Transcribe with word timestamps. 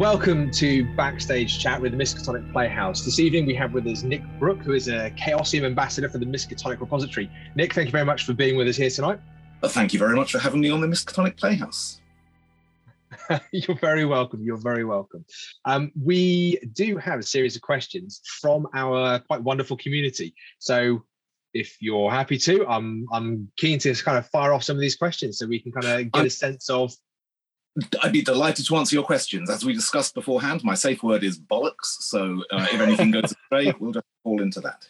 Welcome 0.00 0.50
to 0.52 0.86
Backstage 0.94 1.58
Chat 1.58 1.78
with 1.78 1.92
the 1.92 1.98
Miskatonic 1.98 2.50
Playhouse. 2.54 3.04
This 3.04 3.20
evening 3.20 3.44
we 3.44 3.54
have 3.56 3.74
with 3.74 3.86
us 3.86 4.02
Nick 4.02 4.22
Brooke, 4.38 4.60
who 4.60 4.72
is 4.72 4.88
a 4.88 5.10
Chaosium 5.10 5.66
ambassador 5.66 6.08
for 6.08 6.16
the 6.16 6.24
Miskatonic 6.24 6.80
Repository. 6.80 7.30
Nick, 7.54 7.74
thank 7.74 7.88
you 7.88 7.92
very 7.92 8.06
much 8.06 8.24
for 8.24 8.32
being 8.32 8.56
with 8.56 8.66
us 8.66 8.76
here 8.76 8.88
tonight. 8.88 9.20
Well, 9.60 9.70
thank 9.70 9.92
you 9.92 9.98
very 9.98 10.16
much 10.16 10.32
for 10.32 10.38
having 10.38 10.62
me 10.62 10.70
on 10.70 10.80
the 10.80 10.86
Miskatonic 10.86 11.36
Playhouse. 11.36 12.00
You're 13.52 13.76
very 13.76 14.06
welcome. 14.06 14.42
You're 14.42 14.56
very 14.56 14.86
welcome. 14.86 15.22
Um, 15.66 15.92
we 16.02 16.58
do 16.72 16.96
have 16.96 17.18
a 17.18 17.22
series 17.22 17.54
of 17.54 17.60
questions 17.60 18.22
from 18.40 18.68
our 18.72 19.18
quite 19.18 19.42
wonderful 19.42 19.76
community. 19.76 20.34
So 20.60 21.04
if 21.52 21.76
you're 21.78 22.10
happy 22.10 22.38
to, 22.38 22.66
I'm 22.66 23.06
I'm 23.12 23.52
keen 23.58 23.78
to 23.80 23.94
kind 23.96 24.16
of 24.16 24.26
fire 24.30 24.54
off 24.54 24.64
some 24.64 24.76
of 24.76 24.80
these 24.80 24.96
questions 24.96 25.38
so 25.38 25.46
we 25.46 25.60
can 25.60 25.72
kind 25.72 25.84
of 25.84 26.10
get 26.10 26.20
I'm, 26.20 26.26
a 26.26 26.30
sense 26.30 26.70
of 26.70 26.90
I'd 28.02 28.12
be 28.12 28.22
delighted 28.22 28.66
to 28.66 28.76
answer 28.76 28.96
your 28.96 29.04
questions. 29.04 29.48
As 29.48 29.64
we 29.64 29.72
discussed 29.72 30.14
beforehand, 30.14 30.64
my 30.64 30.74
safe 30.74 31.02
word 31.02 31.22
is 31.22 31.38
bollocks. 31.38 31.86
So 32.00 32.42
uh, 32.50 32.66
if 32.72 32.80
anything 32.80 33.10
goes 33.12 33.32
astray, 33.32 33.72
we'll 33.80 33.92
just 33.92 34.06
fall 34.24 34.42
into 34.42 34.60
that. 34.60 34.84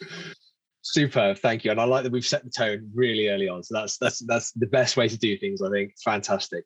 Super, 0.81 1.35
thank 1.35 1.63
you. 1.63 1.71
And 1.71 1.79
I 1.79 1.83
like 1.83 2.03
that 2.03 2.11
we've 2.11 2.25
set 2.25 2.43
the 2.43 2.49
tone 2.49 2.89
really 2.93 3.29
early 3.29 3.47
on. 3.47 3.61
So 3.63 3.75
that's 3.75 3.97
that's 3.97 4.19
that's 4.25 4.51
the 4.53 4.65
best 4.65 4.97
way 4.97 5.07
to 5.07 5.17
do 5.17 5.37
things. 5.37 5.61
I 5.61 5.69
think 5.69 5.93
fantastic. 6.03 6.65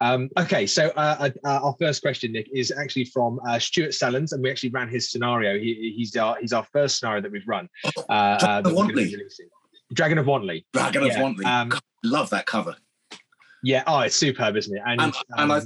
Um, 0.00 0.28
okay, 0.36 0.66
so 0.66 0.88
uh, 0.96 1.30
uh, 1.44 1.48
our 1.48 1.74
first 1.78 2.02
question, 2.02 2.32
Nick, 2.32 2.48
is 2.52 2.72
actually 2.72 3.04
from 3.06 3.40
uh, 3.48 3.60
Stuart 3.60 3.92
Sellens, 3.92 4.32
and 4.32 4.42
we 4.42 4.50
actually 4.50 4.70
ran 4.70 4.88
his 4.88 5.10
scenario. 5.10 5.56
He, 5.56 5.94
he's 5.96 6.16
our 6.16 6.36
he's 6.40 6.52
our 6.52 6.64
first 6.72 6.98
scenario 6.98 7.22
that 7.22 7.30
we've 7.30 7.46
run. 7.46 7.68
Uh, 7.84 8.12
uh 8.12 8.60
Dragon, 8.60 8.66
of 8.66 8.76
Wantley. 8.76 9.16
Dragon 9.92 10.18
of 10.18 10.26
Wantley. 10.26 10.64
Dragon 10.72 11.06
yeah. 11.06 11.12
of 11.12 11.16
Wantley. 11.16 11.44
Um, 11.44 11.72
Love 12.02 12.28
that 12.30 12.44
cover. 12.44 12.76
Yeah, 13.64 13.82
oh, 13.86 14.00
it's 14.00 14.16
superb, 14.16 14.56
isn't 14.56 14.76
it? 14.76 14.82
And, 14.86 15.00
and, 15.00 15.14
um, 15.14 15.22
and 15.38 15.52
I, 15.52 15.60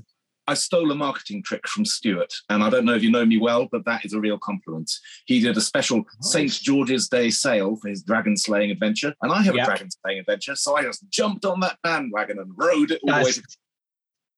I 0.46 0.54
stole 0.54 0.90
a 0.90 0.94
marketing 0.94 1.42
trick 1.42 1.66
from 1.68 1.84
Stuart, 1.84 2.32
and 2.48 2.62
I 2.62 2.70
don't 2.70 2.84
know 2.84 2.94
if 2.94 3.02
you 3.02 3.10
know 3.10 3.26
me 3.26 3.38
well, 3.38 3.68
but 3.70 3.84
that 3.84 4.04
is 4.04 4.14
a 4.14 4.20
real 4.20 4.38
compliment. 4.38 4.90
He 5.26 5.40
did 5.40 5.56
a 5.56 5.60
special 5.60 5.98
nice. 5.98 6.32
St. 6.32 6.52
George's 6.52 7.08
Day 7.08 7.30
sale 7.30 7.76
for 7.76 7.88
his 7.88 8.02
dragon 8.02 8.36
slaying 8.36 8.70
adventure, 8.70 9.14
and 9.22 9.32
I 9.32 9.42
have 9.42 9.54
yep. 9.54 9.64
a 9.64 9.66
dragon 9.66 9.90
slaying 9.90 10.20
adventure, 10.20 10.54
so 10.56 10.76
I 10.76 10.82
just 10.82 11.08
jumped 11.10 11.44
on 11.44 11.60
that 11.60 11.78
bandwagon 11.82 12.38
and 12.38 12.52
rode 12.56 12.92
it 12.92 13.00
all 13.02 13.18
the 13.18 13.24
way. 13.24 13.32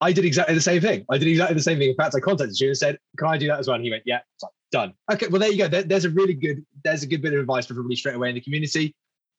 I 0.02 0.12
did 0.12 0.24
exactly 0.24 0.54
the 0.54 0.62
same 0.62 0.80
thing. 0.80 1.04
I 1.10 1.18
did 1.18 1.28
exactly 1.28 1.54
the 1.54 1.62
same 1.62 1.78
thing. 1.78 1.90
In 1.90 1.96
fact, 1.96 2.14
I 2.14 2.20
contacted 2.20 2.58
you 2.58 2.68
and 2.68 2.76
said, 2.76 2.98
"Can 3.18 3.28
I 3.28 3.36
do 3.36 3.46
that 3.48 3.58
as 3.58 3.68
well?" 3.68 3.76
And 3.76 3.84
he 3.84 3.90
went, 3.90 4.02
"Yeah." 4.06 4.20
Like, 4.42 4.52
done. 4.70 4.94
Okay, 5.12 5.26
well 5.28 5.40
there 5.40 5.50
you 5.50 5.58
go. 5.58 5.68
There, 5.68 5.82
there's 5.82 6.04
a 6.04 6.10
really 6.10 6.34
good, 6.34 6.64
there's 6.84 7.02
a 7.02 7.06
good 7.06 7.22
bit 7.22 7.34
of 7.34 7.40
advice 7.40 7.66
for 7.66 7.74
everybody 7.74 7.96
straight 7.96 8.14
away 8.14 8.28
in 8.30 8.34
the 8.34 8.40
community. 8.40 8.94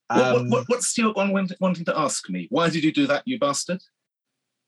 Um, 0.10 0.20
what, 0.20 0.34
what, 0.34 0.50
what, 0.50 0.64
what's 0.68 0.88
Stuart 0.88 1.16
wanting 1.16 1.86
to 1.86 1.98
ask 1.98 2.30
me? 2.30 2.48
Why 2.50 2.70
did 2.70 2.84
you 2.84 2.92
do 2.92 3.08
that, 3.08 3.24
you 3.26 3.40
bastard? 3.40 3.82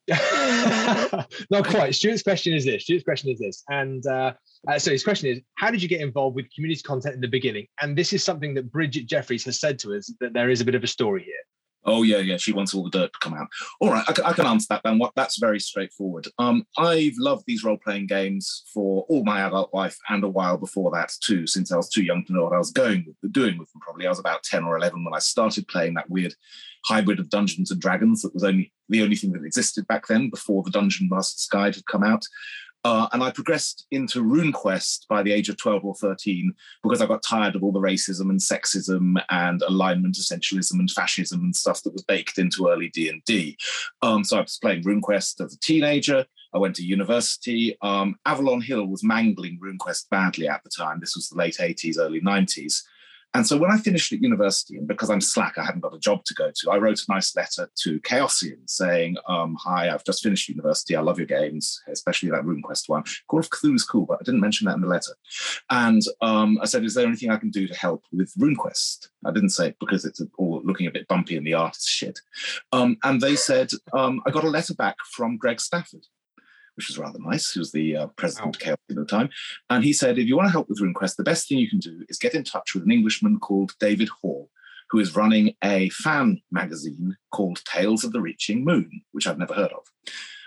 Not 1.50 1.66
quite. 1.66 1.96
Stuart's 1.96 2.24
question 2.24 2.54
is 2.54 2.66
this. 2.66 2.84
Stuart's 2.84 3.04
question 3.04 3.30
is 3.30 3.40
this. 3.40 3.64
And 3.70 4.06
uh, 4.06 4.34
uh, 4.68 4.80
so 4.80 4.92
his 4.92 5.04
question 5.04 5.30
is, 5.30 5.40
how 5.56 5.72
did 5.72 5.82
you 5.82 5.88
get 5.88 6.02
involved 6.02 6.36
with 6.36 6.46
community 6.54 6.82
content 6.82 7.16
in 7.16 7.22
the 7.22 7.28
beginning? 7.28 7.68
And 7.82 7.98
this 7.98 8.12
is 8.12 8.24
something 8.24 8.54
that 8.56 8.72
Bridget 8.72 9.06
Jeffries 9.08 9.46
has 9.46 9.60
said 9.60 9.80
to 9.80 9.96
us 9.96 10.14
that 10.20 10.34
there 10.34 10.50
is 10.50 10.62
a 10.62 10.66
bit 10.66 10.76
of 10.76 10.84
a 10.84 10.88
story 10.88 11.24
here. 11.24 11.36
Oh 11.86 12.04
yeah, 12.04 12.18
yeah. 12.18 12.38
She 12.38 12.54
wants 12.54 12.74
all 12.74 12.84
the 12.84 12.90
dirt 12.90 13.14
to 13.14 13.20
come 13.20 13.34
out. 13.34 13.48
All 13.80 13.92
right, 13.92 14.06
I, 14.08 14.30
I 14.30 14.34
can 14.34 14.46
answer 14.46 14.68
that. 14.70 14.82
Then? 14.84 15.00
That's 15.16 15.38
very 15.38 15.60
straightforward. 15.60 16.28
Um, 16.40 16.66
I've 16.78 17.18
loved 17.18 17.44
these 17.46 17.64
role-playing 17.64 18.08
games 18.08 18.64
for 18.74 19.06
all 19.10 19.24
my 19.24 19.42
adult 19.42 19.74
life 19.74 19.98
and 20.10 20.24
a 20.24 20.30
while 20.30 20.58
before 20.58 20.92
that 20.92 21.12
too. 21.22 21.48
Since 21.48 21.72
I 21.72 21.78
was 21.78 21.90
too 21.90 22.04
young 22.04 22.24
to 22.26 22.34
know 22.34 22.44
what 22.44 22.54
I 22.54 22.58
was 22.58 22.72
going 22.72 23.06
with, 23.06 23.32
doing 23.32 23.58
with 23.58 23.72
them. 23.72 23.82
Probably 23.82 24.06
I 24.06 24.10
was 24.10 24.20
about 24.20 24.44
ten 24.44 24.64
or 24.64 24.78
eleven 24.78 25.04
when 25.04 25.14
I 25.14 25.20
started 25.20 25.68
playing 25.68 25.94
that 25.96 26.10
weird 26.10 26.36
hybrid 26.86 27.20
of 27.20 27.30
Dungeons 27.30 27.72
and 27.72 27.80
Dragons 27.80 28.22
that 28.22 28.34
was 28.34 28.44
only 28.44 28.74
the 28.90 29.02
only 29.02 29.16
thing 29.16 29.32
that 29.32 29.46
existed 29.46 29.88
back 29.88 30.08
then 30.08 30.30
before 30.30 30.64
the 30.64 30.72
Dungeon 30.72 31.08
Master's 31.10 31.48
Guide 31.48 31.76
had 31.76 31.86
come 31.86 32.04
out. 32.04 32.26
Uh, 32.84 33.08
and 33.14 33.24
I 33.24 33.32
progressed 33.32 33.86
into 33.92 34.24
RuneQuest 34.24 35.08
by 35.08 35.24
the 35.24 35.32
age 35.32 35.50
of 35.50 35.58
12 35.58 35.86
or 35.86 35.96
13 35.96 36.54
because 36.82 37.02
I 37.02 37.06
got 37.06 37.24
tired 37.24 37.56
of 37.56 37.64
all 37.64 37.72
the 37.72 37.80
racism 37.80 38.30
and 38.30 38.40
sexism 38.40 39.24
and 39.30 39.62
alignment 39.62 40.16
essentialism 40.16 40.74
and 40.74 40.92
fascism 40.92 41.42
and 41.42 41.56
stuff 41.56 41.82
that 41.84 41.94
was 41.94 42.04
baked 42.04 42.38
into 42.38 42.68
early 42.68 42.90
D&D. 42.90 43.58
Um, 44.02 44.24
so 44.24 44.38
I 44.38 44.42
was 44.42 44.60
playing 44.62 44.84
RuneQuest 44.84 45.44
as 45.44 45.54
a 45.54 45.60
teenager. 45.60 46.26
I 46.54 46.58
went 46.58 46.76
to 46.76 46.84
university. 46.84 47.78
Um, 47.82 48.16
Avalon 48.26 48.62
Hill 48.62 48.86
was 48.86 49.04
mangling 49.04 49.60
RuneQuest 49.64 50.10
badly 50.10 50.48
at 50.48 50.64
the 50.64 50.70
time. 50.70 51.00
This 51.00 51.16
was 51.16 51.30
the 51.30 51.38
late 51.38 51.58
80s, 51.60 51.98
early 51.98 52.22
90s. 52.22 52.82
And 53.34 53.48
so 53.48 53.58
when 53.58 53.72
I 53.72 53.78
finished 53.78 54.14
at 54.14 54.22
university, 54.22 54.78
and 54.78 54.88
because 54.88 55.10
I'm 55.10 55.22
slack, 55.22 55.58
I 55.58 55.66
hadn't 55.66 55.82
got 55.82 55.96
a 55.96 56.00
job 56.00 56.24
to 56.26 56.34
go 56.36 56.52
to, 56.54 56.72
I 56.72 56.78
wrote 56.78 57.00
a 57.00 57.12
nice 57.12 57.36
letter 57.36 57.70
to 57.84 58.00
Chaosium 58.02 58.60
saying, 58.68 59.18
um, 59.28 59.58
Hi, 59.64 59.90
I've 59.90 60.06
just 60.06 60.22
finished 60.22 60.50
university. 60.50 60.96
I 60.96 61.02
love 61.02 61.18
your 61.18 61.28
games, 61.28 61.82
especially 61.88 62.30
that 62.30 62.44
RuneQuest 62.44 62.90
one. 62.90 63.04
Call 63.28 63.40
of 63.40 63.50
Cthulhu 63.50 63.76
is 63.76 63.84
cool, 63.84 64.06
but 64.06 64.20
I 64.22 64.24
didn't 64.24 64.42
mention 64.42 64.66
that 64.66 64.76
in 64.76 64.82
the 64.82 64.88
letter. 64.88 65.14
And 65.70 66.02
um, 66.22 66.60
I 66.62 66.66
said, 66.66 66.84
Is 66.84 66.94
there 66.94 67.08
anything 67.08 67.32
I 67.32 67.38
can 67.38 67.50
do 67.50 67.68
to 67.68 67.74
help 67.74 68.04
with 68.12 68.34
RuneQuest? 68.36 69.10
I 69.26 69.32
didn't 69.32 69.50
say 69.50 69.70
it 69.70 69.78
because 69.80 70.06
it's 70.06 70.22
all 70.38 70.62
looking 70.64 70.88
a 70.88 70.92
bit 70.92 71.08
bumpy 71.08 71.36
in 71.36 71.44
the 71.44 71.56
art 71.56 71.78
shit. 71.80 72.20
Um, 72.72 72.98
and 73.04 73.20
they 73.20 73.36
said, 73.36 73.72
um, 73.94 74.22
I 74.26 74.32
got 74.32 74.44
a 74.44 74.50
letter 74.50 74.76
back 74.76 74.98
from 75.12 75.38
Greg 75.38 75.60
Stafford 75.60 76.06
which 76.76 76.88
was 76.88 76.98
rather 76.98 77.20
nice. 77.20 77.52
He 77.52 77.60
was 77.60 77.72
the 77.72 77.96
uh, 77.96 78.08
president 78.18 78.58
wow. 78.66 78.74
of 78.74 78.80
at 78.90 78.96
the 78.96 79.06
time. 79.06 79.30
And 79.70 79.84
he 79.84 79.94
said, 79.94 80.18
if 80.18 80.28
you 80.28 80.36
want 80.36 80.48
to 80.48 80.52
help 80.52 80.70
with 80.70 80.82
RuneQuest, 80.82 81.16
the 81.16 81.24
best 81.24 81.48
thing 81.48 81.58
you 81.60 81.70
can 81.70 81.80
do 81.80 82.04
is 82.10 82.18
get 82.18 82.34
in 82.34 82.44
touch 82.44 82.74
with 82.74 82.84
an 82.84 82.92
Englishman 82.92 83.40
called 83.40 83.74
David 83.80 84.10
Hall, 84.10 84.50
who 84.90 85.00
is 85.00 85.16
running 85.16 85.56
a 85.64 85.90
fan 85.90 86.42
magazine 86.52 87.16
called 87.32 87.62
Tales 87.66 88.04
of 88.04 88.12
the 88.12 88.22
Reaching 88.22 88.64
Moon, 88.64 89.02
which 89.12 89.28
I've 89.28 89.40
never 89.40 89.54
heard 89.54 89.72
of. 89.72 89.84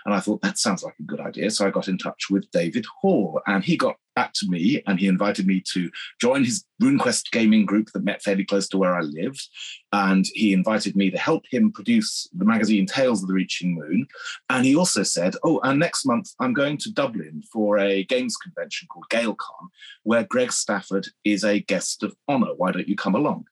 And 0.05 0.15
I 0.15 0.21
thought 0.21 0.41
that 0.41 0.57
sounds 0.57 0.83
like 0.83 0.95
a 0.99 1.03
good 1.03 1.19
idea. 1.19 1.51
So 1.51 1.67
I 1.67 1.69
got 1.69 1.89
in 1.89 1.97
touch 1.97 2.27
with 2.29 2.49
David 2.51 2.85
Hall 3.01 3.41
and 3.45 3.63
he 3.63 3.75
got 3.75 3.97
back 4.17 4.33
to 4.33 4.47
me 4.49 4.81
and 4.87 4.99
he 4.99 5.07
invited 5.07 5.45
me 5.45 5.61
to 5.73 5.91
join 6.19 6.43
his 6.43 6.65
RuneQuest 6.81 7.29
gaming 7.31 7.67
group 7.67 7.91
that 7.91 8.03
met 8.03 8.23
fairly 8.23 8.43
close 8.43 8.67
to 8.69 8.77
where 8.79 8.95
I 8.95 9.01
lived. 9.01 9.47
And 9.93 10.25
he 10.33 10.53
invited 10.53 10.95
me 10.95 11.11
to 11.11 11.19
help 11.19 11.43
him 11.51 11.71
produce 11.71 12.27
the 12.33 12.43
magazine 12.43 12.87
Tales 12.87 13.21
of 13.21 13.27
the 13.27 13.35
Reaching 13.35 13.75
Moon. 13.75 14.07
And 14.49 14.65
he 14.65 14.75
also 14.75 15.03
said, 15.03 15.35
Oh, 15.43 15.59
and 15.63 15.79
next 15.79 16.03
month 16.03 16.31
I'm 16.39 16.55
going 16.55 16.77
to 16.79 16.91
Dublin 16.91 17.43
for 17.53 17.77
a 17.77 18.05
games 18.05 18.35
convention 18.37 18.87
called 18.87 19.05
GaelCon, 19.11 19.67
where 20.01 20.23
Greg 20.23 20.51
Stafford 20.51 21.05
is 21.23 21.43
a 21.43 21.59
guest 21.59 22.01
of 22.01 22.15
honor. 22.27 22.55
Why 22.57 22.71
don't 22.71 22.87
you 22.87 22.95
come 22.95 23.13
along? 23.13 23.45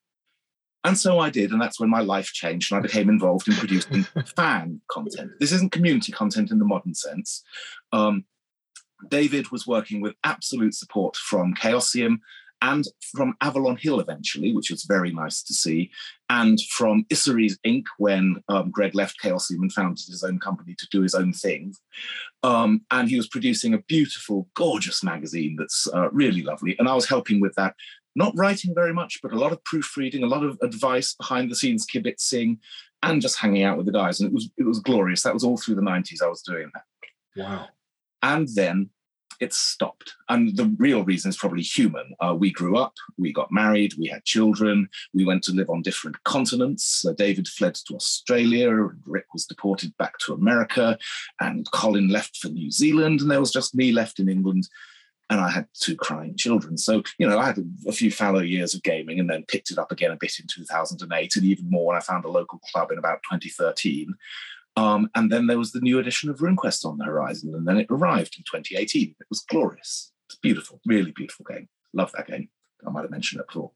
And 0.84 0.98
so 0.98 1.20
I 1.20 1.30
did, 1.30 1.52
and 1.52 1.62
that's 1.62 1.80
when 1.80 1.90
my 1.90 2.02
life 2.02 2.28
changed, 2.28 2.72
and 2.72 2.80
I 2.80 2.82
became 2.82 3.10
involved 3.10 3.48
in 3.48 3.56
producing 3.56 4.04
fan 4.36 4.82
content. 4.88 5.32
This 5.40 5.52
isn't 5.52 5.72
community 5.72 6.12
content 6.12 6.52
in 6.52 6.60
the 6.60 6.66
modern 6.66 6.94
sense. 6.94 7.44
Um, 7.92 8.26
David 9.10 9.52
was 9.52 9.68
working 9.68 10.02
with 10.02 10.16
absolute 10.24 10.74
support 10.74 11.16
from 11.16 11.54
Chaosium 11.56 12.20
and 12.62 12.86
from 13.16 13.36
Avalon 13.42 13.78
Hill 13.78 14.00
eventually, 14.00 14.54
which 14.54 14.72
was 14.72 14.86
very 14.86 15.12
nice 15.12 15.44
to 15.44 15.54
see, 15.54 15.92
and 16.30 16.60
from 16.72 17.06
Issaries 17.10 17.60
Inc. 17.66 17.84
when 17.98 18.42
um, 18.48 18.72
Greg 18.72 18.96
left 18.96 19.22
Chaosium 19.22 19.62
and 19.62 19.74
founded 19.74 20.06
his 20.08 20.24
own 20.24 20.40
company 20.40 20.76
to 20.78 20.88
do 20.90 21.02
his 21.02 21.14
own 21.14 21.34
thing. 21.34 21.74
Um, 22.44 22.82
and 22.92 23.10
he 23.10 23.18
was 23.18 23.28
producing 23.28 23.74
a 23.74 23.80
beautiful, 23.80 24.48
gorgeous 24.56 25.04
magazine 25.04 25.58
that's 25.60 25.88
uh, 25.94 26.10
really 26.12 26.42
lovely. 26.42 26.76
And 26.80 26.88
I 26.88 26.96
was 26.96 27.08
helping 27.08 27.40
with 27.42 27.54
that 27.56 27.76
not 28.16 28.34
writing 28.36 28.74
very 28.74 28.94
much, 28.94 29.20
but 29.22 29.34
a 29.34 29.40
lot 29.40 29.52
of 29.52 29.64
proofreading, 29.66 30.24
a 30.24 30.28
lot 30.28 30.44
of 30.44 30.58
advice 30.62 31.14
behind 31.14 31.52
the 31.52 31.56
scenes 31.56 31.86
kibitzing, 31.86 32.58
and 33.04 33.22
just 33.22 33.38
hanging 33.38 33.64
out 33.64 33.78
with 33.78 33.86
the 33.86 33.92
guys. 33.92 34.20
And 34.20 34.30
it 34.30 34.34
was 34.34 34.50
it 34.58 34.64
was 34.64 34.80
glorious. 34.80 35.24
That 35.24 35.34
was 35.34 35.44
all 35.44 35.58
through 35.58 35.76
the 35.76 35.82
90s 35.82 36.24
I 36.24 36.28
was 36.28 36.42
doing 36.42 36.72
that. 36.74 36.84
Wow. 37.36 37.68
And 38.26 38.48
then 38.56 38.90
it 39.40 39.54
stopped. 39.54 40.16
And 40.30 40.58
the 40.58 40.74
real 40.80 41.04
reason 41.04 41.30
is 41.30 41.38
probably 41.38 41.62
human. 41.62 42.16
Uh, 42.20 42.34
we 42.34 42.52
grew 42.52 42.78
up, 42.78 42.94
we 43.18 43.32
got 43.32 43.52
married, 43.52 43.94
we 44.00 44.08
had 44.08 44.26
children, 44.26 44.90
we 45.14 45.26
went 45.26 45.44
to 45.44 45.52
live 45.52 45.70
on 45.70 45.84
different 45.84 46.22
continents. 46.24 47.06
Uh, 47.06 47.14
David 47.14 47.48
fled 47.48 47.76
to 47.76 47.96
Australia, 47.96 48.72
Rick 49.06 49.26
was 49.34 49.46
deported 49.46 49.96
back 49.98 50.18
to 50.20 50.34
America, 50.34 50.98
and 51.40 51.70
Colin 51.72 52.08
left 52.08 52.38
for 52.38 52.48
New 52.48 52.72
Zealand, 52.72 53.22
and 53.22 53.30
there 53.30 53.40
was 53.40 53.52
just 53.52 53.76
me 53.76 53.92
left 53.92 54.20
in 54.20 54.30
England 54.30 54.68
and 55.30 55.40
I 55.40 55.50
had 55.50 55.68
two 55.74 55.96
crying 55.96 56.36
children. 56.38 56.78
So, 56.78 57.02
you 57.18 57.28
know, 57.28 57.40
I 57.40 57.48
had 57.48 57.58
a, 57.88 57.92
few 57.92 58.12
fallow 58.12 58.42
years 58.42 58.76
of 58.76 58.84
gaming 58.84 59.20
and 59.20 59.30
then 59.30 59.44
picked 59.48 59.72
it 59.72 59.80
up 59.80 59.92
again 59.92 60.12
a 60.12 60.18
bit 60.18 60.34
in 60.40 60.46
2008 60.48 61.36
and 61.36 61.46
even 61.46 61.70
more 61.70 61.88
when 61.88 61.98
I 61.98 62.02
found 62.02 62.26
a 62.26 62.30
local 62.30 62.60
club 62.72 62.92
in 62.92 63.00
about 63.00 63.24
2013. 63.32 64.14
Um, 64.78 65.10
and 65.16 65.32
then 65.32 65.48
there 65.48 65.58
was 65.58 65.72
the 65.72 65.80
new 65.80 66.00
edition 66.00 66.30
of 66.30 66.40
RuneQuest 66.40 66.86
on 66.86 66.98
the 66.98 67.06
horizon, 67.06 67.54
and 67.56 67.68
then 67.68 67.78
it 67.78 67.88
arrived 67.90 68.36
in 68.38 68.44
2018. 68.44 69.16
It 69.20 69.28
was 69.30 69.42
glorious. 69.42 70.12
It's 70.28 70.38
beautiful, 70.38 70.82
really 70.86 71.12
beautiful 71.12 71.46
game. 71.50 71.70
Love 71.94 72.12
that 72.14 72.28
game. 72.28 72.50
I 72.86 72.90
might 72.90 73.02
have 73.02 73.12
mentioned 73.12 73.42
it 73.42 73.48
before 73.48 73.72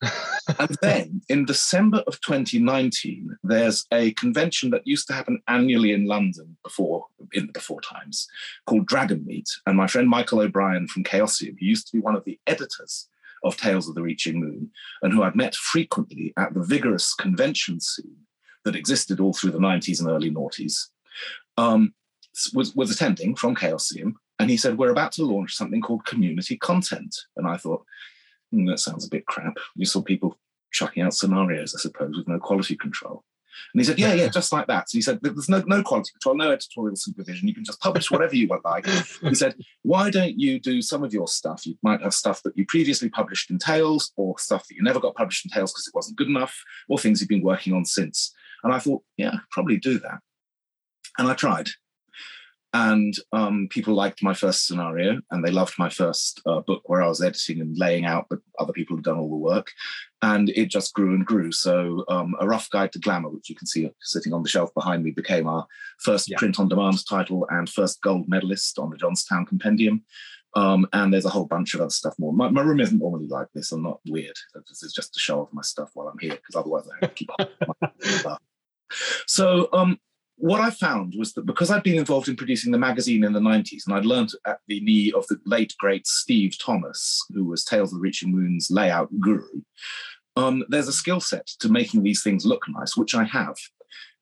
and 0.58 0.76
then 0.80 1.20
in 1.28 1.44
December 1.44 2.02
of 2.06 2.20
2019, 2.20 3.36
there's 3.42 3.86
a 3.92 4.12
convention 4.12 4.70
that 4.70 4.86
used 4.86 5.06
to 5.08 5.12
happen 5.12 5.40
annually 5.48 5.92
in 5.92 6.06
London 6.06 6.56
before 6.62 7.06
in 7.32 7.46
the 7.46 7.52
before 7.52 7.80
times 7.80 8.28
called 8.66 8.86
Dragon 8.86 9.24
Meet. 9.26 9.48
And 9.66 9.76
my 9.76 9.86
friend 9.86 10.08
Michael 10.08 10.40
O'Brien 10.40 10.86
from 10.86 11.04
Chaosium, 11.04 11.56
who 11.58 11.66
used 11.66 11.88
to 11.88 11.96
be 11.96 12.00
one 12.00 12.16
of 12.16 12.24
the 12.24 12.38
editors 12.46 13.08
of 13.42 13.56
Tales 13.56 13.88
of 13.88 13.94
the 13.94 14.02
Reaching 14.02 14.40
Moon, 14.40 14.70
and 15.02 15.12
who 15.12 15.22
I'd 15.22 15.36
met 15.36 15.54
frequently 15.54 16.32
at 16.36 16.54
the 16.54 16.62
vigorous 16.62 17.14
convention 17.14 17.80
scene 17.80 18.16
that 18.64 18.76
existed 18.76 19.20
all 19.20 19.32
through 19.32 19.52
the 19.52 19.58
90s 19.58 20.00
and 20.00 20.08
early 20.08 20.30
noughties, 20.30 20.88
um, 21.56 21.94
was, 22.54 22.74
was 22.74 22.90
attending 22.90 23.34
from 23.34 23.56
Chaosium 23.56 24.14
And 24.38 24.50
he 24.50 24.56
said, 24.56 24.78
We're 24.78 24.90
about 24.90 25.12
to 25.12 25.24
launch 25.24 25.54
something 25.54 25.80
called 25.80 26.04
community 26.04 26.56
content. 26.56 27.14
And 27.36 27.46
I 27.46 27.56
thought, 27.56 27.84
mm, 28.54 28.68
That 28.68 28.78
sounds 28.78 29.06
a 29.06 29.10
bit 29.10 29.26
crap. 29.26 29.56
You 29.74 29.86
saw 29.86 30.02
people 30.02 30.38
chucking 30.70 31.02
out 31.02 31.14
scenarios, 31.14 31.74
I 31.74 31.80
suppose, 31.80 32.16
with 32.16 32.28
no 32.28 32.38
quality 32.38 32.76
control. 32.76 33.24
And 33.74 33.80
he 33.80 33.84
said, 33.84 33.98
Yeah, 33.98 34.14
yeah, 34.14 34.28
just 34.28 34.52
like 34.52 34.66
that. 34.68 34.88
So 34.88 34.98
he 34.98 35.02
said, 35.02 35.18
There's 35.22 35.48
no, 35.48 35.62
no 35.66 35.82
quality 35.82 36.12
control, 36.12 36.36
no 36.36 36.52
editorial 36.52 36.96
supervision. 36.96 37.48
You 37.48 37.54
can 37.54 37.64
just 37.64 37.80
publish 37.80 38.10
whatever 38.10 38.36
you 38.36 38.48
want 38.48 38.64
like. 38.64 38.86
He 38.86 39.34
said, 39.34 39.56
Why 39.82 40.10
don't 40.10 40.38
you 40.38 40.60
do 40.60 40.80
some 40.80 41.02
of 41.02 41.12
your 41.12 41.26
stuff? 41.26 41.66
You 41.66 41.76
might 41.82 42.02
have 42.02 42.14
stuff 42.14 42.42
that 42.44 42.56
you 42.56 42.64
previously 42.66 43.08
published 43.08 43.50
in 43.50 43.58
Tales, 43.58 44.12
or 44.16 44.38
stuff 44.38 44.66
that 44.68 44.76
you 44.76 44.82
never 44.82 45.00
got 45.00 45.16
published 45.16 45.44
in 45.44 45.50
Tales 45.50 45.72
because 45.72 45.88
it 45.88 45.94
wasn't 45.94 46.18
good 46.18 46.28
enough, 46.28 46.56
or 46.88 46.98
things 46.98 47.20
you've 47.20 47.28
been 47.28 47.42
working 47.42 47.72
on 47.72 47.84
since. 47.84 48.32
And 48.64 48.72
I 48.72 48.78
thought, 48.78 49.02
Yeah, 49.16 49.36
probably 49.50 49.78
do 49.78 49.98
that. 50.00 50.18
And 51.18 51.28
I 51.28 51.34
tried 51.34 51.68
and 52.74 53.14
um, 53.32 53.66
people 53.70 53.94
liked 53.94 54.22
my 54.22 54.34
first 54.34 54.66
scenario 54.66 55.20
and 55.30 55.42
they 55.42 55.50
loved 55.50 55.74
my 55.78 55.88
first 55.88 56.42
uh, 56.46 56.60
book 56.60 56.82
where 56.84 57.02
i 57.02 57.08
was 57.08 57.22
editing 57.22 57.60
and 57.60 57.78
laying 57.78 58.04
out 58.04 58.26
but 58.28 58.40
other 58.58 58.72
people 58.72 58.96
had 58.96 59.04
done 59.04 59.18
all 59.18 59.30
the 59.30 59.36
work 59.36 59.70
and 60.22 60.50
it 60.50 60.66
just 60.66 60.92
grew 60.92 61.14
and 61.14 61.24
grew 61.24 61.50
so 61.50 62.04
um, 62.08 62.34
a 62.40 62.46
rough 62.46 62.68
guide 62.70 62.92
to 62.92 62.98
glamour 62.98 63.30
which 63.30 63.48
you 63.48 63.56
can 63.56 63.66
see 63.66 63.90
sitting 64.02 64.32
on 64.34 64.42
the 64.42 64.48
shelf 64.48 64.72
behind 64.74 65.02
me 65.02 65.10
became 65.10 65.46
our 65.46 65.66
first 65.98 66.28
yeah. 66.28 66.36
print 66.36 66.58
on 66.58 66.68
demand 66.68 66.98
title 67.08 67.46
and 67.50 67.70
first 67.70 68.02
gold 68.02 68.28
medalist 68.28 68.78
on 68.78 68.90
the 68.90 68.96
Jonstown 68.96 69.46
Compendium 69.46 70.04
um, 70.54 70.86
and 70.92 71.12
there's 71.12 71.26
a 71.26 71.30
whole 71.30 71.44
bunch 71.44 71.74
of 71.74 71.82
other 71.82 71.90
stuff 71.90 72.14
more. 72.18 72.32
My, 72.32 72.48
my, 72.48 72.62
room 72.62 72.80
isn't 72.80 72.98
normally 72.98 73.28
like 73.28 73.48
this. 73.54 73.70
I'm 73.70 73.82
not 73.82 74.00
weird. 74.08 74.34
This 74.66 74.82
is 74.82 74.94
just 74.94 75.12
to 75.12 75.20
show 75.20 75.42
off 75.42 75.52
my 75.52 75.60
stuff 75.60 75.90
while 75.92 76.08
I'm 76.08 76.18
here, 76.18 76.36
because 76.36 76.56
otherwise 76.56 76.88
I 76.88 77.04
have 77.04 77.14
to 77.14 77.24
keep 77.24 77.30
up. 78.24 78.40
so 79.26 79.68
um, 79.72 79.98
what 80.36 80.60
I 80.60 80.70
found 80.70 81.14
was 81.18 81.32
that 81.34 81.46
because 81.46 81.70
I'd 81.70 81.82
been 81.82 81.98
involved 81.98 82.28
in 82.28 82.36
producing 82.36 82.70
the 82.70 82.78
magazine 82.78 83.24
in 83.24 83.32
the 83.32 83.40
90s, 83.40 83.82
and 83.86 83.94
I'd 83.94 84.04
learned 84.04 84.30
at 84.46 84.60
the 84.68 84.80
knee 84.80 85.12
of 85.12 85.26
the 85.26 85.38
late, 85.44 85.74
great 85.78 86.06
Steve 86.06 86.56
Thomas, 86.58 87.24
who 87.34 87.44
was 87.44 87.64
Tales 87.64 87.92
of 87.92 87.98
the 87.98 88.02
Reaching 88.02 88.32
Moon's 88.32 88.70
layout 88.70 89.08
guru, 89.20 89.62
um, 90.36 90.64
there's 90.68 90.86
a 90.86 90.92
skill 90.92 91.20
set 91.20 91.48
to 91.58 91.68
making 91.68 92.04
these 92.04 92.22
things 92.22 92.46
look 92.46 92.62
nice, 92.68 92.96
which 92.96 93.14
I 93.14 93.24
have. 93.24 93.56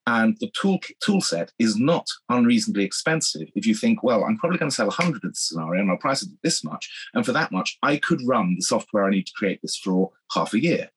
And 0.07 0.37
the 0.41 0.51
tool, 0.59 0.79
tool 1.03 1.21
set 1.21 1.53
is 1.59 1.77
not 1.77 2.07
unreasonably 2.29 2.85
expensive. 2.85 3.49
If 3.55 3.67
you 3.67 3.75
think, 3.75 4.03
well, 4.03 4.25
I'm 4.25 4.39
probably 4.39 4.59
going 4.59 4.71
to 4.71 4.75
sell 4.75 4.87
100 4.87 5.25
of 5.25 5.33
this 5.33 5.49
scenario 5.49 5.83
and 5.83 5.91
I'll 5.91 5.99
price 5.99 6.23
it 6.23 6.31
this 6.43 6.65
much. 6.65 6.89
And 7.13 7.27
for 7.27 7.33
that 7.33 7.53
much, 7.53 7.77
I 7.83 7.97
could 7.97 8.21
run 8.25 8.55
the 8.57 8.63
software 8.63 9.05
I 9.05 9.11
need 9.11 9.27
to 9.27 9.33
create 9.37 9.61
this 9.63 9.77
for 9.77 10.13
half 10.33 10.55
a 10.55 10.63
year. 10.63 10.91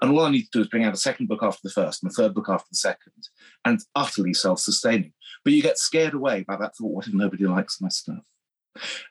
And 0.00 0.10
all 0.10 0.24
I 0.24 0.30
need 0.30 0.42
to 0.42 0.50
do 0.52 0.60
is 0.60 0.68
bring 0.68 0.84
out 0.84 0.94
a 0.94 0.98
second 0.98 1.26
book 1.26 1.42
after 1.42 1.60
the 1.62 1.70
first 1.70 2.02
and 2.02 2.10
a 2.10 2.14
third 2.14 2.34
book 2.34 2.46
after 2.48 2.68
the 2.70 2.76
second, 2.76 3.28
and 3.64 3.80
utterly 3.94 4.34
self 4.34 4.60
sustaining. 4.60 5.12
But 5.44 5.52
you 5.52 5.62
get 5.62 5.78
scared 5.78 6.14
away 6.14 6.44
by 6.46 6.56
that 6.56 6.76
thought 6.76 6.92
what 6.92 7.06
if 7.06 7.14
nobody 7.14 7.46
likes 7.46 7.80
my 7.80 7.88
stuff? 7.88 8.22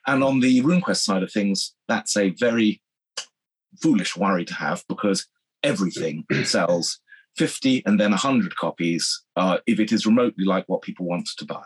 And 0.06 0.24
on 0.24 0.40
the 0.40 0.62
RuneQuest 0.62 1.04
side 1.04 1.24
of 1.24 1.32
things, 1.32 1.74
that's 1.88 2.16
a 2.18 2.30
very 2.32 2.82
foolish 3.82 4.16
worry 4.16 4.46
to 4.46 4.54
have 4.54 4.84
because 4.88 5.28
everything 5.64 6.26
sells 6.44 7.00
50 7.38 7.84
and 7.86 8.00
then 8.00 8.12
100 8.12 8.56
copies 8.56 9.24
uh, 9.36 9.58
if 9.68 9.80
it 9.80 9.92
is 9.92 10.06
remotely 10.06 10.46
like 10.46 10.66
what 10.68 10.82
people 10.82 11.06
want 11.06 11.28
to 11.38 11.46
buy. 11.46 11.66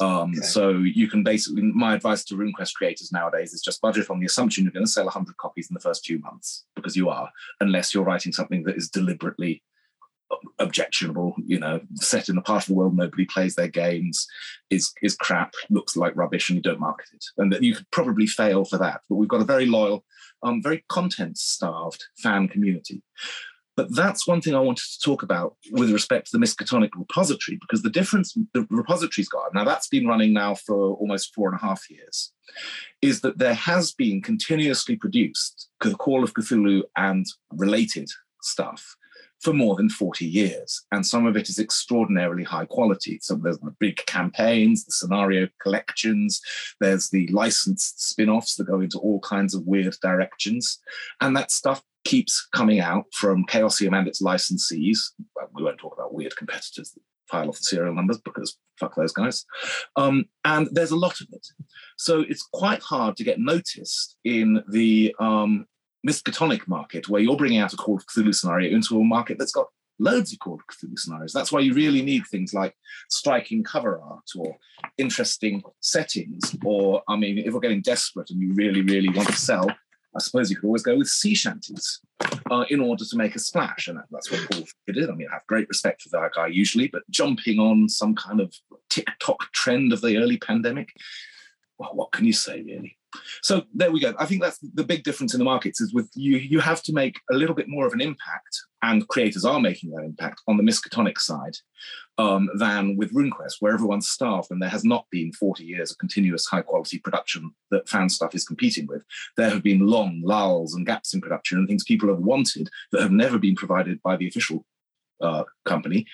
Um, 0.00 0.30
okay. 0.30 0.46
So 0.46 0.70
you 0.70 1.08
can 1.08 1.22
basically, 1.22 1.62
my 1.62 1.94
advice 1.94 2.24
to 2.24 2.34
RuneQuest 2.34 2.74
creators 2.74 3.12
nowadays 3.12 3.54
is 3.54 3.62
just 3.62 3.80
budget 3.80 4.10
on 4.10 4.20
the 4.20 4.26
assumption 4.26 4.64
you're 4.64 4.72
going 4.72 4.84
to 4.84 4.90
sell 4.90 5.04
100 5.04 5.36
copies 5.38 5.70
in 5.70 5.74
the 5.74 5.80
first 5.80 6.04
few 6.04 6.18
months 6.18 6.64
because 6.74 6.96
you 6.96 7.08
are, 7.08 7.30
unless 7.60 7.94
you're 7.94 8.04
writing 8.04 8.32
something 8.32 8.64
that 8.64 8.76
is 8.76 8.90
deliberately 8.90 9.62
objectionable, 10.58 11.34
you 11.44 11.58
know, 11.58 11.80
set 11.94 12.28
in 12.28 12.36
a 12.36 12.42
part 12.42 12.64
of 12.64 12.68
the 12.68 12.74
world 12.74 12.96
nobody 12.96 13.24
plays 13.24 13.54
their 13.54 13.68
games, 13.68 14.26
is 14.70 14.92
is 15.02 15.16
crap, 15.16 15.54
looks 15.70 15.96
like 15.96 16.16
rubbish, 16.16 16.48
and 16.48 16.56
you 16.56 16.62
don't 16.62 16.80
market 16.80 17.06
it. 17.12 17.24
And 17.38 17.52
that 17.52 17.62
you 17.62 17.74
could 17.74 17.90
probably 17.90 18.26
fail 18.26 18.64
for 18.64 18.78
that. 18.78 19.02
But 19.08 19.16
we've 19.16 19.28
got 19.28 19.40
a 19.40 19.44
very 19.44 19.66
loyal, 19.66 20.04
um, 20.42 20.62
very 20.62 20.84
content-starved 20.88 22.04
fan 22.18 22.48
community. 22.48 23.02
But 23.76 23.94
that's 23.94 24.26
one 24.26 24.40
thing 24.40 24.54
I 24.54 24.60
wanted 24.60 24.84
to 24.84 25.00
talk 25.00 25.22
about 25.22 25.56
with 25.70 25.90
respect 25.90 26.30
to 26.30 26.38
the 26.38 26.44
Miskatonic 26.44 26.90
repository, 26.96 27.58
because 27.60 27.82
the 27.82 27.90
difference 27.90 28.36
the 28.54 28.66
repository's 28.70 29.28
got, 29.28 29.54
now 29.54 29.64
that's 29.64 29.88
been 29.88 30.06
running 30.06 30.32
now 30.32 30.54
for 30.54 30.94
almost 30.94 31.34
four 31.34 31.48
and 31.48 31.58
a 31.58 31.64
half 31.64 31.90
years, 31.90 32.32
is 33.02 33.20
that 33.20 33.38
there 33.38 33.54
has 33.54 33.92
been 33.92 34.22
continuously 34.22 34.96
produced 34.96 35.68
Call 35.98 36.24
of 36.24 36.32
Cthulhu 36.34 36.82
and 36.96 37.26
related 37.52 38.08
stuff 38.42 38.96
for 39.40 39.52
more 39.52 39.76
than 39.76 39.90
40 39.90 40.24
years. 40.24 40.82
And 40.92 41.06
some 41.06 41.26
of 41.26 41.36
it 41.36 41.48
is 41.48 41.58
extraordinarily 41.58 42.42
high 42.42 42.64
quality. 42.64 43.18
So 43.20 43.34
there's 43.34 43.58
the 43.58 43.74
big 43.78 43.96
campaigns, 44.06 44.84
the 44.84 44.92
scenario 44.92 45.48
collections, 45.60 46.40
there's 46.80 47.10
the 47.10 47.28
licensed 47.28 48.08
spin 48.08 48.30
offs 48.30 48.56
that 48.56 48.66
go 48.66 48.80
into 48.80 48.98
all 48.98 49.20
kinds 49.20 49.54
of 49.54 49.66
weird 49.66 49.94
directions. 50.02 50.78
And 51.20 51.36
that 51.36 51.50
stuff 51.50 51.82
keeps 52.06 52.46
coming 52.54 52.80
out 52.80 53.04
from 53.12 53.44
Chaosium 53.46 53.98
and 53.98 54.08
its 54.08 54.22
licensees. 54.22 54.98
We 55.54 55.62
won't 55.62 55.78
talk 55.78 55.94
about 55.94 56.14
weird 56.14 56.36
competitors 56.36 56.92
that 56.92 57.02
file 57.28 57.48
off 57.48 57.58
the 57.58 57.64
serial 57.64 57.94
numbers 57.94 58.20
because 58.24 58.56
fuck 58.78 58.94
those 58.94 59.12
guys. 59.12 59.44
Um, 59.96 60.26
and 60.44 60.68
there's 60.70 60.92
a 60.92 60.96
lot 60.96 61.20
of 61.20 61.26
it. 61.32 61.46
So 61.98 62.20
it's 62.20 62.48
quite 62.52 62.82
hard 62.82 63.16
to 63.16 63.24
get 63.24 63.40
noticed 63.40 64.16
in 64.24 64.62
the 64.70 65.14
um, 65.18 65.66
Miskatonic 66.06 66.68
market 66.68 67.08
where 67.08 67.20
you're 67.20 67.36
bringing 67.36 67.58
out 67.58 67.72
a 67.72 67.76
Call 67.76 67.96
of 67.96 68.06
Cthulhu 68.06 68.34
scenario 68.34 68.74
into 68.74 69.00
a 69.00 69.04
market 69.04 69.38
that's 69.38 69.52
got 69.52 69.66
loads 69.98 70.32
of 70.32 70.38
Call 70.38 70.54
of 70.54 70.60
Cthulhu 70.66 70.96
scenarios. 70.96 71.32
That's 71.32 71.50
why 71.50 71.60
you 71.60 71.74
really 71.74 72.02
need 72.02 72.22
things 72.30 72.54
like 72.54 72.74
striking 73.10 73.64
cover 73.64 74.00
art 74.00 74.28
or 74.36 74.56
interesting 74.98 75.62
settings. 75.80 76.54
Or, 76.64 77.02
I 77.08 77.16
mean, 77.16 77.38
if 77.38 77.52
we're 77.52 77.60
getting 77.60 77.82
desperate 77.82 78.30
and 78.30 78.40
you 78.40 78.52
really, 78.54 78.82
really 78.82 79.08
want 79.08 79.28
to 79.28 79.36
sell, 79.36 79.68
I 80.16 80.18
suppose 80.18 80.50
you 80.50 80.56
could 80.56 80.66
always 80.66 80.82
go 80.82 80.96
with 80.96 81.08
sea 81.08 81.34
shanties 81.34 82.00
uh, 82.50 82.64
in 82.70 82.80
order 82.80 83.04
to 83.04 83.16
make 83.16 83.36
a 83.36 83.38
splash. 83.38 83.88
And 83.88 83.98
that's 84.10 84.30
what 84.30 84.50
Paul 84.50 84.64
did. 84.86 85.10
I 85.10 85.14
mean, 85.14 85.28
I 85.30 85.34
have 85.34 85.46
great 85.46 85.68
respect 85.68 86.02
for 86.02 86.08
that 86.10 86.32
guy 86.34 86.48
usually, 86.48 86.88
but 86.88 87.02
jumping 87.10 87.58
on 87.58 87.88
some 87.88 88.14
kind 88.14 88.40
of 88.40 88.54
TikTok 88.90 89.52
trend 89.52 89.92
of 89.92 90.00
the 90.00 90.16
early 90.16 90.38
pandemic, 90.38 90.88
well, 91.78 91.90
what 91.94 92.12
can 92.12 92.24
you 92.24 92.32
say, 92.32 92.62
really? 92.62 92.96
So 93.42 93.64
there 93.74 93.90
we 93.90 94.00
go. 94.00 94.14
I 94.18 94.26
think 94.26 94.42
that's 94.42 94.58
the 94.58 94.84
big 94.84 95.02
difference 95.02 95.34
in 95.34 95.38
the 95.38 95.44
markets 95.44 95.80
is 95.80 95.94
with 95.94 96.10
you, 96.14 96.36
you 96.38 96.60
have 96.60 96.82
to 96.84 96.92
make 96.92 97.20
a 97.30 97.34
little 97.34 97.54
bit 97.54 97.68
more 97.68 97.86
of 97.86 97.92
an 97.92 98.00
impact, 98.00 98.62
and 98.82 99.06
creators 99.08 99.44
are 99.44 99.60
making 99.60 99.90
that 99.90 100.04
impact 100.04 100.40
on 100.48 100.56
the 100.56 100.62
Miskatonic 100.62 101.18
side 101.18 101.56
um, 102.18 102.48
than 102.54 102.96
with 102.96 103.12
RuneQuest, 103.12 103.56
where 103.60 103.74
everyone's 103.74 104.08
starved 104.08 104.50
and 104.50 104.60
there 104.60 104.70
has 104.70 104.84
not 104.84 105.06
been 105.10 105.32
40 105.32 105.64
years 105.64 105.90
of 105.90 105.98
continuous 105.98 106.46
high 106.46 106.62
quality 106.62 106.98
production 106.98 107.50
that 107.70 107.88
fan 107.88 108.08
stuff 108.08 108.34
is 108.34 108.46
competing 108.46 108.86
with. 108.86 109.02
There 109.36 109.50
have 109.50 109.62
been 109.62 109.86
long 109.86 110.22
lulls 110.24 110.74
and 110.74 110.86
gaps 110.86 111.14
in 111.14 111.20
production 111.20 111.58
and 111.58 111.68
things 111.68 111.84
people 111.84 112.08
have 112.08 112.18
wanted 112.18 112.70
that 112.92 113.02
have 113.02 113.12
never 113.12 113.38
been 113.38 113.54
provided 113.54 114.02
by 114.02 114.16
the 114.16 114.28
official 114.28 114.64
uh, 115.20 115.44
company. 115.64 116.06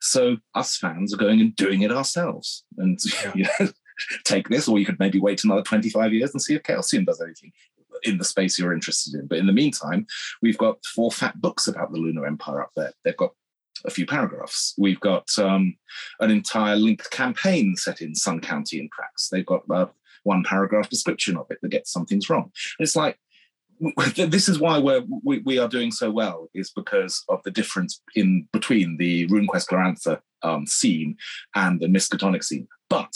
So 0.00 0.38
us 0.54 0.76
fans 0.76 1.12
are 1.12 1.18
going 1.18 1.40
and 1.40 1.54
doing 1.56 1.82
it 1.82 1.92
ourselves. 1.92 2.64
And 2.78 2.98
you 3.34 3.44
know, 3.44 3.68
take 4.24 4.48
this, 4.48 4.66
or 4.68 4.78
you 4.78 4.86
could 4.86 4.98
maybe 4.98 5.20
wait 5.20 5.44
another 5.44 5.62
25 5.62 6.12
years 6.12 6.32
and 6.32 6.40
see 6.40 6.54
if 6.54 6.62
Chaosium 6.62 7.06
does 7.06 7.20
anything 7.20 7.52
in 8.04 8.18
the 8.18 8.24
space 8.24 8.58
you're 8.58 8.72
interested 8.72 9.14
in. 9.14 9.26
But 9.26 9.38
in 9.38 9.46
the 9.46 9.52
meantime, 9.52 10.06
we've 10.40 10.58
got 10.58 10.84
four 10.84 11.10
fat 11.10 11.40
books 11.40 11.68
about 11.68 11.92
the 11.92 11.98
Lunar 11.98 12.26
Empire 12.26 12.62
up 12.62 12.70
there. 12.74 12.92
They've 13.04 13.16
got 13.16 13.32
a 13.84 13.90
few 13.90 14.06
paragraphs. 14.06 14.74
We've 14.78 15.00
got 15.00 15.26
um, 15.38 15.76
an 16.20 16.30
entire 16.30 16.76
linked 16.76 17.10
campaign 17.10 17.76
set 17.76 18.00
in 18.00 18.14
Sun 18.14 18.40
County 18.40 18.78
in 18.78 18.88
Prax. 18.88 19.28
They've 19.30 19.46
got 19.46 19.62
uh, 19.70 19.86
one 20.24 20.44
paragraph 20.44 20.88
description 20.88 21.36
of 21.36 21.46
it 21.50 21.58
that 21.62 21.70
gets 21.70 21.90
some 21.90 22.06
things 22.06 22.28
wrong. 22.28 22.52
It's 22.78 22.96
like 22.96 23.18
this 24.16 24.48
is 24.48 24.60
why 24.60 24.78
we're, 24.78 25.02
we, 25.24 25.38
we 25.38 25.58
are 25.58 25.68
doing 25.68 25.90
so 25.90 26.10
well 26.10 26.48
is 26.54 26.70
because 26.70 27.24
of 27.28 27.42
the 27.44 27.50
difference 27.50 28.02
in 28.14 28.46
between 28.52 28.98
the 28.98 29.26
RuneQuest 29.28 29.68
Glorantha 29.68 30.20
um, 30.42 30.66
scene 30.66 31.16
and 31.54 31.80
the 31.80 31.86
Miskatonic 31.86 32.44
scene. 32.44 32.68
But 32.90 33.12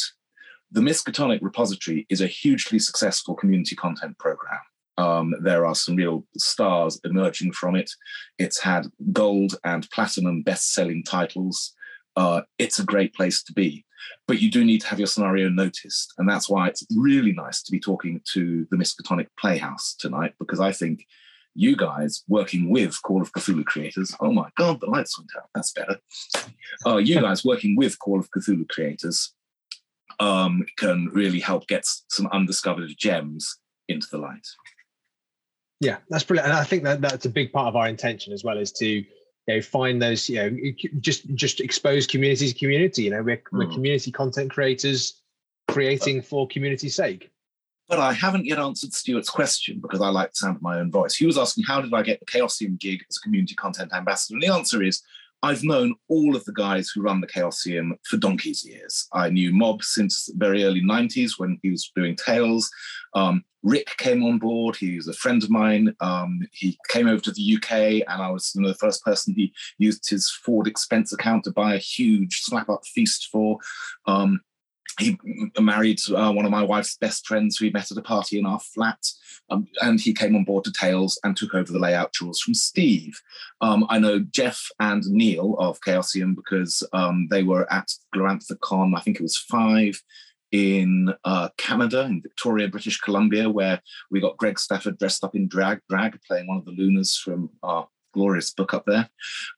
the 0.71 0.81
Miskatonic 0.81 1.41
repository 1.43 2.07
is 2.09 2.21
a 2.21 2.27
hugely 2.27 2.79
successful 2.79 3.35
community 3.35 3.77
content 3.77 4.19
program. 4.19 4.61
Um, 4.97 5.35
there 5.41 5.67
are 5.67 5.75
some 5.75 5.97
real 5.97 6.25
stars 6.37 7.01
emerging 7.05 7.53
from 7.53 7.75
it. 7.75 7.91
It's 8.39 8.61
had 8.61 8.87
gold 9.13 9.57
and 9.65 9.91
platinum 9.91 10.43
best 10.43 10.73
selling 10.73 11.03
titles. 11.03 11.75
Uh, 12.17 12.43
it's 12.59 12.79
a 12.79 12.85
great 12.85 13.13
place 13.15 13.43
to 13.45 13.53
be. 13.53 13.85
But 14.29 14.41
you 14.41 14.51
do 14.51 14.65
need 14.65 14.83
to 14.83 14.87
have 14.89 15.01
your 15.01 15.09
scenario 15.09 15.49
noticed. 15.49 16.13
And 16.19 16.29
that's 16.29 16.49
why 16.49 16.69
it's 16.69 16.87
really 16.97 17.33
nice 17.33 17.63
to 17.63 17.73
be 17.73 17.81
talking 17.81 18.21
to 18.33 18.67
the 18.71 18.77
Miskatonic 18.77 19.29
Playhouse 19.39 19.95
tonight, 19.99 20.35
because 20.39 20.61
I 20.61 20.73
think 20.73 21.07
you 21.55 21.77
guys 21.77 22.23
working 22.29 22.71
with 22.71 23.01
Call 23.03 23.23
of 23.23 23.33
Cthulhu 23.33 23.65
creators, 23.65 24.15
oh 24.21 24.33
my 24.33 24.51
God, 24.57 24.81
the 24.81 24.87
lights 24.87 25.19
went 25.19 25.31
out. 25.37 25.49
That's 25.55 25.73
better. 25.73 25.99
Uh, 26.87 26.97
you 26.97 27.21
guys 27.21 27.45
working 27.45 27.77
with 27.77 27.99
Call 27.99 28.19
of 28.19 28.31
Cthulhu 28.31 28.69
creators 28.69 29.33
um, 30.21 30.65
can 30.79 31.11
really 31.13 31.41
help 31.41 31.67
get 31.67 31.85
some 32.09 32.27
undiscovered 32.33 32.91
gems 32.97 33.59
into 33.89 34.07
the 34.11 34.19
light. 34.19 34.47
Yeah, 35.85 35.99
that's 36.09 36.25
brilliant, 36.25 36.51
and 36.51 36.59
I 36.59 36.65
think 36.65 36.83
that 36.85 37.01
that's 37.01 37.27
a 37.27 37.31
big 37.31 37.53
part 37.53 37.69
of 37.69 37.77
our 37.77 37.89
intention 37.89 38.33
as 38.33 38.43
well 38.43 38.59
is 38.59 38.73
to 38.73 38.87
you 38.87 39.05
know 39.47 39.61
find 39.61 40.01
those 40.01 40.29
you 40.29 40.37
know 40.37 40.73
just 41.01 41.33
just 41.35 41.61
expose 41.61 42.07
community 42.07 42.51
to 42.51 42.59
community. 42.59 43.03
You 43.03 43.11
know, 43.11 43.23
we're, 43.23 43.37
mm. 43.37 43.43
we're 43.53 43.73
community 43.73 44.11
content 44.11 44.51
creators. 44.51 45.21
creating 45.69 46.23
for 46.23 46.47
community's 46.49 46.95
sake. 46.95 47.31
But 47.89 47.99
I 47.99 48.13
haven't 48.13 48.47
yet 48.47 48.59
answered 48.59 48.95
Stuart's 48.95 49.29
question 49.29 49.79
because 49.81 50.01
I 50.01 50.09
like 50.09 50.31
the 50.31 50.37
sound 50.37 50.57
of 50.57 50.63
my 50.63 50.79
own 50.79 50.91
voice. 50.91 51.15
He 51.17 51.27
was 51.27 51.37
asking, 51.37 51.65
How 51.65 51.81
did 51.81 51.93
I 51.93 52.03
get 52.03 52.21
the 52.21 52.27
Chaosium 52.27 52.79
gig 52.79 53.05
as 53.11 53.19
a 53.19 53.21
community 53.21 53.55
content 53.55 53.93
ambassador? 53.93 54.37
And 54.37 54.43
the 54.43 54.53
answer 54.53 54.83
is, 54.83 55.03
I've 55.45 55.63
known 55.63 55.95
all 56.09 56.37
of 56.37 56.45
the 56.47 56.55
guys 56.55 56.89
who 56.89 57.03
run 57.03 57.21
the 57.21 57.27
Chaosium 57.27 57.99
for 58.09 58.17
donkey's 58.17 58.65
years. 58.65 59.07
I 59.13 59.29
knew 59.29 59.53
Mob 59.53 59.83
since 59.85 60.31
very 60.37 60.65
early 60.65 60.81
90s 60.81 61.33
when 61.37 61.59
he 61.63 61.71
was 61.71 61.93
doing 61.95 62.17
Tales. 62.17 62.71
Um, 63.13 63.45
Rick 63.63 63.95
came 63.99 64.23
on 64.23 64.39
board. 64.39 64.75
He 64.75 64.97
was 64.97 65.07
a 65.07 65.13
friend 65.13 65.43
of 65.43 65.51
mine. 65.51 65.95
Um, 66.01 66.41
he 66.51 66.79
came 66.89 67.07
over 67.09 67.21
to 67.21 67.31
the 67.31 67.57
UK, 67.57 67.73
and 68.09 68.23
I 68.23 68.31
was 68.31 68.53
you 68.55 68.63
know, 68.63 68.69
the 68.69 68.75
first 68.75 69.05
person 69.05 69.35
he 69.37 69.53
used 69.77 70.09
his 70.09 70.31
Ford 70.31 70.67
expense 70.67 71.13
account 71.13 71.45
to 71.45 71.51
buy 71.51 71.75
a 71.75 71.79
huge 71.79 72.41
slap 72.41 72.71
up 72.71 72.87
feast 72.87 73.29
for. 73.31 73.59
Um, 74.07 74.41
he 74.99 75.19
married 75.61 76.01
uh, 76.11 76.33
one 76.33 76.45
of 76.45 76.51
my 76.51 76.63
wife's 76.63 76.97
best 76.97 77.27
friends 77.27 77.57
who 77.57 77.67
we 77.67 77.71
met 77.71 77.91
at 77.91 77.97
a 77.97 78.03
party 78.03 78.39
in 78.39 78.47
our 78.47 78.61
flat. 78.61 78.99
Um, 79.51 79.67
and 79.83 80.01
he 80.01 80.15
came 80.15 80.35
on 80.37 80.45
board 80.45 80.65
to 80.65 80.73
Tales 80.73 81.19
and 81.23 81.37
took 81.37 81.55
over 81.55 81.71
the 81.73 81.79
layout 81.79 82.13
chores 82.13 82.41
from 82.41 82.55
Steve. 82.55 83.21
Um, 83.61 83.87
I 83.91 83.99
know 83.99 84.21
Jeff 84.21 84.69
and 84.81 85.05
Neil 85.07 85.57
of 85.59 85.81
Chaosium 85.81 86.35
because 86.35 86.83
um, 86.93 87.29
they 87.31 87.43
were 87.43 87.71
at 87.73 87.91
Glorantha 88.15 88.59
Con, 88.61 88.95
I 88.97 89.01
think 89.01 89.19
it 89.19 89.23
was 89.23 89.37
five, 89.37 90.01
in 90.55 91.13
uh, 91.25 91.49
Canada, 91.59 92.03
in 92.05 92.23
Victoria, 92.23 92.69
British 92.69 93.01
Columbia, 93.01 93.51
where 93.51 93.83
we 94.13 94.21
got 94.21 94.37
Greg 94.37 94.57
Stafford 94.57 94.99
dressed 94.99 95.25
up 95.25 95.35
in 95.35 95.49
drag, 95.49 95.81
drag 95.89 96.17
playing 96.29 96.47
one 96.47 96.59
of 96.59 96.65
the 96.65 96.71
Lunas 96.71 97.17
from 97.17 97.51
our 97.65 97.89
glorious 98.15 98.53
book 98.53 98.73
up 98.73 98.85
there. 98.87 99.09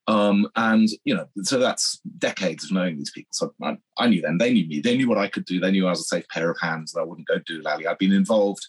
Um, 0.08 0.48
and, 0.56 0.88
you 1.04 1.14
know, 1.14 1.26
so 1.42 1.58
that's 1.58 2.00
decades 2.18 2.64
of 2.64 2.72
knowing 2.72 2.96
these 2.96 3.12
people. 3.12 3.30
So 3.32 3.54
I, 3.62 3.76
I, 3.98 4.08
knew 4.08 4.22
them, 4.22 4.38
they 4.38 4.52
knew 4.52 4.66
me, 4.66 4.80
they 4.80 4.96
knew 4.96 5.08
what 5.08 5.18
I 5.18 5.28
could 5.28 5.44
do, 5.44 5.60
they 5.60 5.70
knew 5.70 5.86
I 5.86 5.90
was 5.90 6.00
a 6.00 6.04
safe 6.04 6.26
pair 6.28 6.50
of 6.50 6.58
hands, 6.60 6.92
that 6.92 7.00
I 7.00 7.04
wouldn't 7.04 7.28
go 7.28 7.38
do 7.46 7.62
lally. 7.62 7.86
I'd 7.86 7.98
been 7.98 8.12
involved 8.12 8.66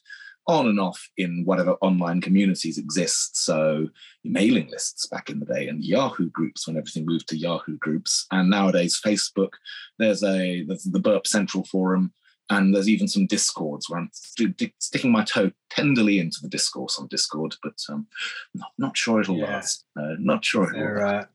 on 0.48 0.68
and 0.68 0.80
off 0.80 1.10
in 1.18 1.44
whatever 1.44 1.74
online 1.82 2.22
communities 2.22 2.78
exist. 2.78 3.44
So 3.44 3.88
mailing 4.24 4.70
lists 4.70 5.06
back 5.08 5.30
in 5.30 5.40
the 5.40 5.46
day 5.46 5.68
and 5.68 5.84
Yahoo 5.84 6.30
groups 6.30 6.68
when 6.68 6.78
everything 6.78 7.06
moved 7.06 7.28
to 7.30 7.38
Yahoo 7.38 7.78
groups. 7.78 8.26
And 8.32 8.50
nowadays, 8.50 9.00
Facebook, 9.04 9.52
there's 10.00 10.24
a 10.24 10.64
there's 10.64 10.84
the 10.84 11.00
Burp 11.00 11.28
Central 11.28 11.66
forum, 11.66 12.14
and 12.50 12.74
there's 12.74 12.90
even 12.90 13.08
some 13.08 13.28
discords 13.28 13.90
where 13.90 14.00
I'm 14.00 14.10
st- 14.14 14.74
sticking 14.80 15.12
my 15.12 15.24
toe 15.24 15.52
tenderly 15.70 16.20
into 16.20 16.40
the 16.42 16.50
discourse 16.50 16.98
on 16.98 17.08
Discord, 17.08 17.56
but 17.62 17.76
um, 17.90 18.08
not, 18.54 18.72
not 18.78 18.98
sure 18.98 19.22
it'll 19.22 19.38
yeah. 19.38 19.56
last. 19.56 19.86
Uh, 20.00 20.16
not 20.20 20.46
sure 20.46 20.74
it'll 20.74 21.04
last. 21.04 21.26
Uh, 21.26 21.28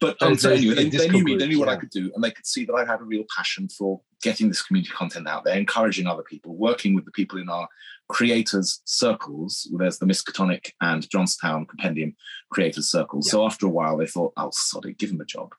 but 0.00 0.20
um, 0.20 0.36
so 0.36 0.50
anyway, 0.50 0.74
they, 0.74 0.88
they, 0.90 1.08
knew 1.08 1.24
me, 1.24 1.36
they 1.36 1.46
knew 1.46 1.58
what 1.58 1.68
yeah. 1.68 1.74
I 1.74 1.78
could 1.78 1.90
do, 1.90 2.12
and 2.14 2.22
they 2.22 2.30
could 2.30 2.46
see 2.46 2.64
that 2.66 2.74
I 2.74 2.84
had 2.84 3.00
a 3.00 3.04
real 3.04 3.24
passion 3.34 3.68
for 3.68 4.00
getting 4.22 4.48
this 4.48 4.60
community 4.62 4.92
content 4.92 5.26
out 5.26 5.44
there, 5.44 5.56
encouraging 5.56 6.06
other 6.06 6.22
people, 6.22 6.54
working 6.54 6.94
with 6.94 7.06
the 7.06 7.10
people 7.12 7.38
in 7.38 7.48
our 7.48 7.66
creators 8.08 8.82
circles. 8.84 9.70
There's 9.78 9.98
the 9.98 10.06
Miskatonic 10.06 10.72
and 10.82 11.08
Jonstown 11.08 11.66
Compendium 11.66 12.14
creators 12.50 12.90
circles. 12.90 13.26
Yeah. 13.26 13.32
So 13.32 13.46
after 13.46 13.66
a 13.66 13.70
while, 13.70 13.96
they 13.96 14.06
thought, 14.06 14.34
"Oh, 14.36 14.50
sod 14.52 14.86
give 14.98 15.10
them 15.10 15.20
a 15.22 15.24
job." 15.24 15.54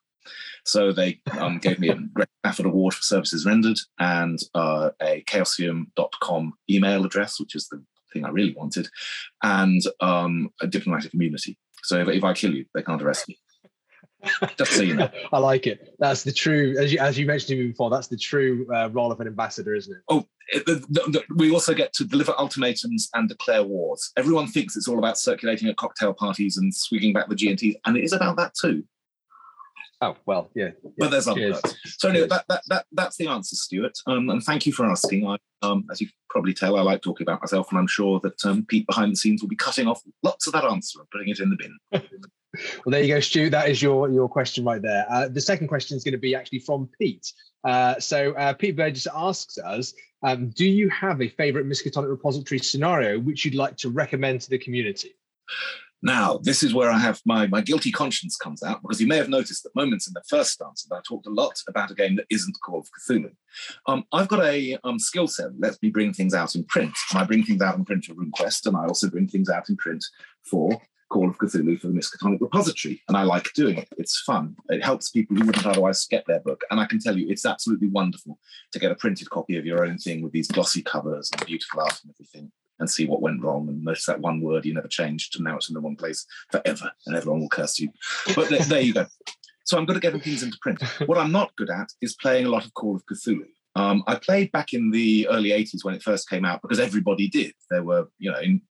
So 0.66 0.92
they 0.92 1.22
um, 1.40 1.58
gave 1.58 1.80
me 1.80 1.90
a 1.90 1.96
Greg 1.96 2.28
Stafford 2.46 2.68
Award 2.68 2.94
for 2.94 3.04
services 3.04 3.46
rendered 3.46 3.78
and 4.00 4.40
uh, 4.54 4.92
a 5.02 5.24
chaosium.com 5.28 6.54
email 6.70 7.06
address, 7.06 7.40
which 7.40 7.56
is 7.56 7.68
the 7.68 7.84
thing 8.14 8.26
I 8.26 8.30
really 8.30 8.54
wanted, 8.54 8.90
and 9.44 9.82
um, 10.00 10.50
a 10.62 10.68
diplomatic 10.68 11.14
immunity. 11.14 11.58
So 11.84 12.00
if, 12.00 12.08
if 12.10 12.24
I 12.24 12.34
kill 12.34 12.54
you, 12.54 12.66
they 12.74 12.84
can't 12.84 13.02
arrest 13.02 13.28
me. 13.28 13.38
Just 14.58 14.74
so 14.74 14.84
you 14.84 14.96
know. 14.96 15.10
I 15.34 15.40
like 15.40 15.66
it. 15.66 15.96
That's 16.00 16.24
the 16.24 16.32
true, 16.32 16.76
as 16.80 16.94
you, 16.94 17.00
as 17.00 17.18
you 17.18 17.26
mentioned 17.26 17.50
to 17.50 17.56
me 17.56 17.68
before, 17.70 17.90
that's 17.90 18.08
the 18.08 18.18
true 18.18 18.68
uh, 18.74 18.90
role 18.92 19.12
of 19.12 19.20
an 19.20 19.28
ambassador, 19.28 19.74
isn't 19.74 19.94
it? 19.94 20.02
Oh, 20.10 20.28
it, 20.50 20.66
the, 20.66 20.76
the, 20.90 21.24
we 21.36 21.52
also 21.52 21.74
get 21.74 21.94
to 21.94 22.04
deliver 22.04 22.34
ultimatums 22.38 23.10
and 23.14 23.28
declare 23.28 23.64
wars. 23.64 24.12
Everyone 24.18 24.48
thinks 24.48 24.76
it's 24.76 24.88
all 24.88 25.00
about 25.00 25.18
circulating 25.18 25.70
at 25.70 25.78
cocktail 25.78 26.14
parties 26.14 26.58
and 26.58 26.74
swinging 26.74 27.14
back 27.14 27.30
the 27.30 27.36
G&Ts, 27.36 27.78
and 27.86 27.98
it 27.98 28.04
is 28.04 28.14
about 28.14 28.38
that 28.38 28.54
too. 28.54 28.84
Oh 30.02 30.18
well, 30.26 30.50
yeah. 30.56 30.70
yeah. 30.84 30.92
But 30.98 31.12
there's 31.12 31.28
other 31.28 31.52
parts. 31.52 31.76
So 32.00 32.10
anyway, 32.10 32.28
that, 32.28 32.46
that, 32.50 32.64
that 32.68 32.86
that's 32.92 33.18
the 33.18 33.28
answer, 33.28 33.56
Stuart. 33.56 33.98
Um, 34.08 34.30
and 34.32 34.42
thank 34.42 34.66
you 34.66 34.74
for 34.74 34.88
asking. 34.88 35.28
I, 35.28 35.38
um, 35.62 35.86
as 35.92 36.02
you 36.02 36.08
probably 36.30 36.56
tell, 36.56 36.76
I 36.76 36.82
like 36.82 37.04
talking 37.04 37.24
about 37.24 37.42
myself, 37.42 37.70
and 37.70 37.78
I'm 37.78 37.88
sure 37.88 38.20
that 38.22 38.44
um, 38.44 38.66
Pete 38.66 38.88
behind 38.88 39.12
the 39.12 39.16
scenes 39.16 39.42
will 39.42 39.50
be 39.50 39.56
cutting 39.56 39.88
off 39.88 40.02
lots 40.24 40.48
of 40.48 40.54
that 40.54 40.66
answer 40.66 41.00
and 41.00 41.10
putting 41.12 41.30
it 41.30 41.40
in 41.40 41.52
the 41.52 41.56
bin. 41.56 41.78
well, 41.92 42.92
there 42.92 43.04
you 43.04 43.14
go, 43.14 43.20
Stu. 43.20 43.52
That 43.52 43.70
is 43.70 43.80
your 43.80 44.10
your 44.10 44.28
question 44.28 44.66
right 44.66 44.82
there. 44.82 45.06
Uh, 45.08 45.28
the 45.28 45.42
second 45.42 45.68
question 45.68 45.96
is 45.96 46.04
going 46.04 46.14
to 46.14 46.18
be 46.18 46.34
actually 46.34 46.60
from 46.60 46.90
Pete. 47.00 47.32
Uh, 47.64 48.00
so 48.00 48.34
uh, 48.34 48.54
Pete 48.54 48.76
Burgess 48.76 49.08
asks 49.14 49.60
us, 49.60 49.94
um, 50.24 50.50
do 50.50 50.66
you 50.66 50.90
have 50.90 51.22
a 51.22 51.30
favorite 51.30 51.68
Miskatonic 51.68 52.10
repository 52.10 52.60
scenario 52.60 53.20
which 53.20 53.46
you'd 53.46 53.54
like 53.54 53.78
to 53.78 53.90
recommend 53.90 54.42
to 54.42 54.50
the 54.50 54.58
community? 54.58 55.16
Now, 56.04 56.40
this 56.42 56.64
is 56.64 56.74
where 56.74 56.90
I 56.90 56.98
have 56.98 57.22
my, 57.26 57.46
my 57.48 57.62
guilty 57.62 57.92
conscience 57.92 58.36
comes 58.36 58.64
out 58.64 58.82
because 58.82 59.00
you 59.00 59.08
may 59.08 59.18
have 59.18 59.30
noticed 59.30 59.64
that 59.64 59.76
moments 59.76 60.08
in 60.08 60.14
the 60.14 60.24
first 60.28 60.62
answer 60.62 60.88
that 60.90 60.96
I 60.96 61.02
talked 61.08 61.28
a 61.28 61.32
lot 61.32 61.54
about 61.68 61.92
a 61.92 61.96
game 61.96 62.16
that 62.16 62.26
isn't 62.30 62.58
Call 62.66 62.80
of 62.80 62.88
Cthulhu. 63.08 63.32
Um, 63.86 64.04
I've 64.12 64.28
got 64.28 64.44
a 64.44 64.78
um, 64.84 64.98
skill 64.98 65.28
set 65.28 65.52
that 65.52 65.62
lets 65.62 65.82
me 65.82 65.90
bring 65.90 66.12
things 66.14 66.34
out 66.34 66.56
in 66.56 66.64
print. 66.66 66.94
And 67.12 67.20
I 67.20 67.24
bring 67.26 67.44
things 67.44 67.62
out 67.62 67.78
in 67.78 67.86
print 67.86 68.06
for 68.06 68.16
RuneQuest, 68.16 68.66
and 68.66 68.78
I 68.78 68.86
also 68.86 69.10
bring 69.10 69.28
things 69.28 69.50
out 69.50 69.70
in 69.70 69.78
print 69.78 70.04
for 70.44 70.82
Call 71.12 71.30
of 71.30 71.38
Cthulhu 71.38 71.80
for 71.80 71.88
the 71.88 71.94
Miskatonic 71.94 72.42
Repository. 72.42 73.04
And 73.08 73.16
I 73.16 73.22
like 73.22 73.54
doing 73.54 73.78
it. 73.78 73.90
It's 73.98 74.22
fun. 74.22 74.56
It 74.70 74.84
helps 74.84 75.12
people 75.12 75.36
who 75.36 75.46
wouldn't 75.46 75.68
otherwise 75.68 76.08
get 76.08 76.26
their 76.26 76.40
book. 76.40 76.64
And 76.72 76.80
I 76.80 76.86
can 76.86 77.00
tell 77.00 77.16
you, 77.16 77.30
it's 77.30 77.46
absolutely 77.46 77.90
wonderful 77.90 78.40
to 78.72 78.80
get 78.80 78.92
a 78.92 78.96
printed 78.96 79.30
copy 79.30 79.58
of 79.58 79.66
your 79.66 79.86
own 79.86 80.00
thing 80.00 80.24
with 80.24 80.32
these 80.32 80.48
glossy 80.48 80.82
covers 80.82 81.30
and 81.32 81.46
beautiful 81.46 81.82
art 81.82 82.00
and 82.04 82.12
everything 82.16 82.52
and 82.82 82.90
see 82.90 83.06
what 83.06 83.22
went 83.22 83.42
wrong 83.42 83.70
and 83.70 83.84
notice 83.84 84.06
that 84.08 84.20
one 84.20 84.42
word 84.42 84.66
you 84.66 84.74
never 84.74 84.88
changed 84.88 85.36
and 85.36 85.46
now 85.46 85.56
it's 85.56 85.70
in 85.70 85.76
the 85.76 85.80
wrong 85.80 85.96
place 85.96 86.26
forever 86.52 86.92
and 87.06 87.16
everyone 87.16 87.40
will 87.40 87.50
curse 87.50 87.80
you. 87.80 87.90
But 88.36 88.50
there, 88.50 88.60
there 88.60 88.82
you 88.82 88.94
go. 88.94 89.06
So 89.64 89.78
I'm 89.78 89.86
good 89.86 89.96
at 89.96 90.02
getting 90.02 90.20
things 90.20 90.44
into 90.44 90.58
print. 90.62 90.82
What 91.06 91.18
I'm 91.18 91.32
not 91.32 91.56
good 91.56 91.70
at 91.70 91.88
is 92.02 92.16
playing 92.16 92.46
a 92.46 92.50
lot 92.50 92.66
of 92.66 92.74
Call 92.74 92.96
of 92.96 93.06
Cthulhu. 93.06 93.46
Um, 93.76 94.04
I 94.08 94.16
played 94.16 94.52
back 94.52 94.74
in 94.74 94.92
the 94.92 95.28
early 95.30 95.52
80s 95.52 95.86
when 95.86 95.96
it 95.96 96.04
first 96.04 96.30
came 96.30 96.44
out 96.44 96.62
because 96.62 96.80
everybody 96.80 97.30
did. 97.30 97.54
There 97.70 97.84
were, 97.84 98.10
you 98.18 98.32
know, 98.32 98.40
in 98.40 98.62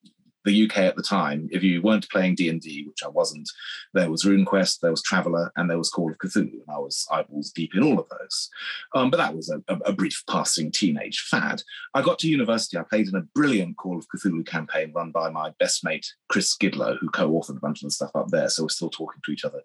the 0.46 0.66
UK 0.66 0.78
at 0.80 0.96
the 0.96 1.04
time, 1.04 1.50
if 1.52 1.64
you 1.64 1.82
weren't 1.82 2.10
playing 2.10 2.36
D 2.36 2.50
and 2.50 2.62
D, 2.62 2.86
which 2.88 3.04
I 3.04 3.08
wasn't, 3.08 3.50
there 3.94 4.10
was 4.10 4.24
RuneQuest, 4.24 4.80
there 4.80 4.92
was 4.92 5.02
Traveller, 5.02 5.52
and 5.56 5.70
there 5.70 5.78
was 5.78 5.90
Call 5.90 6.12
of 6.12 6.18
Cthulhu, 6.18 6.54
and 6.54 6.70
I 6.70 6.80
was 6.80 7.08
eyeballs 7.12 7.52
deep 7.52 7.76
in 7.76 7.84
all 7.84 8.00
of 8.00 8.08
those. 8.10 8.50
Um, 8.96 9.10
but 9.10 9.18
that 9.18 9.36
was 9.36 9.50
a, 9.50 9.62
a, 9.86 9.94
brief 9.94 10.24
passing 10.30 10.72
teenage 10.72 11.20
fad. 11.30 11.62
I 11.94 12.02
got 12.02 12.20
to 12.20 12.30
university. 12.30 12.78
I 12.78 12.84
played 12.84 13.08
in 13.08 13.16
a 13.16 13.28
brilliant 13.36 13.78
Call 13.78 13.98
of 13.98 14.08
Cthulhu 14.08 14.46
campaign 14.46 14.92
run 14.94 15.12
by 15.12 15.30
my 15.30 15.52
best 15.60 15.84
mate 15.84 16.14
Chris 16.30 16.56
Gidlow, 16.58 16.98
who 17.00 17.10
co-authored 17.10 17.58
a 17.58 17.62
bunch 17.62 17.82
of 17.82 17.88
the 17.88 17.92
stuff 17.92 18.16
up 18.16 18.30
there. 18.30 18.50
So 18.50 18.64
we're 18.64 18.70
still 18.70 18.90
talking 18.90 19.22
to 19.24 19.32
each 19.32 19.46
other 19.46 19.62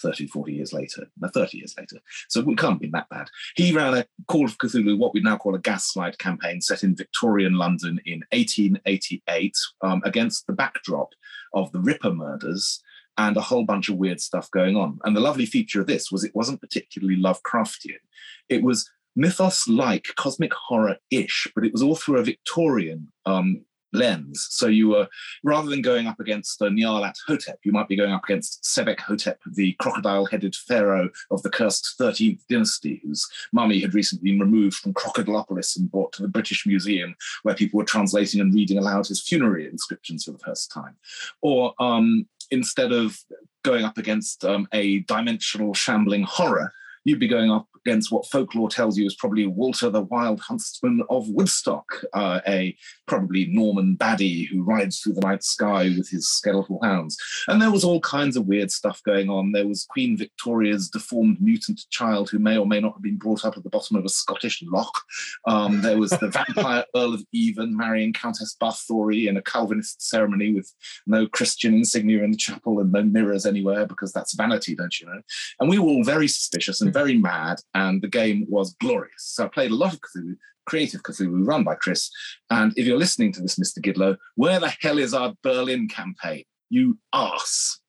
30, 0.00 0.26
40 0.26 0.52
years 0.52 0.72
later, 0.72 1.06
no, 1.18 1.28
30 1.28 1.58
years 1.58 1.74
later. 1.78 1.96
So 2.28 2.42
we 2.42 2.54
can't 2.54 2.80
be 2.80 2.88
that 2.88 3.08
bad. 3.08 3.28
He 3.54 3.72
ran 3.72 3.94
a 3.94 4.06
Call 4.28 4.44
of 4.44 4.58
Cthulhu, 4.58 4.98
what 4.98 5.14
we 5.14 5.20
now 5.20 5.36
call 5.36 5.54
a 5.54 5.60
gaslight 5.60 6.18
campaign 6.18 6.60
set 6.60 6.82
in 6.82 6.96
Victorian 6.96 7.54
London 7.54 8.00
in 8.04 8.24
1888 8.32 9.56
um, 9.82 10.02
against 10.04 10.46
the 10.46 10.52
backdrop 10.52 11.10
of 11.54 11.72
the 11.72 11.80
Ripper 11.80 12.12
murders 12.12 12.82
and 13.18 13.36
a 13.36 13.42
whole 13.42 13.64
bunch 13.64 13.88
of 13.88 13.96
weird 13.96 14.20
stuff 14.20 14.50
going 14.50 14.76
on. 14.76 14.98
And 15.04 15.16
the 15.16 15.20
lovely 15.20 15.46
feature 15.46 15.80
of 15.80 15.86
this 15.86 16.12
was 16.12 16.22
it 16.22 16.34
wasn't 16.34 16.60
particularly 16.60 17.16
Lovecraftian. 17.16 18.00
It 18.48 18.62
was 18.62 18.90
mythos 19.14 19.66
like, 19.66 20.08
cosmic 20.16 20.52
horror 20.52 20.96
ish, 21.10 21.48
but 21.54 21.64
it 21.64 21.72
was 21.72 21.82
all 21.82 21.96
through 21.96 22.18
a 22.18 22.24
Victorian 22.24 23.10
um, 23.24 23.64
lens. 23.96 24.46
So 24.50 24.66
you 24.66 24.88
were, 24.88 25.08
rather 25.42 25.68
than 25.68 25.82
going 25.82 26.06
up 26.06 26.20
against 26.20 26.60
uh, 26.62 26.66
Nyarlathotep, 26.66 27.14
Hotep, 27.26 27.58
you 27.64 27.72
might 27.72 27.88
be 27.88 27.96
going 27.96 28.12
up 28.12 28.24
against 28.24 28.62
Sebek 28.62 29.00
Hotep, 29.00 29.40
the 29.54 29.72
crocodile-headed 29.74 30.54
pharaoh 30.54 31.10
of 31.30 31.42
the 31.42 31.50
cursed 31.50 31.96
13th 32.00 32.40
dynasty, 32.48 33.00
whose 33.04 33.26
mummy 33.52 33.80
had 33.80 33.94
recently 33.94 34.30
been 34.30 34.40
removed 34.40 34.76
from 34.76 34.94
Crocodilopolis 34.94 35.76
and 35.76 35.90
brought 35.90 36.12
to 36.14 36.22
the 36.22 36.28
British 36.28 36.66
Museum, 36.66 37.14
where 37.42 37.54
people 37.54 37.78
were 37.78 37.84
translating 37.84 38.40
and 38.40 38.54
reading 38.54 38.78
aloud 38.78 39.06
his 39.06 39.22
funerary 39.22 39.66
inscriptions 39.66 40.24
for 40.24 40.32
the 40.32 40.38
first 40.38 40.70
time. 40.70 40.96
Or 41.42 41.74
um, 41.78 42.26
instead 42.50 42.92
of 42.92 43.18
going 43.62 43.84
up 43.84 43.98
against 43.98 44.44
um, 44.44 44.68
a 44.72 45.00
dimensional 45.00 45.74
shambling 45.74 46.22
horror, 46.22 46.72
you'd 47.04 47.20
be 47.20 47.28
going 47.28 47.50
up 47.50 47.68
against 47.86 48.10
what 48.10 48.26
folklore 48.26 48.68
tells 48.68 48.98
you 48.98 49.06
is 49.06 49.14
probably 49.14 49.46
Walter 49.46 49.90
the 49.90 50.02
Wild 50.02 50.40
Huntsman 50.40 51.02
of 51.08 51.28
Woodstock, 51.28 52.04
uh, 52.12 52.40
a 52.46 52.76
probably 53.06 53.46
Norman 53.46 53.96
baddie 53.96 54.48
who 54.48 54.64
rides 54.64 54.98
through 54.98 55.12
the 55.14 55.20
night 55.20 55.44
sky 55.44 55.84
with 55.96 56.08
his 56.08 56.28
skeletal 56.28 56.80
hounds. 56.82 57.16
And 57.46 57.62
there 57.62 57.70
was 57.70 57.84
all 57.84 58.00
kinds 58.00 58.36
of 58.36 58.46
weird 58.46 58.72
stuff 58.72 59.00
going 59.04 59.30
on. 59.30 59.52
There 59.52 59.68
was 59.68 59.86
Queen 59.88 60.16
Victoria's 60.16 60.90
deformed 60.90 61.40
mutant 61.40 61.80
child 61.90 62.28
who 62.28 62.40
may 62.40 62.58
or 62.58 62.66
may 62.66 62.80
not 62.80 62.94
have 62.94 63.02
been 63.02 63.18
brought 63.18 63.44
up 63.44 63.56
at 63.56 63.62
the 63.62 63.70
bottom 63.70 63.96
of 63.96 64.04
a 64.04 64.08
Scottish 64.08 64.62
loch. 64.66 64.98
Um, 65.46 65.80
there 65.82 65.98
was 65.98 66.10
the 66.10 66.28
vampire 66.56 66.84
Earl 66.96 67.14
of 67.14 67.24
Even 67.32 67.76
marrying 67.76 68.12
Countess 68.12 68.56
Bathory 68.60 69.28
in 69.28 69.36
a 69.36 69.42
Calvinist 69.42 70.02
ceremony 70.02 70.52
with 70.52 70.72
no 71.06 71.28
Christian 71.28 71.74
insignia 71.74 72.24
in 72.24 72.32
the 72.32 72.36
chapel 72.36 72.80
and 72.80 72.90
no 72.90 73.04
mirrors 73.04 73.46
anywhere 73.46 73.86
because 73.86 74.12
that's 74.12 74.34
vanity, 74.34 74.74
don't 74.74 74.98
you 74.98 75.06
know? 75.06 75.22
And 75.60 75.70
we 75.70 75.78
were 75.78 75.86
all 75.86 76.04
very 76.04 76.26
suspicious 76.26 76.80
and 76.80 76.92
very 76.92 77.16
mad 77.16 77.60
and 77.76 78.00
the 78.00 78.08
game 78.08 78.46
was 78.48 78.74
glorious. 78.80 79.12
So 79.18 79.44
I 79.44 79.48
played 79.48 79.70
a 79.70 79.74
lot 79.74 79.92
of 79.92 80.00
Cthulhu, 80.00 80.36
creative 80.64 81.02
Cthulhu 81.02 81.46
run 81.46 81.62
by 81.62 81.74
Chris. 81.74 82.10
And 82.50 82.72
if 82.76 82.86
you're 82.86 82.98
listening 82.98 83.32
to 83.34 83.42
this, 83.42 83.58
Mr. 83.58 83.78
Gidlow, 83.78 84.16
where 84.34 84.58
the 84.58 84.72
hell 84.80 84.98
is 84.98 85.12
our 85.12 85.34
Berlin 85.42 85.86
campaign? 85.86 86.44
You 86.70 86.98
ass. 87.12 87.80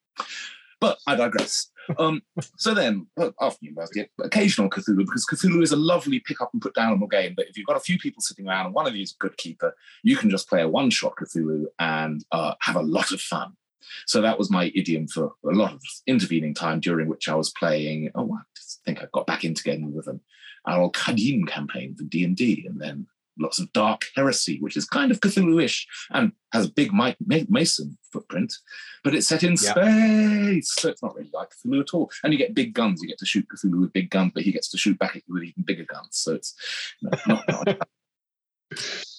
But 0.82 1.00
I 1.08 1.15
digress. 1.15 1.70
Um, 1.98 2.22
so 2.58 2.74
then, 2.74 3.08
after 3.39 3.60
university, 3.62 4.10
occasional 4.22 4.70
Cthulhu, 4.70 5.06
because 5.06 5.25
Cthulhu 5.25 5.63
is 5.63 5.72
a 5.72 5.77
lovely 5.77 6.20
pick 6.20 6.41
up 6.41 6.50
and 6.51 6.62
put 6.62 6.75
down 6.75 7.01
game. 7.10 7.34
But 7.34 7.48
if 7.48 7.56
you've 7.56 7.65
got 7.65 7.77
a 7.77 7.79
few 7.79 7.98
people 7.98 8.22
sitting 8.22 8.46
around 8.46 8.65
and 8.65 8.75
one 8.75 8.88
of 8.88 8.94
you 8.94 9.03
is 9.03 9.13
a 9.13 9.24
good 9.24 9.38
keeper, 9.38 9.74
you 10.03 10.17
can 10.17 10.29
just 10.29 10.50
play 10.50 10.62
a 10.62 10.67
one 10.67 10.89
shot 10.89 11.13
Cthulhu 11.15 11.67
and 11.79 12.25
uh, 12.34 12.56
have 12.60 12.75
a 12.75 12.82
lot 12.82 13.13
of 13.13 13.22
fun. 13.22 13.53
So 14.06 14.22
that 14.22 14.38
was 14.38 14.51
my 14.51 14.70
idiom 14.75 15.08
for 15.08 15.32
a 15.46 15.56
lot 15.56 15.72
of 15.72 15.82
intervening 16.08 16.53
time 16.53 16.82
during 16.82 17.08
which 17.08 17.29
I 17.29 17.36
was 17.36 17.53
playing. 17.58 18.12
Oh, 18.15 18.34
I 18.34 18.41
think 18.88 19.03
I 19.03 19.08
got 19.13 19.27
back 19.27 19.44
into 19.44 19.63
gaming 19.63 19.94
with 19.94 20.06
them. 20.06 20.22
Our 20.65 20.82
Al-Qadim 20.84 21.48
campaign 21.48 21.96
for 21.96 22.03
D 22.06 22.24
and 22.24 22.36
D, 22.36 22.65
and 22.67 22.79
then 22.79 23.08
lots 23.39 23.60
of 23.60 23.72
dark 23.74 24.06
heresy, 24.15 24.60
which 24.60 24.75
is 24.75 24.86
kind 24.86 25.12
of 25.12 25.20
Cthulhu-ish 25.20 25.86
and 26.12 26.32
has 26.53 26.65
a 26.65 26.72
big 26.72 26.91
Mike 26.91 27.17
Mason 27.20 27.98
footprint, 28.12 28.53
but 29.03 29.13
it's 29.13 29.27
set 29.27 29.44
in 29.44 29.58
space, 29.58 30.74
so 30.74 30.89
it's 30.89 31.03
not 31.03 31.15
really 31.15 31.29
like 31.34 31.50
Cthulhu 31.50 31.82
at 31.82 31.94
all. 31.94 32.10
And 32.24 32.34
you 32.34 32.39
get 32.39 32.56
big 32.56 32.74
guns; 32.74 33.01
you 33.01 33.08
get 33.08 33.20
to 33.20 33.25
shoot 33.25 33.46
Cthulhu 33.48 33.82
with 33.82 33.94
big 33.94 34.10
guns, 34.10 34.32
but 34.34 34.44
he 34.44 34.51
gets 34.51 34.70
to 34.70 34.77
shoot 34.77 34.98
back 34.98 35.15
at 35.15 35.24
you 35.27 35.34
with 35.34 35.44
even 35.44 35.63
bigger 35.63 35.86
guns. 35.86 36.10
So 36.12 36.34
it's 36.34 36.56
not. 37.01 37.20
not, 37.27 37.48
not 37.67 37.88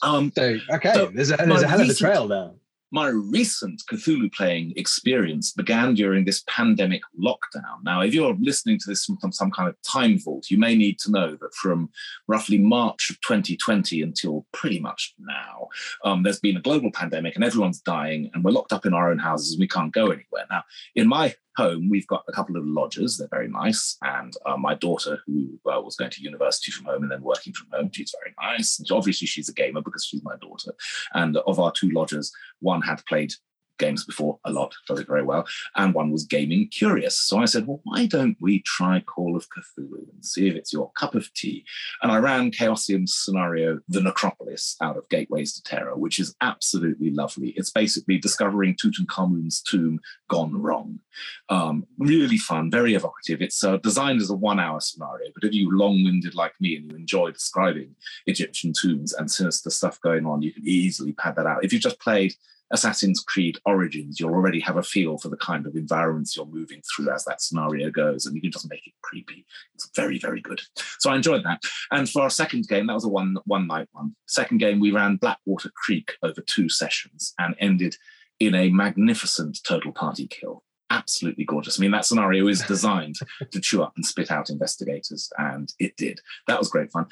um, 0.02 0.32
so 0.34 0.58
okay, 0.72 0.92
so 0.92 1.06
there's 1.06 1.30
a 1.30 1.36
there's 1.36 1.62
a 1.62 1.68
hell 1.68 1.80
of 1.80 1.88
a 1.88 1.94
trail 1.94 2.28
there 2.28 2.50
my 2.90 3.08
recent 3.08 3.82
Cthulhu 3.90 4.32
playing 4.32 4.72
experience 4.76 5.52
began 5.52 5.94
during 5.94 6.24
this 6.24 6.42
pandemic 6.48 7.02
lockdown. 7.22 7.82
Now, 7.84 8.00
if 8.00 8.14
you're 8.14 8.36
listening 8.40 8.78
to 8.78 8.84
this 8.88 9.04
from 9.20 9.32
some 9.32 9.50
kind 9.50 9.68
of 9.68 9.76
time 9.82 10.18
vault, 10.18 10.50
you 10.50 10.58
may 10.58 10.74
need 10.74 10.98
to 11.00 11.10
know 11.10 11.36
that 11.36 11.54
from 11.54 11.90
roughly 12.26 12.58
March 12.58 13.10
of 13.10 13.20
2020 13.20 14.02
until 14.02 14.46
pretty 14.52 14.80
much 14.80 15.14
now, 15.18 15.68
um, 16.04 16.22
there's 16.22 16.40
been 16.40 16.56
a 16.56 16.62
global 16.62 16.90
pandemic 16.92 17.34
and 17.34 17.44
everyone's 17.44 17.80
dying, 17.80 18.30
and 18.32 18.42
we're 18.42 18.52
locked 18.52 18.72
up 18.72 18.86
in 18.86 18.94
our 18.94 19.10
own 19.10 19.18
houses 19.18 19.52
and 19.52 19.60
we 19.60 19.68
can't 19.68 19.92
go 19.92 20.06
anywhere. 20.06 20.46
Now, 20.50 20.62
in 20.94 21.08
my 21.08 21.34
home, 21.58 21.88
we've 21.90 22.06
got 22.06 22.24
a 22.28 22.32
couple 22.32 22.56
of 22.56 22.64
lodgers. 22.64 23.16
They're 23.16 23.28
very 23.28 23.48
nice. 23.48 23.98
And 24.02 24.32
uh, 24.46 24.56
my 24.56 24.74
daughter, 24.74 25.18
who 25.26 25.58
uh, 25.66 25.80
was 25.80 25.96
going 25.96 26.12
to 26.12 26.22
university 26.22 26.70
from 26.70 26.86
home 26.86 27.02
and 27.02 27.10
then 27.10 27.22
working 27.22 27.52
from 27.52 27.68
home, 27.72 27.90
she's 27.92 28.14
very 28.22 28.34
nice. 28.40 28.78
And 28.78 28.88
obviously, 28.90 29.26
she's 29.26 29.48
a 29.48 29.52
gamer 29.52 29.82
because 29.82 30.04
she's 30.04 30.22
my 30.22 30.36
daughter. 30.40 30.72
And 31.14 31.36
of 31.36 31.58
our 31.58 31.72
two 31.72 31.90
lodgers, 31.90 32.32
one 32.60 32.80
had 32.82 33.04
played 33.06 33.32
games 33.78 34.04
before 34.04 34.38
a 34.44 34.52
lot, 34.52 34.74
does 34.86 35.00
it 35.00 35.06
very 35.06 35.22
well, 35.22 35.46
and 35.76 35.94
one 35.94 36.10
was 36.10 36.24
gaming 36.24 36.68
curious. 36.68 37.16
So 37.16 37.38
I 37.38 37.44
said, 37.46 37.66
well, 37.66 37.80
why 37.84 38.06
don't 38.06 38.36
we 38.40 38.62
try 38.62 39.00
Call 39.00 39.36
of 39.36 39.46
Cthulhu 39.50 40.12
and 40.12 40.24
see 40.24 40.48
if 40.48 40.54
it's 40.54 40.72
your 40.72 40.90
cup 40.92 41.14
of 41.14 41.32
tea? 41.34 41.64
And 42.02 42.12
I 42.12 42.18
ran 42.18 42.50
Chaosium's 42.50 43.14
scenario, 43.14 43.80
The 43.88 44.00
Necropolis, 44.00 44.76
out 44.82 44.96
of 44.96 45.08
Gateways 45.08 45.54
to 45.54 45.62
Terror, 45.62 45.96
which 45.96 46.18
is 46.18 46.34
absolutely 46.40 47.10
lovely. 47.10 47.50
It's 47.56 47.70
basically 47.70 48.18
discovering 48.18 48.74
Tutankhamun's 48.74 49.62
tomb 49.62 50.00
gone 50.28 50.60
wrong. 50.60 51.00
Um, 51.48 51.86
really 51.98 52.38
fun, 52.38 52.70
very 52.70 52.94
evocative. 52.94 53.42
It's 53.42 53.64
uh, 53.64 53.78
designed 53.78 54.20
as 54.20 54.30
a 54.30 54.34
one 54.36 54.60
hour 54.60 54.80
scenario, 54.80 55.30
but 55.34 55.44
if 55.44 55.54
you 55.54 55.76
long 55.76 56.04
winded 56.04 56.34
like 56.34 56.52
me 56.60 56.76
and 56.76 56.90
you 56.90 56.96
enjoy 56.96 57.30
describing 57.30 57.94
Egyptian 58.26 58.72
tombs 58.72 59.12
and 59.12 59.30
sinister 59.30 59.70
stuff 59.70 60.00
going 60.00 60.26
on, 60.26 60.42
you 60.42 60.52
can 60.52 60.66
easily 60.66 61.12
pad 61.12 61.36
that 61.36 61.46
out. 61.46 61.64
If 61.64 61.72
you've 61.72 61.82
just 61.82 62.00
played 62.00 62.34
Assassin's 62.70 63.20
Creed 63.20 63.58
Origins, 63.64 64.20
you'll 64.20 64.34
already 64.34 64.60
have 64.60 64.76
a 64.76 64.82
feel 64.82 65.18
for 65.18 65.28
the 65.28 65.36
kind 65.36 65.66
of 65.66 65.74
environments 65.74 66.36
you're 66.36 66.46
moving 66.46 66.82
through 66.82 67.10
as 67.12 67.24
that 67.24 67.40
scenario 67.40 67.90
goes, 67.90 68.26
and 68.26 68.34
you 68.34 68.42
can 68.42 68.52
just 68.52 68.68
make 68.68 68.86
it 68.86 68.92
creepy. 69.02 69.46
It's 69.74 69.90
very, 69.94 70.18
very 70.18 70.40
good. 70.40 70.60
So 70.98 71.10
I 71.10 71.16
enjoyed 71.16 71.44
that. 71.44 71.62
And 71.90 72.08
for 72.08 72.22
our 72.22 72.30
second 72.30 72.68
game, 72.68 72.86
that 72.86 72.94
was 72.94 73.04
a 73.04 73.08
one 73.08 73.36
one 73.44 73.66
night 73.66 73.88
one. 73.92 74.14
Second 74.26 74.58
game, 74.58 74.80
we 74.80 74.90
ran 74.90 75.16
Blackwater 75.16 75.70
Creek 75.74 76.16
over 76.22 76.40
two 76.42 76.68
sessions 76.68 77.34
and 77.38 77.54
ended 77.58 77.96
in 78.40 78.54
a 78.54 78.70
magnificent 78.70 79.58
total 79.64 79.92
party 79.92 80.26
kill. 80.26 80.62
Absolutely 80.90 81.44
gorgeous. 81.44 81.78
I 81.78 81.82
mean, 81.82 81.90
that 81.90 82.06
scenario 82.06 82.48
is 82.48 82.62
designed 82.62 83.16
to 83.50 83.60
chew 83.60 83.82
up 83.82 83.92
and 83.96 84.04
spit 84.04 84.30
out 84.30 84.50
investigators, 84.50 85.30
and 85.38 85.72
it 85.78 85.96
did. 85.96 86.20
That 86.46 86.58
was 86.58 86.68
great 86.68 86.90
fun. 86.90 87.06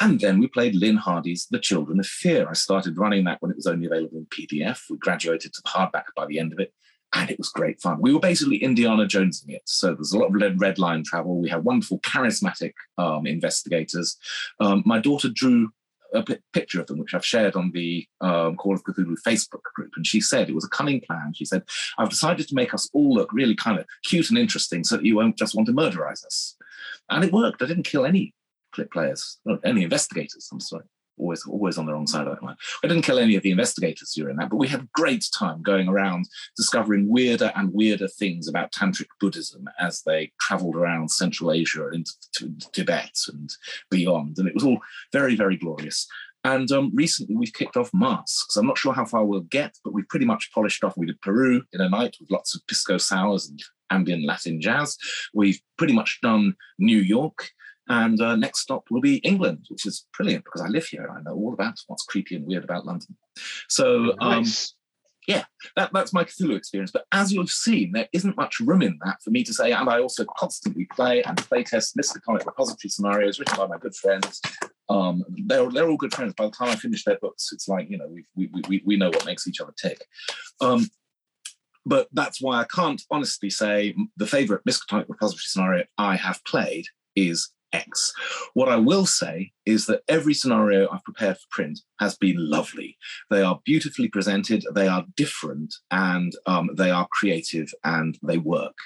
And 0.00 0.20
then 0.20 0.38
we 0.38 0.46
played 0.46 0.74
Lynne 0.74 0.96
Hardy's 0.96 1.46
The 1.50 1.58
Children 1.58 2.00
of 2.00 2.06
Fear. 2.06 2.48
I 2.48 2.52
started 2.52 2.98
running 2.98 3.24
that 3.24 3.40
when 3.40 3.50
it 3.50 3.56
was 3.56 3.66
only 3.66 3.86
available 3.86 4.18
in 4.18 4.26
PDF. 4.26 4.80
We 4.90 4.98
graduated 4.98 5.54
to 5.54 5.62
hardback 5.62 6.04
by 6.14 6.26
the 6.26 6.38
end 6.38 6.52
of 6.52 6.58
it, 6.58 6.72
and 7.14 7.30
it 7.30 7.38
was 7.38 7.48
great 7.48 7.80
fun. 7.80 8.00
We 8.00 8.12
were 8.12 8.20
basically 8.20 8.58
Indiana 8.58 9.04
Jonesing 9.04 9.54
it. 9.54 9.62
So 9.64 9.94
there's 9.94 10.12
a 10.12 10.18
lot 10.18 10.34
of 10.34 10.60
red, 10.60 10.78
line 10.78 11.02
travel. 11.02 11.40
We 11.40 11.48
had 11.48 11.64
wonderful, 11.64 12.00
charismatic 12.00 12.74
um, 12.98 13.26
investigators. 13.26 14.18
Um, 14.60 14.82
my 14.84 14.98
daughter 14.98 15.30
drew 15.32 15.70
a 16.12 16.22
p- 16.22 16.38
picture 16.52 16.80
of 16.80 16.86
them, 16.86 16.98
which 16.98 17.14
I've 17.14 17.24
shared 17.24 17.56
on 17.56 17.70
the 17.72 18.06
um, 18.20 18.56
Call 18.56 18.74
of 18.74 18.84
Cthulhu 18.84 19.16
Facebook 19.26 19.62
group. 19.74 19.92
And 19.96 20.06
she 20.06 20.20
said 20.20 20.48
it 20.48 20.54
was 20.54 20.64
a 20.64 20.68
cunning 20.68 21.00
plan. 21.00 21.32
She 21.34 21.44
said, 21.44 21.62
I've 21.98 22.10
decided 22.10 22.48
to 22.48 22.54
make 22.54 22.74
us 22.74 22.88
all 22.92 23.14
look 23.14 23.32
really 23.32 23.56
kind 23.56 23.78
of 23.78 23.86
cute 24.04 24.28
and 24.28 24.38
interesting 24.38 24.84
so 24.84 24.96
that 24.96 25.04
you 25.04 25.16
won't 25.16 25.38
just 25.38 25.54
want 25.54 25.66
to 25.66 25.72
murderize 25.72 26.24
us. 26.24 26.56
And 27.08 27.24
it 27.24 27.32
worked. 27.32 27.62
I 27.62 27.66
didn't 27.66 27.84
kill 27.84 28.04
any 28.04 28.34
players, 28.84 29.38
any 29.64 29.82
investigators. 29.82 30.48
I'm 30.52 30.60
sorry, 30.60 30.84
always 31.18 31.44
always 31.46 31.78
on 31.78 31.86
the 31.86 31.92
wrong 31.92 32.06
side 32.06 32.26
of 32.26 32.34
that 32.34 32.42
one. 32.42 32.56
I 32.84 32.88
didn't 32.88 33.04
kill 33.04 33.18
any 33.18 33.36
of 33.36 33.42
the 33.42 33.50
investigators 33.50 34.12
during 34.14 34.36
that, 34.36 34.50
but 34.50 34.56
we 34.56 34.68
had 34.68 34.90
great 34.92 35.26
time 35.36 35.62
going 35.62 35.88
around 35.88 36.26
discovering 36.56 37.08
weirder 37.08 37.52
and 37.56 37.72
weirder 37.72 38.08
things 38.08 38.48
about 38.48 38.72
tantric 38.72 39.06
Buddhism 39.20 39.68
as 39.78 40.02
they 40.02 40.32
travelled 40.40 40.76
around 40.76 41.10
Central 41.10 41.52
Asia 41.52 41.86
and 41.86 42.06
into 42.40 42.70
Tibet 42.72 43.16
and 43.28 43.50
beyond, 43.90 44.38
and 44.38 44.48
it 44.48 44.54
was 44.54 44.64
all 44.64 44.78
very 45.12 45.36
very 45.36 45.56
glorious. 45.56 46.06
And 46.44 46.70
um, 46.70 46.92
recently 46.94 47.34
we've 47.34 47.52
kicked 47.52 47.76
off 47.76 47.90
masks. 47.92 48.56
I'm 48.56 48.68
not 48.68 48.78
sure 48.78 48.92
how 48.92 49.04
far 49.04 49.24
we'll 49.24 49.40
get, 49.40 49.76
but 49.82 49.92
we've 49.92 50.08
pretty 50.08 50.26
much 50.26 50.52
polished 50.54 50.84
off. 50.84 50.96
We 50.96 51.06
did 51.06 51.20
Peru 51.20 51.64
in 51.72 51.80
a 51.80 51.88
night 51.88 52.16
with 52.20 52.30
lots 52.30 52.54
of 52.54 52.64
pisco 52.68 52.98
sours 52.98 53.48
and 53.48 53.60
ambient 53.90 54.24
Latin 54.24 54.60
jazz. 54.60 54.96
We've 55.34 55.60
pretty 55.76 55.92
much 55.92 56.20
done 56.22 56.54
New 56.78 56.98
York. 56.98 57.50
And 57.88 58.20
uh, 58.20 58.36
next 58.36 58.60
stop 58.60 58.84
will 58.90 59.00
be 59.00 59.16
England, 59.18 59.66
which 59.68 59.86
is 59.86 60.06
brilliant 60.16 60.44
because 60.44 60.60
I 60.60 60.68
live 60.68 60.86
here. 60.86 61.04
And 61.04 61.18
I 61.18 61.20
know 61.22 61.36
all 61.36 61.52
about 61.52 61.74
what's 61.86 62.04
creepy 62.04 62.36
and 62.36 62.46
weird 62.46 62.64
about 62.64 62.86
London. 62.86 63.16
So, 63.68 64.12
um, 64.20 64.42
nice. 64.42 64.74
yeah, 65.28 65.44
that, 65.76 65.92
that's 65.92 66.12
my 66.12 66.24
Cthulhu 66.24 66.56
experience. 66.56 66.90
But 66.90 67.06
as 67.12 67.32
you've 67.32 67.50
seen, 67.50 67.92
there 67.92 68.08
isn't 68.12 68.36
much 68.36 68.58
room 68.60 68.82
in 68.82 68.98
that 69.04 69.22
for 69.22 69.30
me 69.30 69.44
to 69.44 69.54
say. 69.54 69.72
And 69.72 69.88
I 69.88 70.00
also 70.00 70.24
constantly 70.36 70.86
play 70.86 71.22
and 71.22 71.36
playtest 71.36 71.96
Miskatonic 71.96 72.44
repository 72.44 72.90
scenarios 72.90 73.38
written 73.38 73.56
by 73.56 73.66
my 73.66 73.78
good 73.78 73.94
friends. 73.94 74.40
Um, 74.88 75.24
they're, 75.46 75.70
they're 75.70 75.88
all 75.88 75.96
good 75.96 76.14
friends. 76.14 76.34
By 76.34 76.46
the 76.46 76.52
time 76.52 76.68
I 76.68 76.76
finish 76.76 77.04
their 77.04 77.18
books, 77.20 77.50
it's 77.52 77.68
like, 77.68 77.88
you 77.90 77.98
know, 77.98 78.08
we, 78.08 78.24
we, 78.34 78.62
we, 78.68 78.82
we 78.84 78.96
know 78.96 79.10
what 79.10 79.26
makes 79.26 79.46
each 79.46 79.60
other 79.60 79.74
tick. 79.80 80.04
Um, 80.60 80.88
but 81.84 82.08
that's 82.12 82.42
why 82.42 82.60
I 82.60 82.64
can't 82.64 83.00
honestly 83.12 83.48
say 83.48 83.94
the 84.16 84.26
favorite 84.26 84.64
Miskatonic 84.68 85.06
repository 85.08 85.42
scenario 85.44 85.84
I 85.98 86.16
have 86.16 86.44
played 86.44 86.86
is 87.14 87.52
X. 87.76 88.12
What 88.54 88.68
I 88.68 88.76
will 88.76 89.06
say 89.06 89.52
is 89.64 89.86
that 89.86 90.02
every 90.08 90.34
scenario 90.34 90.88
I've 90.88 91.04
prepared 91.04 91.36
for 91.36 91.46
print 91.50 91.80
has 92.00 92.16
been 92.16 92.36
lovely. 92.38 92.96
They 93.30 93.42
are 93.42 93.60
beautifully 93.64 94.08
presented, 94.08 94.64
they 94.74 94.88
are 94.88 95.04
different, 95.16 95.74
and 95.90 96.32
um, 96.46 96.70
they 96.74 96.90
are 96.90 97.08
creative 97.12 97.68
and 97.84 98.18
they 98.22 98.38
work. 98.38 98.76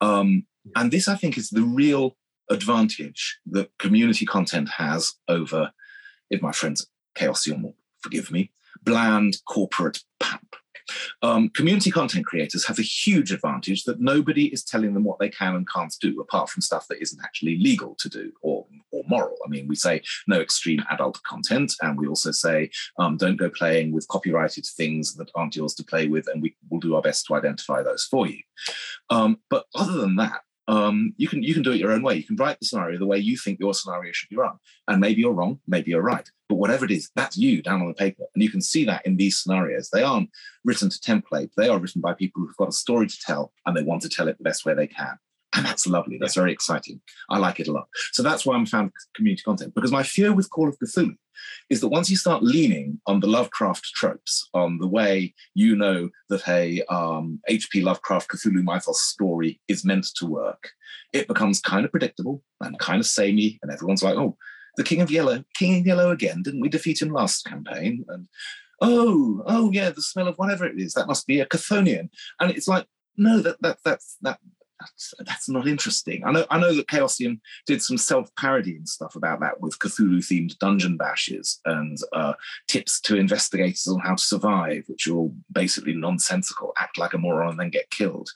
Um, 0.00 0.46
and 0.76 0.90
this, 0.90 1.08
I 1.08 1.16
think, 1.16 1.36
is 1.38 1.50
the 1.50 1.62
real 1.62 2.16
advantage 2.50 3.38
that 3.46 3.70
community 3.78 4.26
content 4.26 4.68
has 4.68 5.12
over, 5.28 5.72
if 6.30 6.42
my 6.42 6.52
friends 6.52 6.86
Chaosium 7.16 7.62
will 7.62 7.76
forgive 8.02 8.30
me, 8.30 8.52
bland 8.82 9.36
corporate 9.46 10.00
pap. 10.18 10.44
Um, 11.22 11.48
community 11.50 11.90
content 11.90 12.26
creators 12.26 12.66
have 12.66 12.78
a 12.78 12.82
huge 12.82 13.32
advantage 13.32 13.84
that 13.84 14.00
nobody 14.00 14.46
is 14.46 14.64
telling 14.64 14.94
them 14.94 15.04
what 15.04 15.18
they 15.18 15.28
can 15.28 15.54
and 15.54 15.68
can't 15.68 15.94
do, 16.00 16.20
apart 16.20 16.50
from 16.50 16.62
stuff 16.62 16.86
that 16.88 17.00
isn't 17.00 17.22
actually 17.22 17.58
legal 17.58 17.94
to 17.96 18.08
do 18.08 18.32
or, 18.42 18.66
or 18.90 19.04
moral. 19.08 19.36
I 19.44 19.48
mean, 19.48 19.68
we 19.68 19.76
say 19.76 20.02
no 20.26 20.40
extreme 20.40 20.82
adult 20.90 21.20
content, 21.22 21.74
and 21.82 21.98
we 21.98 22.06
also 22.06 22.30
say 22.30 22.70
um, 22.98 23.16
don't 23.16 23.36
go 23.36 23.50
playing 23.50 23.92
with 23.92 24.08
copyrighted 24.08 24.66
things 24.66 25.14
that 25.14 25.30
aren't 25.34 25.56
yours 25.56 25.74
to 25.74 25.84
play 25.84 26.08
with, 26.08 26.28
and 26.28 26.42
we 26.42 26.56
will 26.70 26.80
do 26.80 26.94
our 26.94 27.02
best 27.02 27.26
to 27.26 27.34
identify 27.34 27.82
those 27.82 28.04
for 28.04 28.26
you. 28.26 28.42
Um, 29.10 29.38
but 29.48 29.66
other 29.74 29.98
than 29.98 30.16
that, 30.16 30.42
um, 30.70 31.14
you 31.16 31.26
can 31.26 31.42
you 31.42 31.52
can 31.52 31.64
do 31.64 31.72
it 31.72 31.80
your 31.80 31.90
own 31.90 32.02
way. 32.02 32.14
You 32.14 32.22
can 32.22 32.36
write 32.36 32.60
the 32.60 32.66
scenario 32.66 32.96
the 32.96 33.06
way 33.06 33.18
you 33.18 33.36
think 33.36 33.58
your 33.58 33.74
scenario 33.74 34.12
should 34.12 34.28
be 34.28 34.36
run, 34.36 34.56
and 34.86 35.00
maybe 35.00 35.20
you're 35.20 35.32
wrong, 35.32 35.58
maybe 35.66 35.90
you're 35.90 36.00
right. 36.00 36.30
But 36.48 36.58
whatever 36.58 36.84
it 36.84 36.92
is, 36.92 37.10
that's 37.16 37.36
you 37.36 37.60
down 37.60 37.82
on 37.82 37.88
the 37.88 37.94
paper, 37.94 38.22
and 38.32 38.42
you 38.42 38.50
can 38.50 38.62
see 38.62 38.84
that 38.84 39.04
in 39.04 39.16
these 39.16 39.36
scenarios. 39.36 39.90
They 39.90 40.04
aren't 40.04 40.30
written 40.64 40.88
to 40.88 40.98
template; 41.00 41.50
they 41.56 41.68
are 41.68 41.80
written 41.80 42.00
by 42.00 42.14
people 42.14 42.42
who've 42.42 42.56
got 42.56 42.68
a 42.68 42.72
story 42.72 43.08
to 43.08 43.18
tell, 43.26 43.52
and 43.66 43.76
they 43.76 43.82
want 43.82 44.02
to 44.02 44.08
tell 44.08 44.28
it 44.28 44.38
the 44.38 44.44
best 44.44 44.64
way 44.64 44.74
they 44.74 44.86
can. 44.86 45.18
And 45.54 45.66
that's 45.66 45.86
lovely. 45.86 46.16
That's 46.18 46.34
very 46.34 46.52
exciting. 46.52 47.00
I 47.28 47.38
like 47.38 47.58
it 47.58 47.68
a 47.68 47.72
lot. 47.72 47.88
So 48.12 48.22
that's 48.22 48.46
why 48.46 48.54
I'm 48.54 48.62
a 48.62 48.66
fan 48.66 48.84
of 48.84 48.92
community 49.14 49.42
content. 49.42 49.74
Because 49.74 49.90
my 49.90 50.04
fear 50.04 50.32
with 50.32 50.50
Call 50.50 50.68
of 50.68 50.78
Cthulhu 50.78 51.16
is 51.70 51.80
that 51.80 51.88
once 51.88 52.08
you 52.08 52.16
start 52.16 52.42
leaning 52.42 53.00
on 53.06 53.20
the 53.20 53.26
Lovecraft 53.26 53.84
tropes, 53.94 54.48
on 54.54 54.78
the 54.78 54.86
way 54.86 55.34
you 55.54 55.74
know 55.74 56.08
that 56.28 56.46
a 56.46 56.82
um, 56.82 57.40
H.P. 57.48 57.82
Lovecraft 57.82 58.30
Cthulhu 58.30 58.62
mythos 58.62 59.02
story 59.02 59.60
is 59.68 59.84
meant 59.84 60.06
to 60.16 60.26
work, 60.26 60.70
it 61.12 61.26
becomes 61.26 61.60
kind 61.60 61.84
of 61.84 61.90
predictable 61.90 62.42
and 62.60 62.78
kind 62.78 63.00
of 63.00 63.06
samey, 63.06 63.58
and 63.62 63.72
everyone's 63.72 64.02
like, 64.02 64.16
"Oh, 64.16 64.36
the 64.76 64.84
King 64.84 65.00
of 65.00 65.10
Yellow, 65.10 65.44
King 65.56 65.80
of 65.80 65.86
Yellow 65.86 66.10
again? 66.10 66.42
Didn't 66.42 66.60
we 66.60 66.68
defeat 66.68 67.02
him 67.02 67.12
last 67.12 67.44
campaign?" 67.44 68.04
And 68.08 68.28
oh, 68.80 69.42
oh 69.46 69.70
yeah, 69.72 69.90
the 69.90 70.02
smell 70.02 70.28
of 70.28 70.36
whatever 70.36 70.66
it 70.66 70.78
is 70.78 70.94
that 70.94 71.08
must 71.08 71.26
be 71.26 71.40
a 71.40 71.46
Chthonian, 71.46 72.10
and 72.40 72.50
it's 72.50 72.68
like, 72.68 72.86
no, 73.16 73.40
that 73.40 73.60
that 73.62 73.78
that's 73.84 74.16
that 74.22 74.38
that's, 74.80 75.14
that's 75.20 75.48
not 75.48 75.68
interesting. 75.68 76.24
I 76.24 76.32
know 76.32 76.46
I 76.50 76.58
know 76.58 76.74
that 76.74 76.88
Chaosium 76.88 77.40
did 77.66 77.82
some 77.82 77.98
self-parody 77.98 78.76
and 78.76 78.88
stuff 78.88 79.14
about 79.14 79.40
that 79.40 79.60
with 79.60 79.78
Cthulhu-themed 79.78 80.58
dungeon 80.58 80.96
bashes 80.96 81.60
and 81.64 81.98
uh, 82.12 82.34
tips 82.68 83.00
to 83.02 83.16
investigators 83.16 83.86
on 83.86 84.00
how 84.00 84.14
to 84.14 84.22
survive, 84.22 84.84
which 84.86 85.06
are 85.06 85.14
all 85.14 85.34
basically 85.52 85.94
nonsensical, 85.94 86.72
act 86.78 86.98
like 86.98 87.12
a 87.12 87.18
moron 87.18 87.50
and 87.50 87.60
then 87.60 87.70
get 87.70 87.90
killed. 87.90 88.30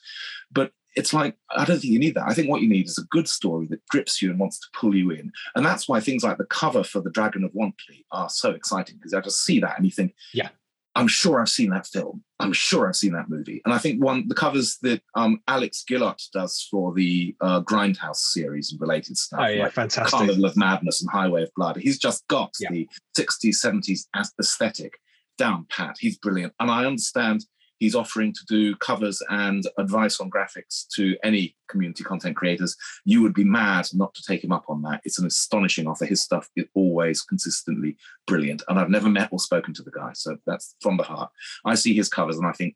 But 0.52 0.72
it's 0.96 1.12
like 1.12 1.37
I 1.50 1.64
don't 1.64 1.80
think 1.80 1.92
you 1.92 1.98
need 1.98 2.14
that. 2.14 2.28
I 2.28 2.35
think 2.35 2.48
what 2.48 2.62
you 2.62 2.68
need 2.68 2.87
is 2.87 2.98
a 2.98 3.07
good 3.11 3.28
story 3.28 3.66
that 3.70 3.87
grips 3.88 4.22
you 4.22 4.30
and 4.30 4.38
wants 4.38 4.61
to 4.61 4.66
pull 4.78 4.94
you 4.94 5.11
in, 5.11 5.33
and 5.54 5.64
that's 5.64 5.88
why 5.88 6.00
things 6.00 6.22
like 6.22 6.38
the 6.38 6.44
cover 6.44 6.85
for 6.85 7.00
the 7.00 7.11
Dragon 7.11 7.44
of 7.44 7.52
Wantley 7.52 8.04
are 8.12 8.28
so 8.28 8.50
exciting 8.50 8.96
because 8.96 9.14
I 9.14 9.20
just 9.20 9.44
see 9.44 9.61
that 9.61 9.76
and 9.76 9.85
you 9.85 9.92
think, 9.92 10.14
yeah, 10.33 10.50
I'm 10.96 11.09
sure 11.09 11.40
I've 11.40 11.48
seen 11.48 11.70
that 11.70 11.87
film. 11.87 12.22
I'm 12.38 12.52
sure 12.52 12.88
I've 12.88 12.96
seen 12.96 13.12
that 13.12 13.28
movie. 13.28 13.61
And 13.64 13.74
I 13.74 13.78
think 13.78 14.02
one 14.02 14.28
the 14.28 14.35
covers 14.35 14.78
that 14.83 15.02
um, 15.14 15.40
Alex 15.48 15.85
Gillott 15.88 16.22
does 16.33 16.66
for 16.70 16.94
the 16.94 17.35
uh, 17.40 17.62
Grindhouse 17.62 18.16
series 18.16 18.70
and 18.70 18.80
related 18.80 19.16
stuff. 19.16 19.40
Oh 19.42 19.46
yeah, 19.46 19.64
like 19.64 19.72
fantastic! 19.72 20.16
Carnival 20.16 20.44
of 20.44 20.57
Madness 20.57 21.02
and 21.02 21.11
Highway 21.11 21.42
of 21.42 21.50
Blood. 21.57 21.76
He's 21.76 21.98
just 21.98 22.26
got 22.28 22.52
yeah. 22.61 22.70
the 22.70 22.88
60s, 23.18 23.57
70s 23.64 24.07
aesthetic 24.40 24.98
down 25.37 25.66
pat. 25.68 25.96
He's 25.98 26.16
brilliant, 26.18 26.52
and 26.61 26.70
I 26.70 26.85
understand 26.85 27.44
he's 27.85 27.94
offering 27.94 28.33
to 28.33 28.44
do 28.49 28.75
covers 28.77 29.23
and 29.29 29.64
advice 29.79 30.20
on 30.20 30.31
graphics 30.31 30.87
to 30.94 31.16
any 31.23 31.55
community 31.68 32.03
content 32.03 32.35
creators. 32.35 32.77
You 33.05 33.23
would 33.23 33.35
be 33.35 33.44
mad 33.44 33.87
not 33.92 34.14
to 34.14 34.23
take 34.23 34.42
him 34.42 34.53
up 34.53 34.64
on 34.68 34.83
that. 34.83 35.03
It's 35.05 35.18
an 35.18 35.27
astonishing 35.27 35.87
offer. 35.87 36.07
His 36.07 36.23
stuff 36.23 36.49
is 36.57 36.64
always 36.75 37.20
consistently 37.20 37.97
brilliant. 38.27 38.62
And 38.68 38.79
I've 38.79 38.88
never 38.88 39.09
met 39.09 39.29
or 39.33 39.38
spoken 39.38 39.75
to 39.75 39.83
the 39.83 39.90
guy. 39.90 40.12
So 40.14 40.38
that's 40.47 40.75
from 40.81 40.97
the 40.97 41.03
heart. 41.03 41.31
I 41.64 41.75
see 41.75 41.94
his 41.94 42.09
covers 42.09 42.38
and 42.38 42.47
I 42.47 42.53
think, 42.53 42.75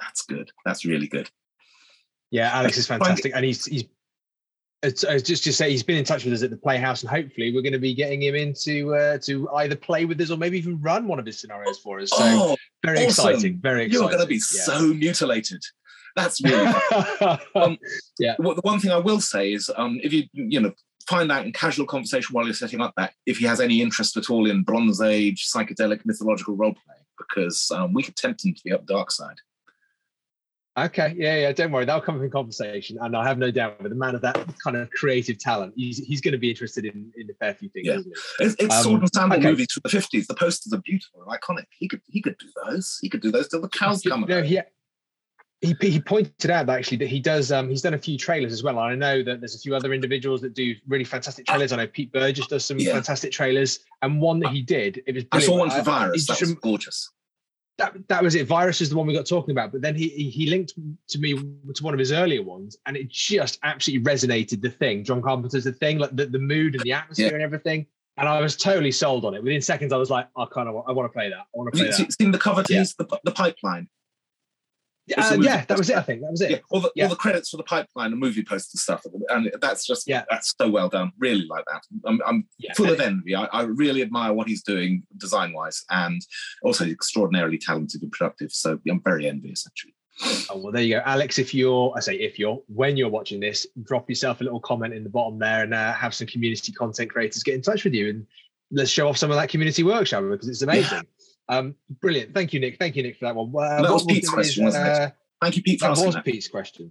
that's 0.00 0.22
good. 0.22 0.50
That's 0.64 0.84
really 0.84 1.08
good. 1.08 1.28
Yeah, 2.30 2.50
Alex 2.54 2.78
is 2.78 2.86
fantastic. 2.94 3.32
And 3.34 3.44
he's 3.44 3.64
he's 3.64 3.84
it's, 4.82 5.02
it's 5.02 5.26
just 5.26 5.42
to 5.44 5.52
say 5.52 5.70
he's 5.70 5.82
been 5.82 5.96
in 5.96 6.04
touch 6.04 6.24
with 6.24 6.32
us 6.32 6.42
at 6.42 6.50
the 6.50 6.56
Playhouse, 6.56 7.02
and 7.02 7.10
hopefully 7.10 7.52
we're 7.52 7.62
going 7.62 7.72
to 7.72 7.80
be 7.80 7.94
getting 7.94 8.22
him 8.22 8.36
into 8.36 8.94
uh, 8.94 9.18
to 9.18 9.48
either 9.56 9.74
play 9.74 10.04
with 10.04 10.20
us 10.20 10.30
or 10.30 10.38
maybe 10.38 10.56
even 10.56 10.80
run 10.80 11.08
one 11.08 11.18
of 11.18 11.26
his 11.26 11.40
scenarios 11.40 11.80
for 11.80 11.98
us. 11.98 12.10
So 12.10 12.18
oh, 12.20 12.56
very 12.84 13.06
awesome. 13.06 13.30
exciting, 13.30 13.58
very 13.60 13.84
exciting. 13.84 14.02
You're 14.02 14.10
going 14.10 14.22
to 14.22 14.26
be 14.28 14.36
yeah. 14.36 14.62
so 14.62 14.82
mutilated. 14.88 15.62
That's 16.16 16.40
really 16.44 16.66
um, 17.54 17.78
yeah. 18.18 18.34
Well, 18.38 18.54
the 18.54 18.60
one 18.62 18.80
thing 18.80 18.90
I 18.90 18.98
will 18.98 19.20
say 19.20 19.52
is, 19.52 19.70
um, 19.76 20.00
if 20.02 20.12
you 20.12 20.24
you 20.32 20.60
know 20.60 20.72
find 21.08 21.32
out 21.32 21.46
in 21.46 21.52
casual 21.52 21.86
conversation 21.86 22.34
while 22.34 22.44
you're 22.44 22.54
setting 22.54 22.80
up 22.82 22.92
that 22.96 23.14
if 23.24 23.38
he 23.38 23.46
has 23.46 23.60
any 23.60 23.80
interest 23.80 24.16
at 24.16 24.28
all 24.28 24.48
in 24.48 24.62
Bronze 24.62 25.00
Age 25.00 25.48
psychedelic 25.48 26.00
mythological 26.04 26.54
role 26.54 26.74
playing, 26.74 27.04
because 27.16 27.70
um, 27.70 27.92
we 27.94 28.02
could 28.02 28.16
tempt 28.16 28.44
him 28.44 28.54
to 28.54 28.60
the 28.64 28.72
up 28.72 28.86
dark 28.86 29.10
side. 29.10 29.36
Okay, 30.86 31.14
yeah, 31.16 31.36
yeah, 31.36 31.52
don't 31.52 31.72
worry, 31.72 31.84
that'll 31.84 32.00
come 32.00 32.18
from 32.18 32.30
conversation, 32.30 32.98
and 33.00 33.16
I 33.16 33.26
have 33.26 33.38
no 33.38 33.50
doubt 33.50 33.82
with 33.82 33.92
a 33.92 33.94
man 33.94 34.14
of 34.14 34.20
that 34.22 34.38
kind 34.62 34.76
of 34.76 34.90
creative 34.90 35.38
talent, 35.38 35.74
he's 35.76 35.98
he's 35.98 36.20
going 36.20 36.32
to 36.32 36.38
be 36.38 36.50
interested 36.50 36.84
in 36.84 37.10
in 37.16 37.28
a 37.30 37.34
fair 37.34 37.54
few 37.54 37.68
things. 37.70 37.86
Yeah. 37.86 37.98
It's, 38.40 38.54
it's 38.58 38.74
um, 38.74 38.82
sword 38.82 39.00
and 39.00 39.10
sandal 39.14 39.38
okay. 39.38 39.48
movies 39.48 39.72
from 39.72 39.82
the 39.84 39.88
fifties. 39.88 40.26
The 40.26 40.34
posters 40.34 40.72
are 40.72 40.80
beautiful 40.84 41.22
and 41.22 41.40
iconic. 41.40 41.64
He 41.70 41.88
could 41.88 42.02
he 42.06 42.20
could 42.20 42.36
do 42.38 42.46
those. 42.64 42.98
He 43.00 43.08
could 43.08 43.20
do 43.20 43.30
those 43.30 43.48
till 43.48 43.60
the 43.60 43.68
cows 43.68 44.02
come. 44.02 44.24
No, 44.28 44.42
he, 44.42 44.60
he 45.60 45.74
he 45.80 46.00
pointed 46.00 46.50
out 46.50 46.68
actually 46.68 46.98
that 46.98 47.08
he 47.08 47.18
does 47.18 47.50
um 47.50 47.68
he's 47.68 47.82
done 47.82 47.94
a 47.94 47.98
few 47.98 48.16
trailers 48.16 48.52
as 48.52 48.62
well. 48.62 48.78
I 48.78 48.94
know 48.94 49.22
that 49.22 49.40
there's 49.40 49.56
a 49.56 49.58
few 49.58 49.74
other 49.74 49.92
individuals 49.92 50.40
that 50.42 50.54
do 50.54 50.74
really 50.86 51.04
fantastic 51.04 51.46
trailers. 51.46 51.72
I 51.72 51.76
know 51.76 51.86
Pete 51.86 52.12
Burgess 52.12 52.46
does 52.46 52.64
some 52.64 52.78
yeah. 52.78 52.92
fantastic 52.92 53.32
trailers, 53.32 53.80
and 54.02 54.20
one 54.20 54.38
that 54.40 54.52
he 54.52 54.62
did 54.62 55.02
it 55.06 55.14
was. 55.14 55.24
Brilliant. 55.24 55.34
I 55.34 55.40
saw 55.40 55.58
one 55.58 55.70
for 55.70 55.82
Virus. 55.82 56.26
That 56.26 56.40
was 56.40 56.54
gorgeous 56.54 57.10
that 57.78 57.96
that 58.08 58.22
was 58.22 58.34
it. 58.34 58.46
Virus 58.46 58.80
is 58.80 58.90
the 58.90 58.96
one 58.96 59.06
we 59.06 59.14
got 59.14 59.26
talking 59.26 59.52
about, 59.52 59.72
but 59.72 59.80
then 59.80 59.94
he 59.94 60.08
he 60.08 60.50
linked 60.50 60.74
to 61.08 61.18
me 61.18 61.34
to 61.34 61.82
one 61.82 61.94
of 61.94 61.98
his 61.98 62.12
earlier 62.12 62.42
ones, 62.42 62.76
and 62.86 62.96
it 62.96 63.08
just 63.08 63.58
absolutely 63.62 64.04
resonated. 64.04 64.60
The 64.60 64.70
thing, 64.70 65.04
John 65.04 65.22
Carpenter's 65.22 65.64
the 65.64 65.72
thing, 65.72 65.98
like 65.98 66.14
the, 66.14 66.26
the 66.26 66.38
mood 66.38 66.74
and 66.74 66.82
the 66.82 66.92
atmosphere 66.92 67.28
yeah. 67.28 67.34
and 67.34 67.42
everything. 67.42 67.86
And 68.16 68.28
I 68.28 68.40
was 68.40 68.56
totally 68.56 68.90
sold 68.90 69.24
on 69.24 69.34
it. 69.34 69.44
Within 69.44 69.62
seconds, 69.62 69.92
I 69.92 69.96
was 69.96 70.10
like, 70.10 70.26
I 70.36 70.44
kind 70.46 70.68
of 70.68 70.74
I 70.88 70.92
want 70.92 71.08
to 71.08 71.12
play 71.12 71.30
that. 71.30 71.38
I 71.38 71.44
want 71.54 71.72
to 71.72 71.78
play 71.78 71.88
that. 71.88 72.12
Seen 72.20 72.32
the 72.32 72.38
cover 72.38 72.64
tease, 72.64 72.96
yeah. 72.98 73.06
the, 73.08 73.20
the 73.22 73.30
pipeline. 73.30 73.88
Uh, 75.16 75.38
yeah, 75.40 75.64
that 75.66 75.78
was 75.78 75.90
it. 75.90 75.96
I 75.96 76.02
think 76.02 76.20
that 76.22 76.30
was 76.30 76.40
it. 76.40 76.50
Yeah, 76.50 76.58
all 76.70 76.80
the, 76.80 76.92
yeah. 76.94 77.04
all 77.04 77.10
the 77.10 77.16
credits 77.16 77.50
for 77.50 77.56
the 77.56 77.62
pipeline 77.62 78.12
and 78.12 78.20
movie 78.20 78.44
poster 78.44 78.76
stuff, 78.76 79.04
and 79.28 79.50
that's 79.60 79.86
just 79.86 80.08
yeah, 80.08 80.24
that's 80.30 80.54
so 80.60 80.68
well 80.68 80.88
done. 80.88 81.12
Really 81.18 81.46
like 81.48 81.64
that. 81.66 81.82
I'm, 82.06 82.20
I'm 82.26 82.48
yeah. 82.58 82.72
full 82.74 82.90
of 82.90 83.00
envy. 83.00 83.34
I, 83.34 83.44
I, 83.46 83.62
really 83.62 84.02
admire 84.02 84.32
what 84.32 84.48
he's 84.48 84.62
doing 84.62 85.02
design 85.16 85.52
wise, 85.52 85.84
and 85.90 86.20
also 86.62 86.84
extraordinarily 86.84 87.58
talented 87.58 88.02
and 88.02 88.12
productive. 88.12 88.52
So 88.52 88.78
I'm 88.88 89.02
very 89.02 89.28
envious 89.28 89.66
actually. 89.66 89.94
Oh, 90.50 90.58
well, 90.58 90.72
there 90.72 90.82
you 90.82 90.96
go, 90.96 91.02
Alex. 91.04 91.38
If 91.38 91.54
you're, 91.54 91.92
I 91.96 92.00
say, 92.00 92.16
if 92.16 92.38
you're, 92.38 92.60
when 92.66 92.96
you're 92.96 93.08
watching 93.08 93.38
this, 93.38 93.66
drop 93.84 94.08
yourself 94.08 94.40
a 94.40 94.44
little 94.44 94.58
comment 94.60 94.92
in 94.92 95.04
the 95.04 95.10
bottom 95.10 95.38
there, 95.38 95.62
and 95.62 95.72
uh, 95.72 95.92
have 95.92 96.12
some 96.12 96.26
community 96.26 96.72
content 96.72 97.10
creators 97.10 97.42
get 97.42 97.54
in 97.54 97.62
touch 97.62 97.84
with 97.84 97.94
you, 97.94 98.10
and 98.10 98.26
let's 98.70 98.90
show 98.90 99.08
off 99.08 99.16
some 99.16 99.30
of 99.30 99.36
that 99.36 99.48
community 99.48 99.82
work, 99.84 100.06
shall 100.06 100.22
we? 100.22 100.30
Because 100.30 100.48
it's 100.48 100.62
amazing. 100.62 101.06
Um, 101.48 101.74
brilliant. 102.00 102.34
Thank 102.34 102.52
you, 102.52 102.60
Nick. 102.60 102.78
Thank 102.78 102.96
you, 102.96 103.02
Nick, 103.02 103.18
for 103.18 103.24
that 103.24 103.34
one. 103.34 103.48
Uh, 103.48 103.82
that 103.82 103.92
was 103.92 104.04
Pete's 104.04 104.28
question, 104.28 104.66
is, 104.66 104.74
wasn't 104.74 104.86
uh, 104.86 105.02
it? 105.06 105.14
Thank 105.40 105.56
you, 105.56 105.62
Pete. 105.62 105.80
that 105.80 105.90
was 105.90 106.14
that. 106.14 106.24
Pete's 106.24 106.48
question. 106.48 106.90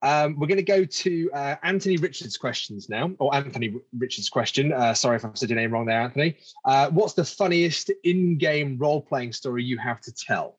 Um, 0.00 0.38
we're 0.38 0.46
going 0.46 0.58
to 0.58 0.62
go 0.62 0.84
to 0.84 1.30
uh, 1.32 1.56
Anthony 1.62 1.96
Richards' 1.96 2.36
questions 2.36 2.88
now, 2.88 3.10
or 3.18 3.34
Anthony 3.34 3.74
Richards' 3.96 4.28
question. 4.28 4.72
Uh, 4.72 4.94
sorry 4.94 5.16
if 5.16 5.24
I 5.24 5.30
said 5.34 5.50
your 5.50 5.58
name 5.58 5.72
wrong 5.72 5.86
there, 5.86 6.00
Anthony. 6.00 6.36
Uh, 6.64 6.88
what's 6.90 7.14
the 7.14 7.24
funniest 7.24 7.90
in-game 8.04 8.78
role-playing 8.78 9.32
story 9.32 9.64
you 9.64 9.78
have 9.78 10.00
to 10.02 10.12
tell? 10.12 10.58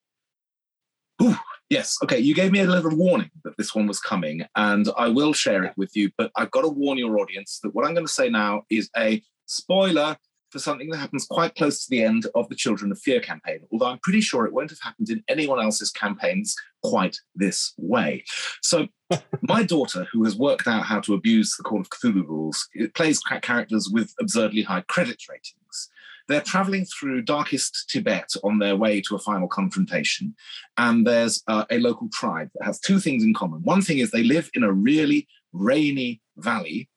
Ooh, 1.21 1.35
yes. 1.69 1.97
Okay, 2.03 2.19
you 2.19 2.33
gave 2.33 2.51
me 2.51 2.59
a 2.59 2.65
little 2.65 2.95
warning 2.95 3.31
that 3.43 3.55
this 3.57 3.73
one 3.73 3.87
was 3.87 3.99
coming, 3.99 4.45
and 4.55 4.89
I 4.97 5.07
will 5.07 5.33
share 5.33 5.63
it 5.63 5.73
with 5.77 5.95
you. 5.95 6.11
But 6.17 6.31
I've 6.35 6.51
got 6.51 6.61
to 6.61 6.69
warn 6.69 6.97
your 6.97 7.19
audience 7.19 7.59
that 7.63 7.73
what 7.73 7.85
I'm 7.85 7.93
going 7.93 8.07
to 8.07 8.11
say 8.11 8.29
now 8.29 8.63
is 8.69 8.89
a 8.97 9.21
spoiler 9.45 10.17
for 10.49 10.59
something 10.59 10.89
that 10.89 10.97
happens 10.97 11.25
quite 11.25 11.55
close 11.55 11.83
to 11.83 11.89
the 11.89 12.03
end 12.03 12.25
of 12.35 12.49
the 12.49 12.55
Children 12.55 12.91
of 12.91 12.99
Fear 12.99 13.21
campaign, 13.21 13.59
although 13.71 13.87
I'm 13.87 13.99
pretty 13.99 14.21
sure 14.21 14.45
it 14.45 14.53
won't 14.53 14.71
have 14.71 14.79
happened 14.81 15.09
in 15.09 15.23
anyone 15.27 15.59
else's 15.59 15.91
campaigns 15.91 16.55
quite 16.83 17.17
this 17.35 17.73
way. 17.77 18.23
So, 18.61 18.87
my 19.41 19.63
daughter, 19.63 20.07
who 20.11 20.23
has 20.23 20.35
worked 20.35 20.67
out 20.67 20.83
how 20.83 20.99
to 21.01 21.13
abuse 21.13 21.55
the 21.55 21.63
Call 21.63 21.81
of 21.81 21.89
Cthulhu 21.89 22.27
rules, 22.27 22.67
plays 22.95 23.19
characters 23.41 23.89
with 23.91 24.13
absurdly 24.19 24.63
high 24.63 24.81
credit 24.81 25.21
ratings. 25.29 25.89
They're 26.27 26.41
traveling 26.41 26.85
through 26.85 27.23
darkest 27.23 27.89
Tibet 27.89 28.29
on 28.43 28.59
their 28.59 28.75
way 28.75 29.01
to 29.01 29.15
a 29.15 29.19
final 29.19 29.47
confrontation. 29.47 30.35
And 30.77 31.05
there's 31.05 31.43
uh, 31.47 31.65
a 31.71 31.79
local 31.79 32.07
tribe 32.13 32.51
that 32.53 32.65
has 32.65 32.79
two 32.79 32.99
things 32.99 33.23
in 33.23 33.33
common. 33.33 33.63
One 33.63 33.81
thing 33.81 33.97
is 33.97 34.11
they 34.11 34.23
live 34.23 34.51
in 34.53 34.61
a 34.61 34.71
really 34.71 35.27
rainy 35.53 36.21
valley 36.37 36.87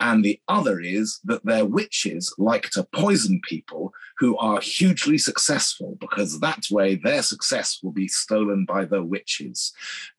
and 0.00 0.24
the 0.24 0.40
other 0.48 0.80
is 0.80 1.20
that 1.24 1.44
their 1.44 1.64
witches 1.64 2.34
like 2.38 2.70
to 2.70 2.86
poison 2.94 3.40
people 3.48 3.92
who 4.18 4.36
are 4.38 4.60
hugely 4.60 5.18
successful 5.18 5.96
because 6.00 6.40
that 6.40 6.64
way 6.70 6.94
their 6.94 7.22
success 7.22 7.78
will 7.82 7.92
be 7.92 8.08
stolen 8.08 8.64
by 8.64 8.84
the 8.84 9.02
witches. 9.02 9.72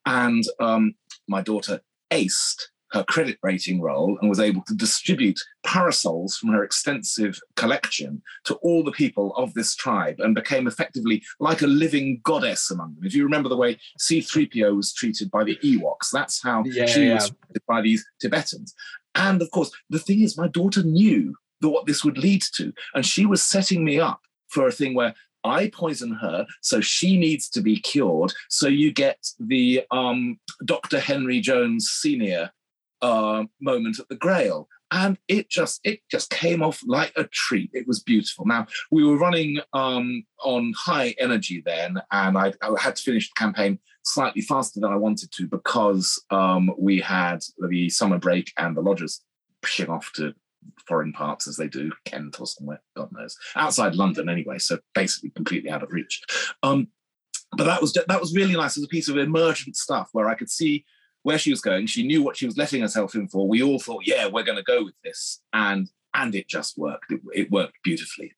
And 0.06 0.43
um, 0.60 0.95
my 1.27 1.41
daughter 1.41 1.82
aced 2.12 2.62
her 2.93 3.03
credit 3.03 3.38
rating 3.41 3.82
role 3.82 4.17
and 4.21 4.29
was 4.29 4.39
able 4.39 4.62
to 4.62 4.75
distribute 4.75 5.39
parasols 5.65 6.38
from 6.38 6.49
her 6.49 6.63
extensive 6.63 7.39
collection 7.56 8.21
to 8.45 8.53
all 8.56 8.84
the 8.84 8.91
people 8.91 9.34
of 9.36 9.53
this 9.56 9.75
tribe 9.75 10.15
and 10.19 10.36
became 10.36 10.67
effectively 10.67 11.23
like 11.39 11.63
a 11.63 11.67
living 11.67 12.21
goddess 12.23 12.69
among 12.69 12.93
them. 12.93 13.03
If 13.03 13.15
you 13.15 13.23
remember 13.23 13.49
the 13.49 13.58
way 13.58 13.79
C3PO 13.99 14.75
was 14.75 14.93
treated 14.93 15.32
by 15.32 15.43
the 15.43 15.58
Ewoks, 15.63 16.12
that's 16.12 16.41
how 16.41 16.63
yeah, 16.65 16.86
she 16.86 17.08
yeah. 17.08 17.15
was 17.15 17.29
treated 17.29 17.63
by 17.67 17.82
these 17.82 18.06
Tibetans. 18.21 18.75
And 19.15 19.41
of 19.41 19.52
course, 19.52 19.71
the 19.89 19.99
thing 19.99 20.21
is, 20.21 20.38
my 20.38 20.47
daughter 20.47 20.84
knew 20.84 21.36
what 21.69 21.86
this 21.86 22.04
would 22.04 22.17
lead 22.17 22.43
to. 22.56 22.73
And 22.93 23.06
she 23.06 23.26
was 23.26 23.41
setting 23.41 23.84
me 23.84 23.99
up 23.99 24.21
for 24.49 24.67
a 24.67 24.71
thing 24.71 24.93
where 24.93 25.15
I 25.43 25.69
poison 25.73 26.13
her, 26.13 26.45
so 26.62 26.80
she 26.80 27.17
needs 27.17 27.49
to 27.49 27.62
be 27.62 27.80
cured. 27.80 28.34
So 28.49 28.67
you 28.67 28.93
get 28.93 29.17
the 29.39 29.84
um, 29.91 30.39
Dr. 30.63 30.99
Henry 30.99 31.41
Jones 31.41 31.89
Sr. 31.89 32.52
Uh, 33.02 33.43
moment 33.60 33.99
at 33.99 34.08
the 34.08 34.15
Grail. 34.15 34.69
And 34.91 35.17
it 35.28 35.49
just 35.49 35.82
it 35.84 36.02
just 36.12 36.30
came 36.30 36.62
off 36.62 36.82
like 36.86 37.12
a 37.15 37.23
treat. 37.23 37.71
It 37.73 37.88
was 37.88 37.99
beautiful. 37.99 38.45
Now 38.45 38.67
we 38.91 39.04
were 39.04 39.17
running 39.17 39.60
um, 39.73 40.23
on 40.43 40.71
high 40.78 41.15
energy 41.17 41.63
then, 41.65 41.99
and 42.12 42.38
I, 42.38 42.54
I 42.62 42.80
had 42.80 42.95
to 42.97 43.04
finish 43.04 43.28
the 43.28 43.39
campaign 43.39 43.80
slightly 44.04 44.42
faster 44.42 44.80
than 44.80 44.92
I 44.92 44.98
wanted 44.98 45.32
to 45.32 45.48
because 45.48 46.22
um, 46.30 46.72
we 46.78 47.00
had 47.00 47.44
the 47.70 47.89
summer 47.89 48.20
break 48.20 48.52
and 48.58 48.76
the 48.76 48.82
lodgers 48.82 49.22
pushing 49.62 49.89
off 49.89 50.12
to 50.16 50.34
foreign 50.88 51.13
parts 51.13 51.48
as 51.48 51.58
they 51.58 51.68
do, 51.68 51.92
Kent 52.06 52.39
or 52.39 52.48
somewhere, 52.48 52.82
God 52.96 53.12
knows, 53.12 53.38
outside 53.56 53.96
London 53.96 54.30
anyway. 54.30 54.60
So 54.60 54.80
basically, 54.94 55.32
completely 55.32 55.70
out 55.70 55.84
of 55.84 55.92
reach. 55.92 56.22
Um, 56.62 56.88
but 57.56 57.66
that 57.66 57.82
was 57.82 57.94
that 57.94 58.20
was 58.20 58.36
really 58.36 58.56
nice 58.56 58.78
as 58.78 58.84
a 58.84 58.88
piece 58.88 59.10
of 59.10 59.18
emergent 59.18 59.76
stuff 59.76 60.10
where 60.12 60.28
I 60.28 60.36
could 60.36 60.50
see 60.50 60.86
where 61.24 61.38
she 61.38 61.52
was 61.52 61.62
going. 61.62 61.88
She 61.88 62.06
knew 62.06 62.24
what 62.24 62.38
she 62.38 62.46
was 62.46 62.58
letting 62.58 62.82
herself 62.82 63.16
in 63.16 63.28
for. 63.28 63.48
We 63.48 63.63
all 63.63 63.80
thought, 63.80 64.04
yeah, 64.06 64.28
we're 64.28 64.44
going 64.44 64.58
to 64.58 64.63
go 64.63 64.84
with 64.84 64.96
this, 65.04 65.42
and 65.54 65.89
and 66.13 66.36
it 66.36 66.48
just 66.48 66.78
worked. 66.78 67.12
It, 67.12 67.22
it 67.34 67.52
worked 67.52 67.78
beautifully. 67.84 68.34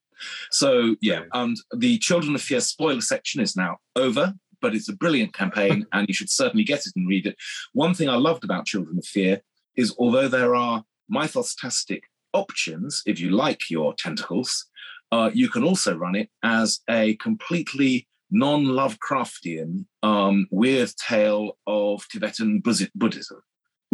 So 0.52 0.96
yeah, 1.02 1.24
and 1.34 1.58
the 1.76 1.98
Children 1.98 2.36
of 2.36 2.42
Fear 2.42 2.62
spoiler 2.62 3.02
section 3.02 3.42
is 3.42 3.56
now 3.56 3.78
over, 3.96 4.34
but 4.66 4.74
it's 4.74 4.90
a 4.90 4.96
brilliant 4.96 5.32
campaign, 5.32 5.86
and 5.94 6.08
you 6.08 6.14
should 6.16 6.32
certainly 6.32 6.64
get 6.64 6.88
it 6.88 6.94
and 6.96 7.08
read 7.08 7.28
it. 7.28 7.36
One 7.74 7.94
thing 7.94 8.10
I 8.10 8.16
loved 8.16 8.44
about 8.44 8.66
Children 8.66 8.98
of 8.98 9.06
Fear 9.06 9.42
is 9.76 9.94
although 10.00 10.28
there 10.28 10.56
are 10.56 10.84
mythostastic 11.14 12.02
options, 12.34 13.04
if 13.06 13.20
you 13.20 13.30
like 13.30 13.70
your 13.70 13.94
tentacles, 13.94 14.66
uh, 15.12 15.30
you 15.32 15.50
can 15.50 15.64
also 15.64 15.96
run 15.96 16.16
it 16.16 16.32
as 16.42 16.80
a 16.90 17.16
completely 17.18 18.08
non-Lovecraftian 18.32 19.86
um, 20.02 20.48
weird 20.50 20.92
tale 20.98 21.60
of 21.68 22.04
Tibetan 22.10 22.60
Buddhism 22.60 23.42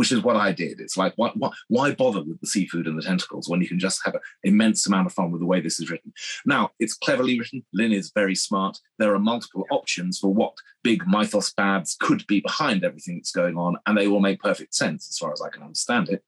which 0.02 0.12
is 0.12 0.24
what 0.24 0.36
I 0.36 0.52
did. 0.52 0.80
It's 0.80 0.98
like, 0.98 1.14
why, 1.16 1.30
why, 1.36 1.52
why, 1.68 1.94
bother 1.94 2.24
with 2.24 2.42
the 2.42 2.48
seafood 2.48 2.88
and 2.88 2.98
the 2.98 3.04
tentacles 3.04 3.48
when 3.48 3.62
you 3.62 3.68
can 3.68 3.78
just 3.78 4.02
have 4.04 4.16
an 4.16 4.22
immense 4.42 4.88
amount 4.88 5.06
of 5.06 5.14
fun 5.14 5.30
with 5.30 5.42
the 5.42 5.46
way 5.46 5.62
this 5.62 5.80
is 5.80 5.92
written? 5.92 6.12
Now, 6.44 6.72
it's 6.80 6.96
cleverly 6.96 7.38
written. 7.38 7.64
Lynne 7.72 7.92
is 7.92 8.12
very 8.16 8.34
smart. 8.34 8.80
There 8.98 9.14
are 9.14 9.20
multiple 9.20 9.68
options 9.70 10.18
for 10.18 10.34
what 10.34 10.54
big 10.84 11.04
mythos 11.06 11.54
bads 11.54 11.96
could 12.00 12.26
be 12.26 12.40
behind 12.40 12.84
everything 12.84 13.18
that's 13.18 13.32
going 13.32 13.58
on, 13.58 13.78
and 13.86 13.96
they 13.96 14.08
all 14.08 14.20
make 14.20 14.40
perfect 14.40 14.74
sense 14.74 15.08
as 15.08 15.20
far 15.20 15.32
as 15.32 15.40
I 15.40 15.50
can 15.50 15.62
understand 15.62 16.10
it. 16.10 16.24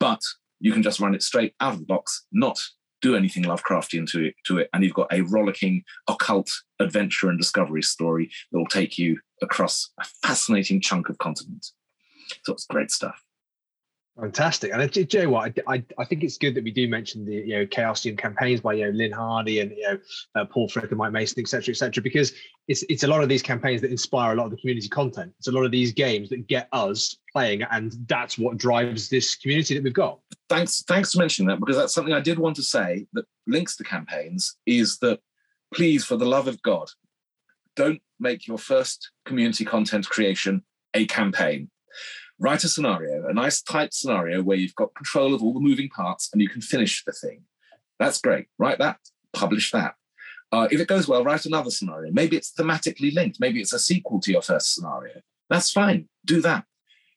But 0.00 0.22
you 0.58 0.72
can 0.72 0.82
just 0.82 0.98
run 0.98 1.14
it 1.14 1.22
straight 1.22 1.54
out 1.60 1.74
of 1.74 1.80
the 1.80 1.84
box, 1.84 2.24
not 2.32 2.58
do 3.02 3.14
anything 3.14 3.44
Lovecraftian 3.44 4.08
to 4.12 4.28
it, 4.28 4.34
to 4.46 4.56
it, 4.56 4.70
and 4.72 4.82
you've 4.82 4.94
got 4.94 5.12
a 5.12 5.20
rollicking 5.20 5.84
occult 6.08 6.50
adventure 6.80 7.28
and 7.28 7.38
discovery 7.38 7.82
story 7.82 8.30
that 8.50 8.58
will 8.58 8.66
take 8.66 8.96
you 8.96 9.18
across 9.42 9.90
a 10.00 10.04
fascinating 10.22 10.80
chunk 10.80 11.10
of 11.10 11.18
continent. 11.18 11.66
So 12.44 12.52
it's 12.54 12.66
great 12.66 12.90
stuff. 12.90 13.22
Fantastic, 14.20 14.72
and 14.72 14.90
do 14.90 15.06
you 15.08 15.22
know 15.22 15.30
what? 15.30 15.60
I, 15.68 15.74
I, 15.74 15.84
I, 15.96 16.04
think 16.04 16.24
it's 16.24 16.38
good 16.38 16.56
that 16.56 16.64
we 16.64 16.72
do 16.72 16.88
mention 16.88 17.24
the 17.24 17.34
you 17.34 17.56
know 17.56 17.66
Chaosium 17.66 18.18
campaigns 18.18 18.60
by 18.60 18.72
you 18.72 18.86
know 18.86 18.90
Lynne 18.90 19.12
Hardy 19.12 19.60
and 19.60 19.70
you 19.70 19.82
know 19.82 19.98
uh, 20.34 20.44
Paul 20.44 20.68
Fricker 20.68 20.88
and 20.88 20.98
Mike 20.98 21.12
Mason, 21.12 21.40
etc., 21.40 21.70
etc. 21.70 22.02
because 22.02 22.32
it's 22.66 22.82
it's 22.88 23.04
a 23.04 23.06
lot 23.06 23.22
of 23.22 23.28
these 23.28 23.42
campaigns 23.42 23.80
that 23.80 23.92
inspire 23.92 24.32
a 24.32 24.34
lot 24.34 24.46
of 24.46 24.50
the 24.50 24.56
community 24.56 24.88
content. 24.88 25.32
It's 25.38 25.46
a 25.46 25.52
lot 25.52 25.64
of 25.64 25.70
these 25.70 25.92
games 25.92 26.30
that 26.30 26.48
get 26.48 26.68
us 26.72 27.16
playing, 27.32 27.62
and 27.70 27.94
that's 28.08 28.36
what 28.36 28.56
drives 28.56 29.08
this 29.08 29.36
community 29.36 29.74
that 29.74 29.84
we've 29.84 29.92
got. 29.92 30.18
Thanks, 30.48 30.82
thanks 30.88 31.12
for 31.12 31.20
mentioning 31.20 31.46
that 31.50 31.60
because 31.60 31.76
that's 31.76 31.94
something 31.94 32.12
I 32.12 32.18
did 32.18 32.40
want 32.40 32.56
to 32.56 32.62
say 32.64 33.06
that 33.12 33.24
links 33.46 33.76
to 33.76 33.84
campaigns 33.84 34.56
is 34.66 34.98
that 34.98 35.20
please, 35.72 36.04
for 36.04 36.16
the 36.16 36.26
love 36.26 36.48
of 36.48 36.60
God, 36.62 36.88
don't 37.76 38.02
make 38.18 38.48
your 38.48 38.58
first 38.58 39.12
community 39.26 39.64
content 39.64 40.08
creation 40.08 40.64
a 40.94 41.06
campaign 41.06 41.70
write 42.38 42.64
a 42.64 42.68
scenario, 42.68 43.28
a 43.28 43.32
nice 43.32 43.62
tight 43.62 43.92
scenario 43.92 44.42
where 44.42 44.56
you've 44.56 44.74
got 44.74 44.94
control 44.94 45.34
of 45.34 45.42
all 45.42 45.52
the 45.52 45.60
moving 45.60 45.88
parts 45.88 46.30
and 46.32 46.40
you 46.40 46.48
can 46.48 46.60
finish 46.60 47.04
the 47.04 47.12
thing. 47.12 47.42
That's 47.98 48.20
great. 48.20 48.46
Write 48.58 48.78
that, 48.78 48.98
publish 49.32 49.72
that. 49.72 49.94
Uh, 50.50 50.68
if 50.70 50.80
it 50.80 50.88
goes 50.88 51.06
well, 51.06 51.24
write 51.24 51.44
another 51.44 51.70
scenario. 51.70 52.10
Maybe 52.12 52.36
it's 52.36 52.52
thematically 52.52 53.14
linked. 53.14 53.38
Maybe 53.40 53.60
it's 53.60 53.72
a 53.72 53.78
sequel 53.78 54.20
to 54.20 54.32
your 54.32 54.42
first 54.42 54.74
scenario. 54.74 55.20
That's 55.50 55.70
fine. 55.70 56.08
Do 56.24 56.40
that. 56.42 56.64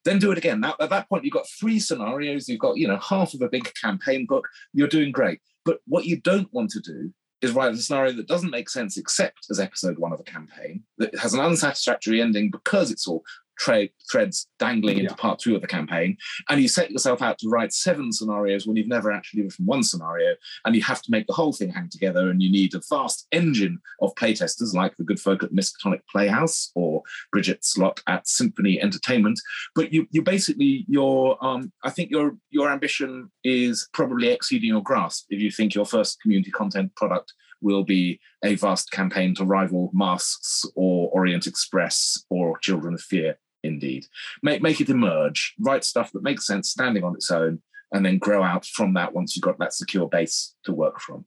Then 0.04 0.20
do 0.20 0.32
it 0.32 0.38
again. 0.38 0.60
Now, 0.60 0.76
at 0.80 0.90
that 0.90 1.08
point, 1.08 1.24
you've 1.24 1.34
got 1.34 1.48
three 1.48 1.80
scenarios. 1.80 2.50
You've 2.50 2.60
got, 2.60 2.78
you 2.78 2.88
know, 2.88 2.98
half 2.98 3.34
of 3.34 3.42
a 3.42 3.50
big 3.50 3.72
campaign 3.80 4.26
book. 4.26 4.48
You're 4.74 4.88
doing 4.88 5.12
great. 5.12 5.40
But 5.64 5.80
what 5.86 6.06
you 6.06 6.20
don't 6.20 6.52
want 6.52 6.72
to 6.72 6.80
do 6.80 7.14
is 7.42 7.52
write 7.52 7.74
a 7.74 7.78
scenario 7.78 8.12
that 8.14 8.28
doesn't 8.28 8.52
make 8.52 8.70
sense 8.70 8.98
except 8.98 9.48
as 9.50 9.60
episode 9.60 9.98
one 9.98 10.14
of 10.14 10.20
a 10.20 10.24
campaign, 10.24 10.84
that 10.98 11.18
has 11.18 11.34
an 11.34 11.40
unsatisfactory 11.40 12.22
ending 12.22 12.52
because 12.52 12.92
it's 12.92 13.08
all 13.08 13.24
tra- 13.62 13.88
threads 14.12 14.48
dangling 14.60 14.98
into 15.00 15.16
part 15.16 15.40
two 15.40 15.56
of 15.56 15.62
the 15.62 15.68
campaign, 15.68 16.18
and 16.50 16.62
you 16.62 16.68
set 16.68 16.92
yourself 16.92 17.22
out 17.22 17.38
to 17.38 17.48
write 17.48 17.72
seven 17.72 18.12
scenarios 18.12 18.66
when 18.66 18.76
you've 18.76 18.88
never 18.88 19.12
actually 19.12 19.44
written 19.44 19.66
one 19.66 19.84
scenario, 19.84 20.34
and 20.66 20.76
you 20.76 20.82
have 20.82 21.02
to 21.02 21.12
make 21.12 21.28
the 21.28 21.34
whole 21.34 21.54
thing 21.54 21.70
hang 21.70 21.90
together, 21.90 22.30
and 22.30 22.42
you 22.42 22.52
need 22.52 22.74
a 22.74 22.82
vast 22.90 23.28
engine 23.32 23.80
of 24.02 24.14
playtesters 24.16 24.74
like 24.74 24.98
the 24.98 25.04
good 25.04 25.20
folk 25.20 25.44
at 25.44 25.54
Miskatonic 25.54 26.02
Playhouse 26.12 26.72
or 26.76 27.04
Bridget 27.32 27.64
Slot 27.64 28.02
at 28.08 28.28
Symphony 28.28 28.82
Entertainment. 28.82 29.40
But 29.76 29.94
you, 29.94 30.08
you 30.12 30.24
basically 30.24 30.86
your 30.88 31.44
um, 31.46 31.72
I 31.84 31.92
think 31.92 32.10
your 32.10 32.36
your 32.50 32.72
ambition 32.72 33.32
is 33.44 33.88
probably 33.94 34.30
exceeding 34.30 34.70
your 34.70 34.84
grasp 34.84 35.28
if 35.30 35.40
you 35.40 35.52
think 35.52 35.76
your 35.76 35.86
first 35.86 36.20
community 36.22 36.52
content 36.52 36.96
product 36.96 37.34
will 37.62 37.84
be 37.84 38.20
a 38.44 38.56
vast 38.56 38.92
campaign 38.92 39.36
to 39.36 39.46
rival 39.46 39.92
Masks 39.94 40.66
or 40.76 41.10
Orient 41.14 41.46
Express 41.46 42.26
or 42.30 42.58
Children 42.58 42.96
of 42.96 43.02
Fear 43.02 43.38
indeed. 43.64 44.06
Make 44.44 44.62
make 44.62 44.82
it 44.82 44.90
emerge, 44.90 45.56
write 45.60 45.84
stuff 45.84 46.12
that 46.14 46.24
makes 46.24 46.46
sense 46.46 46.70
standing 46.70 47.04
on 47.04 47.16
its 47.16 47.32
own, 47.32 47.62
and 47.92 48.06
then 48.06 48.18
grow 48.18 48.44
out 48.44 48.66
from 48.66 48.94
that 48.94 49.14
once 49.14 49.36
you've 49.36 49.44
got 49.44 49.60
that 49.60 49.74
secure 49.74 50.08
base 50.08 50.56
to 50.66 50.74
work 50.74 51.00
from. 51.00 51.26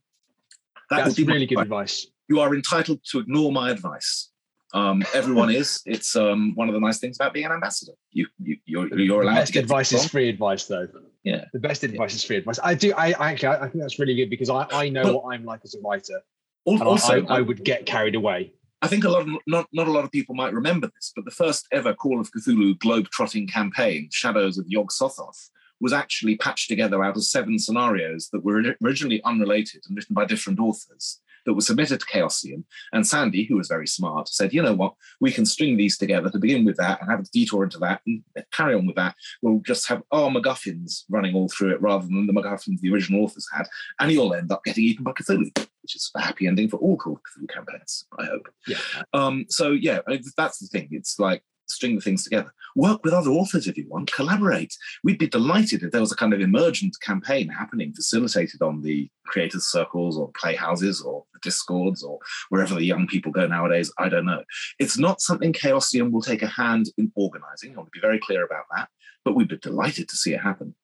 That 0.91 1.05
That's 1.05 1.19
really 1.19 1.47
good 1.47 1.59
advice. 1.59 2.07
You 2.29 2.41
are 2.41 2.55
entitled 2.55 3.01
to 3.11 3.19
ignore 3.19 3.53
my 3.53 3.71
advice. 3.71 4.31
Um, 4.73 5.05
everyone 5.15 5.51
is. 5.55 5.83
It's 5.87 6.17
um, 6.17 6.55
one 6.55 6.69
of 6.69 6.75
the 6.75 6.81
nice 6.81 6.99
things 6.99 7.17
about 7.17 7.33
being 7.33 7.47
an 7.47 7.53
ambassador. 7.53 7.93
You, 8.13 8.27
you 8.39 8.57
you're, 8.65 8.99
you're 8.99 9.23
allowed 9.23 9.37
best 9.37 9.53
to 9.55 9.61
advice 9.61 9.93
is 9.93 10.07
free 10.07 10.29
advice, 10.29 10.67
though. 10.67 10.89
Yeah, 11.23 11.47
the 11.53 11.59
best 11.59 11.85
advice 11.85 12.13
yeah. 12.13 12.17
is 12.17 12.25
free 12.25 12.37
advice. 12.37 12.59
I 12.63 12.75
do. 12.75 12.93
I, 12.95 13.13
I 13.13 13.33
actually, 13.33 13.49
I 13.49 13.69
think 13.69 13.81
that's 13.81 13.99
really 13.99 14.15
good 14.15 14.29
because 14.29 14.51
I, 14.51 14.67
I 14.73 14.89
know 14.91 15.05
but, 15.05 15.15
what 15.15 15.35
I'm 15.35 15.45
like 15.45 15.61
as 15.65 15.75
a 15.75 15.81
writer. 15.81 16.21
Also, 16.67 17.25
I, 17.27 17.37
I, 17.37 17.41
would 17.43 17.63
get 17.63 17.85
carried 17.85 18.15
away. 18.15 18.55
I 18.85 18.87
think 18.87 19.05
a 19.05 19.09
lot 19.09 19.23
of 19.23 19.29
not, 19.47 19.67
not 19.73 19.89
a 19.89 19.91
lot 19.91 20.05
of 20.05 20.13
people 20.13 20.35
might 20.35 20.53
remember 20.53 20.91
this, 20.95 21.11
but 21.17 21.25
the 21.25 21.31
first 21.31 21.67
ever 21.73 21.95
Call 21.95 22.21
of 22.21 22.31
Cthulhu 22.33 22.79
globe-trotting 22.81 23.47
campaign, 23.47 24.11
Shadows 24.13 24.59
of 24.59 24.67
Yog 24.69 24.91
Sothoth, 24.91 25.49
was 25.81 25.95
actually 25.95 26.37
patched 26.37 26.69
together 26.69 27.03
out 27.03 27.17
of 27.17 27.25
seven 27.25 27.59
scenarios 27.59 28.29
that 28.31 28.45
were 28.45 28.63
originally 28.85 29.23
unrelated 29.25 29.85
and 29.89 29.97
written 29.97 30.13
by 30.13 30.27
different 30.27 30.61
authors 30.61 31.23
that 31.47 31.55
were 31.55 31.63
submitted 31.63 32.01
to 32.01 32.07
Chaosium. 32.07 32.65
And 32.93 33.07
Sandy, 33.07 33.45
who 33.45 33.57
was 33.57 33.69
very 33.69 33.87
smart, 33.87 34.29
said, 34.29 34.53
you 34.53 34.61
know 34.61 34.75
what, 34.75 34.93
we 35.19 35.33
can 35.33 35.47
string 35.47 35.79
these 35.79 35.97
together 35.97 36.29
to 36.29 36.39
begin 36.39 36.67
with 36.67 36.77
that 36.77 37.01
and 37.01 37.11
have 37.11 37.21
a 37.21 37.25
detour 37.33 37.65
into 37.65 37.79
that 37.79 38.03
and 38.07 38.23
carry 38.53 38.75
on 38.75 38.87
with 38.87 38.97
that. 38.97 39.15
We'll 39.41 39.61
just 39.61 39.89
have 39.89 40.03
our 40.13 40.29
MacGuffins 40.29 41.05
running 41.09 41.35
all 41.35 41.49
through 41.49 41.73
it 41.73 41.81
rather 41.81 42.05
than 42.05 42.27
the 42.27 42.35
MacGuffins 42.35 42.81
the 42.81 42.93
original 42.93 43.25
authors 43.25 43.49
had. 43.51 43.67
And 43.99 44.13
you'll 44.13 44.35
end 44.35 44.53
up 44.53 44.63
getting 44.63 44.85
eaten 44.85 45.05
by 45.05 45.13
Cthulhu 45.13 45.69
which 45.85 45.95
is 45.95 46.11
a 46.17 46.23
happy 46.23 46.47
ending 46.47 46.69
for 46.69 46.79
all 46.79 46.97
Call 46.97 47.13
of 47.13 47.21
Cthulhu 47.21 47.47
campaigns, 47.49 48.07
I 48.19 48.25
hope. 48.25 48.49
Yeah. 48.67 48.79
Um, 49.13 49.45
so 49.51 49.71
yeah, 49.71 50.01
that's 50.37 50.59
the 50.59 50.67
thing. 50.67 50.89
It's 50.91 51.19
like 51.19 51.43
string 51.67 51.95
the 51.95 52.01
things 52.01 52.25
together. 52.25 52.53
Work 52.75 53.05
with 53.05 53.13
other 53.13 53.31
authors 53.31 53.67
if 53.67 53.77
you 53.77 53.87
want, 53.89 54.11
collaborate. 54.13 54.75
We'd 55.03 55.19
be 55.19 55.29
delighted 55.29 55.83
if 55.83 55.93
there 55.93 56.01
was 56.01 56.11
a 56.11 56.17
kind 56.17 56.33
of 56.33 56.41
emergent 56.41 56.97
campaign 57.03 57.49
happening, 57.49 57.93
facilitated 57.93 58.63
on 58.63 58.81
the 58.81 59.11
creators' 59.27 59.67
circles 59.67 60.17
or 60.17 60.33
playhouses 60.33 61.03
or 61.03 61.25
the 61.35 61.41
discords 61.43 62.03
or 62.03 62.19
wherever 62.49 62.75
the 62.75 62.85
young 62.85 63.07
people 63.07 63.31
go 63.31 63.47
nowadays. 63.47 63.93
I 63.99 64.09
don't 64.09 64.27
know. 64.27 64.43
It's 64.79 64.99
not 64.99 65.21
something 65.21 65.53
Chaosium 65.53 66.11
will 66.11 66.23
take 66.23 66.43
a 66.43 66.49
hand 66.49 66.87
in 66.97 67.13
organizing. 67.15 67.73
I 67.73 67.77
want 67.77 67.89
to 67.89 67.99
be 67.99 68.01
very 68.01 68.19
clear 68.19 68.45
about 68.45 68.65
that 68.75 68.89
but 69.25 69.35
we'd 69.35 69.49
be 69.49 69.57
delighted 69.57 70.09
to 70.09 70.17
see 70.17 70.35
it 70.35 70.41
happen. 70.41 70.75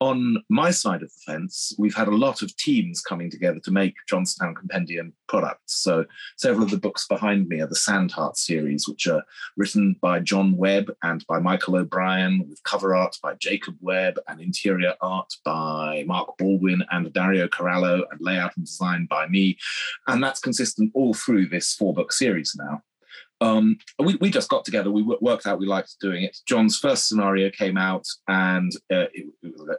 On 0.00 0.36
my 0.48 0.70
side 0.70 1.02
of 1.02 1.08
the 1.08 1.32
fence, 1.32 1.72
we've 1.78 1.94
had 1.94 2.08
a 2.08 2.16
lot 2.16 2.42
of 2.42 2.54
teams 2.56 3.00
coming 3.00 3.30
together 3.30 3.60
to 3.60 3.70
make 3.70 3.94
Jonstown 4.10 4.54
Compendium 4.54 5.14
products. 5.28 5.76
So 5.76 6.04
several 6.36 6.64
of 6.64 6.70
the 6.70 6.76
books 6.78 7.06
behind 7.06 7.48
me 7.48 7.60
are 7.60 7.66
the 7.66 7.74
Sandheart 7.74 8.36
series, 8.36 8.88
which 8.88 9.06
are 9.06 9.24
written 9.56 9.96
by 10.02 10.20
John 10.20 10.56
Webb 10.56 10.94
and 11.02 11.24
by 11.26 11.38
Michael 11.38 11.76
O'Brien, 11.76 12.46
with 12.48 12.62
cover 12.64 12.94
art 12.94 13.16
by 13.22 13.34
Jacob 13.34 13.76
Webb 13.80 14.18
and 14.28 14.40
interior 14.40 14.94
art 15.00 15.32
by 15.44 16.04
Mark 16.06 16.36
Baldwin 16.38 16.84
and 16.90 17.12
Dario 17.12 17.48
Corallo 17.48 18.02
and 18.10 18.20
layout 18.20 18.56
and 18.56 18.66
design 18.66 19.06
by 19.06 19.26
me. 19.28 19.56
And 20.06 20.22
that's 20.22 20.40
consistent 20.40 20.90
all 20.94 21.14
through 21.14 21.48
this 21.48 21.74
four 21.74 21.94
book 21.94 22.12
series 22.12 22.54
now. 22.56 22.82
Um, 23.40 23.78
we, 23.98 24.16
we 24.16 24.30
just 24.30 24.48
got 24.48 24.64
together. 24.64 24.90
We 24.90 25.02
worked 25.02 25.46
out 25.46 25.58
we 25.58 25.66
liked 25.66 25.96
doing 26.00 26.24
it. 26.24 26.38
John's 26.46 26.78
first 26.78 27.08
scenario 27.08 27.50
came 27.50 27.76
out, 27.76 28.06
and 28.28 28.72
uh, 28.92 29.06
it, 29.12 29.26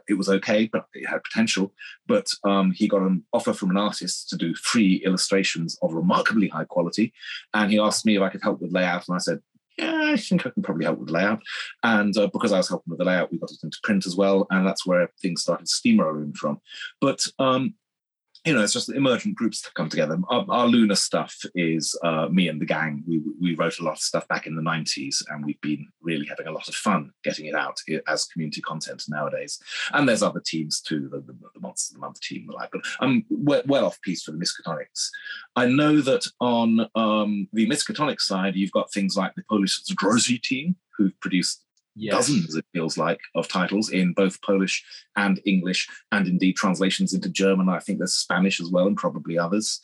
it, 0.08 0.14
was 0.14 0.28
okay, 0.28 0.68
but 0.70 0.86
it 0.94 1.06
had 1.06 1.24
potential. 1.24 1.72
But 2.06 2.28
um, 2.44 2.70
he 2.72 2.88
got 2.88 3.02
an 3.02 3.24
offer 3.32 3.52
from 3.52 3.70
an 3.70 3.76
artist 3.76 4.28
to 4.30 4.36
do 4.36 4.54
free 4.54 5.02
illustrations 5.04 5.78
of 5.82 5.94
remarkably 5.94 6.48
high 6.48 6.64
quality, 6.64 7.12
and 7.54 7.70
he 7.70 7.78
asked 7.78 8.06
me 8.06 8.16
if 8.16 8.22
I 8.22 8.28
could 8.28 8.42
help 8.42 8.60
with 8.60 8.72
layout, 8.72 9.08
and 9.08 9.16
I 9.16 9.18
said, 9.18 9.40
"Yeah, 9.78 10.10
I 10.12 10.16
think 10.16 10.46
I 10.46 10.50
can 10.50 10.62
probably 10.62 10.84
help 10.84 10.98
with 10.98 11.10
layout." 11.10 11.40
And 11.82 12.16
uh, 12.16 12.28
because 12.32 12.52
I 12.52 12.58
was 12.58 12.68
helping 12.68 12.90
with 12.90 12.98
the 12.98 13.04
layout, 13.04 13.32
we 13.32 13.38
got 13.38 13.50
it 13.50 13.58
into 13.62 13.78
print 13.82 14.06
as 14.06 14.16
well, 14.16 14.46
and 14.50 14.66
that's 14.66 14.86
where 14.86 15.10
things 15.20 15.42
started 15.42 15.66
steamrolling 15.66 16.36
from. 16.36 16.60
But 17.00 17.26
um, 17.38 17.74
you 18.46 18.54
know, 18.54 18.62
it's 18.62 18.72
just 18.72 18.88
emergent 18.88 19.34
groups 19.34 19.60
to 19.62 19.72
come 19.74 19.88
together. 19.88 20.16
Our, 20.28 20.46
our 20.48 20.66
Luna 20.68 20.94
stuff 20.94 21.36
is 21.56 21.98
uh, 22.04 22.28
me 22.30 22.48
and 22.48 22.60
the 22.60 22.64
gang. 22.64 23.02
We, 23.06 23.20
we 23.40 23.56
wrote 23.56 23.80
a 23.80 23.82
lot 23.82 23.94
of 23.94 23.98
stuff 23.98 24.26
back 24.28 24.46
in 24.46 24.54
the 24.54 24.62
90s, 24.62 25.24
and 25.28 25.44
we've 25.44 25.60
been 25.60 25.88
really 26.00 26.26
having 26.26 26.46
a 26.46 26.52
lot 26.52 26.68
of 26.68 26.74
fun 26.76 27.10
getting 27.24 27.46
it 27.46 27.56
out 27.56 27.80
as 28.06 28.26
community 28.26 28.60
content 28.60 29.02
nowadays. 29.08 29.58
And 29.92 30.08
there's 30.08 30.22
other 30.22 30.40
teams 30.40 30.80
too, 30.80 31.08
the, 31.10 31.18
the, 31.18 31.36
the 31.54 31.60
Monsters 31.60 31.90
of 31.90 31.94
the 32.00 32.06
Month 32.06 32.20
team, 32.20 32.46
the 32.46 32.52
like. 32.52 32.70
But 32.70 32.82
I'm 33.00 33.24
well, 33.30 33.84
off 33.84 34.00
piece 34.02 34.22
for 34.22 34.30
the 34.30 34.38
Miskatonics. 34.38 35.08
I 35.56 35.66
know 35.66 36.00
that 36.02 36.24
on 36.40 36.88
um, 36.94 37.48
the 37.52 37.68
Miskatonic 37.68 38.20
side, 38.20 38.54
you've 38.54 38.70
got 38.70 38.92
things 38.92 39.16
like 39.16 39.34
the 39.34 39.42
Polish 39.50 39.82
Zdrozy 39.82 40.40
team, 40.40 40.76
who've 40.96 41.18
produced 41.20 41.65
yes. 41.96 42.14
dozens, 42.14 42.54
it 42.54 42.64
feels 42.72 42.96
like, 42.96 43.20
of 43.34 43.48
titles 43.48 43.90
in 43.90 44.12
both 44.12 44.40
Polish 44.42 44.84
and 45.16 45.40
English, 45.44 45.88
and 46.12 46.28
indeed 46.28 46.56
translations 46.56 47.12
into 47.12 47.28
German. 47.28 47.68
I 47.68 47.80
think 47.80 47.98
there's 47.98 48.14
Spanish 48.14 48.60
as 48.60 48.70
well, 48.70 48.86
and 48.86 48.96
probably 48.96 49.38
others. 49.38 49.80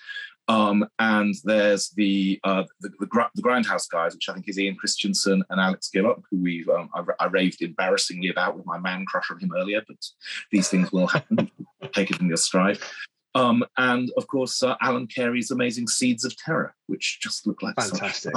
Um, 0.48 0.86
and 0.98 1.34
there's 1.44 1.90
the, 1.90 2.40
uh, 2.44 2.64
the, 2.80 2.90
the 3.00 3.06
the 3.34 3.42
Grindhouse 3.42 3.88
guys, 3.88 4.14
which 4.14 4.28
I 4.28 4.34
think 4.34 4.48
is 4.48 4.58
Ian 4.58 4.76
Christensen 4.76 5.42
and 5.48 5.60
Alex 5.60 5.88
Gillott, 5.94 6.20
who 6.30 6.42
we've 6.42 6.68
um, 6.68 6.90
I, 6.94 7.02
I, 7.20 7.26
raved 7.26 7.62
embarrassingly 7.62 8.28
about 8.28 8.56
with 8.56 8.66
my 8.66 8.78
man 8.78 9.06
crush 9.06 9.30
on 9.30 9.38
him 9.38 9.52
earlier. 9.56 9.82
But 9.86 10.04
these 10.50 10.68
things 10.68 10.90
will 10.90 11.06
happen. 11.06 11.50
Take 11.92 12.10
it 12.10 12.20
in 12.20 12.26
your 12.26 12.36
stride. 12.36 12.78
Um, 13.34 13.64
and 13.78 14.10
of 14.16 14.26
course, 14.26 14.62
uh, 14.62 14.74
Alan 14.80 15.06
Carey's 15.06 15.50
amazing 15.50 15.86
Seeds 15.88 16.24
of 16.24 16.36
Terror, 16.36 16.74
which 16.86 17.20
just 17.20 17.46
look 17.46 17.62
like 17.62 17.76
fantastic. 17.76 18.34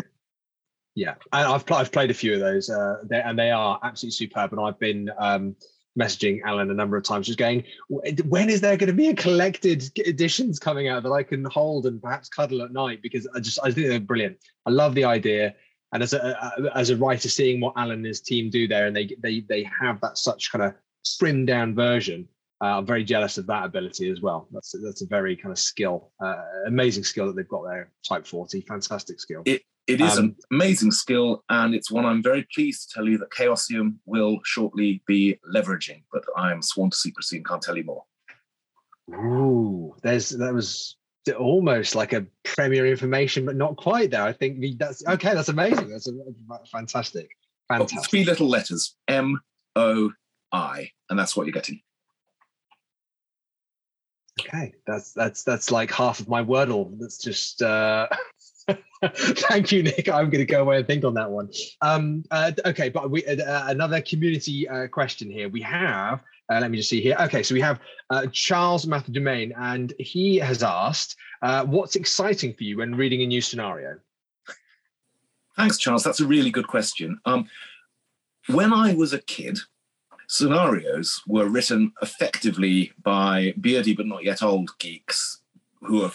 Yeah, 0.96 1.16
and 1.34 1.48
I've 1.48 1.70
I've 1.72 1.92
played 1.92 2.10
a 2.10 2.14
few 2.14 2.34
of 2.34 2.40
those, 2.40 2.70
uh, 2.70 3.04
and 3.12 3.38
they 3.38 3.52
are 3.52 3.80
absolutely 3.84 4.16
superb. 4.16 4.54
And 4.54 4.62
I've 4.62 4.80
been 4.80 5.12
um, 5.18 5.56
messaging 6.00 6.40
Alan 6.46 6.72
a 6.72 6.74
number 6.74 6.96
of 6.96 7.04
times, 7.04 7.28
just 7.28 7.38
going, 7.38 7.66
"When 7.90 8.50
is 8.50 8.62
there 8.62 8.78
going 8.78 8.88
to 8.88 8.94
be 8.94 9.10
a 9.10 9.16
collected 9.16 9.84
editions 10.00 10.58
coming 10.58 10.88
out 10.88 11.04
that 11.04 11.12
I 11.12 11.24
can 11.24 11.44
hold 11.46 11.86
and 11.86 12.02
perhaps 12.02 12.30
cuddle 12.30 12.62
at 12.62 12.72
night?" 12.72 13.02
Because 13.02 13.28
I 13.36 13.42
just 13.42 13.60
I 13.62 13.72
think 13.72 13.88
they're 13.88 14.00
brilliant. 14.00 14.38
I 14.66 14.70
love 14.70 14.96
the 14.96 15.04
idea, 15.04 15.54
and 15.92 16.02
as 16.02 16.14
a 16.14 16.54
as 16.74 16.92
a 16.92 16.98
writer, 16.98 17.28
seeing 17.28 17.60
what 17.60 17.74
Alan 17.76 17.98
and 17.98 18.06
his 18.06 18.22
team 18.22 18.50
do 18.50 18.66
there, 18.66 18.88
and 18.88 18.96
they 18.96 19.10
they 19.22 19.42
they 19.42 19.70
have 19.82 20.00
that 20.00 20.18
such 20.18 20.50
kind 20.50 20.64
of 20.64 20.76
trimmed 21.20 21.48
down 21.48 21.76
version. 21.76 22.26
Uh, 22.62 22.78
I'm 22.78 22.86
very 22.86 23.04
jealous 23.04 23.38
of 23.38 23.48
that 23.48 23.66
ability 23.66 24.10
as 24.10 24.22
well. 24.22 24.48
That's 24.52 24.74
that's 24.82 25.02
a 25.02 25.08
very 25.08 25.36
kind 25.36 25.52
of 25.52 25.60
skill, 25.60 26.14
uh, 26.24 26.42
amazing 26.68 27.04
skill 27.04 27.28
that 27.28 27.36
they've 27.36 27.48
got 27.50 27.64
there. 27.66 27.92
Type 28.08 28.26
40, 28.26 28.62
fantastic 28.62 29.20
skill. 29.20 29.44
It 29.46 29.62
it 29.88 30.02
is 30.02 30.18
um, 30.18 30.26
an 30.26 30.36
amazing 30.52 30.92
skill, 30.92 31.44
and 31.50 31.76
it's 31.76 31.92
one 31.92 32.06
I'm 32.06 32.24
very 32.24 32.48
pleased 32.54 32.90
to 32.90 32.96
tell 32.96 33.08
you 33.08 33.18
that 33.20 33.30
Chaosium 33.30 33.96
will 34.06 34.40
shortly 34.44 35.02
be 35.06 35.40
leveraging. 35.54 36.04
But 36.12 36.24
I 36.36 36.52
am 36.52 36.62
sworn 36.62 36.90
to 36.90 36.98
secrecy 36.98 37.38
and 37.38 37.46
can't 37.46 37.62
tell 37.62 37.78
you 37.78 37.84
more. 37.84 38.04
Ooh, 39.14 39.96
there's 40.02 40.30
that 40.30 40.54
was 40.54 40.98
almost 41.34 41.94
like 41.96 42.14
a 42.14 42.26
premier 42.44 42.88
information, 42.88 43.46
but 43.46 43.56
not 43.56 43.78
quite 43.78 44.12
there. 44.12 44.24
I 44.24 44.34
think 44.34 44.64
that's 44.80 45.06
okay. 45.08 45.34
That's 45.34 45.50
amazing. 45.50 45.90
That's 45.90 46.08
a, 46.08 46.14
fantastic. 46.72 47.30
Fantastic. 47.68 48.10
three 48.10 48.26
little 48.26 48.48
letters: 48.48 48.96
M 49.08 49.40
O 49.76 50.12
I, 50.52 50.90
and 51.10 51.20
that's 51.20 51.36
what 51.36 51.46
you're 51.46 51.54
getting. 51.54 51.82
Okay, 54.40 54.74
that's 54.86 55.14
that's 55.14 55.44
that's 55.44 55.72
like 55.72 55.92
half 55.92 56.20
of 56.20 56.28
my 56.28 56.44
wordle. 56.44 56.98
That's 57.00 57.20
just 57.20 57.62
uh 57.62 58.08
Thank 59.14 59.72
you, 59.72 59.84
Nick. 59.84 60.10
I'm 60.10 60.30
going 60.30 60.46
to 60.46 60.52
go 60.52 60.62
away 60.62 60.78
and 60.78 60.88
think 60.88 61.04
on 61.04 61.14
that 61.16 61.30
one. 61.30 61.50
Um, 61.82 62.24
uh, 62.32 62.52
okay, 62.66 62.90
but 62.90 63.12
we 63.12 63.26
uh, 63.26 63.44
uh, 63.44 63.66
another 63.68 64.02
community 64.02 64.68
uh, 64.68 64.88
question 64.88 65.30
here. 65.30 65.50
We 65.50 65.62
have. 65.62 66.24
Uh, 66.50 66.60
let 66.62 66.72
me 66.72 66.78
just 66.78 66.90
see 66.90 67.02
here. 67.02 67.16
Okay, 67.20 67.44
so 67.44 67.54
we 67.54 67.62
have 67.62 67.80
uh, 68.10 68.28
Charles 68.32 68.86
Matthew 68.86 69.28
and 69.58 69.94
he 70.00 70.38
has 70.38 70.64
asked, 70.64 71.16
"What's 71.42 71.96
exciting 71.96 72.54
for 72.54 72.64
you 72.64 72.78
when 72.78 72.96
reading 72.96 73.22
a 73.22 73.28
new 73.28 73.42
scenario?" 73.42 74.00
Thanks, 75.56 75.78
Charles. 75.78 76.04
That's 76.04 76.20
a 76.20 76.28
really 76.28 76.52
good 76.52 76.68
question. 76.68 77.20
Um, 77.26 77.48
when 78.48 78.74
I 78.74 78.94
was 78.94 79.14
a 79.14 79.22
kid, 79.22 79.58
scenarios 80.28 81.22
were 81.28 81.48
written 81.48 81.94
effectively 82.02 82.92
by 83.04 83.54
beardy 83.60 83.94
but 83.94 84.08
not 84.08 84.24
yet 84.24 84.42
old 84.42 84.72
geeks 84.80 85.42
who 85.82 86.04
are 86.04 86.12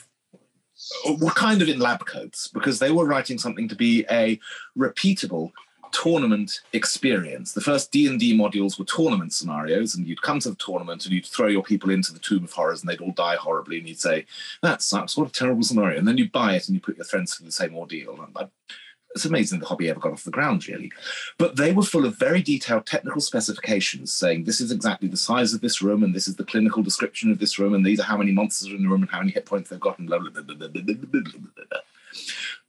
were 1.18 1.30
kind 1.30 1.62
of 1.62 1.68
in 1.68 1.78
lab 1.78 2.04
coats 2.06 2.48
because 2.48 2.78
they 2.78 2.90
were 2.90 3.04
writing 3.04 3.38
something 3.38 3.68
to 3.68 3.74
be 3.74 4.04
a 4.10 4.38
repeatable 4.76 5.52
tournament 5.92 6.60
experience. 6.72 7.52
The 7.52 7.60
first 7.60 7.90
D&D 7.90 8.36
modules 8.38 8.78
were 8.78 8.84
tournament 8.84 9.32
scenarios 9.32 9.94
and 9.94 10.06
you'd 10.06 10.22
come 10.22 10.38
to 10.40 10.50
the 10.50 10.56
tournament 10.56 11.04
and 11.04 11.12
you'd 11.12 11.26
throw 11.26 11.48
your 11.48 11.62
people 11.62 11.90
into 11.90 12.12
the 12.12 12.18
Tomb 12.18 12.44
of 12.44 12.52
Horrors 12.52 12.80
and 12.80 12.88
they'd 12.88 13.00
all 13.00 13.12
die 13.12 13.36
horribly 13.36 13.78
and 13.78 13.88
you'd 13.88 14.00
say, 14.00 14.26
that 14.62 14.82
sucks, 14.82 15.16
what 15.16 15.28
a 15.28 15.32
terrible 15.32 15.62
scenario. 15.62 15.98
And 15.98 16.06
then 16.06 16.18
you 16.18 16.30
buy 16.30 16.54
it 16.54 16.68
and 16.68 16.74
you 16.74 16.80
put 16.80 16.96
your 16.96 17.04
friends 17.04 17.34
through 17.34 17.46
the 17.46 17.52
same 17.52 17.74
ordeal. 17.74 18.20
And 18.22 18.36
I, 18.36 18.48
it's 19.14 19.24
amazing 19.24 19.58
the 19.58 19.66
hobby 19.66 19.88
ever 19.88 20.00
got 20.00 20.12
off 20.12 20.24
the 20.24 20.30
ground, 20.30 20.66
really. 20.68 20.92
But 21.38 21.56
they 21.56 21.72
were 21.72 21.82
full 21.82 22.04
of 22.06 22.18
very 22.18 22.42
detailed 22.42 22.86
technical 22.86 23.20
specifications 23.20 24.12
saying 24.12 24.44
this 24.44 24.60
is 24.60 24.70
exactly 24.70 25.08
the 25.08 25.16
size 25.16 25.52
of 25.52 25.60
this 25.60 25.82
room, 25.82 26.02
and 26.02 26.14
this 26.14 26.28
is 26.28 26.36
the 26.36 26.44
clinical 26.44 26.82
description 26.82 27.30
of 27.30 27.38
this 27.38 27.58
room, 27.58 27.74
and 27.74 27.84
these 27.84 28.00
are 28.00 28.04
how 28.04 28.16
many 28.16 28.32
monsters 28.32 28.70
are 28.70 28.76
in 28.76 28.82
the 28.82 28.88
room, 28.88 29.02
and 29.02 29.10
how 29.10 29.18
many 29.18 29.32
hit 29.32 29.46
points 29.46 29.70
they've 29.70 29.80
got, 29.80 29.98
and 29.98 30.08
blah, 30.08 30.18
blah, 30.18 30.30
blah, 30.30 30.42
blah, 30.42 30.68
blah, 30.68 30.68
blah, 30.68 30.94
blah, 30.94 31.20
blah. 31.22 31.80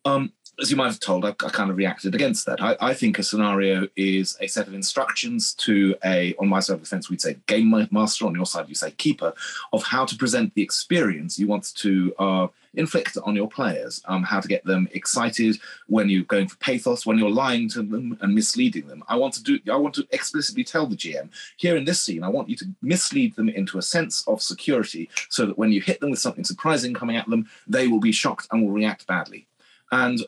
Um, 0.04 0.34
as 0.62 0.70
you 0.70 0.78
might 0.78 0.88
have 0.88 1.00
told, 1.00 1.26
I, 1.26 1.30
I, 1.30 1.50
kind 1.50 1.72
of 1.72 1.78
reacted 1.78 2.14
against 2.14 2.46
that. 2.46 2.62
I, 2.62 2.76
I, 2.80 2.94
think 2.94 3.18
a 3.18 3.24
scenario 3.24 3.88
is 3.96 4.38
a 4.40 4.48
set 4.48 4.68
of 4.68 4.74
instructions 4.74 5.54
to 5.56 5.96
a, 6.06 6.36
on 6.40 6.48
my 6.48 6.60
side 6.60 6.76
of 6.76 6.82
the 6.82 6.88
fence, 6.88 7.10
we'd 7.10 7.22
say 7.22 7.38
game 7.48 7.74
master, 7.92 8.26
on 8.26 8.36
your 8.36 8.46
side, 8.46 8.70
you 8.70 8.76
say 8.76 8.92
keeper, 8.92 9.34
of 9.74 9.84
how 9.84 10.06
to 10.06 10.16
present 10.16 10.54
the 10.54 10.62
experience 10.62 11.40
you 11.40 11.48
want 11.48 11.74
to 11.76 12.14
uh, 12.20 12.48
inflict 12.76 13.18
on 13.24 13.36
your 13.36 13.50
players, 13.50 14.02
um, 14.06 14.24
how 14.24 14.40
to 14.40 14.48
get 14.48 14.64
them 14.64 14.88
excited 14.94 15.58
when 15.88 16.10
you're 16.10 16.24
going 16.24 16.48
for 16.48 16.58
pathos, 16.58 17.06
when 17.06 17.18
you're 17.18 17.32
lying 17.32 17.68
to 17.70 17.82
them 17.82 18.18
and 18.22 18.36
misleading 18.36 18.88
them. 18.88 19.04
I 19.08 19.16
want 19.16 19.34
to 19.36 19.44
do, 19.44 19.60
I 19.72 19.76
want 19.78 19.96
to 19.96 20.08
explicitly 20.12 20.64
tell 20.64 20.86
the 20.86 20.96
GM 20.96 21.30
here 21.58 21.76
in 21.76 21.86
this 21.86 22.02
scene, 22.02 22.24
I 22.24 22.30
want 22.30 22.50
you 22.50 22.56
to 22.58 22.66
mislead 22.82 23.36
them 23.36 23.50
into 23.50 23.78
a 23.78 23.82
sense 23.82 24.24
of 24.28 24.42
security 24.42 25.10
so 25.30 25.46
that 25.46 25.58
when 25.58 25.72
you 25.72 25.82
hit 25.82 26.00
them 26.00 26.12
with 26.12 26.20
something 26.20 26.44
surprising 26.44 26.94
coming 26.94 27.18
at 27.18 27.30
them, 27.30 27.50
they 27.68 27.88
will 27.88 28.00
be 28.00 28.12
shocked 28.12 28.48
and 28.52 28.64
will 28.64 28.72
react 28.72 29.08
badly. 29.08 29.48
And 29.92 30.22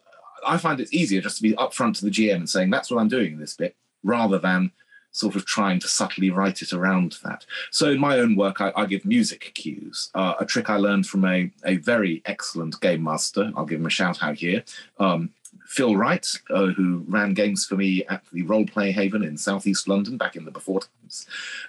I 0.45 0.57
find 0.57 0.79
it's 0.79 0.93
easier 0.93 1.21
just 1.21 1.37
to 1.37 1.43
be 1.43 1.53
upfront 1.53 1.97
to 1.97 2.05
the 2.05 2.11
GM 2.11 2.35
and 2.35 2.49
saying 2.49 2.69
that's 2.69 2.91
what 2.91 2.99
I'm 2.99 3.07
doing 3.07 3.33
in 3.33 3.39
this 3.39 3.55
bit, 3.55 3.75
rather 4.03 4.39
than 4.39 4.71
sort 5.11 5.35
of 5.35 5.45
trying 5.45 5.79
to 5.79 5.87
subtly 5.87 6.31
write 6.31 6.61
it 6.61 6.73
around 6.73 7.17
that. 7.23 7.45
So 7.69 7.91
in 7.91 7.99
my 7.99 8.17
own 8.17 8.35
work, 8.35 8.59
I, 8.61 8.73
I 8.75 8.85
give 8.87 9.05
music 9.05 9.51
cues, 9.53 10.09
uh, 10.15 10.33
a 10.39 10.45
trick 10.45 10.69
I 10.69 10.77
learned 10.77 11.05
from 11.05 11.23
a, 11.25 11.51
a 11.65 11.77
very 11.77 12.23
excellent 12.25 12.81
game 12.81 13.03
master. 13.03 13.51
I'll 13.55 13.65
give 13.65 13.79
him 13.79 13.85
a 13.85 13.91
shout 13.91 14.23
out 14.23 14.37
here. 14.37 14.63
Um, 14.99 15.29
Phil 15.65 15.95
Wright, 15.95 16.27
uh, 16.49 16.67
who 16.67 17.05
ran 17.07 17.35
games 17.35 17.65
for 17.65 17.75
me 17.75 18.03
at 18.05 18.23
the 18.33 18.41
Role 18.41 18.65
Play 18.65 18.91
Haven 18.91 19.23
in 19.23 19.37
Southeast 19.37 19.87
London 19.87 20.17
back 20.17 20.35
in 20.35 20.45
the 20.45 20.51
before 20.51 20.81
times, 20.81 21.27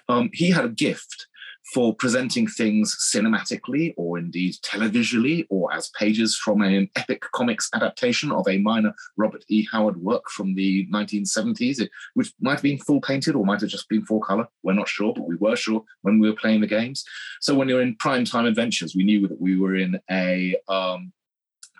um, 0.09 0.31
he 0.33 0.49
had 0.49 0.65
a 0.65 0.69
gift 0.69 1.27
for 1.73 1.95
presenting 1.95 2.47
things 2.47 2.95
cinematically 3.13 3.93
or 3.97 4.17
indeed 4.17 4.53
televisually 4.63 5.45
or 5.49 5.73
as 5.73 5.89
pages 5.99 6.37
from 6.37 6.61
an 6.61 6.89
epic 6.95 7.21
comics 7.33 7.69
adaptation 7.73 8.31
of 8.31 8.47
a 8.47 8.59
minor 8.59 8.93
Robert 9.17 9.43
E. 9.47 9.65
Howard 9.71 9.97
work 9.97 10.29
from 10.29 10.53
the 10.53 10.87
1970s, 10.87 11.87
which 12.13 12.31
might 12.39 12.53
have 12.53 12.61
been 12.61 12.77
full 12.77 13.01
painted 13.01 13.35
or 13.35 13.45
might 13.45 13.61
have 13.61 13.69
just 13.69 13.89
been 13.89 14.05
full 14.05 14.19
color. 14.19 14.47
We're 14.63 14.73
not 14.73 14.87
sure, 14.87 15.13
but 15.13 15.27
we 15.27 15.35
were 15.35 15.55
sure 15.55 15.83
when 16.03 16.19
we 16.19 16.29
were 16.29 16.35
playing 16.35 16.61
the 16.61 16.67
games. 16.67 17.03
So 17.41 17.55
when 17.55 17.67
you're 17.67 17.81
in 17.81 17.95
prime 17.95 18.25
time 18.25 18.45
adventures, 18.45 18.95
we 18.95 19.03
knew 19.03 19.27
that 19.27 19.41
we 19.41 19.59
were 19.59 19.75
in 19.75 19.99
a 20.11 20.55
um, 20.67 21.11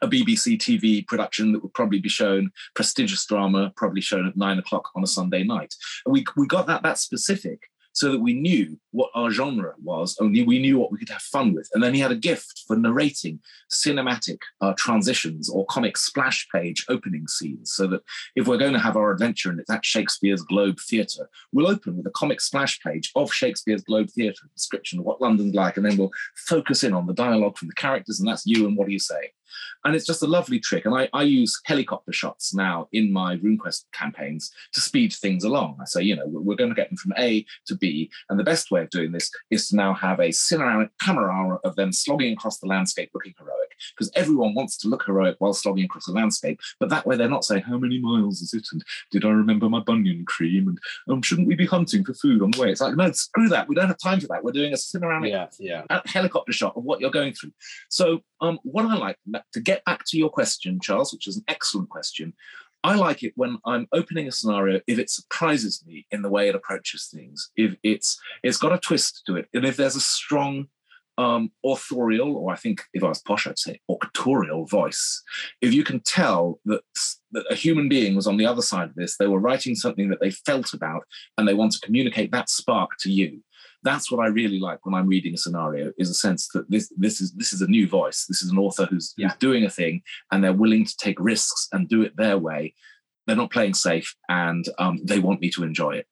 a 0.02 0.08
BBC 0.08 0.58
TV 0.58 1.08
production 1.08 1.54
that 1.54 1.64
would 1.64 1.74
probably 1.74 2.00
be 2.00 2.10
shown, 2.10 2.52
prestigious 2.74 3.26
drama, 3.26 3.72
probably 3.78 4.02
shown 4.02 4.28
at 4.28 4.36
nine 4.36 4.60
o'clock 4.60 4.90
on 4.94 5.04
a 5.04 5.08
Sunday 5.08 5.44
night. 5.44 5.74
And 6.06 6.12
we, 6.12 6.26
we 6.36 6.48
got 6.48 6.68
that 6.68 6.84
that 6.84 6.98
specific 6.98 7.62
so 7.96 8.12
that 8.12 8.20
we 8.20 8.34
knew 8.34 8.78
what 8.92 9.10
our 9.16 9.32
genre 9.32 9.74
was, 9.82 10.18
only 10.20 10.44
we 10.44 10.60
knew 10.60 10.78
what 10.78 10.92
we 10.92 10.98
could 10.98 11.10
have 11.10 11.22
fun 11.22 11.54
with. 11.54 11.70
And 11.74 11.82
then 11.82 11.94
he 11.94 12.02
had 12.02 12.12
a 12.12 12.16
gift 12.16 12.64
for 12.68 12.76
narrating 12.76 13.40
cinematic 13.72 14.40
uh, 14.60 14.74
transitions 14.78 15.50
or 15.50 15.66
comic 15.68 15.96
splash 15.98 16.46
page 16.54 16.86
opening 16.90 17.26
scenes, 17.28 17.72
so 17.72 17.88
that 17.88 18.02
if 18.36 18.48
we're 18.48 18.58
going 18.58 18.74
to 18.74 18.80
have 18.80 18.98
our 18.98 19.12
adventure 19.12 19.50
and 19.50 19.62
it's 19.62 19.70
at 19.70 19.86
Shakespeare's 19.86 20.42
Globe 20.42 20.78
Theatre, 20.80 21.30
we'll 21.54 21.70
open 21.70 21.96
with 21.96 22.06
a 22.06 22.12
comic 22.12 22.42
splash 22.42 22.82
page 22.82 23.12
of 23.16 23.34
Shakespeare's 23.34 23.84
Globe 23.84 24.10
Theatre, 24.10 24.50
description 24.54 25.00
of 25.00 25.06
what 25.06 25.22
London's 25.22 25.56
like, 25.56 25.78
and 25.78 25.86
then 25.86 25.96
we'll 25.96 26.12
focus 26.36 26.84
in 26.84 26.94
on 26.94 27.08
the 27.08 27.14
dialogue 27.14 27.58
from 27.58 27.70
the 27.70 27.76
characters, 27.76 28.20
and 28.20 28.28
that's 28.28 28.46
you 28.46 28.68
and 28.68 28.76
what 28.76 28.88
do 28.88 28.94
you 28.94 29.00
say. 29.00 29.32
And 29.84 29.96
it's 29.96 30.06
just 30.06 30.24
a 30.24 30.28
lovely 30.28 30.60
trick. 30.60 30.86
And 30.86 30.96
I, 30.96 31.10
I 31.14 31.24
use 31.24 31.60
helicopter 31.66 32.12
shots 32.12 32.54
now 32.54 32.88
in 32.92 33.12
my 33.12 33.38
RuneQuest 33.38 33.86
campaigns 33.94 34.52
to 34.74 34.82
speed 34.82 35.14
things 35.14 35.44
along. 35.44 35.78
I 35.82 35.86
say, 35.86 36.02
you 36.02 36.16
know, 36.16 36.26
we're 36.28 36.56
going 36.56 36.70
to 36.70 36.76
get 36.76 36.90
them 36.90 36.98
from 36.98 37.14
A 37.18 37.46
to 37.68 37.76
B. 37.76 38.10
And 38.30 38.40
the 38.40 38.44
best 38.44 38.72
way 38.72 38.82
of 38.82 38.90
doing 38.90 39.12
this 39.12 39.30
is 39.52 39.68
to 39.70 39.76
now 39.76 39.94
have 39.94 40.20
a 40.20 40.30
cinematic 40.30 40.90
camera 41.02 41.26
of 41.64 41.76
them 41.76 41.92
slogging 41.92 42.34
across 42.34 42.60
the 42.60 42.68
landscape 42.68 43.12
looking 43.14 43.34
heroic. 43.38 43.65
Because 43.96 44.12
everyone 44.16 44.54
wants 44.54 44.78
to 44.78 44.88
look 44.88 45.06
heroic 45.06 45.36
while 45.40 45.54
slogging 45.54 45.86
across 45.86 46.08
a 46.08 46.12
landscape. 46.12 46.60
But 46.80 46.90
that 46.90 47.06
way 47.06 47.16
they're 47.16 47.30
not 47.30 47.46
saying, 47.46 47.64
How 47.64 47.78
many 47.78 48.00
miles 48.00 48.42
is 48.42 48.54
it? 48.54 48.68
And 48.72 48.84
did 49.12 49.26
I 49.26 49.30
remember 49.30 49.70
my 49.70 49.80
bunion 49.80 50.26
cream? 50.26 50.68
And 50.68 50.80
um, 51.10 51.22
shouldn't 51.22 51.48
we 51.48 51.56
be 51.56 51.66
hunting 51.66 52.04
for 52.04 52.14
food 52.14 52.42
on 52.42 52.52
the 52.52 52.62
way? 52.62 52.72
It's 52.72 52.82
like, 52.82 52.96
No, 52.96 53.12
screw 53.12 53.50
that. 53.50 53.68
We 53.68 53.76
don't 53.76 53.88
have 53.88 53.98
time 53.98 54.20
for 54.20 54.28
that. 54.28 54.44
We're 54.44 54.52
doing 54.52 54.74
a 54.74 54.78
cinematic 54.78 55.30
yeah, 55.60 55.84
yeah. 55.90 56.02
helicopter 56.06 56.54
shot 56.54 56.76
of 56.76 56.84
what 56.84 57.00
you're 57.00 57.12
going 57.12 57.34
through. 57.34 57.52
So, 57.90 58.20
um, 58.42 58.60
what 58.64 58.86
I 58.86 58.96
like 58.96 59.18
to 59.54 59.62
get 59.62 59.84
back 59.86 60.04
to 60.08 60.18
your 60.18 60.30
question, 60.30 60.80
Charles, 60.82 61.14
which 61.14 61.28
is 61.28 61.38
an 61.38 61.44
excellent 61.48 61.90
question. 61.90 62.34
I 62.86 62.94
like 62.94 63.24
it 63.24 63.34
when 63.36 63.58
I'm 63.66 63.88
opening 63.94 64.28
a 64.28 64.32
scenario 64.32 64.80
if 64.86 65.00
it 65.00 65.10
surprises 65.10 65.84
me 65.88 66.06
in 66.12 66.22
the 66.22 66.30
way 66.30 66.48
it 66.48 66.54
approaches 66.54 67.10
things, 67.12 67.50
if 67.56 67.76
it's 67.82 68.20
it's 68.44 68.60
got 68.60 68.74
a 68.74 68.78
twist 68.78 69.24
to 69.26 69.38
it, 69.38 69.48
and 69.56 69.66
if 69.66 69.76
there's 69.76 69.96
a 69.96 70.02
strong 70.02 70.68
um, 71.18 71.52
authorial, 71.66 72.36
or 72.36 72.52
I 72.52 72.56
think 72.56 72.84
if 72.94 73.04
I 73.04 73.08
was 73.08 73.22
posh, 73.22 73.48
I'd 73.48 73.60
say 73.60 73.80
auctorial 73.90 74.66
voice. 74.68 75.24
If 75.62 75.74
you 75.74 75.84
can 75.84 76.02
tell 76.02 76.60
that, 76.66 76.82
that 77.32 77.46
a 77.50 77.56
human 77.56 77.88
being 77.88 78.16
was 78.16 78.28
on 78.28 78.38
the 78.38 78.46
other 78.46 78.62
side 78.62 78.90
of 78.90 78.96
this, 78.96 79.18
they 79.18 79.28
were 79.28 79.40
writing 79.40 79.76
something 79.76 80.10
that 80.10 80.20
they 80.20 80.32
felt 80.32 80.74
about, 80.74 81.04
and 81.38 81.48
they 81.48 81.54
want 81.54 81.72
to 81.74 81.86
communicate 81.86 82.32
that 82.32 82.50
spark 82.50 82.92
to 83.00 83.12
you 83.12 83.42
that's 83.86 84.12
what 84.12 84.20
I 84.20 84.28
really 84.28 84.60
like 84.60 84.84
when 84.84 84.96
I'm 84.96 85.08
reading 85.08 85.36
a 85.36 85.38
scenario 85.38 85.94
is 85.98 86.10
a 86.10 86.16
sense 86.16 86.50
that 86.54 86.70
this 86.70 86.92
this 86.98 87.22
is 87.22 87.32
this 87.34 87.54
is 87.54 87.62
a 87.62 87.68
new 87.68 87.88
voice. 87.88 88.26
This 88.28 88.42
is 88.42 88.50
an 88.50 88.58
author 88.58 88.86
who's, 88.86 89.14
yeah. 89.16 89.28
who's 89.28 89.38
doing 89.38 89.64
a 89.64 89.70
thing 89.70 90.02
and 90.32 90.44
they're 90.44 90.54
willing 90.54 90.86
to 90.86 90.98
take 90.98 91.20
risks 91.20 91.70
and 91.72 91.88
do 91.88 92.02
it 92.02 92.18
their 92.18 92.38
way. 92.38 92.74
They're 93.28 93.36
not 93.36 93.52
playing 93.52 93.76
safe 93.76 94.16
and 94.28 94.66
um, 94.80 95.00
they 95.04 95.20
want 95.20 95.40
me 95.40 95.52
to 95.52 95.64
enjoy 95.64 95.98
it. 95.98 96.08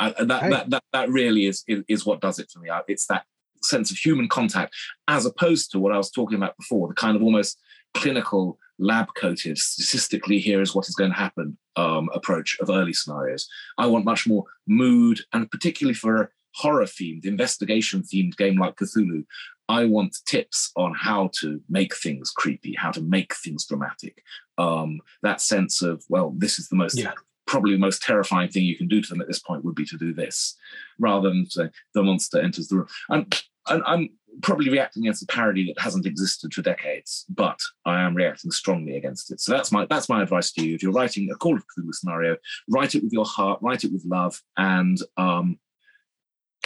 Uh, 0.00 0.24
that, 0.24 0.42
hey. 0.42 0.50
that, 0.50 0.70
that 0.70 0.82
that 0.92 1.08
really 1.08 1.46
is, 1.46 1.62
is, 1.68 1.84
is 1.86 2.04
what 2.04 2.20
does 2.20 2.40
it 2.40 2.50
for 2.52 2.58
me. 2.58 2.68
It's 2.88 3.06
that 3.06 3.24
sense 3.64 3.90
of 3.90 3.96
human 3.96 4.28
contact 4.28 4.74
as 5.08 5.26
opposed 5.26 5.70
to 5.72 5.78
what 5.78 5.92
I 5.92 5.96
was 5.96 6.10
talking 6.10 6.36
about 6.36 6.56
before, 6.56 6.88
the 6.88 6.94
kind 6.94 7.16
of 7.16 7.22
almost 7.22 7.58
clinical 7.94 8.58
lab 8.78 9.08
coated 9.16 9.56
statistically 9.56 10.38
here 10.38 10.60
is 10.60 10.74
what 10.74 10.88
is 10.88 10.96
going 10.96 11.10
to 11.10 11.16
happen 11.16 11.56
um, 11.76 12.08
approach 12.12 12.56
of 12.60 12.70
early 12.70 12.92
scenarios 12.92 13.48
i 13.78 13.86
want 13.86 14.04
much 14.04 14.26
more 14.26 14.44
mood 14.66 15.20
and 15.32 15.48
particularly 15.48 15.94
for 15.94 16.22
a 16.22 16.28
horror 16.54 16.84
themed, 16.84 17.26
investigation 17.26 18.02
themed 18.02 18.36
game 18.36 18.58
like 18.58 18.76
Cthulhu, 18.76 19.24
I 19.68 19.84
want 19.86 20.16
tips 20.26 20.70
on 20.76 20.94
how 20.94 21.30
to 21.40 21.60
make 21.68 21.94
things 21.96 22.30
creepy, 22.30 22.74
how 22.74 22.90
to 22.92 23.00
make 23.00 23.34
things 23.34 23.66
dramatic. 23.66 24.22
Um, 24.58 25.00
that 25.22 25.40
sense 25.40 25.82
of, 25.82 26.04
well, 26.08 26.34
this 26.36 26.58
is 26.58 26.68
the 26.68 26.76
most 26.76 26.98
yeah. 26.98 27.12
probably 27.46 27.72
the 27.72 27.78
most 27.78 28.02
terrifying 28.02 28.50
thing 28.50 28.64
you 28.64 28.76
can 28.76 28.88
do 28.88 29.00
to 29.00 29.08
them 29.08 29.20
at 29.20 29.26
this 29.26 29.40
point 29.40 29.64
would 29.64 29.74
be 29.74 29.86
to 29.86 29.96
do 29.96 30.12
this, 30.12 30.56
rather 30.98 31.28
than 31.28 31.48
say 31.48 31.70
the 31.94 32.02
monster 32.02 32.40
enters 32.40 32.68
the 32.68 32.76
room. 32.76 32.88
And, 33.08 33.22
and 33.22 33.44
I'm 33.66 34.10
probably 34.42 34.70
reacting 34.70 35.04
against 35.04 35.22
a 35.22 35.26
parody 35.26 35.66
that 35.66 35.80
hasn't 35.80 36.06
existed 36.06 36.52
for 36.52 36.62
decades, 36.62 37.24
but 37.28 37.58
I 37.84 38.02
am 38.02 38.14
reacting 38.14 38.50
strongly 38.50 38.96
against 38.96 39.32
it. 39.32 39.40
So 39.40 39.52
that's 39.52 39.72
my 39.72 39.86
that's 39.86 40.08
my 40.08 40.22
advice 40.22 40.52
to 40.52 40.66
you. 40.66 40.74
If 40.74 40.82
you're 40.82 40.92
writing 40.92 41.30
a 41.30 41.36
Call 41.36 41.56
of 41.56 41.62
Cthulhu 41.62 41.92
scenario, 41.92 42.36
write 42.68 42.94
it 42.94 43.02
with 43.02 43.12
your 43.12 43.24
heart, 43.24 43.60
write 43.62 43.84
it 43.84 43.92
with 43.92 44.04
love, 44.06 44.40
and 44.56 44.98
um, 45.16 45.58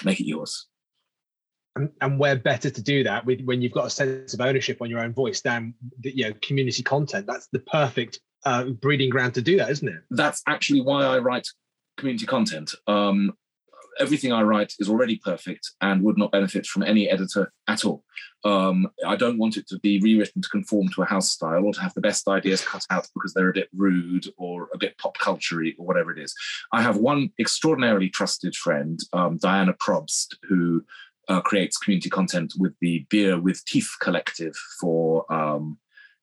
make 0.04 0.20
it 0.20 0.26
yours. 0.26 0.66
And, 1.76 1.90
and 2.00 2.18
where 2.18 2.34
better 2.36 2.70
to 2.70 2.82
do 2.82 3.04
that 3.04 3.24
with 3.24 3.42
when 3.42 3.62
you've 3.62 3.72
got 3.72 3.86
a 3.86 3.90
sense 3.90 4.34
of 4.34 4.40
ownership 4.40 4.82
on 4.82 4.90
your 4.90 5.00
own 5.00 5.12
voice 5.12 5.40
than 5.40 5.74
the, 6.00 6.16
you 6.16 6.28
know 6.28 6.34
community 6.42 6.82
content. 6.82 7.26
That's 7.26 7.48
the 7.52 7.60
perfect 7.60 8.20
uh, 8.44 8.64
breeding 8.64 9.10
ground 9.10 9.34
to 9.34 9.42
do 9.42 9.56
that, 9.58 9.70
isn't 9.70 9.88
it? 9.88 10.02
That's 10.10 10.42
actually 10.46 10.80
why 10.80 11.04
I 11.04 11.18
write 11.18 11.46
community 11.96 12.26
content. 12.26 12.74
Um, 12.86 13.34
everything 13.98 14.32
I 14.32 14.42
write 14.42 14.74
is 14.78 14.88
already 14.88 15.16
perfect 15.16 15.72
and 15.80 16.02
would 16.02 16.18
not 16.18 16.32
benefit 16.32 16.66
from 16.66 16.82
any 16.82 17.08
editor 17.08 17.52
at 17.68 17.84
all. 17.84 18.04
Um, 18.44 18.88
I 19.06 19.16
don't 19.16 19.38
want 19.38 19.56
it 19.56 19.68
to 19.68 19.78
be 19.80 20.00
rewritten 20.00 20.42
to 20.42 20.48
conform 20.48 20.88
to 20.90 21.02
a 21.02 21.06
house 21.06 21.30
style 21.30 21.64
or 21.64 21.74
to 21.74 21.80
have 21.80 21.94
the 21.94 22.00
best 22.00 22.28
ideas 22.28 22.64
cut 22.64 22.84
out 22.90 23.08
because 23.14 23.34
they're 23.34 23.50
a 23.50 23.54
bit 23.54 23.68
rude 23.74 24.26
or 24.36 24.68
a 24.72 24.78
bit 24.78 24.96
pop 24.98 25.18
culture 25.18 25.60
or 25.78 25.86
whatever 25.86 26.12
it 26.12 26.18
is. 26.18 26.34
I 26.72 26.82
have 26.82 26.96
one 26.96 27.30
extraordinarily 27.38 28.08
trusted 28.08 28.54
friend, 28.54 28.98
um, 29.12 29.38
Diana 29.38 29.74
Probst, 29.74 30.36
who 30.48 30.84
uh, 31.28 31.40
creates 31.40 31.76
community 31.76 32.08
content 32.08 32.54
with 32.58 32.74
the 32.80 33.06
Beer 33.10 33.40
with 33.40 33.64
Teeth 33.64 33.90
collective 34.00 34.54
for 34.80 35.30
um, 35.32 35.78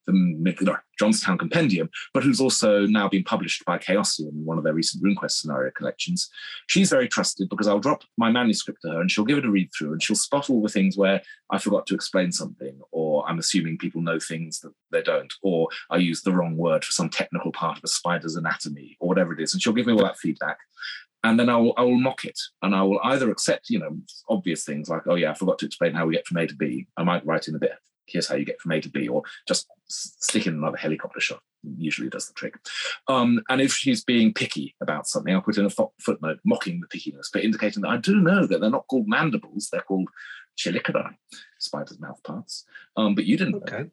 the 0.05 0.77
Jonstown 1.01 1.37
Compendium, 1.37 1.89
but 2.13 2.23
who's 2.23 2.39
also 2.39 2.85
now 2.85 3.09
been 3.09 3.23
published 3.23 3.65
by 3.65 3.77
Chaosium 3.77 4.29
in 4.29 4.45
one 4.45 4.57
of 4.57 4.63
their 4.63 4.73
recent 4.73 5.03
RuneQuest 5.03 5.31
scenario 5.31 5.71
collections. 5.71 6.29
She's 6.67 6.89
very 6.89 7.07
trusted 7.07 7.49
because 7.49 7.67
I'll 7.67 7.79
drop 7.79 8.03
my 8.17 8.31
manuscript 8.31 8.81
to 8.83 8.91
her 8.91 9.01
and 9.01 9.11
she'll 9.11 9.25
give 9.25 9.37
it 9.37 9.45
a 9.45 9.51
read 9.51 9.69
through 9.77 9.93
and 9.93 10.01
she'll 10.01 10.15
spot 10.15 10.49
all 10.49 10.61
the 10.61 10.69
things 10.69 10.97
where 10.97 11.21
I 11.49 11.57
forgot 11.57 11.85
to 11.87 11.95
explain 11.95 12.31
something, 12.31 12.79
or 12.91 13.27
I'm 13.27 13.39
assuming 13.39 13.77
people 13.77 14.01
know 14.01 14.19
things 14.19 14.59
that 14.61 14.73
they 14.91 15.01
don't, 15.01 15.33
or 15.41 15.67
I 15.89 15.97
used 15.97 16.25
the 16.25 16.31
wrong 16.31 16.57
word 16.57 16.85
for 16.85 16.91
some 16.91 17.09
technical 17.09 17.51
part 17.51 17.77
of 17.77 17.83
a 17.83 17.87
spider's 17.87 18.35
anatomy, 18.35 18.97
or 18.99 19.07
whatever 19.07 19.33
it 19.33 19.41
is. 19.41 19.53
And 19.53 19.61
she'll 19.61 19.73
give 19.73 19.87
me 19.87 19.93
all 19.93 20.03
that 20.03 20.17
feedback 20.17 20.57
and 21.25 21.39
then 21.39 21.49
I 21.49 21.57
will, 21.57 21.73
I 21.75 21.81
will 21.81 21.97
mock 21.97 22.23
it 22.23 22.39
and 22.61 22.75
I 22.75 22.83
will 22.83 22.99
either 23.03 23.31
accept, 23.31 23.71
you 23.71 23.79
know, 23.79 23.97
obvious 24.29 24.63
things 24.63 24.89
like, 24.89 25.07
oh 25.07 25.15
yeah, 25.15 25.31
I 25.31 25.33
forgot 25.33 25.57
to 25.59 25.65
explain 25.65 25.95
how 25.95 26.05
we 26.05 26.13
get 26.13 26.27
from 26.27 26.37
A 26.37 26.45
to 26.45 26.55
B. 26.55 26.85
I 26.97 27.03
might 27.03 27.25
write 27.25 27.47
in 27.47 27.55
a 27.55 27.59
bit 27.59 27.71
here's 28.07 28.27
how 28.27 28.35
you 28.35 28.45
get 28.45 28.59
from 28.61 28.71
A 28.71 28.81
to 28.81 28.89
B, 28.89 29.07
or 29.07 29.23
just 29.47 29.67
stick 29.87 30.47
in 30.47 30.55
another 30.55 30.77
helicopter 30.77 31.19
shot. 31.19 31.39
Usually 31.77 32.09
does 32.09 32.27
the 32.27 32.33
trick. 32.33 32.55
Um, 33.07 33.41
and 33.49 33.59
if 33.59 33.73
she's 33.73 34.03
being 34.03 34.33
picky 34.33 34.75
about 34.81 35.07
something, 35.07 35.33
I'll 35.33 35.41
put 35.41 35.57
in 35.57 35.65
a 35.65 35.69
fo- 35.69 35.93
footnote 35.99 36.39
mocking 36.45 36.81
the 36.81 36.87
pickiness, 36.87 37.27
but 37.33 37.43
indicating 37.43 37.81
that 37.81 37.89
I 37.89 37.97
do 37.97 38.21
know 38.21 38.45
that 38.45 38.61
they're 38.61 38.69
not 38.69 38.87
called 38.87 39.07
mandibles, 39.07 39.69
they're 39.71 39.81
called 39.81 40.09
chelicerae, 40.57 41.15
spider's 41.59 41.99
mouth 41.99 42.21
parts. 42.23 42.65
Um, 42.95 43.15
but 43.15 43.25
you 43.25 43.37
didn't 43.37 43.55
okay. 43.55 43.77
know. 43.77 43.89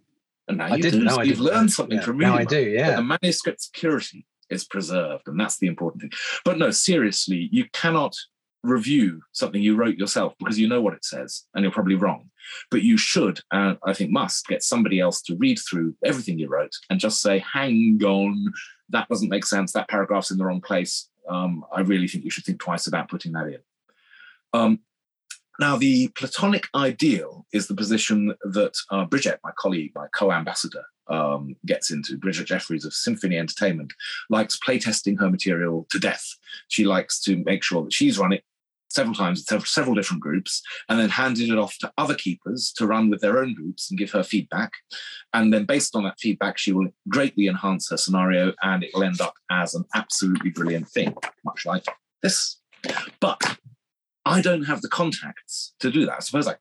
And 0.48 0.58
now 0.58 0.66
I 0.66 0.76
you 0.76 0.82
didn't 0.82 1.00
do. 1.00 1.04
Know, 1.06 1.22
you've 1.22 1.40
learned 1.40 1.66
know. 1.66 1.68
something 1.68 1.98
yeah. 1.98 2.04
from 2.04 2.18
reading. 2.18 2.34
Now 2.34 2.40
I 2.40 2.44
do, 2.44 2.60
yeah. 2.60 2.96
The 2.96 3.02
manuscript's 3.02 3.70
purity 3.72 4.26
is 4.50 4.64
preserved, 4.64 5.28
and 5.28 5.40
that's 5.40 5.58
the 5.58 5.66
important 5.66 6.02
thing. 6.02 6.12
But 6.44 6.58
no, 6.58 6.70
seriously, 6.70 7.48
you 7.52 7.66
cannot 7.72 8.14
review 8.62 9.20
something 9.32 9.60
you 9.60 9.76
wrote 9.76 9.96
yourself 9.96 10.34
because 10.38 10.58
you 10.58 10.68
know 10.68 10.80
what 10.80 10.94
it 10.94 11.04
says 11.04 11.44
and 11.54 11.62
you're 11.62 11.72
probably 11.72 11.94
wrong. 11.94 12.30
But 12.70 12.82
you 12.82 12.96
should, 12.96 13.40
and 13.50 13.78
I 13.84 13.92
think 13.92 14.10
must, 14.10 14.46
get 14.46 14.62
somebody 14.62 15.00
else 15.00 15.22
to 15.22 15.36
read 15.36 15.58
through 15.58 15.94
everything 16.04 16.38
you 16.38 16.48
wrote 16.48 16.72
and 16.90 17.00
just 17.00 17.20
say, 17.20 17.38
hang 17.38 18.00
on, 18.04 18.52
that 18.90 19.08
doesn't 19.08 19.28
make 19.28 19.44
sense. 19.44 19.72
That 19.72 19.88
paragraph's 19.88 20.30
in 20.30 20.38
the 20.38 20.44
wrong 20.44 20.60
place. 20.60 21.08
Um, 21.28 21.64
I 21.72 21.80
really 21.80 22.08
think 22.08 22.24
you 22.24 22.30
should 22.30 22.44
think 22.44 22.60
twice 22.60 22.86
about 22.86 23.08
putting 23.08 23.32
that 23.32 23.46
in. 23.46 23.58
Um, 24.52 24.80
now, 25.60 25.76
the 25.76 26.08
Platonic 26.08 26.66
ideal 26.74 27.46
is 27.52 27.68
the 27.68 27.74
position 27.74 28.34
that 28.42 28.74
uh, 28.90 29.04
Bridget, 29.04 29.38
my 29.44 29.52
colleague, 29.58 29.92
my 29.94 30.06
co 30.14 30.32
ambassador, 30.32 30.82
um, 31.08 31.56
gets 31.66 31.90
into. 31.90 32.16
Bridget 32.16 32.46
Jeffries 32.46 32.84
of 32.84 32.94
Symphony 32.94 33.38
Entertainment 33.38 33.92
likes 34.30 34.58
playtesting 34.58 35.20
her 35.20 35.30
material 35.30 35.86
to 35.90 35.98
death. 35.98 36.26
She 36.68 36.84
likes 36.84 37.20
to 37.24 37.36
make 37.44 37.62
sure 37.62 37.84
that 37.84 37.92
she's 37.92 38.18
run 38.18 38.32
it 38.32 38.44
several 38.92 39.14
times 39.14 39.44
with 39.50 39.66
several 39.66 39.94
different 39.94 40.22
groups 40.22 40.62
and 40.88 40.98
then 40.98 41.08
handed 41.08 41.48
it 41.48 41.58
off 41.58 41.76
to 41.78 41.92
other 41.98 42.14
keepers 42.14 42.72
to 42.76 42.86
run 42.86 43.10
with 43.10 43.20
their 43.20 43.38
own 43.38 43.54
groups 43.54 43.90
and 43.90 43.98
give 43.98 44.10
her 44.10 44.22
feedback. 44.22 44.72
And 45.32 45.52
then 45.52 45.64
based 45.64 45.96
on 45.96 46.04
that 46.04 46.20
feedback, 46.20 46.58
she 46.58 46.72
will 46.72 46.88
greatly 47.08 47.46
enhance 47.46 47.90
her 47.90 47.96
scenario 47.96 48.52
and 48.62 48.84
it 48.84 48.90
will 48.94 49.04
end 49.04 49.20
up 49.20 49.34
as 49.50 49.74
an 49.74 49.84
absolutely 49.94 50.50
brilliant 50.50 50.88
thing, 50.88 51.14
much 51.44 51.64
like 51.66 51.84
this. 52.22 52.58
But 53.20 53.58
I 54.24 54.40
don't 54.40 54.64
have 54.64 54.82
the 54.82 54.88
contacts 54.88 55.74
to 55.80 55.90
do 55.90 56.06
that. 56.06 56.16
I 56.16 56.20
suppose 56.20 56.46
I 56.46 56.56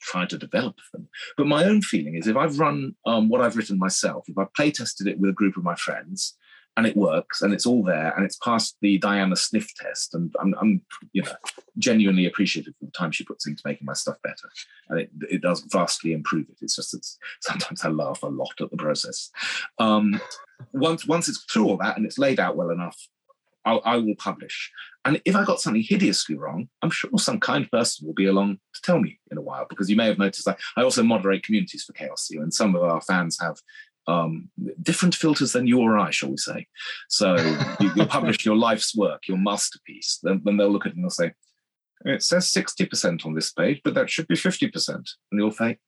try 0.00 0.24
to 0.26 0.38
develop 0.38 0.76
them. 0.92 1.08
But 1.36 1.46
my 1.46 1.64
own 1.64 1.82
feeling 1.82 2.14
is 2.14 2.26
if 2.26 2.36
I've 2.36 2.58
run 2.58 2.94
um, 3.06 3.28
what 3.28 3.40
I've 3.40 3.56
written 3.56 3.78
myself, 3.78 4.24
if 4.28 4.38
I've 4.38 4.54
play 4.54 4.70
tested 4.70 5.06
it 5.06 5.18
with 5.18 5.30
a 5.30 5.34
group 5.34 5.56
of 5.56 5.64
my 5.64 5.74
friends, 5.74 6.36
and 6.76 6.86
it 6.86 6.96
works 6.96 7.42
and 7.42 7.54
it's 7.54 7.66
all 7.66 7.82
there 7.82 8.12
and 8.14 8.24
it's 8.24 8.36
passed 8.36 8.76
the 8.82 8.98
Diana 8.98 9.36
sniff 9.36 9.74
test. 9.76 10.14
And 10.14 10.34
I'm, 10.40 10.54
I'm, 10.60 10.82
you 11.12 11.22
know, 11.22 11.32
genuinely 11.78 12.26
appreciative 12.26 12.74
of 12.82 12.88
the 12.88 12.92
time 12.92 13.12
she 13.12 13.24
puts 13.24 13.46
into 13.46 13.62
making 13.64 13.86
my 13.86 13.94
stuff 13.94 14.16
better. 14.22 14.48
And 14.88 15.00
it, 15.00 15.10
it 15.30 15.42
does 15.42 15.60
vastly 15.70 16.12
improve 16.12 16.48
it. 16.50 16.58
It's 16.60 16.76
just 16.76 16.92
that 16.92 17.06
sometimes 17.40 17.84
I 17.84 17.88
laugh 17.88 18.22
a 18.22 18.26
lot 18.26 18.60
at 18.60 18.70
the 18.70 18.76
process. 18.76 19.30
Um, 19.78 20.20
once, 20.72 21.06
once 21.06 21.28
it's 21.28 21.44
through 21.50 21.68
all 21.68 21.76
that 21.78 21.96
and 21.96 22.04
it's 22.04 22.18
laid 22.18 22.40
out 22.40 22.56
well 22.56 22.70
enough, 22.70 23.08
I'll, 23.64 23.82
I 23.84 23.96
will 23.96 24.14
publish. 24.16 24.70
And 25.04 25.20
if 25.24 25.34
I 25.34 25.44
got 25.44 25.60
something 25.60 25.82
hideously 25.82 26.36
wrong, 26.36 26.68
I'm 26.82 26.90
sure 26.90 27.10
some 27.16 27.40
kind 27.40 27.68
person 27.70 28.06
will 28.06 28.14
be 28.14 28.26
along 28.26 28.58
to 28.74 28.80
tell 28.82 29.00
me 29.00 29.18
in 29.32 29.38
a 29.38 29.42
while, 29.42 29.66
because 29.68 29.90
you 29.90 29.96
may 29.96 30.06
have 30.06 30.18
noticed 30.18 30.44
that 30.44 30.60
I 30.76 30.82
also 30.82 31.02
moderate 31.02 31.42
communities 31.42 31.82
for 31.82 31.92
Chaosium, 31.92 32.42
and 32.42 32.54
some 32.54 32.76
of 32.76 32.82
our 32.82 33.00
fans 33.00 33.38
have 33.40 33.56
um, 34.08 34.50
different 34.82 35.14
filters 35.14 35.52
than 35.52 35.66
you 35.66 35.80
or 35.80 35.98
I, 35.98 36.10
shall 36.10 36.30
we 36.30 36.36
say. 36.36 36.66
So 37.08 37.36
you, 37.80 37.92
will 37.96 38.06
publish 38.18 38.44
your 38.44 38.56
life's 38.56 38.96
work, 38.96 39.28
your 39.28 39.38
masterpiece. 39.38 40.18
Then, 40.22 40.42
then 40.44 40.56
they'll 40.56 40.70
look 40.70 40.86
at 40.86 40.92
it 40.92 40.96
and 40.96 41.04
they'll 41.04 41.10
say, 41.10 41.32
it 42.04 42.22
says 42.22 42.52
60% 42.52 43.24
on 43.24 43.34
this 43.34 43.52
page, 43.52 43.80
but 43.82 43.94
that 43.94 44.10
should 44.10 44.28
be 44.28 44.36
50%. 44.36 44.88
And 44.88 45.06
you'll 45.32 45.50
say, 45.50 45.78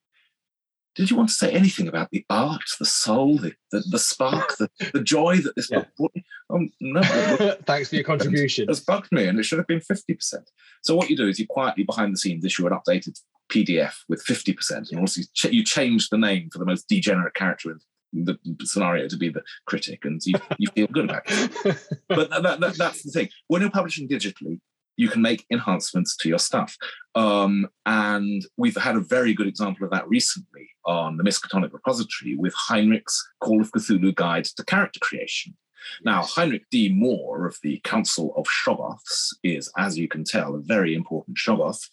did 0.94 1.10
you 1.10 1.16
want 1.16 1.28
to 1.28 1.34
say 1.34 1.52
anything 1.52 1.86
about 1.86 2.10
the 2.10 2.24
art, 2.28 2.64
the 2.80 2.84
soul, 2.84 3.38
the, 3.38 3.52
the, 3.70 3.84
the 3.88 3.98
spark, 4.00 4.56
the, 4.56 4.68
the 4.92 5.02
joy 5.02 5.36
that 5.36 5.54
this 5.54 5.70
yeah. 5.70 5.78
book 5.78 5.88
brought 5.96 6.14
me? 6.16 6.24
Um, 6.50 6.70
no. 6.80 7.02
Thanks 7.66 7.90
for 7.90 7.94
your 7.94 8.04
contribution. 8.04 8.66
It's 8.68 8.80
bugged 8.80 9.12
me, 9.12 9.28
and 9.28 9.38
it 9.38 9.44
should 9.44 9.58
have 9.58 9.68
been 9.68 9.80
50%. 9.80 10.34
So 10.82 10.96
what 10.96 11.08
you 11.08 11.16
do 11.16 11.28
is 11.28 11.38
you 11.38 11.46
quietly, 11.46 11.84
behind 11.84 12.12
the 12.12 12.18
scenes, 12.18 12.44
issue 12.44 12.66
an 12.66 12.72
updated 12.72 13.16
PDF 13.48 13.94
with 14.08 14.24
50%. 14.24 14.90
And 14.90 14.98
also, 14.98 15.20
you 15.48 15.62
change 15.62 16.08
the 16.08 16.18
name 16.18 16.48
for 16.52 16.58
the 16.58 16.64
most 16.64 16.88
degenerate 16.88 17.34
character 17.34 17.70
in 17.70 17.78
the 18.12 18.38
scenario 18.62 19.08
to 19.08 19.16
be 19.16 19.28
the 19.28 19.42
critic, 19.66 20.04
and 20.04 20.20
you, 20.24 20.34
you 20.58 20.68
feel 20.74 20.86
good 20.88 21.04
about 21.04 21.22
it. 21.26 21.76
But 22.08 22.30
that, 22.30 22.60
that, 22.60 22.76
that's 22.76 23.02
the 23.02 23.10
thing. 23.10 23.28
When 23.48 23.62
you're 23.62 23.70
publishing 23.70 24.08
digitally, 24.08 24.60
you 24.96 25.08
can 25.08 25.22
make 25.22 25.46
enhancements 25.50 26.16
to 26.16 26.28
your 26.28 26.40
stuff. 26.40 26.76
Um, 27.14 27.68
and 27.86 28.44
we've 28.56 28.76
had 28.76 28.96
a 28.96 29.00
very 29.00 29.32
good 29.32 29.46
example 29.46 29.84
of 29.84 29.92
that 29.92 30.08
recently 30.08 30.70
on 30.84 31.16
the 31.16 31.24
Miskatonic 31.24 31.72
repository 31.72 32.34
with 32.36 32.52
Heinrich's 32.68 33.24
Call 33.40 33.60
of 33.60 33.70
Cthulhu 33.70 34.14
Guide 34.14 34.46
to 34.56 34.64
Character 34.64 34.98
Creation. 35.00 35.56
Now, 36.04 36.24
Heinrich 36.24 36.64
D. 36.72 36.92
Moore 36.92 37.46
of 37.46 37.56
the 37.62 37.80
Council 37.84 38.34
of 38.36 38.46
Shoggoths 38.46 39.28
is, 39.44 39.70
as 39.78 39.96
you 39.96 40.08
can 40.08 40.24
tell, 40.24 40.56
a 40.56 40.60
very 40.60 40.94
important 40.96 41.36
Shoggoth. 41.36 41.88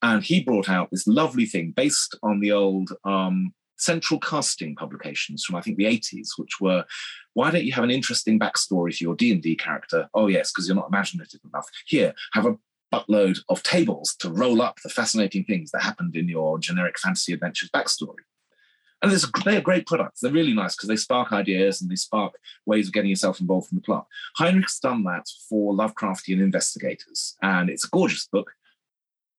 And 0.00 0.22
he 0.22 0.40
brought 0.40 0.68
out 0.68 0.88
this 0.92 1.08
lovely 1.08 1.46
thing 1.46 1.72
based 1.72 2.16
on 2.22 2.38
the 2.38 2.52
old 2.52 2.90
um, 3.04 3.52
central 3.76 4.20
casting 4.20 4.74
publications 4.74 5.44
from, 5.44 5.56
I 5.56 5.60
think, 5.60 5.76
the 5.76 5.84
80s, 5.84 6.30
which 6.36 6.60
were 6.60 6.84
why 7.34 7.50
don't 7.50 7.64
you 7.64 7.72
have 7.72 7.84
an 7.84 7.90
interesting 7.90 8.38
backstory 8.38 8.96
to 8.96 9.04
your 9.04 9.16
D&D 9.16 9.56
character? 9.56 10.08
Oh, 10.14 10.28
yes, 10.28 10.52
because 10.52 10.68
you're 10.68 10.76
not 10.76 10.88
imaginative 10.88 11.40
enough. 11.44 11.68
Here, 11.86 12.14
have 12.32 12.46
a 12.46 12.56
buttload 12.92 13.40
of 13.48 13.62
tables 13.62 14.14
to 14.20 14.30
roll 14.30 14.62
up 14.62 14.78
the 14.82 14.88
fascinating 14.88 15.44
things 15.44 15.72
that 15.72 15.82
happened 15.82 16.14
in 16.14 16.28
your 16.28 16.58
generic 16.58 16.98
fantasy 16.98 17.32
adventures 17.32 17.70
backstory. 17.74 18.22
And 19.02 19.12
they're 19.44 19.60
great 19.60 19.86
products. 19.86 20.20
They're 20.20 20.32
really 20.32 20.54
nice 20.54 20.76
because 20.76 20.88
they 20.88 20.96
spark 20.96 21.30
ideas 21.32 21.82
and 21.82 21.90
they 21.90 21.96
spark 21.96 22.36
ways 22.64 22.86
of 22.86 22.94
getting 22.94 23.10
yourself 23.10 23.38
involved 23.38 23.70
in 23.70 23.76
the 23.76 23.82
plot. 23.82 24.06
Heinrich's 24.38 24.78
done 24.78 25.04
that 25.04 25.26
for 25.48 25.74
Lovecraftian 25.74 26.40
investigators, 26.40 27.36
and 27.42 27.68
it's 27.68 27.84
a 27.84 27.90
gorgeous 27.90 28.26
book. 28.26 28.52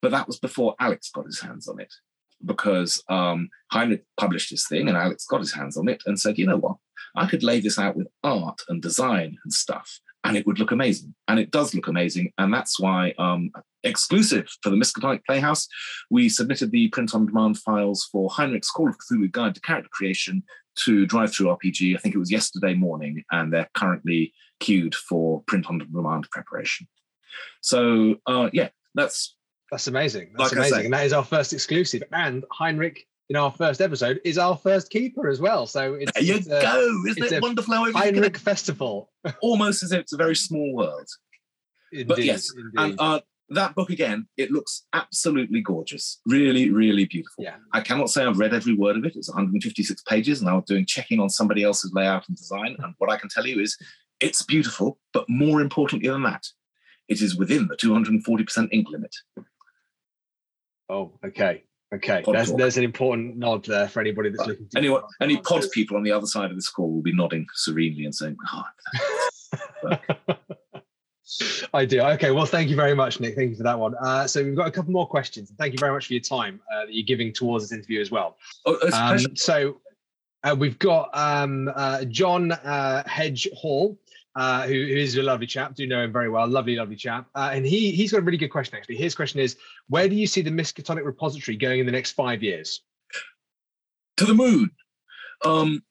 But 0.03 0.11
that 0.11 0.27
was 0.27 0.38
before 0.38 0.75
Alex 0.79 1.09
got 1.09 1.25
his 1.25 1.39
hands 1.39 1.67
on 1.67 1.79
it, 1.79 1.91
because 2.43 3.01
um, 3.09 3.49
Heinrich 3.71 4.03
published 4.17 4.51
this 4.51 4.67
thing, 4.67 4.88
and 4.88 4.97
Alex 4.97 5.25
got 5.25 5.41
his 5.41 5.53
hands 5.53 5.77
on 5.77 5.88
it 5.88 6.03
and 6.05 6.19
said, 6.19 6.38
"You 6.38 6.47
know 6.47 6.57
what? 6.57 6.77
I 7.15 7.27
could 7.27 7.43
lay 7.43 7.59
this 7.59 7.79
out 7.79 7.95
with 7.95 8.07
art 8.23 8.61
and 8.67 8.81
design 8.81 9.38
and 9.43 9.53
stuff, 9.53 9.99
and 10.25 10.36
it 10.36 10.45
would 10.45 10.59
look 10.59 10.71
amazing. 10.71 11.15
And 11.27 11.39
it 11.39 11.51
does 11.51 11.73
look 11.73 11.88
amazing. 11.88 12.33
And 12.38 12.53
that's 12.53 12.79
why, 12.79 13.13
um, 13.17 13.51
exclusive 13.83 14.49
for 14.61 14.69
the 14.69 14.75
Miskatonic 14.75 15.23
Playhouse, 15.25 15.67
we 16.09 16.29
submitted 16.29 16.71
the 16.71 16.89
print 16.89 17.13
on 17.13 17.27
demand 17.27 17.59
files 17.59 18.07
for 18.11 18.29
Heinrich's 18.29 18.69
Call 18.69 18.89
of 18.89 18.97
Cthulhu 18.97 19.31
Guide 19.31 19.55
to 19.55 19.61
Character 19.61 19.89
Creation 19.91 20.43
to 20.77 21.05
DriveThruRPG. 21.07 21.95
I 21.95 21.99
think 21.99 22.15
it 22.15 22.19
was 22.19 22.31
yesterday 22.31 22.73
morning, 22.73 23.23
and 23.31 23.53
they're 23.53 23.69
currently 23.75 24.33
queued 24.59 24.95
for 24.95 25.43
print 25.47 25.67
on 25.67 25.77
demand 25.77 26.27
preparation. 26.31 26.88
So, 27.61 28.15
uh, 28.25 28.49
yeah, 28.51 28.69
that's. 28.93 29.34
That's 29.72 29.88
amazing. 29.88 30.32
That's 30.38 30.51
like 30.51 30.59
amazing. 30.59 30.86
And 30.86 30.93
that 30.93 31.05
is 31.05 31.13
our 31.13 31.24
first 31.24 31.53
exclusive. 31.53 32.03
And 32.11 32.45
Heinrich 32.51 33.07
in 33.30 33.36
our 33.36 33.51
first 33.51 33.82
episode 33.82 34.22
is 34.24 34.38
our 34.38 34.55
first 34.55 34.89
keeper 34.89 35.28
as 35.28 35.39
well. 35.39 35.66
So 35.66 35.95
it's 35.95 36.11
there 36.13 36.24
you 36.24 36.36
it's 36.36 36.47
go. 36.47 37.03
Isn't 37.07 37.34
it 37.34 37.41
wonderful 37.41 37.74
how 37.74 37.91
Heinrich 37.91 38.38
Festival? 38.38 39.11
almost 39.41 39.84
as 39.84 39.91
if 39.91 40.01
it's 40.01 40.13
a 40.13 40.18
very 40.18 40.36
small 40.36 40.74
world. 40.74 41.07
Indeed, 41.91 42.07
but 42.07 42.24
yes, 42.24 42.49
indeed. 42.55 42.72
and 42.78 42.99
uh, 42.99 43.22
that 43.49 43.76
book 43.76 43.89
again, 43.89 44.28
it 44.38 44.51
looks 44.51 44.86
absolutely 44.93 45.61
gorgeous. 45.61 46.20
Really, 46.26 46.70
really 46.70 47.05
beautiful. 47.05 47.43
Yeah. 47.43 47.55
I 47.74 47.82
cannot 47.82 48.09
say 48.09 48.24
I've 48.26 48.39
read 48.39 48.53
every 48.53 48.76
word 48.76 48.97
of 48.97 49.05
it. 49.05 49.16
It's 49.16 49.30
156 49.30 50.01
pages, 50.03 50.41
and 50.41 50.49
I 50.49 50.53
was 50.53 50.66
doing 50.66 50.86
checking 50.86 51.20
on 51.20 51.30
somebody 51.30 51.63
else's 51.63 51.93
layout 51.93 52.28
and 52.28 52.38
design. 52.38 52.76
And 52.80 52.95
what 52.97 53.11
I 53.11 53.18
can 53.18 53.30
tell 53.30 53.45
you 53.45 53.61
is 53.61 53.78
it's 54.20 54.41
beautiful, 54.41 54.99
but 55.13 55.26
more 55.30 55.61
importantly 55.61 56.09
than 56.09 56.24
that, 56.24 56.45
it 57.07 57.22
is 57.22 57.36
within 57.36 57.68
the 57.68 57.76
240% 57.76 58.70
ink 58.72 58.88
limit. 58.89 59.16
Oh, 60.89 61.17
okay. 61.25 61.63
Okay, 61.93 62.23
there's, 62.25 62.51
there's, 62.53 62.77
an 62.77 62.83
important 62.83 63.38
nod 63.38 63.63
there 63.63 63.88
for 63.88 64.01
anybody 64.01 64.29
that's 64.29 64.41
uh, 64.41 64.47
looking. 64.47 64.67
To 64.69 64.77
anyone, 64.77 65.03
any 65.21 65.38
pod 65.38 65.63
people 65.71 65.95
on 65.95 66.03
the 66.03 66.11
other 66.11 66.25
side 66.25 66.49
of 66.49 66.57
this 66.57 66.67
call 66.67 66.91
will 66.91 67.03
be 67.03 67.13
nodding 67.13 67.45
serenely 67.53 68.05
and 68.05 68.13
saying, 68.13 68.36
oh, 68.51 68.63
I 71.73 71.86
do. 71.86 72.01
Okay, 72.01 72.31
well, 72.31 72.45
thank 72.45 72.69
you 72.69 72.75
very 72.75 72.95
much, 72.95 73.19
Nick. 73.19 73.36
Thank 73.36 73.51
you 73.51 73.55
for 73.55 73.63
that 73.63 73.79
one. 73.79 73.93
Uh, 74.01 74.27
so 74.27 74.43
we've 74.43 74.55
got 74.55 74.67
a 74.67 74.71
couple 74.71 74.91
more 74.91 75.07
questions. 75.07 75.51
Thank 75.57 75.73
you 75.73 75.79
very 75.79 75.93
much 75.93 76.07
for 76.07 76.13
your 76.13 76.21
time 76.21 76.59
uh, 76.73 76.86
that 76.86 76.93
you're 76.93 77.05
giving 77.05 77.31
towards 77.31 77.65
this 77.65 77.71
interview 77.71 78.01
as 78.01 78.11
well. 78.11 78.38
Oh, 78.65 78.77
um, 78.91 79.19
so 79.36 79.79
uh, 80.43 80.55
we've 80.57 80.79
got 80.79 81.09
um, 81.13 81.71
uh, 81.75 82.03
John 82.05 82.51
uh, 82.51 83.03
Hedge 83.07 83.47
Hall 83.55 83.97
uh, 84.36 84.63
who, 84.63 84.73
who 84.73 84.95
is 84.95 85.15
a 85.15 85.23
lovely 85.23 85.47
chap. 85.47 85.75
Do 85.75 85.88
know 85.88 86.03
him 86.03 86.11
very 86.11 86.29
well. 86.29 86.47
Lovely, 86.47 86.75
lovely 86.75 86.95
chap. 86.95 87.27
Uh, 87.36 87.51
and 87.53 87.65
he 87.65 87.91
he's 87.91 88.11
got 88.11 88.19
a 88.19 88.23
really 88.23 88.38
good 88.38 88.49
question 88.49 88.77
actually. 88.77 88.97
His 88.97 89.15
question 89.15 89.39
is: 89.39 89.57
Where 89.88 90.09
do 90.09 90.15
you 90.15 90.27
see 90.27 90.41
the 90.41 90.51
Miskatonic 90.51 91.05
repository 91.05 91.57
going 91.57 91.79
in 91.79 91.86
the 91.86 91.91
next 91.91 92.11
five 92.11 92.43
years? 92.43 92.81
To 94.17 94.25
the 94.25 94.33
moon. 94.33 94.71
Um, 95.43 95.83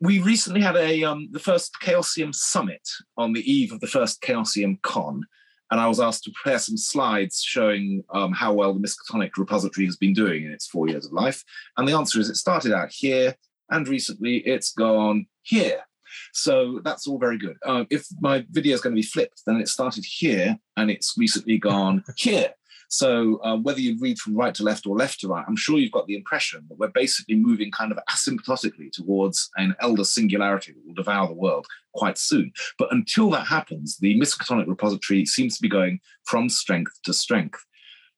we 0.00 0.18
recently 0.18 0.60
had 0.60 0.76
a 0.76 1.04
um, 1.04 1.28
the 1.30 1.38
first 1.38 1.72
Chaosium 1.82 2.34
summit 2.34 2.86
on 3.16 3.32
the 3.32 3.50
eve 3.50 3.72
of 3.72 3.80
the 3.80 3.86
first 3.86 4.20
Chaosium 4.20 4.80
con, 4.82 5.22
and 5.70 5.80
I 5.80 5.86
was 5.86 6.00
asked 6.00 6.24
to 6.24 6.32
prepare 6.32 6.58
some 6.58 6.76
slides 6.76 7.40
showing 7.40 8.02
um, 8.12 8.32
how 8.32 8.52
well 8.52 8.74
the 8.74 8.80
Miskatonic 8.80 9.30
repository 9.38 9.86
has 9.86 9.96
been 9.96 10.12
doing 10.12 10.44
in 10.44 10.50
its 10.50 10.66
four 10.66 10.88
years 10.88 11.06
of 11.06 11.12
life. 11.12 11.44
And 11.76 11.88
the 11.88 11.96
answer 11.96 12.18
is 12.18 12.28
it 12.28 12.36
started 12.36 12.72
out 12.72 12.90
here, 12.92 13.36
and 13.70 13.86
recently 13.86 14.38
it's 14.38 14.72
gone 14.72 15.26
here. 15.42 15.82
So 16.32 16.80
that's 16.84 17.06
all 17.06 17.18
very 17.18 17.38
good. 17.38 17.56
Uh, 17.64 17.84
if 17.90 18.06
my 18.20 18.44
video 18.50 18.74
is 18.74 18.80
going 18.80 18.94
to 18.94 19.00
be 19.00 19.06
flipped, 19.06 19.42
then 19.46 19.56
it 19.56 19.68
started 19.68 20.04
here 20.06 20.58
and 20.76 20.90
it's 20.90 21.14
recently 21.16 21.58
gone 21.58 22.04
here. 22.16 22.50
So 22.92 23.40
uh, 23.42 23.56
whether 23.56 23.80
you 23.80 23.96
read 23.98 24.18
from 24.18 24.36
right 24.36 24.54
to 24.54 24.62
left 24.62 24.86
or 24.86 24.94
left 24.94 25.20
to 25.20 25.28
right, 25.28 25.46
I'm 25.48 25.56
sure 25.56 25.78
you've 25.78 25.92
got 25.92 26.06
the 26.06 26.14
impression 26.14 26.66
that 26.68 26.78
we're 26.78 26.88
basically 26.88 27.36
moving 27.36 27.70
kind 27.70 27.90
of 27.90 27.98
asymptotically 28.10 28.92
towards 28.92 29.48
an 29.56 29.74
elder 29.80 30.04
singularity 30.04 30.72
that 30.72 30.86
will 30.86 30.92
devour 30.92 31.26
the 31.26 31.32
world 31.32 31.66
quite 31.94 32.18
soon. 32.18 32.52
But 32.78 32.92
until 32.92 33.30
that 33.30 33.46
happens, 33.46 33.96
the 33.96 34.20
Miskatonic 34.20 34.66
repository 34.66 35.24
seems 35.24 35.56
to 35.56 35.62
be 35.62 35.70
going 35.70 36.00
from 36.24 36.50
strength 36.50 36.92
to 37.04 37.14
strength. 37.14 37.64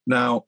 Now, 0.09 0.47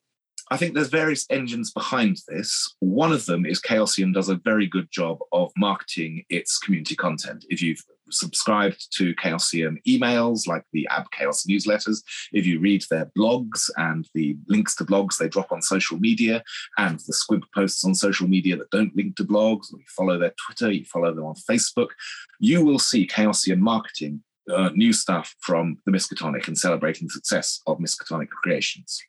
I 0.51 0.57
think 0.57 0.75
there's 0.75 0.89
various 0.89 1.27
engines 1.29 1.73
behind 1.73 2.19
this. 2.29 2.75
One 2.79 3.11
of 3.11 3.27
them 3.27 3.45
is 3.45 3.61
Chaosium 3.61 4.15
does 4.15 4.29
a 4.29 4.37
very 4.37 4.67
good 4.67 4.89
job 4.93 5.19
of 5.33 5.51
marketing 5.57 6.25
its 6.29 6.59
community 6.59 6.95
content. 6.95 7.45
If 7.49 7.61
you've 7.61 7.83
subscribed 8.11 8.87
to 8.97 9.13
Chaosium 9.17 9.79
emails, 9.89 10.47
like 10.47 10.63
the 10.73 10.87
Ab 10.91 11.07
Chaos 11.11 11.45
newsletters, 11.51 12.03
if 12.33 12.47
you 12.47 12.61
read 12.61 12.85
their 12.91 13.11
blogs 13.19 13.69
and 13.77 14.09
the 14.15 14.37
links 14.49 14.77
to 14.77 14.85
blogs 14.85 15.19
they 15.19 15.29
drop 15.29 15.51
on 15.51 15.63
social 15.63 15.99
media, 15.99 16.45
and 16.79 17.01
the 17.01 17.13
squib 17.13 17.43
posts 17.53 17.85
on 17.85 17.97
social 17.97 18.29
media 18.29 18.57
that 18.57 18.71
don't 18.71 18.97
link 18.97 19.17
to 19.17 19.25
blogs, 19.25 19.73
or 19.73 19.79
you 19.79 19.85
follow 19.89 20.17
their 20.19 20.35
Twitter, 20.47 20.71
you 20.71 20.85
follow 20.85 21.13
them 21.13 21.25
on 21.25 21.35
Facebook, 21.35 21.89
you 22.39 22.65
will 22.65 22.79
see 22.79 23.07
Chaosium 23.07 23.59
marketing 23.59 24.23
uh, 24.55 24.71
new 24.75 24.93
stuff 24.93 25.35
from 25.41 25.79
the 25.87 25.93
Miskatonic 25.93 26.47
and 26.47 26.59
celebrating 26.59 27.07
the 27.07 27.13
success 27.13 27.61
of 27.67 27.79
Miskatonic 27.79 28.29
creations. 28.29 29.01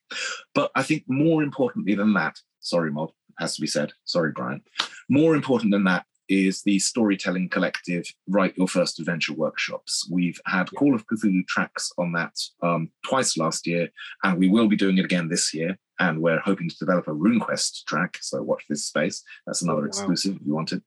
But 0.54 0.72
I 0.76 0.84
think 0.84 1.04
more 1.08 1.44
importantly 1.44 1.96
than 1.96 2.14
that, 2.14 2.38
sorry, 2.60 2.92
Mod, 2.92 3.12
has 3.40 3.56
to 3.56 3.62
be 3.62 3.68
said. 3.68 3.94
Sorry, 4.06 4.32
Brian. 4.32 4.62
More 5.10 5.36
important 5.36 5.72
than 5.72 5.84
that 5.86 6.06
is 6.30 6.62
the 6.64 6.80
storytelling 6.80 7.50
collective 7.50 8.06
Write 8.28 8.58
Your 8.58 8.68
First 8.68 9.00
Adventure 9.00 9.34
workshops. 9.34 10.08
We've 10.12 10.40
had 10.46 10.70
Call 10.76 10.94
of 10.94 11.06
Cthulhu 11.08 11.48
tracks 11.48 11.92
on 11.98 12.12
that 12.14 12.34
um, 12.62 12.92
twice 13.06 13.38
last 13.38 13.66
year, 13.66 13.90
and 14.24 14.38
we 14.38 14.50
will 14.50 14.68
be 14.68 14.76
doing 14.76 14.98
it 14.98 15.06
again 15.06 15.30
this 15.30 15.54
year. 15.54 15.78
And 16.00 16.22
we're 16.22 16.40
hoping 16.40 16.70
to 16.70 16.78
develop 16.78 17.08
a 17.08 17.12
RuneQuest 17.12 17.86
track. 17.86 18.20
So 18.22 18.44
watch 18.44 18.66
this 18.70 18.86
space. 18.86 19.24
That's 19.48 19.64
another 19.64 19.80
oh, 19.80 19.84
wow. 19.84 19.88
exclusive 19.88 20.36
if 20.36 20.46
you 20.46 20.54
want 20.54 20.72
it. 20.74 20.84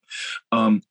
Um, 0.52 0.82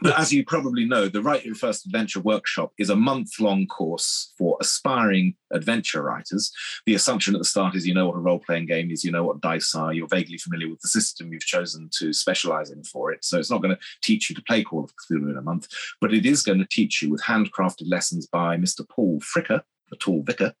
but 0.00 0.18
as 0.18 0.32
you 0.32 0.44
probably 0.44 0.84
know, 0.84 1.08
the 1.08 1.22
Write 1.22 1.44
Your 1.44 1.54
First 1.54 1.86
Adventure 1.86 2.20
workshop 2.20 2.72
is 2.78 2.90
a 2.90 2.96
month 2.96 3.38
long 3.38 3.66
course 3.66 4.32
for 4.38 4.56
aspiring 4.60 5.34
adventure 5.52 6.02
writers. 6.02 6.50
The 6.86 6.94
assumption 6.94 7.34
at 7.34 7.38
the 7.38 7.44
start 7.44 7.76
is 7.76 7.86
you 7.86 7.94
know 7.94 8.06
what 8.06 8.16
a 8.16 8.20
role 8.20 8.38
playing 8.38 8.66
game 8.66 8.90
is, 8.90 9.04
you 9.04 9.12
know 9.12 9.24
what 9.24 9.40
dice 9.40 9.74
are, 9.74 9.92
you're 9.92 10.08
vaguely 10.08 10.38
familiar 10.38 10.68
with 10.68 10.80
the 10.80 10.88
system 10.88 11.32
you've 11.32 11.44
chosen 11.44 11.90
to 11.98 12.12
specialize 12.12 12.70
in 12.70 12.82
for 12.84 13.12
it. 13.12 13.24
So 13.24 13.38
it's 13.38 13.50
not 13.50 13.62
going 13.62 13.76
to 13.76 13.82
teach 14.02 14.30
you 14.30 14.36
to 14.36 14.42
play 14.42 14.64
Call 14.64 14.84
of 14.84 14.92
Cthulhu 14.96 15.30
in 15.30 15.36
a 15.36 15.42
month, 15.42 15.68
but 16.00 16.14
it 16.14 16.26
is 16.26 16.42
going 16.42 16.58
to 16.58 16.68
teach 16.70 17.02
you 17.02 17.10
with 17.10 17.22
handcrafted 17.22 17.88
lessons 17.88 18.26
by 18.26 18.56
Mr. 18.56 18.88
Paul 18.88 19.20
Fricker, 19.20 19.62
the 19.90 19.96
tall 19.96 20.22
vicar, 20.22 20.54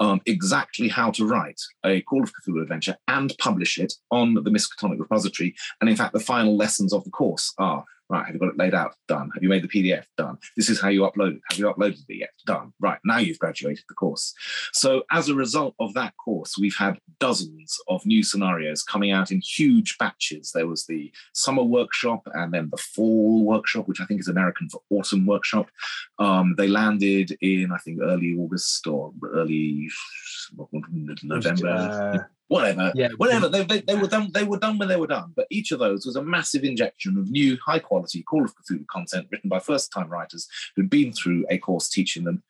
um, 0.00 0.20
exactly 0.26 0.88
how 0.88 1.10
to 1.10 1.26
write 1.26 1.60
a 1.84 2.00
Call 2.02 2.22
of 2.22 2.32
Cthulhu 2.32 2.62
adventure 2.62 2.96
and 3.08 3.36
publish 3.38 3.78
it 3.78 3.94
on 4.10 4.34
the 4.34 4.42
Miskatonic 4.42 5.00
repository. 5.00 5.54
And 5.80 5.90
in 5.90 5.96
fact, 5.96 6.12
the 6.12 6.20
final 6.20 6.56
lessons 6.56 6.92
of 6.92 7.04
the 7.04 7.10
course 7.10 7.52
are 7.58 7.84
Right, 8.08 8.24
have 8.24 8.34
you 8.34 8.40
got 8.40 8.50
it 8.50 8.58
laid 8.58 8.74
out? 8.74 8.94
Done. 9.08 9.30
Have 9.34 9.42
you 9.42 9.48
made 9.48 9.62
the 9.62 9.68
PDF? 9.68 10.04
Done. 10.16 10.38
This 10.56 10.68
is 10.68 10.80
how 10.80 10.88
you 10.88 11.00
upload 11.00 11.36
it. 11.36 11.40
Have 11.50 11.58
you 11.58 11.66
uploaded 11.66 12.04
it 12.08 12.18
yet? 12.18 12.30
Done. 12.46 12.72
Right, 12.78 12.98
now 13.04 13.18
you've 13.18 13.38
graduated 13.38 13.84
the 13.88 13.94
course. 13.94 14.32
So, 14.72 15.02
as 15.10 15.28
a 15.28 15.34
result 15.34 15.74
of 15.80 15.92
that 15.94 16.14
course, 16.16 16.56
we've 16.56 16.76
had 16.76 16.98
dozens 17.18 17.76
of 17.88 18.06
new 18.06 18.22
scenarios 18.22 18.84
coming 18.84 19.10
out 19.10 19.32
in 19.32 19.40
huge 19.40 19.96
batches. 19.98 20.52
There 20.52 20.68
was 20.68 20.86
the 20.86 21.12
summer 21.34 21.64
workshop 21.64 22.22
and 22.34 22.54
then 22.54 22.68
the 22.70 22.76
fall 22.76 23.44
workshop, 23.44 23.88
which 23.88 24.00
I 24.00 24.04
think 24.04 24.20
is 24.20 24.28
American 24.28 24.68
for 24.68 24.80
autumn 24.90 25.26
workshop. 25.26 25.66
Um, 26.20 26.54
they 26.56 26.68
landed 26.68 27.36
in, 27.40 27.72
I 27.72 27.78
think, 27.78 28.00
early 28.00 28.36
August 28.38 28.86
or 28.86 29.12
early 29.32 29.88
November. 31.22 32.30
Whatever, 32.48 32.92
yeah, 32.94 33.08
whatever. 33.16 33.48
They, 33.48 33.64
they, 33.64 33.80
they, 33.80 33.96
were 33.96 34.06
done. 34.06 34.30
They 34.32 34.44
were 34.44 34.58
done 34.58 34.78
when 34.78 34.88
they 34.88 34.96
were 34.96 35.08
done. 35.08 35.32
But 35.34 35.48
each 35.50 35.72
of 35.72 35.80
those 35.80 36.06
was 36.06 36.14
a 36.14 36.22
massive 36.22 36.62
injection 36.62 37.18
of 37.18 37.28
new, 37.28 37.58
high 37.64 37.80
quality 37.80 38.22
Call 38.22 38.44
of 38.44 38.54
Cthulhu 38.54 38.86
content 38.86 39.26
written 39.32 39.48
by 39.48 39.58
first 39.58 39.92
time 39.92 40.08
writers 40.08 40.48
who'd 40.76 40.88
been 40.88 41.12
through 41.12 41.44
a 41.50 41.58
course 41.58 41.88
teaching 41.88 42.22
them 42.22 42.44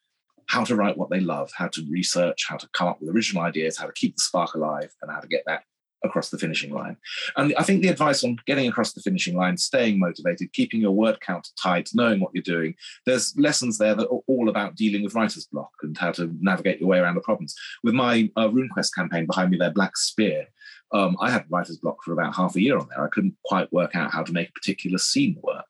how 0.47 0.65
to 0.65 0.77
write 0.77 0.99
what 0.99 1.11
they 1.11 1.21
love, 1.21 1.51
how 1.57 1.69
to 1.69 1.85
research, 1.91 2.45
how 2.49 2.57
to 2.57 2.69
come 2.73 2.89
up 2.89 3.01
with 3.01 3.15
original 3.15 3.43
ideas, 3.43 3.79
how 3.79 3.87
to 3.87 3.93
keep 3.93 4.17
the 4.17 4.23
spark 4.23 4.55
alive, 4.55 4.93
and 5.03 5.11
how 5.11 5.21
to 5.21 5.29
get 5.29 5.43
that 5.47 5.65
across 6.05 6.31
the 6.31 6.39
finishing 6.39 6.73
line. 6.73 6.97
And 7.37 7.55
I 7.59 7.63
think 7.63 7.83
the 7.83 7.89
advice 7.89 8.23
on 8.25 8.37
getting 8.47 8.69
across 8.69 8.93
the 8.93 9.01
finishing 9.01 9.37
line, 9.37 9.57
staying 9.57 9.99
motivated, 9.99 10.53
keeping 10.53 10.81
your 10.81 10.93
word 10.93 11.21
count 11.21 11.49
tight, 11.61 11.91
knowing 11.95 12.21
what 12.21 12.33
you're 12.35 12.43
doing, 12.43 12.75
there's 13.05 13.37
lessons 13.37 13.79
there 13.79 13.95
that 13.95 14.09
are 14.09 14.21
all 14.27 14.49
about 14.49 14.77
dealing 14.77 15.03
with 15.03 15.15
writer's 15.15 15.47
block 15.47 15.71
and 15.83 15.97
how 15.99 16.13
to 16.13 16.35
navigate 16.41 16.81
your 16.81 16.89
way 16.89 16.99
around 16.99 17.15
the 17.15 17.21
problems. 17.21 17.55
With 17.83 17.95
my 17.95 18.31
uh, 18.37 18.49
RuneQuest 18.49 18.95
campaign 18.95 19.27
behind 19.27 19.51
me 19.51 19.59
there, 19.59 19.71
Black 19.71 19.97
Spear, 19.97 20.47
um, 20.93 21.17
I 21.21 21.31
had 21.31 21.45
writer's 21.51 21.79
block 21.79 22.03
for 22.05 22.13
about 22.13 22.35
half 22.35 22.57
a 22.57 22.63
year 22.63 22.79
on 22.79 22.89
there. 22.89 23.05
I 23.05 23.09
couldn't 23.09 23.37
quite 23.45 23.73
work 23.73 23.97
out 23.97 24.13
how 24.13 24.23
to 24.23 24.33
make 24.33 24.51
a 24.51 24.53
particular 24.53 24.99
scene 24.99 25.37
work. 25.43 25.67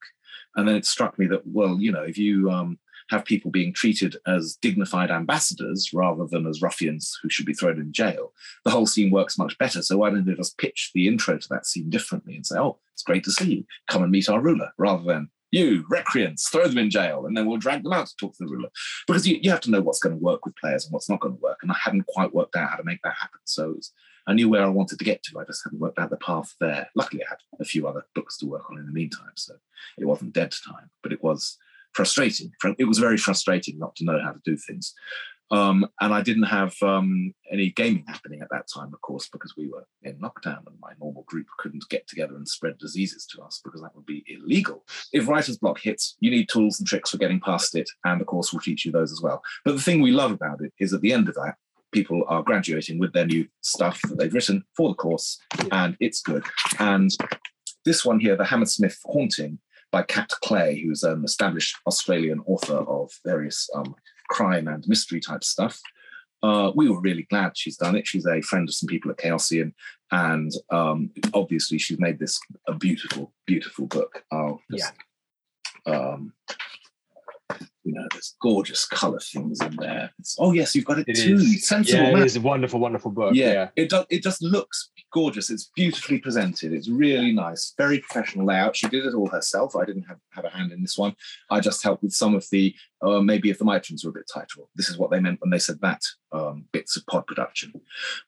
And 0.57 0.67
then 0.67 0.77
it 0.77 0.87
struck 0.87 1.19
me 1.19 1.27
that, 1.27 1.47
well, 1.47 1.79
you 1.81 1.93
know, 1.93 2.03
if 2.03 2.17
you 2.19 2.51
um, 2.51 2.79
have 3.11 3.25
people 3.25 3.51
being 3.51 3.73
treated 3.73 4.17
as 4.27 4.59
dignified 4.61 5.11
ambassadors 5.11 5.91
rather 5.93 6.27
than 6.27 6.47
as 6.47 6.63
ruffians 6.63 7.19
who 7.23 7.31
should 7.31 7.47
be 7.47 7.55
thrown 7.55 7.79
in 7.79 7.93
jail, 7.93 8.33
the 8.65 8.71
whole 8.71 8.87
scene 8.87 9.11
works 9.11 9.39
much 9.39 9.57
better. 9.59 9.83
So 9.83 9.99
why 9.99 10.11
don't 10.11 10.25
they 10.25 10.35
just 10.35 10.59
pitch 10.59 10.91
the 10.95 11.09
intro 11.09 11.39
to 11.39 11.49
that 11.51 11.67
scene 11.67 11.91
differently 11.91 12.35
and 12.35 12.47
say, 12.47 12.59
oh, 12.59 12.79
it's 12.93 13.03
great 13.03 13.25
to 13.25 13.33
see 13.33 13.57
you. 13.57 13.65
Come 13.89 14.03
and 14.03 14.11
meet 14.11 14.29
our 14.29 14.41
ruler, 14.41 14.73
rather 14.79 15.05
than 15.05 15.31
you, 15.53 15.85
recreants, 15.89 16.49
throw 16.49 16.67
them 16.67 16.79
in 16.79 16.91
jail, 16.91 17.27
and 17.27 17.37
then 17.37 17.47
we'll 17.47 17.59
drag 17.59 17.83
them 17.83 17.93
out 17.93 18.07
to 18.07 18.17
talk 18.19 18.37
to 18.37 18.45
the 18.45 18.51
ruler. 18.51 18.69
Because 19.07 19.27
you, 19.27 19.39
you 19.41 19.51
have 19.51 19.61
to 19.63 19.71
know 19.71 19.81
what's 19.81 20.01
going 20.01 20.17
to 20.17 20.23
work 20.23 20.45
with 20.45 20.57
players 20.57 20.85
and 20.85 20.93
what's 20.93 21.09
not 21.09 21.21
going 21.21 21.37
to 21.37 21.41
work. 21.41 21.59
And 21.63 21.71
I 21.71 21.77
hadn't 21.83 22.07
quite 22.07 22.35
worked 22.35 22.57
out 22.57 22.71
how 22.71 22.77
to 22.77 22.85
make 22.85 23.01
that 23.03 23.15
happen. 23.15 23.41
So 23.45 23.71
was, 23.71 23.93
I 24.27 24.35
knew 24.35 24.49
where 24.49 24.65
I 24.65 24.69
wanted 24.69 24.99
to 24.99 25.05
get 25.05 25.23
to. 25.25 25.39
I 25.39 25.45
just 25.45 25.63
hadn't 25.63 25.79
worked 25.79 25.99
out 25.99 26.11
the 26.11 26.17
path 26.17 26.55
there. 26.61 26.89
Luckily, 26.97 27.23
I 27.23 27.31
had 27.31 27.39
a 27.61 27.65
few 27.65 27.87
other 27.87 28.07
books 28.15 28.37
to 28.39 28.47
work 28.47 28.69
on 28.71 28.79
in 28.79 28.87
the 28.87 28.93
meantime. 28.93 29.33
So 29.37 29.55
it 29.99 30.05
wasn't 30.05 30.33
dead 30.33 30.53
time, 30.67 30.91
but 31.03 31.13
it 31.13 31.23
was 31.23 31.59
frustrating. 31.97 32.53
It 32.79 32.85
was 32.85 32.99
very 32.99 33.17
frustrating 33.17 33.79
not 33.79 33.97
to 33.97 34.05
know 34.05 34.21
how 34.23 34.33
to 34.33 34.41
do 34.45 34.57
things. 34.57 34.95
Um, 35.51 35.87
and 36.01 36.13
I 36.13 36.23
didn't 36.23 36.45
have 36.45 36.75
um, 36.83 37.33
any 37.53 37.71
gaming 37.71 38.05
happening 38.09 38.43
at 38.43 38.49
that 38.51 38.67
time, 38.73 38.93
of 38.93 39.01
course, 39.01 39.29
because 39.29 39.55
we 39.57 39.69
were 39.69 39.87
in 40.03 40.19
lockdown 40.19 40.67
and 40.67 40.79
my 40.81 40.93
normal 41.01 41.23
group 41.23 41.47
couldn't 41.59 41.89
get 41.89 42.07
together 42.09 42.35
and 42.35 42.49
spread 42.49 42.79
diseases 42.79 43.27
to 43.27 43.43
us 43.43 43.61
because 43.65 43.81
that 43.81 43.95
would 43.95 44.07
be 44.07 44.25
illegal. 44.27 44.85
If 45.13 45.29
writer's 45.29 45.59
block 45.59 45.79
hits, 45.81 46.17
you 46.19 46.31
need 46.31 46.49
tools 46.49 46.81
and 46.81 46.87
tricks 46.87 47.11
for 47.11 47.19
getting 47.19 47.41
past 47.41 47.77
it, 47.77 47.89
and 48.05 48.21
of 48.21 48.27
course, 48.27 48.53
we'll 48.53 48.61
teach 48.61 48.85
you 48.85 48.91
those 48.91 49.13
as 49.13 49.23
well. 49.23 49.41
But 49.65 49.77
the 49.77 49.83
thing 49.83 50.03
we 50.03 50.11
love 50.11 50.33
about 50.33 50.61
it 50.63 50.73
is 50.81 50.93
at 50.93 51.01
the 51.01 51.13
end 51.13 51.29
of 51.29 51.37
that, 51.37 51.55
people 51.93 52.25
are 52.27 52.43
graduating 52.43 52.99
with 52.99 53.13
their 53.13 53.27
new 53.27 53.47
stuff 53.61 54.01
that 54.09 54.19
they've 54.19 54.35
written 54.35 54.65
for 54.77 54.89
the 54.89 54.97
course, 54.97 55.39
and 55.71 55.97
it's 56.01 56.23
good. 56.23 56.45
And 56.81 57.11
this 57.85 58.05
one 58.05 58.19
here, 58.19 58.37
the 58.37 58.45
Hammersmith 58.45 58.99
Haunting, 59.05 59.61
by 59.97 60.03
Kat 60.03 60.29
Clay, 60.43 60.79
who's 60.79 61.05
an 61.05 61.25
established 61.25 61.75
Australian 61.87 62.43
author 62.45 62.77
of 62.77 63.11
various 63.25 63.71
um, 63.75 63.95
crime 64.29 64.69
and 64.69 64.87
mystery 64.87 65.21
type 65.21 65.43
stuff. 65.43 65.81
Uh, 66.43 66.71
we 66.75 66.91
were 66.91 67.01
really 67.01 67.23
glad 67.31 67.57
she's 67.57 67.79
done 67.79 67.97
it. 67.97 68.07
She's 68.07 68.27
a 68.27 68.43
friend 68.43 68.69
of 68.69 68.75
some 68.75 68.89
people 68.89 69.11
at 69.11 69.17
Chaosium, 69.17 69.73
and 70.13 70.53
um, 70.71 71.13
obviously 71.33 71.79
she's 71.79 71.99
made 71.99 72.19
this 72.19 72.39
a 72.69 72.75
beautiful, 72.75 73.33
beautiful 73.47 73.87
book. 73.87 74.23
Yeah. 74.69 74.91
Um, 75.87 76.35
you 77.87 77.95
know, 77.95 78.07
there's 78.13 78.35
gorgeous 78.43 78.85
color 78.85 79.21
things 79.21 79.61
in 79.63 79.77
there. 79.77 80.11
It's, 80.19 80.37
oh 80.41 80.53
yes, 80.53 80.75
you've 80.75 80.85
got 80.85 80.99
it, 80.99 81.09
it 81.09 81.17
too. 81.17 81.37
Is. 81.37 81.69
Sensible. 81.69 82.03
Yeah, 82.03 82.19
it 82.19 82.27
is 82.27 82.37
a 82.37 82.41
wonderful, 82.41 82.81
wonderful 82.81 83.13
book. 83.13 83.35
Yeah, 83.35 83.53
yeah, 83.53 83.69
it 83.77 83.91
does. 83.91 84.05
It 84.11 84.25
just 84.25 84.43
looks 84.43 84.91
gorgeous. 85.13 85.51
It's 85.51 85.71
beautifully 85.77 86.19
presented. 86.19 86.73
It's 86.73 86.89
really 86.89 87.33
nice. 87.33 87.75
Very 87.79 88.01
professional 88.01 88.45
layout. 88.45 88.75
She 88.77 88.89
did 88.89 89.07
it 89.07 89.15
all 89.15 89.29
herself. 89.29 89.77
I 89.77 89.85
didn't 89.85 90.03
have, 90.03 90.19
have 90.33 90.45
a 90.45 90.51
hand 90.51 90.73
in 90.73 90.83
this 90.83 90.99
one. 90.99 91.15
I 91.49 91.61
just 91.61 91.83
helped 91.85 92.03
with 92.03 92.13
some 92.13 92.35
of 92.35 92.45
the 92.51 92.75
uh, 93.03 93.21
maybe 93.21 93.51
if 93.51 93.59
the 93.59 93.65
mitrons 93.65 94.05
were 94.05 94.11
a 94.11 94.15
bit 94.15 94.31
tighter. 94.33 94.61
This 94.75 94.89
is 94.89 94.99
what 94.99 95.11
they 95.11 95.21
meant 95.21 95.41
when 95.41 95.51
they 95.51 95.59
said 95.59 95.81
that 95.81 96.03
um, 96.33 96.65
bits 96.73 96.97
of 96.97 97.07
pod 97.07 97.27
production. 97.27 97.73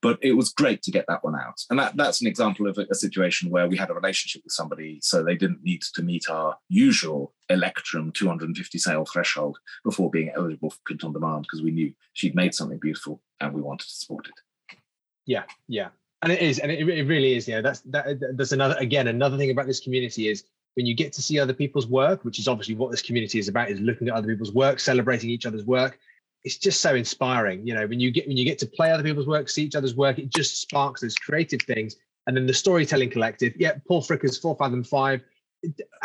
But 0.02 0.18
it 0.22 0.32
was 0.32 0.52
great 0.52 0.82
to 0.82 0.90
get 0.90 1.06
that 1.08 1.24
one 1.24 1.34
out. 1.34 1.60
And 1.70 1.78
that, 1.78 1.96
that's 1.96 2.20
an 2.20 2.26
example 2.26 2.68
of 2.68 2.78
a, 2.78 2.86
a 2.90 2.94
situation 2.94 3.50
where 3.50 3.68
we 3.68 3.76
had 3.76 3.90
a 3.90 3.94
relationship 3.94 4.42
with 4.44 4.52
somebody, 4.52 5.00
so 5.02 5.22
they 5.22 5.36
didn't 5.36 5.62
need 5.62 5.82
to 5.94 6.02
meet 6.02 6.28
our 6.28 6.56
usual 6.68 7.34
Electrum 7.48 8.12
250 8.12 8.78
sale 8.78 9.06
threshold 9.06 9.58
before 9.84 10.10
being 10.10 10.30
eligible 10.36 10.70
for 10.70 10.78
print 10.84 11.04
on 11.04 11.12
demand 11.12 11.42
because 11.42 11.62
we 11.62 11.70
knew 11.70 11.92
she'd 12.12 12.34
made 12.34 12.54
something 12.54 12.78
beautiful 12.78 13.22
and 13.40 13.54
we 13.54 13.62
wanted 13.62 13.88
to 13.88 13.94
support 13.94 14.28
it. 14.28 14.76
Yeah, 15.24 15.44
yeah 15.66 15.88
and 16.22 16.32
it 16.32 16.40
is 16.40 16.58
and 16.58 16.70
it, 16.70 16.86
it 16.88 17.06
really 17.06 17.36
is 17.36 17.46
yeah 17.46 17.60
that's 17.60 17.80
that 17.80 18.18
that's 18.36 18.52
another 18.52 18.76
again 18.78 19.08
another 19.08 19.36
thing 19.36 19.50
about 19.50 19.66
this 19.66 19.80
community 19.80 20.28
is 20.28 20.44
when 20.78 20.86
you 20.86 20.94
get 20.94 21.12
to 21.12 21.20
see 21.20 21.40
other 21.40 21.52
people's 21.52 21.88
work 21.88 22.24
which 22.24 22.38
is 22.38 22.46
obviously 22.46 22.76
what 22.76 22.92
this 22.92 23.02
community 23.02 23.40
is 23.40 23.48
about 23.48 23.68
is 23.68 23.80
looking 23.80 24.08
at 24.08 24.14
other 24.14 24.28
people's 24.28 24.52
work 24.52 24.78
celebrating 24.78 25.28
each 25.28 25.44
other's 25.44 25.64
work 25.64 25.98
it's 26.44 26.56
just 26.56 26.80
so 26.80 26.94
inspiring 26.94 27.66
you 27.66 27.74
know 27.74 27.84
when 27.88 27.98
you 27.98 28.12
get 28.12 28.28
when 28.28 28.36
you 28.36 28.44
get 28.44 28.60
to 28.60 28.66
play 28.66 28.92
other 28.92 29.02
people's 29.02 29.26
work 29.26 29.48
see 29.48 29.64
each 29.64 29.74
other's 29.74 29.96
work 29.96 30.20
it 30.20 30.32
just 30.32 30.60
sparks 30.60 31.00
those 31.00 31.16
creative 31.16 31.60
things 31.62 31.96
and 32.28 32.36
then 32.36 32.46
the 32.46 32.54
storytelling 32.54 33.10
collective 33.10 33.52
yeah 33.56 33.72
paul 33.88 34.00
fricker's 34.00 34.38
full 34.38 34.54
fathom 34.54 34.84
five 34.84 35.20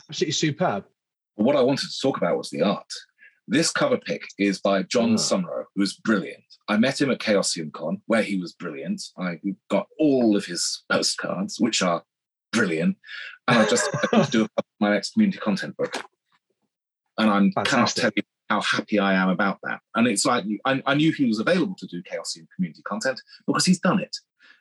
absolutely 0.10 0.32
superb 0.32 0.84
what 1.36 1.56
i 1.56 1.62
wanted 1.62 1.88
to 1.88 2.02
talk 2.02 2.18
about 2.18 2.36
was 2.36 2.50
the 2.50 2.64
art 2.64 2.92
this 3.48 3.72
cover 3.72 3.98
pick 3.98 4.24
is 4.40 4.62
by 4.62 4.84
John 4.84 5.18
hmm. 5.18 5.46
oh. 5.46 5.66
who's 5.76 5.98
brilliant. 5.98 6.44
I 6.70 6.78
met 6.78 7.02
him 7.02 7.12
at 7.12 7.20
Chaosium 7.20 7.74
Con, 7.74 8.02
where 8.06 8.24
he 8.24 8.40
was 8.40 8.54
brilliant. 8.54 9.04
I 9.18 9.40
got 9.70 9.88
all 10.00 10.38
of 10.38 10.46
his 10.46 10.84
postcards, 10.90 11.60
which 11.60 11.82
are 11.82 12.04
brilliant. 12.54 12.98
And 13.48 13.60
I 13.60 13.66
just 13.66 13.90
do 14.32 14.48
my 14.80 14.92
next 14.92 15.14
community 15.14 15.40
content 15.40 15.76
book. 15.78 16.02
And 17.18 17.54
I 17.58 17.64
cannot 17.64 17.90
tell 17.90 18.12
you 18.16 18.24
how 18.50 18.62
happy 18.62 19.00
I 19.00 19.14
am 19.14 19.30
about 19.30 19.60
that. 19.64 19.82
And 19.96 20.08
it's 20.08 20.26
like 20.26 20.46
I, 20.66 20.82
I 20.86 20.94
knew 20.96 21.12
he 21.12 21.26
was 21.26 21.40
available 21.40 21.76
to 21.80 21.88
do 21.88 22.02
Chaosium 22.04 22.48
community 22.56 22.82
content 22.84 23.22
because 23.46 23.66
he's 23.66 23.80
done 23.80 24.00
it 24.00 24.16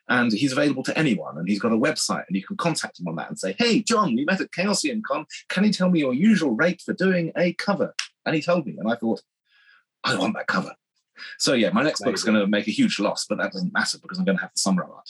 and 0.09 0.33
he's 0.33 0.51
available 0.51 0.83
to 0.83 0.97
anyone 0.97 1.37
and 1.37 1.47
he's 1.47 1.61
got 1.61 1.71
a 1.71 1.77
website 1.77 2.25
and 2.27 2.35
you 2.35 2.43
can 2.43 2.57
contact 2.57 2.99
him 2.99 3.07
on 3.07 3.15
that 3.15 3.29
and 3.29 3.39
say 3.39 3.55
hey 3.57 3.81
john 3.81 4.13
we 4.13 4.25
met 4.25 4.41
at 4.41 4.51
chaosium 4.51 5.01
con 5.01 5.25
can 5.47 5.63
you 5.63 5.71
tell 5.71 5.89
me 5.89 5.99
your 5.99 6.13
usual 6.13 6.51
rate 6.51 6.81
for 6.81 6.91
doing 6.91 7.31
a 7.37 7.53
cover 7.53 7.95
and 8.25 8.35
he 8.35 8.41
told 8.41 8.65
me, 8.65 8.75
and 8.77 8.91
I 8.91 8.95
thought, 8.95 9.21
I 10.03 10.15
want 10.15 10.35
that 10.35 10.47
cover. 10.47 10.73
So 11.37 11.53
yeah, 11.53 11.69
my 11.69 11.83
next 11.83 12.03
book's 12.03 12.23
going 12.23 12.39
to 12.39 12.47
make 12.47 12.67
a 12.67 12.71
huge 12.71 12.99
loss, 12.99 13.25
but 13.27 13.37
that 13.37 13.51
doesn't 13.51 13.73
matter 13.73 13.97
because 14.01 14.17
I'm 14.17 14.25
going 14.25 14.37
to 14.37 14.41
have 14.41 14.51
the 14.53 14.59
summer 14.59 14.83
art. 14.83 15.09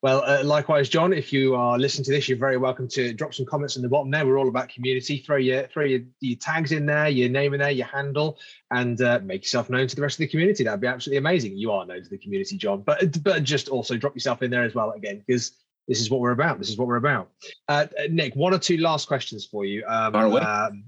Well, 0.00 0.22
uh, 0.24 0.44
likewise, 0.44 0.88
John. 0.88 1.12
If 1.12 1.32
you 1.32 1.56
are 1.56 1.76
listening 1.76 2.04
to 2.04 2.12
this, 2.12 2.28
you're 2.28 2.38
very 2.38 2.56
welcome 2.56 2.86
to 2.90 3.12
drop 3.12 3.34
some 3.34 3.46
comments 3.46 3.74
in 3.74 3.82
the 3.82 3.88
bottom 3.88 4.12
there. 4.12 4.24
We're 4.24 4.38
all 4.38 4.48
about 4.48 4.68
community. 4.68 5.18
Throw 5.18 5.36
your 5.36 5.66
throw 5.66 5.84
your, 5.84 6.02
your 6.20 6.38
tags 6.38 6.70
in 6.70 6.86
there, 6.86 7.08
your 7.08 7.28
name 7.28 7.52
in 7.52 7.58
there, 7.58 7.72
your 7.72 7.88
handle, 7.88 8.38
and 8.70 9.00
uh, 9.00 9.18
make 9.24 9.42
yourself 9.42 9.70
known 9.70 9.88
to 9.88 9.96
the 9.96 10.02
rest 10.02 10.14
of 10.14 10.18
the 10.20 10.28
community. 10.28 10.62
That'd 10.62 10.80
be 10.80 10.86
absolutely 10.86 11.18
amazing. 11.18 11.56
You 11.56 11.72
are 11.72 11.84
known 11.84 12.04
to 12.04 12.08
the 12.08 12.18
community, 12.18 12.56
John, 12.56 12.82
but 12.82 13.22
but 13.24 13.42
just 13.42 13.68
also 13.68 13.96
drop 13.96 14.14
yourself 14.14 14.40
in 14.42 14.52
there 14.52 14.62
as 14.62 14.72
well 14.72 14.92
again 14.92 15.18
because 15.26 15.50
this 15.88 16.00
is 16.00 16.10
what 16.10 16.20
we're 16.20 16.30
about. 16.30 16.60
This 16.60 16.68
is 16.68 16.78
what 16.78 16.86
we're 16.86 16.96
about. 16.96 17.30
Uh, 17.66 17.86
Nick, 18.08 18.36
one 18.36 18.54
or 18.54 18.58
two 18.58 18.76
last 18.76 19.08
questions 19.08 19.46
for 19.46 19.64
you. 19.64 19.84
Um, 19.88 20.14
um 20.14 20.84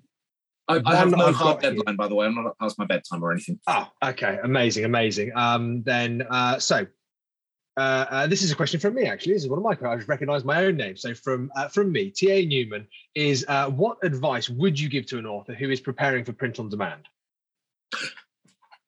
I, 0.68 0.80
I 0.86 0.94
have 0.94 1.10
no 1.10 1.32
hard 1.32 1.60
deadline, 1.60 1.82
here. 1.84 1.96
by 1.96 2.06
the 2.06 2.14
way. 2.14 2.26
I'm 2.26 2.34
not 2.36 2.56
past 2.60 2.78
my 2.78 2.84
bedtime 2.84 3.24
or 3.24 3.32
anything. 3.32 3.58
Oh, 3.66 3.88
okay, 4.04 4.38
amazing, 4.44 4.84
amazing. 4.84 5.32
Um, 5.34 5.82
then 5.82 6.24
uh, 6.30 6.60
so 6.60 6.86
uh, 7.80 8.06
uh, 8.10 8.26
this 8.26 8.42
is 8.42 8.52
a 8.52 8.54
question 8.54 8.78
from 8.78 8.94
me 8.94 9.06
actually. 9.06 9.32
This 9.32 9.44
is 9.44 9.48
one 9.48 9.58
of 9.58 9.64
my. 9.64 9.90
I 9.90 9.96
just 9.96 10.08
recognise 10.08 10.44
my 10.44 10.66
own 10.66 10.76
name. 10.76 10.96
So 10.96 11.14
from 11.14 11.50
uh, 11.56 11.68
from 11.68 11.90
me, 11.90 12.10
T.A. 12.10 12.44
Newman 12.44 12.86
is 13.14 13.42
uh, 13.48 13.70
what 13.70 13.96
advice 14.02 14.50
would 14.50 14.78
you 14.78 14.90
give 14.90 15.06
to 15.06 15.18
an 15.18 15.24
author 15.24 15.54
who 15.54 15.70
is 15.70 15.80
preparing 15.80 16.22
for 16.22 16.34
print 16.34 16.60
on 16.60 16.68
demand? 16.68 17.08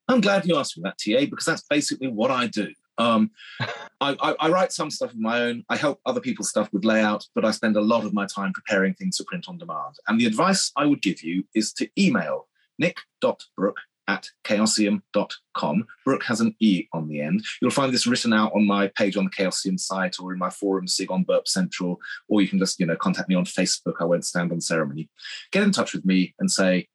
I'm 0.09 0.21
glad 0.21 0.45
you 0.45 0.59
asked 0.59 0.77
me 0.77 0.83
that, 0.83 0.99
TA, 0.99 1.25
because 1.25 1.47
that's 1.47 1.63
basically 1.71 2.09
what 2.09 2.31
I 2.31 2.49
do. 2.49 2.69
Um, 2.99 3.31
I, 4.03 4.15
I, 4.21 4.35
I, 4.41 4.49
write 4.51 4.73
some 4.73 4.91
stuff 4.91 5.13
of 5.13 5.19
my 5.19 5.41
own. 5.41 5.65
I 5.71 5.77
help 5.77 6.01
other 6.05 6.21
people's 6.21 6.51
stuff 6.51 6.71
with 6.71 6.85
layout, 6.85 7.25
but 7.35 7.47
I 7.47 7.51
spend 7.51 7.77
a 7.77 7.81
lot 7.81 8.05
of 8.05 8.13
my 8.13 8.27
time 8.27 8.53
preparing 8.53 8.93
things 8.93 9.17
for 9.17 9.25
print 9.25 9.49
on 9.49 9.57
demand. 9.57 9.95
And 10.07 10.21
the 10.21 10.27
advice 10.27 10.71
I 10.77 10.85
would 10.85 11.01
give 11.01 11.23
you 11.23 11.45
is 11.55 11.73
to 11.75 11.89
email 11.99 12.49
nick.brooke 12.79 13.79
at 14.09 14.29
chaosium.com. 14.45 15.87
Brooke 16.05 16.25
has 16.25 16.41
an 16.41 16.55
E 16.61 16.87
on 16.93 17.09
the 17.09 17.21
end. 17.21 17.45
You'll 17.61 17.71
find 17.71 17.93
this 17.93 18.07
written 18.07 18.33
out 18.33 18.53
on 18.55 18.67
my 18.67 18.89
page 18.89 19.17
on 19.17 19.25
the 19.25 19.31
Chaosium 19.31 19.79
site 19.79 20.17
or 20.21 20.33
in 20.33 20.39
my 20.39 20.51
forum, 20.51 20.89
SIG 20.89 21.11
on 21.11 21.23
Burp 21.23 21.47
Central, 21.47 21.99
or 22.29 22.41
you 22.41 22.49
can 22.49 22.59
just, 22.59 22.81
you 22.81 22.87
know, 22.87 22.97
contact 22.97 23.29
me 23.29 23.35
on 23.35 23.45
Facebook. 23.45 23.95
I 24.01 24.05
won't 24.05 24.25
stand 24.25 24.53
on 24.53 24.61
ceremony. 24.61 25.09
Get 25.53 25.63
in 25.63 25.73
touch 25.73 25.93
with 25.93 26.05
me 26.05 26.35
and 26.39 26.51
say, 26.51 26.89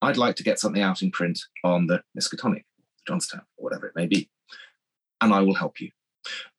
I'd 0.00 0.16
like 0.16 0.36
to 0.36 0.42
get 0.42 0.58
something 0.58 0.82
out 0.82 1.02
in 1.02 1.10
print 1.10 1.40
on 1.64 1.86
the 1.86 2.02
Miskatonic, 2.18 2.64
Jonstown, 3.08 3.42
or 3.56 3.64
whatever 3.64 3.86
it 3.86 3.96
may 3.96 4.06
be 4.06 4.30
and 5.22 5.32
I 5.32 5.40
will 5.40 5.54
help 5.54 5.80
you. 5.80 5.90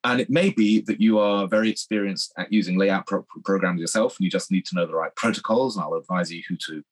And 0.03 0.19
it 0.19 0.29
may 0.29 0.49
be 0.49 0.81
that 0.81 0.99
you 0.99 1.19
are 1.19 1.47
very 1.47 1.69
experienced 1.69 2.33
at 2.37 2.51
using 2.51 2.77
layout 2.77 3.05
pro- 3.05 3.25
programs 3.45 3.79
yourself, 3.79 4.17
and 4.17 4.25
you 4.25 4.31
just 4.31 4.51
need 4.51 4.65
to 4.65 4.75
know 4.75 4.85
the 4.85 4.95
right 4.95 5.15
protocols, 5.15 5.75
and 5.75 5.83
I'll 5.83 5.93
advise 5.93 6.31
you 6.31 6.41
who 6.49 6.57
to 6.67 6.83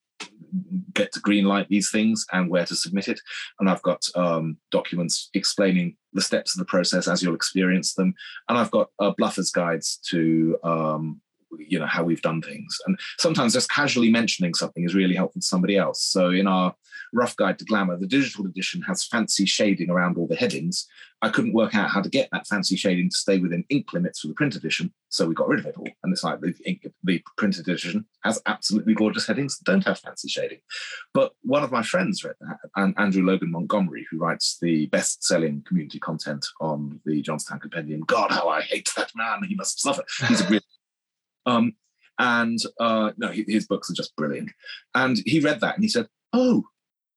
get 0.93 1.12
to 1.14 1.20
green 1.20 1.45
light 1.45 1.68
these 1.70 1.91
things 1.91 2.26
and 2.32 2.49
where 2.49 2.66
to 2.66 2.76
submit 2.76 3.08
it. 3.08 3.20
And 3.60 3.70
I've 3.70 3.82
got 3.82 4.04
um, 4.16 4.58
documents 4.72 5.30
explaining 5.34 5.95
the 6.14 6.22
steps 6.22 6.56
of 6.56 6.60
the 6.60 6.66
process 6.66 7.08
as 7.08 7.22
you'll 7.22 7.36
experience 7.36 7.93
them. 7.93 8.14
And 8.49 8.58
I've 8.58 8.72
got 8.72 8.89
uh, 8.99 9.14
bluffers 9.20 9.52
guides 9.52 9.99
to 10.10 10.58
um, 10.64 11.22
you 11.58 11.80
know 11.80 11.86
how 11.86 12.04
we've 12.04 12.22
done 12.22 12.41
things 12.41 12.78
and 12.86 12.97
sometimes 13.20 13.54
just 13.54 13.70
casually 13.70 14.10
mentioning 14.10 14.54
something 14.54 14.86
is 14.86 14.95
really 14.95 15.16
helpful 15.16 15.41
to 15.41 15.45
somebody 15.45 15.76
else 15.76 16.02
so 16.02 16.30
in 16.30 16.47
our 16.47 16.74
rough 17.14 17.36
guide 17.36 17.59
to 17.59 17.66
glamour 17.66 17.97
the 17.97 18.07
digital 18.07 18.45
edition 18.45 18.82
has 18.84 19.03
fancy 19.03 19.45
shading 19.45 19.89
around 19.89 20.18
all 20.18 20.28
the 20.28 20.36
headings. 20.36 20.88
I 21.22 21.30
couldn't 21.30 21.53
work 21.53 21.76
out 21.76 21.89
how 21.89 22.01
to 22.01 22.09
get 22.09 22.30
that 22.32 22.47
fancy 22.47 22.76
shading 22.76 23.09
to 23.09 23.16
stay 23.16 23.38
within 23.38 23.64
ink 23.70 23.93
limits 23.93 24.22
for 24.22 24.28
the 24.28 24.34
print 24.34 24.55
edition 24.55 24.91
so 25.09 25.28
we 25.28 25.36
got 25.36 25.47
rid 25.47 25.59
of 25.59 25.66
it 25.66 25.76
all. 25.78 25.88
And 26.03 26.12
it's 26.12 26.24
like 26.24 26.39
the, 26.39 26.53
ink, 26.66 26.88
the 27.03 27.22
print 27.38 27.57
edition 27.57 28.05
has 28.24 28.41
absolutely 28.45 28.95
gorgeous 28.95 29.28
headings 29.28 29.57
that 29.57 29.66
don't 29.72 29.86
have 29.86 29.99
fancy 29.99 30.30
shading. 30.30 30.59
But 31.14 31.34
one 31.43 31.64
of 31.64 31.72
my 31.72 31.84
friends 31.84 32.24
read 32.24 32.36
that 32.41 32.57
and 32.76 32.95
andrew 32.97 33.24
logan 33.24 33.51
montgomery 33.51 34.07
who 34.09 34.18
writes 34.18 34.57
the 34.62 34.88
best-selling 34.88 35.64
community 35.68 35.99
content 35.99 36.45
on 36.59 36.99
the 37.05 37.22
jonstown 37.22 37.62
compendium. 37.62 38.01
God 38.01 38.32
how 38.32 38.49
i 38.49 38.62
hate 38.62 38.89
that 38.95 39.12
man. 39.16 39.43
He 39.47 39.55
must 39.55 39.80
suffer. 39.80 40.03
He's 40.28 40.41
a 40.41 40.45
really 40.45 40.62
um, 41.45 41.74
and 42.22 42.59
uh, 42.80 43.12
no, 43.18 43.30
his 43.30 43.66
books 43.68 43.89
are 43.89 43.95
just 43.95 44.16
brilliant. 44.16 44.51
And 44.93 45.18
he 45.26 45.39
read 45.39 45.59
that 45.62 45.76
and 45.76 45.84
he 45.84 45.89
said, 45.89 46.07
"Oh, 46.34 46.66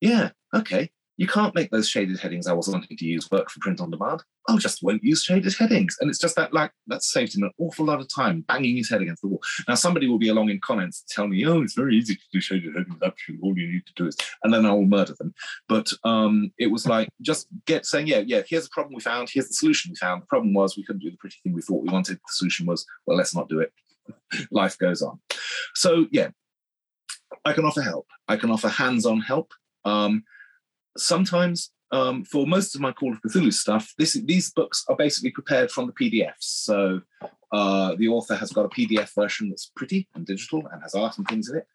yeah, 0.04 0.30
okay. 0.54 0.90
You 1.16 1.28
can't 1.28 1.54
make 1.54 1.70
those 1.70 1.88
shaded 1.88 2.18
headings 2.18 2.48
I 2.48 2.52
was 2.52 2.68
wanting 2.68 2.96
to 2.96 3.06
use 3.06 3.30
work 3.30 3.48
for 3.48 3.60
print 3.60 3.80
on 3.80 3.90
demand. 3.90 4.24
I'll 4.48 4.58
just 4.58 4.82
won't 4.82 5.04
use 5.04 5.22
shaded 5.22 5.54
headings." 5.56 5.96
And 6.00 6.10
it's 6.10 6.18
just 6.18 6.34
that 6.34 6.52
like 6.52 6.72
that 6.88 7.04
saved 7.04 7.36
him 7.36 7.44
an 7.44 7.52
awful 7.58 7.86
lot 7.86 8.00
of 8.00 8.12
time 8.12 8.40
banging 8.42 8.76
his 8.76 8.90
head 8.90 9.00
against 9.00 9.22
the 9.22 9.28
wall. 9.28 9.42
Now 9.68 9.76
somebody 9.76 10.08
will 10.08 10.18
be 10.18 10.28
along 10.28 10.50
in 10.50 10.58
comments 10.60 11.02
to 11.02 11.14
tell 11.14 11.28
me, 11.28 11.46
"Oh, 11.46 11.62
it's 11.62 11.74
very 11.74 11.96
easy 11.96 12.16
to 12.16 12.22
do 12.32 12.40
shaded 12.40 12.74
headings. 12.74 12.98
Actually, 13.04 13.38
all 13.42 13.56
you 13.56 13.70
need 13.70 13.86
to 13.86 13.92
do 13.94 14.08
is," 14.08 14.16
and 14.42 14.52
then 14.52 14.66
I 14.66 14.72
will 14.72 14.86
murder 14.86 15.14
them. 15.16 15.34
But 15.68 15.92
um, 16.02 16.52
it 16.58 16.66
was 16.66 16.86
like 16.86 17.08
just 17.22 17.46
get 17.64 17.86
saying, 17.86 18.08
"Yeah, 18.08 18.22
yeah. 18.26 18.42
Here's 18.48 18.64
the 18.64 18.72
problem 18.72 18.94
we 18.94 19.00
found. 19.00 19.30
Here's 19.32 19.48
the 19.48 19.54
solution 19.54 19.92
we 19.92 19.96
found. 19.96 20.22
The 20.22 20.26
problem 20.26 20.52
was 20.52 20.76
we 20.76 20.84
couldn't 20.84 21.02
do 21.02 21.12
the 21.12 21.16
pretty 21.16 21.36
thing 21.42 21.54
we 21.54 21.62
thought 21.62 21.84
we 21.84 21.92
wanted. 21.92 22.16
The 22.16 22.34
solution 22.34 22.66
was, 22.66 22.84
well, 23.06 23.16
let's 23.16 23.34
not 23.34 23.48
do 23.48 23.60
it." 23.60 23.72
life 24.50 24.76
goes 24.78 25.00
on. 25.00 25.20
So 25.74 26.06
yeah, 26.10 26.30
I 27.44 27.52
can 27.52 27.64
offer 27.64 27.82
help. 27.82 28.06
I 28.28 28.36
can 28.36 28.50
offer 28.50 28.68
hands-on 28.68 29.20
help. 29.20 29.52
Um, 29.84 30.24
sometimes 30.96 31.70
um, 31.92 32.24
for 32.24 32.46
most 32.46 32.74
of 32.74 32.80
my 32.80 32.92
Call 32.92 33.12
of 33.12 33.20
Cthulhu 33.22 33.52
stuff, 33.52 33.92
this, 33.98 34.14
these 34.24 34.50
books 34.50 34.84
are 34.88 34.96
basically 34.96 35.30
prepared 35.30 35.70
from 35.70 35.86
the 35.86 35.92
PDFs. 35.92 36.40
So 36.40 37.00
uh, 37.52 37.94
the 37.96 38.08
author 38.08 38.34
has 38.34 38.52
got 38.52 38.64
a 38.64 38.68
PDF 38.68 39.14
version 39.14 39.48
that's 39.48 39.70
pretty 39.76 40.08
and 40.14 40.26
digital 40.26 40.66
and 40.72 40.82
has 40.82 40.94
art 40.94 41.18
and 41.18 41.28
things 41.28 41.48
in 41.48 41.58
it. 41.58 41.66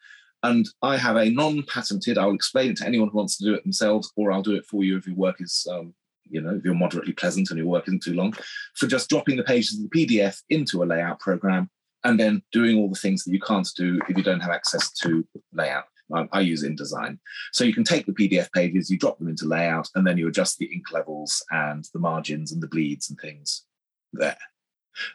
And 0.43 0.67
I 0.81 0.97
have 0.97 1.17
a 1.17 1.29
non-patented. 1.29 2.17
I'll 2.17 2.33
explain 2.33 2.71
it 2.71 2.77
to 2.77 2.85
anyone 2.85 3.09
who 3.09 3.17
wants 3.17 3.37
to 3.37 3.45
do 3.45 3.53
it 3.53 3.63
themselves, 3.63 4.11
or 4.15 4.31
I'll 4.31 4.41
do 4.41 4.55
it 4.55 4.65
for 4.65 4.83
you 4.83 4.97
if 4.97 5.05
your 5.05 5.15
work 5.15 5.41
is, 5.41 5.67
um, 5.69 5.93
you 6.29 6.41
know, 6.41 6.55
if 6.55 6.63
you're 6.63 6.73
moderately 6.73 7.13
pleasant 7.13 7.49
and 7.49 7.57
your 7.57 7.67
work 7.67 7.87
isn't 7.87 8.03
too 8.03 8.13
long. 8.13 8.33
For 8.75 8.87
just 8.87 9.09
dropping 9.09 9.37
the 9.37 9.43
pages 9.43 9.77
of 9.77 9.89
the 9.89 10.05
PDF 10.05 10.37
into 10.49 10.81
a 10.81 10.85
layout 10.85 11.19
program 11.19 11.69
and 12.05 12.19
then 12.19 12.41
doing 12.51 12.77
all 12.77 12.89
the 12.89 12.99
things 12.99 13.23
that 13.23 13.31
you 13.31 13.39
can't 13.39 13.67
do 13.75 13.99
if 14.07 14.17
you 14.17 14.23
don't 14.23 14.39
have 14.39 14.51
access 14.51 14.91
to 14.91 15.25
layout. 15.53 15.85
I 16.31 16.41
use 16.41 16.63
InDesign. 16.63 17.19
So 17.51 17.63
you 17.63 17.73
can 17.73 17.83
take 17.83 18.05
the 18.05 18.13
PDF 18.13 18.51
pages, 18.51 18.89
you 18.89 18.97
drop 18.97 19.19
them 19.19 19.27
into 19.27 19.45
layout, 19.45 19.87
and 19.95 20.05
then 20.05 20.17
you 20.17 20.27
adjust 20.27 20.57
the 20.57 20.71
ink 20.73 20.91
levels 20.91 21.43
and 21.51 21.85
the 21.93 21.99
margins 21.99 22.51
and 22.51 22.61
the 22.61 22.67
bleeds 22.67 23.09
and 23.09 23.19
things 23.19 23.65
there. 24.13 24.37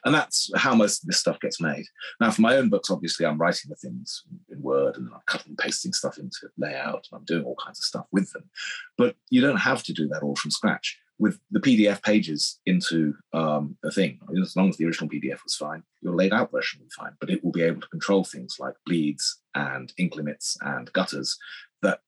And 0.05 0.15
that's 0.15 0.51
how 0.57 0.75
most 0.75 1.03
of 1.03 1.09
this 1.09 1.19
stuff 1.19 1.41
gets 1.41 1.61
made. 1.61 1.85
Now, 2.21 2.31
for 2.31 2.41
my 2.41 2.57
own 2.57 2.71
books, 2.71 2.91
obviously, 2.91 3.27
I'm 3.27 3.39
writing 3.39 3.69
the 3.69 3.77
things 3.77 4.23
in 4.49 4.63
Word 4.63 4.97
and 4.97 5.09
I'm 5.13 5.21
cutting 5.27 5.51
and 5.51 5.59
pasting 5.59 5.93
stuff 5.93 6.19
into 6.19 6.49
layout 6.57 7.07
and 7.11 7.19
I'm 7.19 7.25
doing 7.25 7.45
all 7.45 7.57
kinds 7.63 7.81
of 7.81 7.85
stuff 7.85 8.07
with 8.13 8.33
them. 8.33 8.49
But 8.97 9.17
you 9.31 9.41
don't 9.41 9.59
have 9.59 9.83
to 9.85 9.93
do 9.93 10.09
that 10.09 10.23
all 10.23 10.37
from 10.37 10.51
scratch 10.51 10.99
with 11.19 11.39
the 11.51 11.61
PDF 11.61 12.03
pages 12.03 12.59
into 12.67 13.15
um, 13.33 13.77
a 13.85 13.91
thing. 13.91 14.19
I 14.29 14.33
mean, 14.33 14.43
as 14.43 14.57
long 14.57 14.69
as 14.69 14.77
the 14.77 14.87
original 14.87 15.09
PDF 15.09 15.43
was 15.45 15.55
fine, 15.55 15.83
your 16.03 16.15
laid 16.15 16.33
out 16.33 16.51
version 16.51 16.81
will 16.81 16.87
be 16.87 16.91
fine, 16.97 17.13
but 17.21 17.31
it 17.31 17.45
will 17.45 17.53
be 17.53 17.63
able 17.63 17.81
to 17.81 17.89
control 17.89 18.25
things 18.25 18.57
like 18.59 18.75
bleeds 18.85 19.41
and 19.55 19.93
ink 19.97 20.17
limits 20.17 20.57
and 20.63 20.93
gutters 20.93 21.39
that 21.83 22.01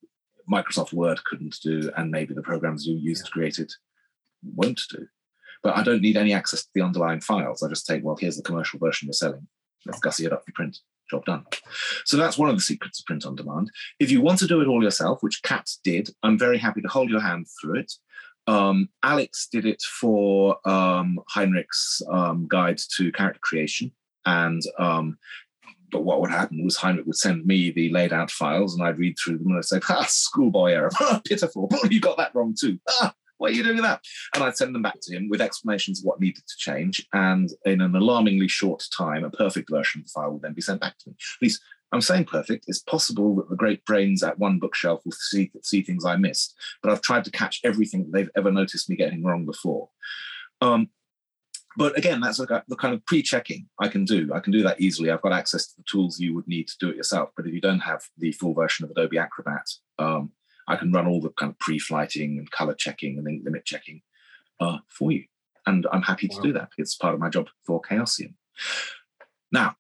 Microsoft 0.50 0.92
Word 0.92 1.24
couldn't 1.24 1.56
do, 1.62 1.90
and 1.96 2.10
maybe 2.10 2.34
the 2.34 2.42
programs 2.42 2.86
you 2.86 2.96
use 2.96 3.22
to 3.22 3.30
create 3.30 3.58
it 3.58 3.72
won't 4.42 4.80
do. 4.90 5.06
But 5.62 5.76
I 5.76 5.82
don't 5.82 6.02
need 6.02 6.16
any 6.16 6.32
access 6.32 6.62
to 6.62 6.70
the 6.74 6.82
underlying 6.82 7.20
files. 7.20 7.62
I 7.62 7.68
just 7.68 7.86
take, 7.86 8.04
well, 8.04 8.16
here's 8.16 8.36
the 8.36 8.42
commercial 8.42 8.78
version 8.78 9.06
you're 9.06 9.12
selling. 9.14 9.48
Let's 9.84 10.00
gussy 10.00 10.26
it 10.26 10.32
up 10.32 10.44
for 10.44 10.52
print. 10.52 10.78
Job 11.10 11.24
done. 11.24 11.44
So 12.04 12.16
that's 12.16 12.36
one 12.36 12.48
of 12.48 12.56
the 12.56 12.62
secrets 12.62 12.98
of 12.98 13.06
print 13.06 13.24
on 13.24 13.36
demand. 13.36 13.70
If 14.00 14.10
you 14.10 14.20
want 14.20 14.40
to 14.40 14.48
do 14.48 14.60
it 14.60 14.66
all 14.66 14.82
yourself, 14.82 15.22
which 15.22 15.42
Kat 15.42 15.68
did, 15.84 16.10
I'm 16.24 16.38
very 16.38 16.58
happy 16.58 16.82
to 16.82 16.88
hold 16.88 17.10
your 17.10 17.20
hand 17.20 17.46
through 17.60 17.80
it. 17.80 17.92
Um, 18.46 18.88
Alex 19.02 19.48
did 19.50 19.66
it 19.66 19.82
for 19.82 20.58
um, 20.68 21.18
Heinrich's 21.28 22.02
um, 22.10 22.46
guide 22.48 22.78
to 22.96 23.12
character 23.12 23.40
creation, 23.42 23.92
and 24.24 24.62
um, 24.78 25.18
but 25.90 26.04
what 26.04 26.20
would 26.20 26.30
happen 26.30 26.64
was 26.64 26.76
Heinrich 26.76 27.06
would 27.06 27.16
send 27.16 27.46
me 27.46 27.70
the 27.70 27.90
laid 27.90 28.12
out 28.12 28.30
files, 28.30 28.74
and 28.74 28.86
I'd 28.86 28.98
read 28.98 29.16
through 29.18 29.38
them, 29.38 29.48
and 29.48 29.58
I'd 29.58 29.64
say, 29.64 29.80
"Ah, 29.88 30.06
schoolboy 30.08 30.72
error, 30.72 30.90
pitiful, 31.24 31.70
you 31.90 32.00
got 32.00 32.16
that 32.18 32.34
wrong 32.34 32.54
too. 32.58 32.78
Ah, 32.88 33.14
what 33.38 33.50
are 33.50 33.54
you 33.54 33.62
doing 33.62 33.82
that?" 33.82 34.00
And 34.34 34.44
I'd 34.44 34.56
send 34.56 34.74
them 34.74 34.82
back 34.82 34.98
to 35.02 35.16
him 35.16 35.28
with 35.28 35.40
explanations 35.40 36.00
of 36.00 36.04
what 36.04 36.20
needed 36.20 36.44
to 36.46 36.56
change, 36.56 37.06
and 37.12 37.50
in 37.64 37.80
an 37.80 37.94
alarmingly 37.96 38.48
short 38.48 38.84
time, 38.96 39.24
a 39.24 39.30
perfect 39.30 39.70
version 39.70 40.00
of 40.00 40.06
the 40.06 40.10
file 40.10 40.32
would 40.32 40.42
then 40.42 40.54
be 40.54 40.62
sent 40.62 40.80
back 40.80 40.98
to 40.98 41.10
me. 41.10 41.16
At 41.18 41.42
least 41.42 41.60
I'm 41.92 42.00
saying 42.00 42.24
perfect. 42.24 42.64
It's 42.66 42.80
possible 42.80 43.36
that 43.36 43.48
the 43.48 43.56
great 43.56 43.84
brains 43.84 44.22
at 44.22 44.38
OneBookShelf 44.38 45.04
will 45.04 45.12
see, 45.12 45.50
see 45.62 45.82
things 45.82 46.04
I 46.04 46.16
missed, 46.16 46.54
but 46.82 46.90
I've 46.90 47.00
tried 47.00 47.24
to 47.24 47.30
catch 47.30 47.60
everything 47.64 48.02
that 48.02 48.12
they've 48.12 48.30
ever 48.36 48.50
noticed 48.50 48.90
me 48.90 48.96
getting 48.96 49.22
wrong 49.22 49.46
before. 49.46 49.88
Um, 50.60 50.90
but 51.76 51.96
again, 51.96 52.20
that's 52.20 52.38
like 52.38 52.48
the 52.68 52.76
kind 52.76 52.94
of 52.94 53.04
pre-checking 53.04 53.68
I 53.78 53.88
can 53.88 54.04
do. 54.04 54.30
I 54.34 54.40
can 54.40 54.52
do 54.52 54.62
that 54.62 54.80
easily. 54.80 55.10
I've 55.10 55.22
got 55.22 55.32
access 55.32 55.66
to 55.68 55.76
the 55.76 55.84
tools 55.90 56.18
you 56.18 56.34
would 56.34 56.48
need 56.48 56.68
to 56.68 56.76
do 56.80 56.88
it 56.88 56.96
yourself. 56.96 57.30
But 57.36 57.46
if 57.46 57.52
you 57.52 57.60
don't 57.60 57.80
have 57.80 58.02
the 58.16 58.32
full 58.32 58.54
version 58.54 58.84
of 58.84 58.90
Adobe 58.90 59.18
Acrobat, 59.18 59.66
um, 59.98 60.32
I 60.68 60.76
can 60.76 60.90
run 60.90 61.06
all 61.06 61.20
the 61.20 61.30
kind 61.30 61.52
of 61.52 61.58
pre-flighting 61.58 62.38
and 62.38 62.50
color 62.50 62.74
checking 62.74 63.18
and 63.18 63.44
limit 63.44 63.64
checking 63.64 64.00
uh, 64.58 64.78
for 64.88 65.12
you. 65.12 65.24
And 65.66 65.86
I'm 65.92 66.02
happy 66.02 66.28
to 66.28 66.36
wow. 66.36 66.42
do 66.42 66.52
that. 66.54 66.70
It's 66.78 66.96
part 66.96 67.14
of 67.14 67.20
my 67.20 67.28
job 67.28 67.48
for 67.64 67.80
Chaosium. 67.82 68.34
Now, 69.52 69.76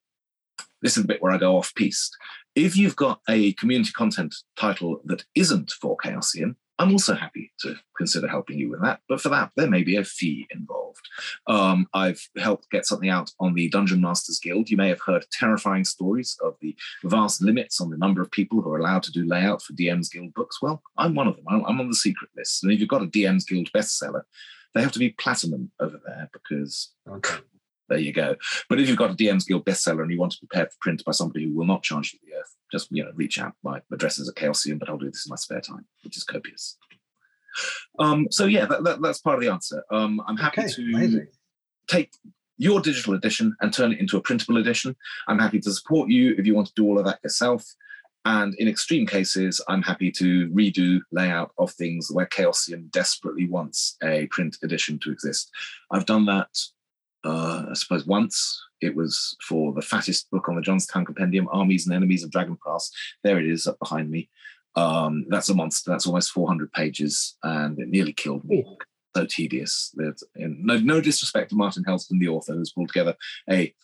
this 0.82 0.96
is 0.96 1.02
the 1.02 1.08
bit 1.08 1.22
where 1.22 1.32
I 1.32 1.38
go 1.38 1.56
off 1.56 1.74
piste. 1.74 2.16
If 2.54 2.76
you've 2.76 2.96
got 2.96 3.20
a 3.28 3.52
community 3.54 3.92
content 3.92 4.34
title 4.56 5.00
that 5.04 5.24
isn't 5.34 5.72
for 5.72 5.96
Chaosium, 6.02 6.56
I'm 6.78 6.92
also 6.92 7.14
happy 7.14 7.52
to 7.60 7.74
consider 7.96 8.28
helping 8.28 8.58
you 8.58 8.70
with 8.70 8.82
that. 8.82 9.00
But 9.08 9.20
for 9.20 9.30
that, 9.30 9.50
there 9.56 9.68
may 9.68 9.82
be 9.82 9.96
a 9.96 10.04
fee 10.04 10.46
involved. 10.50 11.08
Um, 11.46 11.86
I've 11.94 12.28
helped 12.36 12.70
get 12.70 12.86
something 12.86 13.08
out 13.08 13.30
on 13.40 13.54
the 13.54 13.68
Dungeon 13.68 14.00
Masters 14.00 14.38
Guild. 14.38 14.68
You 14.68 14.76
may 14.76 14.88
have 14.88 15.00
heard 15.00 15.24
terrifying 15.32 15.84
stories 15.84 16.36
of 16.42 16.56
the 16.60 16.76
vast 17.04 17.42
limits 17.42 17.80
on 17.80 17.90
the 17.90 17.96
number 17.96 18.20
of 18.20 18.30
people 18.30 18.60
who 18.60 18.70
are 18.70 18.78
allowed 18.78 19.02
to 19.04 19.12
do 19.12 19.26
layout 19.26 19.62
for 19.62 19.72
DM's 19.72 20.10
Guild 20.10 20.34
books. 20.34 20.60
Well, 20.60 20.82
I'm 20.98 21.14
one 21.14 21.28
of 21.28 21.36
them. 21.36 21.44
I'm 21.48 21.80
on 21.80 21.88
the 21.88 21.96
secret 21.96 22.30
list. 22.36 22.62
And 22.62 22.72
if 22.72 22.80
you've 22.80 22.88
got 22.88 23.02
a 23.02 23.06
DM's 23.06 23.44
Guild 23.44 23.70
bestseller, 23.72 24.22
they 24.74 24.82
have 24.82 24.92
to 24.92 24.98
be 24.98 25.10
platinum 25.10 25.70
over 25.80 25.98
there 26.04 26.28
because 26.32 26.92
okay 27.08 27.36
there 27.88 27.98
you 27.98 28.12
go. 28.12 28.36
But 28.68 28.80
if 28.80 28.88
you've 28.88 28.98
got 28.98 29.10
a 29.10 29.14
DM's 29.14 29.44
Guild 29.44 29.64
bestseller 29.64 30.02
and 30.02 30.10
you 30.10 30.18
want 30.18 30.32
to 30.32 30.38
prepare 30.38 30.66
for 30.66 30.76
print 30.80 31.04
by 31.04 31.12
somebody 31.12 31.44
who 31.44 31.54
will 31.54 31.66
not 31.66 31.82
charge 31.82 32.12
you 32.12 32.18
the 32.24 32.38
earth, 32.38 32.54
just 32.72 32.88
you 32.90 33.04
know, 33.04 33.12
reach 33.14 33.38
out. 33.38 33.52
My 33.62 33.80
address 33.92 34.18
is 34.18 34.28
at 34.28 34.34
Chaosium, 34.34 34.78
but 34.78 34.88
I'll 34.88 34.98
do 34.98 35.10
this 35.10 35.26
in 35.26 35.30
my 35.30 35.36
spare 35.36 35.60
time, 35.60 35.86
which 36.02 36.16
is 36.16 36.24
copious. 36.24 36.76
Um, 37.98 38.26
so 38.30 38.46
yeah, 38.46 38.66
that, 38.66 38.84
that, 38.84 39.02
that's 39.02 39.20
part 39.20 39.36
of 39.36 39.42
the 39.42 39.50
answer. 39.50 39.82
Um, 39.90 40.20
I'm 40.26 40.36
happy 40.36 40.62
okay, 40.62 40.72
to 40.72 40.82
amazing. 40.82 41.28
take 41.88 42.12
your 42.58 42.80
digital 42.80 43.14
edition 43.14 43.54
and 43.60 43.72
turn 43.72 43.92
it 43.92 44.00
into 44.00 44.16
a 44.16 44.20
printable 44.20 44.58
edition. 44.58 44.96
I'm 45.28 45.38
happy 45.38 45.60
to 45.60 45.72
support 45.72 46.10
you 46.10 46.34
if 46.38 46.46
you 46.46 46.54
want 46.54 46.68
to 46.68 46.74
do 46.74 46.84
all 46.84 46.98
of 46.98 47.04
that 47.04 47.20
yourself. 47.22 47.64
And 48.24 48.54
in 48.56 48.66
extreme 48.66 49.06
cases, 49.06 49.60
I'm 49.68 49.82
happy 49.82 50.10
to 50.12 50.48
redo 50.48 51.00
layout 51.12 51.52
of 51.58 51.70
things 51.70 52.10
where 52.10 52.26
Chaosium 52.26 52.90
desperately 52.90 53.46
wants 53.46 53.96
a 54.02 54.26
print 54.32 54.56
edition 54.64 54.98
to 55.00 55.12
exist. 55.12 55.50
I've 55.92 56.06
done 56.06 56.26
that 56.26 56.48
uh, 57.26 57.66
I 57.70 57.74
suppose 57.74 58.06
once 58.06 58.62
it 58.80 58.94
was 58.94 59.36
for 59.42 59.72
the 59.72 59.82
fattest 59.82 60.30
book 60.30 60.48
on 60.48 60.54
the 60.54 60.62
Jonstown 60.62 61.04
Compendium, 61.04 61.48
Armies 61.50 61.86
and 61.86 61.94
Enemies 61.94 62.22
of 62.22 62.30
Dragon 62.30 62.56
Pass. 62.64 62.90
There 63.24 63.38
it 63.38 63.46
is 63.46 63.66
up 63.66 63.78
behind 63.78 64.10
me. 64.10 64.28
Um, 64.76 65.24
that's 65.28 65.48
a 65.48 65.54
monster. 65.54 65.90
That's 65.90 66.06
almost 66.06 66.30
400 66.30 66.72
pages, 66.72 67.36
and 67.42 67.78
it 67.78 67.88
nearly 67.88 68.12
killed 68.12 68.44
me. 68.44 68.60
Ooh. 68.60 68.76
So 69.16 69.24
tedious. 69.24 69.94
no, 70.36 70.78
no 70.78 71.00
disrespect 71.00 71.48
to 71.50 71.56
Martin 71.56 71.84
Helsdon, 71.84 72.18
the 72.18 72.28
author, 72.28 72.52
who's 72.52 72.72
pulled 72.72 72.88
together 72.88 73.16
a 73.50 73.74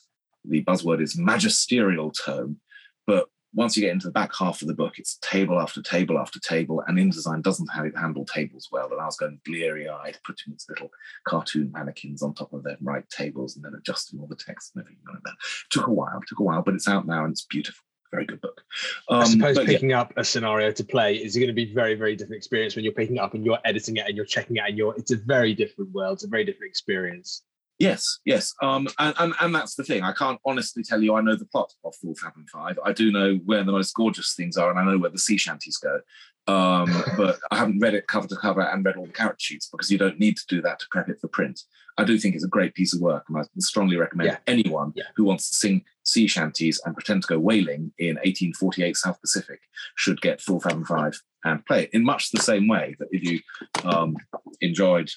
the 0.45 0.63
buzzword 0.65 1.01
is 1.01 1.17
magisterial 1.17 2.11
tome, 2.11 2.61
but 3.07 3.29
once 3.55 3.77
you 3.77 3.83
get 3.83 3.93
into 3.93 4.07
the 4.07 4.13
back 4.13 4.33
half 4.39 4.63
of 4.63 4.69
the 4.69 4.75
book, 4.75 4.99
it's 4.99 5.19
table 5.19 5.61
after 5.61 5.83
table 5.83 6.19
after 6.19 6.41
table, 6.41 6.83
and 6.87 6.99
InDesign 6.99 7.43
doesn't 7.43 7.69
handle 7.69 8.25
tables 8.25 8.69
well. 8.73 8.91
And 8.91 9.01
I 9.01 9.05
was 9.05 9.17
going 9.17 9.41
bleary 9.45 9.89
eyed, 9.89 10.19
putting 10.25 10.53
these 10.53 10.67
little 10.69 10.91
cartoon 11.27 11.71
mannequins 11.73 12.23
on 12.23 12.35
top 12.35 12.53
of 12.53 12.63
their 12.63 12.79
right 12.81 13.09
tables 13.11 13.57
and 13.57 13.65
then 13.65 13.75
adjusting 13.75 14.21
all 14.21 14.27
the 14.27 14.37
text 14.37 14.73
and 14.75 14.83
everything 14.83 15.05
like 15.07 15.23
that. 15.25 15.33
It 15.33 15.71
took 15.71 15.87
a 15.87 15.93
while, 15.93 16.21
took 16.27 16.41
a 16.41 16.45
while, 16.45 16.63
but 16.63 16.75
it's 16.75 16.89
out 16.89 17.07
now 17.07 17.25
and 17.25 17.33
it's 17.33 17.45
beautiful. 17.45 17.85
very 18.11 18.27
good 18.27 18.41
book. 18.41 18.63
Um, 19.09 19.21
I 19.21 19.25
suppose 19.25 19.59
picking 19.59 19.91
yeah. 19.91 20.03
up 20.03 20.13
a 20.17 20.25
scenario 20.25 20.71
to 20.73 20.85
play 20.85 21.17
is 21.17 21.35
going 21.35 21.49
to 21.49 21.53
be 21.53 21.73
very, 21.73 21.95
very 21.95 22.17
different 22.17 22.39
experience 22.39 22.77
when 22.77 22.85
you're 22.85 22.95
picking 22.95 23.17
it 23.17 23.21
up 23.21 23.35
and 23.35 23.45
you're 23.45 23.59
editing 23.65 23.97
it 23.97 24.07
and 24.07 24.17
you're 24.17 24.27
checking 24.27 24.57
it 24.57 24.63
and 24.67 24.79
you're. 24.79 24.95
It's 24.97 25.11
a 25.11 25.17
very 25.17 25.55
different 25.55 25.93
world. 25.93 26.15
It's 26.15 26.25
a 26.25 26.29
very 26.29 26.45
different 26.45 26.71
experience. 26.71 27.43
Yes, 27.83 28.21
yes, 28.25 28.55
um, 28.63 28.87
and, 29.01 29.13
and 29.19 29.35
and 29.41 29.53
that's 29.53 29.75
the 29.75 29.83
thing. 29.83 30.05
I 30.05 30.13
can't 30.13 30.39
honestly 30.47 30.85
tell 30.85 31.03
you 31.03 31.17
I 31.17 31.21
know 31.21 31.35
the 31.35 31.47
plot 31.47 31.73
of 31.85 31.97
Full 31.97 32.15
Fathom 32.15 32.47
Five. 32.47 32.79
I 32.85 32.93
do 32.93 33.11
know 33.11 33.41
where 33.45 33.65
the 33.65 33.73
most 33.73 33.93
gorgeous 33.97 34.35
things 34.37 34.57
are, 34.57 34.71
and 34.71 34.79
I 34.79 34.85
know 34.85 34.99
where 34.99 35.11
the 35.11 35.19
sea 35.19 35.37
shanties 35.37 35.79
go. 35.79 35.99
Um, 36.47 37.03
but 37.17 37.41
I 37.51 37.57
haven't 37.57 37.81
read 37.81 37.95
it 37.95 38.07
cover 38.07 38.29
to 38.29 38.37
cover 38.37 38.61
and 38.61 38.85
read 38.85 38.95
all 38.95 39.07
the 39.07 39.13
character 39.13 39.41
sheets 39.41 39.69
because 39.69 39.91
you 39.91 39.99
don't 39.99 40.21
need 40.21 40.37
to 40.37 40.47
do 40.47 40.63
that 40.63 40.79
to 40.79 40.87
prep 40.93 41.09
it 41.09 41.21
for 41.21 41.27
print. 41.27 41.61
I 41.99 42.05
do 42.05 42.17
think 42.19 42.37
it's 42.37 42.45
a 42.45 42.49
great 42.49 42.75
piece 42.75 42.95
of 42.95 43.01
work, 43.01 43.25
and 43.29 43.37
I 43.37 43.43
strongly 43.59 43.97
recommend 43.97 44.31
yeah. 44.31 44.39
anyone 44.47 44.93
yeah. 44.95 45.07
who 45.17 45.25
wants 45.25 45.51
to 45.51 45.57
sing 45.57 45.85
sea 46.05 46.29
shanties 46.29 46.81
and 46.85 46.95
pretend 46.95 47.23
to 47.23 47.29
go 47.35 47.41
whaling 47.41 47.93
in 47.99 48.15
1848 48.15 48.97
South 48.97 49.21
Pacific 49.21 49.59
should 49.97 50.21
get 50.21 50.41
Full 50.41 50.61
Fathom 50.61 50.85
Five 50.85 51.21
and 51.45 51.67
play 51.67 51.83
it 51.83 51.91
in 51.93 52.05
much 52.05 52.31
the 52.31 52.41
same 52.41 52.69
way 52.69 52.95
that 53.01 53.09
if 53.11 53.25
you 53.25 53.41
um, 53.85 54.17
enjoyed 54.61 55.11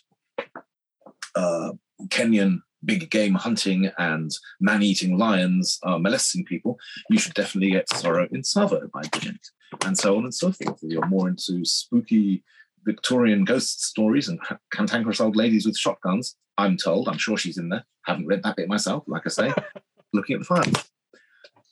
uh, 1.36 1.72
Kenyan 2.08 2.60
big 2.86 3.10
game 3.10 3.34
hunting 3.34 3.90
and 3.98 4.32
man-eating 4.60 5.18
lions 5.18 5.80
uh, 5.84 5.98
molesting 5.98 6.46
people, 6.46 6.78
you 7.10 7.18
should 7.18 7.34
definitely 7.34 7.72
get 7.72 7.90
Sorrow 7.90 8.28
in 8.32 8.42
Tsavo 8.42 8.90
by 8.92 9.02
Bridget, 9.12 9.40
and 9.86 9.98
so 9.98 10.18
on 10.18 10.24
and 10.24 10.34
so 10.34 10.52
forth. 10.52 10.84
If 10.84 10.92
you're 10.92 11.08
more 11.08 11.28
into 11.28 11.66
spooky 11.66 12.44
Victorian 12.86 13.44
ghost 13.44 13.84
stories 13.84 14.30
and 14.30 14.40
cantankerous 14.72 15.20
old 15.20 15.36
ladies 15.36 15.66
with 15.66 15.78
shotguns, 15.78 16.36
I'm 16.58 16.78
told, 16.78 17.10
I'm 17.10 17.18
sure 17.18 17.38
she's 17.38 17.58
in 17.58 17.70
there. 17.70 17.86
Haven't 18.06 18.28
read 18.28 18.44
that 18.44 18.56
bit 18.56 18.68
myself, 18.68 19.04
like 19.08 19.24
I 19.26 19.30
say, 19.30 19.54
looking 20.14 20.36
at 20.36 20.42
the 20.42 20.46
file. 20.46 20.84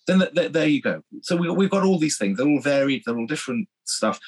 Then 0.07 0.19
th- 0.19 0.33
th- 0.33 0.51
there 0.51 0.67
you 0.67 0.81
go. 0.81 1.01
So 1.21 1.37
we, 1.37 1.49
we've 1.49 1.69
got 1.69 1.85
all 1.85 1.99
these 1.99 2.17
things. 2.17 2.37
They're 2.37 2.47
all 2.47 2.59
varied. 2.59 3.03
They're 3.05 3.17
all 3.17 3.27
different 3.27 3.69
stuff. 3.85 4.19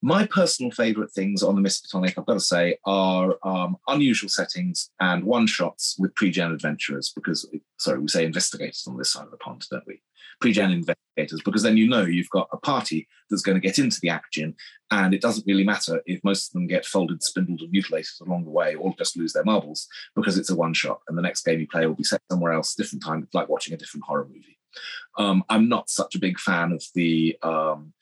My 0.00 0.26
personal 0.26 0.70
favourite 0.70 1.10
things 1.10 1.42
on 1.42 1.56
the 1.56 1.60
Miskatonic, 1.60 2.16
I've 2.16 2.26
got 2.26 2.34
to 2.34 2.40
say, 2.40 2.78
are 2.84 3.36
um, 3.42 3.76
unusual 3.88 4.28
settings 4.28 4.90
and 5.00 5.24
one 5.24 5.46
shots 5.46 5.96
with 5.98 6.14
pre-gen 6.14 6.52
adventurers. 6.52 7.12
Because 7.14 7.48
sorry, 7.78 7.98
we 7.98 8.08
say 8.08 8.24
investigators 8.24 8.84
on 8.86 8.96
this 8.96 9.10
side 9.10 9.24
of 9.24 9.32
the 9.32 9.38
pond, 9.38 9.66
don't 9.70 9.86
we? 9.86 10.00
Pre-gen 10.40 10.70
investigators, 10.70 11.42
because 11.44 11.64
then 11.64 11.76
you 11.76 11.88
know 11.88 12.02
you've 12.02 12.30
got 12.30 12.48
a 12.52 12.56
party 12.58 13.08
that's 13.28 13.42
going 13.42 13.60
to 13.60 13.66
get 13.66 13.80
into 13.80 13.98
the 14.00 14.08
action, 14.08 14.54
and 14.92 15.12
it 15.12 15.20
doesn't 15.20 15.46
really 15.48 15.64
matter 15.64 16.00
if 16.06 16.22
most 16.22 16.48
of 16.48 16.52
them 16.52 16.68
get 16.68 16.86
folded, 16.86 17.24
spindled, 17.24 17.60
and 17.60 17.72
mutilated 17.72 18.12
along 18.24 18.44
the 18.44 18.50
way, 18.50 18.76
or 18.76 18.94
just 18.96 19.16
lose 19.16 19.32
their 19.32 19.42
marbles, 19.42 19.88
because 20.14 20.38
it's 20.38 20.50
a 20.50 20.54
one 20.54 20.72
shot, 20.72 21.00
and 21.08 21.18
the 21.18 21.22
next 21.22 21.44
game 21.44 21.58
you 21.58 21.66
play 21.66 21.86
will 21.86 21.94
be 21.96 22.04
set 22.04 22.22
somewhere 22.30 22.52
else, 22.52 22.76
different 22.76 23.02
time, 23.02 23.26
like 23.34 23.48
watching 23.48 23.74
a 23.74 23.76
different 23.76 24.04
horror 24.04 24.28
movie. 24.28 24.60
Um, 25.18 25.42
I'm 25.48 25.68
not 25.68 25.90
such 25.90 26.14
a 26.14 26.20
big 26.20 26.38
fan 26.38 26.70
of 26.70 26.84
the 26.94 27.36
um, 27.42 27.92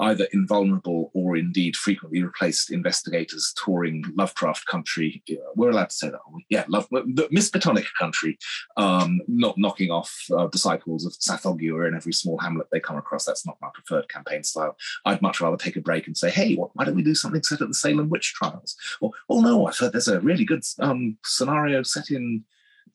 either 0.00 0.26
invulnerable 0.32 1.10
or 1.14 1.36
indeed 1.36 1.76
frequently 1.76 2.22
replaced 2.22 2.70
investigators 2.70 3.54
touring 3.64 4.04
Lovecraft 4.14 4.66
country. 4.66 5.22
We're 5.54 5.70
allowed 5.70 5.90
to 5.90 5.96
say 5.96 6.10
that? 6.10 6.20
Yeah, 6.48 6.64
love 6.68 6.88
the 6.90 7.28
Miskatonic 7.32 7.86
country, 7.98 8.38
um, 8.76 9.20
not 9.28 9.56
knocking 9.58 9.90
off 9.90 10.14
uh, 10.36 10.48
disciples 10.48 11.06
of 11.06 11.12
Tsathoggua 11.12 11.88
in 11.88 11.94
every 11.94 12.12
small 12.12 12.38
hamlet 12.38 12.68
they 12.70 12.80
come 12.80 12.96
across. 12.96 13.24
That's 13.24 13.46
not 13.46 13.56
my 13.60 13.68
preferred 13.72 14.08
campaign 14.08 14.44
style. 14.44 14.76
I'd 15.04 15.22
much 15.22 15.40
rather 15.40 15.56
take 15.56 15.76
a 15.76 15.80
break 15.80 16.06
and 16.06 16.16
say, 16.16 16.30
hey, 16.30 16.54
why 16.54 16.84
don't 16.84 16.96
we 16.96 17.02
do 17.02 17.14
something 17.14 17.42
set 17.42 17.62
at 17.62 17.68
the 17.68 17.74
Salem 17.74 18.08
witch 18.08 18.34
trials? 18.34 18.76
Or, 19.00 19.12
oh 19.28 19.40
no, 19.40 19.66
I've 19.66 19.78
heard 19.78 19.92
there's 19.92 20.08
a 20.08 20.20
really 20.20 20.44
good 20.44 20.62
um, 20.80 21.16
scenario 21.24 21.82
set 21.82 22.10
in 22.10 22.44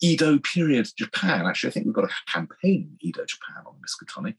Edo 0.02 0.40
period 0.40 0.88
Japan. 0.98 1.46
Actually, 1.46 1.70
I 1.70 1.74
think 1.74 1.86
we've 1.86 1.96
got 1.96 2.06
a 2.06 2.32
campaign 2.32 2.90
in 2.92 2.98
Edo 3.02 3.26
Japan 3.26 3.64
on 3.66 3.76
Miskatonic. 3.82 4.36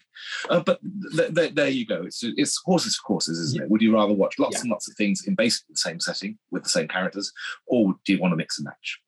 Uh, 0.50 0.60
but 0.60 0.80
th- 1.16 1.34
th- 1.34 1.54
there 1.54 1.68
you 1.68 1.86
go. 1.86 2.02
It's, 2.04 2.22
it's 2.22 2.60
horses 2.64 2.96
for 2.96 3.06
courses, 3.06 3.38
isn't 3.38 3.58
yeah. 3.58 3.64
it? 3.64 3.70
Would 3.70 3.82
you 3.82 3.94
rather 3.94 4.12
watch 4.12 4.38
lots 4.38 4.56
yeah. 4.56 4.60
and 4.62 4.70
lots 4.70 4.90
of 4.90 4.96
things 4.96 5.26
in 5.26 5.34
basically 5.34 5.74
the 5.74 5.78
same 5.78 6.00
setting 6.00 6.38
with 6.50 6.64
the 6.64 6.68
same 6.68 6.88
characters, 6.88 7.32
or 7.66 7.94
do 8.04 8.12
you 8.12 8.20
want 8.20 8.32
to 8.32 8.36
mix 8.36 8.58
and 8.58 8.64
match? 8.64 9.00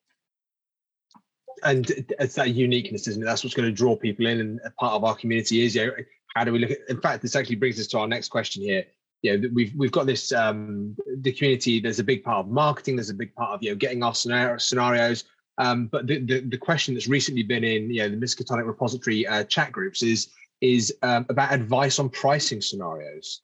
And 1.63 1.89
it's 2.19 2.35
that 2.35 2.53
uniqueness, 2.53 3.07
isn't 3.07 3.21
it? 3.21 3.25
That's 3.25 3.43
what's 3.43 3.55
going 3.55 3.69
to 3.69 3.75
draw 3.75 3.95
people 3.95 4.27
in, 4.27 4.39
and 4.39 4.59
part 4.79 4.93
of 4.93 5.03
our 5.03 5.15
community 5.15 5.63
is, 5.63 5.75
you 5.75 5.87
know, 5.87 5.93
how 6.35 6.43
do 6.43 6.51
we 6.51 6.59
look 6.59 6.71
at? 6.71 6.79
In 6.89 7.01
fact, 7.01 7.21
this 7.21 7.35
actually 7.35 7.55
brings 7.55 7.79
us 7.79 7.87
to 7.87 7.99
our 7.99 8.07
next 8.07 8.29
question 8.29 8.61
here 8.61 8.85
you 9.21 9.37
know 9.37 9.49
we've 9.53 9.73
we've 9.75 9.91
got 9.91 10.05
this 10.05 10.31
um 10.31 10.95
the 11.21 11.31
community 11.31 11.79
there's 11.79 11.99
a 11.99 12.03
big 12.03 12.23
part 12.23 12.45
of 12.45 12.51
marketing 12.51 12.95
there's 12.95 13.09
a 13.09 13.13
big 13.13 13.33
part 13.33 13.51
of 13.51 13.63
you 13.63 13.69
know 13.69 13.75
getting 13.75 14.03
our 14.03 14.13
scenarios 14.13 15.23
um, 15.57 15.87
but 15.87 16.07
the, 16.07 16.19
the, 16.19 16.39
the 16.41 16.57
question 16.57 16.93
that's 16.93 17.07
recently 17.07 17.43
been 17.43 17.63
in 17.63 17.89
you 17.89 18.01
know, 18.01 18.09
the 18.09 18.17
Miskatonic 18.17 18.65
repository 18.65 19.25
uh, 19.25 19.43
chat 19.45 19.71
groups 19.71 20.03
is 20.03 20.29
is 20.61 20.93
um, 21.01 21.25
about 21.29 21.53
advice 21.53 21.99
on 21.99 22.09
pricing 22.09 22.61
scenarios. 22.61 23.41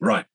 Right. 0.00 0.26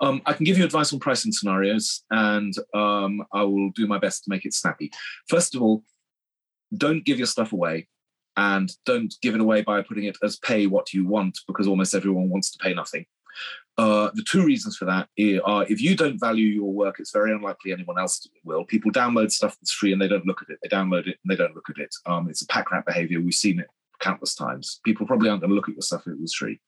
Um, 0.00 0.20
I 0.26 0.32
can 0.32 0.44
give 0.44 0.58
you 0.58 0.64
advice 0.64 0.92
on 0.92 0.98
pricing 0.98 1.32
scenarios, 1.32 2.04
and 2.10 2.52
um, 2.74 3.24
I 3.32 3.42
will 3.42 3.70
do 3.70 3.86
my 3.86 3.98
best 3.98 4.24
to 4.24 4.30
make 4.30 4.44
it 4.44 4.52
snappy. 4.52 4.90
First 5.28 5.54
of 5.54 5.62
all, 5.62 5.82
don't 6.76 7.04
give 7.04 7.18
your 7.18 7.26
stuff 7.26 7.52
away, 7.52 7.88
and 8.36 8.70
don't 8.84 9.14
give 9.22 9.34
it 9.34 9.40
away 9.40 9.62
by 9.62 9.80
putting 9.82 10.04
it 10.04 10.16
as 10.22 10.38
pay 10.38 10.66
what 10.66 10.92
you 10.92 11.06
want, 11.06 11.38
because 11.46 11.68
almost 11.68 11.94
everyone 11.94 12.28
wants 12.28 12.50
to 12.50 12.58
pay 12.58 12.74
nothing. 12.74 13.06
Uh, 13.78 14.10
the 14.14 14.24
two 14.28 14.44
reasons 14.44 14.76
for 14.76 14.84
that 14.84 15.08
are 15.44 15.64
if 15.64 15.80
you 15.80 15.96
don't 15.96 16.20
value 16.20 16.46
your 16.46 16.72
work, 16.72 16.96
it's 16.98 17.12
very 17.12 17.32
unlikely 17.32 17.72
anyone 17.72 17.98
else 17.98 18.26
will. 18.44 18.64
People 18.64 18.90
download 18.90 19.30
stuff 19.30 19.56
that's 19.58 19.72
free 19.72 19.92
and 19.92 20.00
they 20.00 20.08
don't 20.08 20.26
look 20.26 20.42
at 20.42 20.50
it. 20.50 20.58
They 20.62 20.68
download 20.68 21.06
it 21.06 21.18
and 21.22 21.30
they 21.30 21.36
don't 21.36 21.54
look 21.54 21.70
at 21.70 21.78
it. 21.78 21.94
Um, 22.06 22.28
it's 22.28 22.42
a 22.42 22.46
pack 22.46 22.70
rat 22.70 22.84
behavior. 22.84 23.20
We've 23.20 23.32
seen 23.32 23.60
it 23.60 23.68
countless 24.00 24.34
times. 24.34 24.80
People 24.84 25.06
probably 25.06 25.30
aren't 25.30 25.40
going 25.40 25.50
to 25.50 25.54
look 25.54 25.68
at 25.68 25.74
your 25.74 25.82
stuff 25.82 26.02
if 26.06 26.12
it 26.12 26.20
was 26.20 26.34
free. 26.34 26.60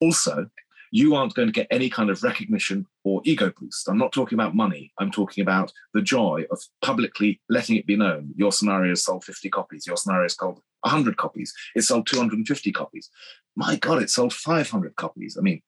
Also, 0.00 0.48
you 0.92 1.14
aren't 1.14 1.34
going 1.34 1.48
to 1.48 1.52
get 1.52 1.66
any 1.70 1.90
kind 1.90 2.10
of 2.10 2.22
recognition 2.22 2.86
or 3.04 3.20
ego 3.24 3.52
boost. 3.60 3.88
I'm 3.88 3.98
not 3.98 4.12
talking 4.12 4.36
about 4.36 4.54
money. 4.54 4.92
I'm 4.98 5.10
talking 5.10 5.42
about 5.42 5.72
the 5.92 6.00
joy 6.00 6.44
of 6.50 6.60
publicly 6.80 7.40
letting 7.48 7.76
it 7.76 7.86
be 7.86 7.96
known. 7.96 8.32
Your 8.36 8.52
scenario 8.52 8.94
sold 8.94 9.24
50 9.24 9.50
copies. 9.50 9.86
Your 9.86 9.96
scenario 9.96 10.28
sold 10.28 10.60
100 10.82 11.16
copies. 11.16 11.52
It 11.74 11.82
sold 11.82 12.06
250 12.06 12.72
copies. 12.72 13.10
My 13.56 13.76
God, 13.76 14.02
it 14.02 14.10
sold 14.10 14.32
500 14.32 14.96
copies. 14.96 15.36
I 15.36 15.42
mean, 15.42 15.60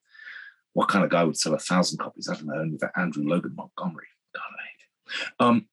what 0.74 0.88
kind 0.88 1.04
of 1.04 1.10
guy 1.10 1.24
would 1.24 1.36
sell 1.36 1.54
a 1.54 1.58
thousand 1.58 1.98
copies? 1.98 2.28
I 2.28 2.34
don't 2.34 2.46
know, 2.46 2.60
only 2.60 2.78
that 2.80 2.92
Andrew 2.96 3.24
Logan 3.26 3.54
Montgomery. 3.56 4.06
God. 4.34 4.42
Um, 5.40 5.66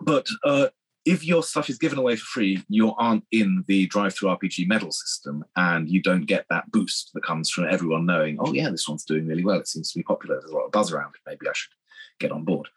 but 0.00 0.26
uh, 0.44 0.68
if 1.04 1.24
your 1.24 1.42
stuff 1.42 1.68
is 1.68 1.78
given 1.78 1.98
away 1.98 2.16
for 2.16 2.24
free, 2.24 2.64
you 2.68 2.94
aren't 2.94 3.24
in 3.30 3.64
the 3.68 3.88
DriveThruRPG 3.88 4.66
medal 4.66 4.90
system, 4.90 5.44
and 5.56 5.88
you 5.88 6.02
don't 6.02 6.26
get 6.26 6.46
that 6.50 6.70
boost 6.70 7.10
that 7.14 7.24
comes 7.24 7.50
from 7.50 7.66
everyone 7.70 8.06
knowing, 8.06 8.36
oh 8.40 8.52
yeah, 8.52 8.70
this 8.70 8.88
one's 8.88 9.04
doing 9.04 9.26
really 9.26 9.44
well. 9.44 9.58
It 9.58 9.68
seems 9.68 9.92
to 9.92 9.98
be 9.98 10.02
popular. 10.02 10.40
There's 10.40 10.50
a 10.50 10.54
lot 10.54 10.66
of 10.66 10.72
buzz 10.72 10.92
around 10.92 11.14
it. 11.14 11.20
Maybe 11.26 11.48
I 11.48 11.52
should 11.54 11.72
get 12.18 12.32
on 12.32 12.44
board. 12.44 12.68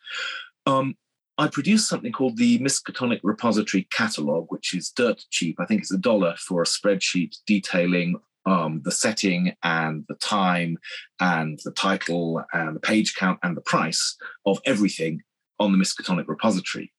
Um, 0.66 0.96
I 1.38 1.48
produced 1.48 1.88
something 1.88 2.12
called 2.12 2.38
the 2.38 2.58
Miskatonic 2.60 3.20
Repository 3.24 3.88
Catalog, 3.92 4.48
which 4.50 4.74
is 4.74 4.90
dirt 4.90 5.24
cheap. 5.30 5.60
I 5.60 5.66
think 5.66 5.82
it's 5.82 5.94
a 5.94 5.98
dollar 5.98 6.36
for 6.38 6.64
a 6.64 6.66
spreadsheet 6.66 7.38
detailing 7.46 8.20
um, 8.48 8.82
the 8.84 8.92
setting 8.92 9.54
and 9.62 10.06
the 10.08 10.16
time 10.16 10.78
and 11.20 11.60
the 11.66 11.72
title 11.72 12.44
and 12.54 12.76
the 12.76 12.80
page 12.80 13.16
count 13.16 13.40
and 13.44 13.58
the 13.58 13.62
price 13.62 14.16
of 14.46 14.60
everything 14.66 15.22
on 15.60 15.72
the 15.72 15.78
Miskatonic 15.78 16.28
repository. 16.28 16.94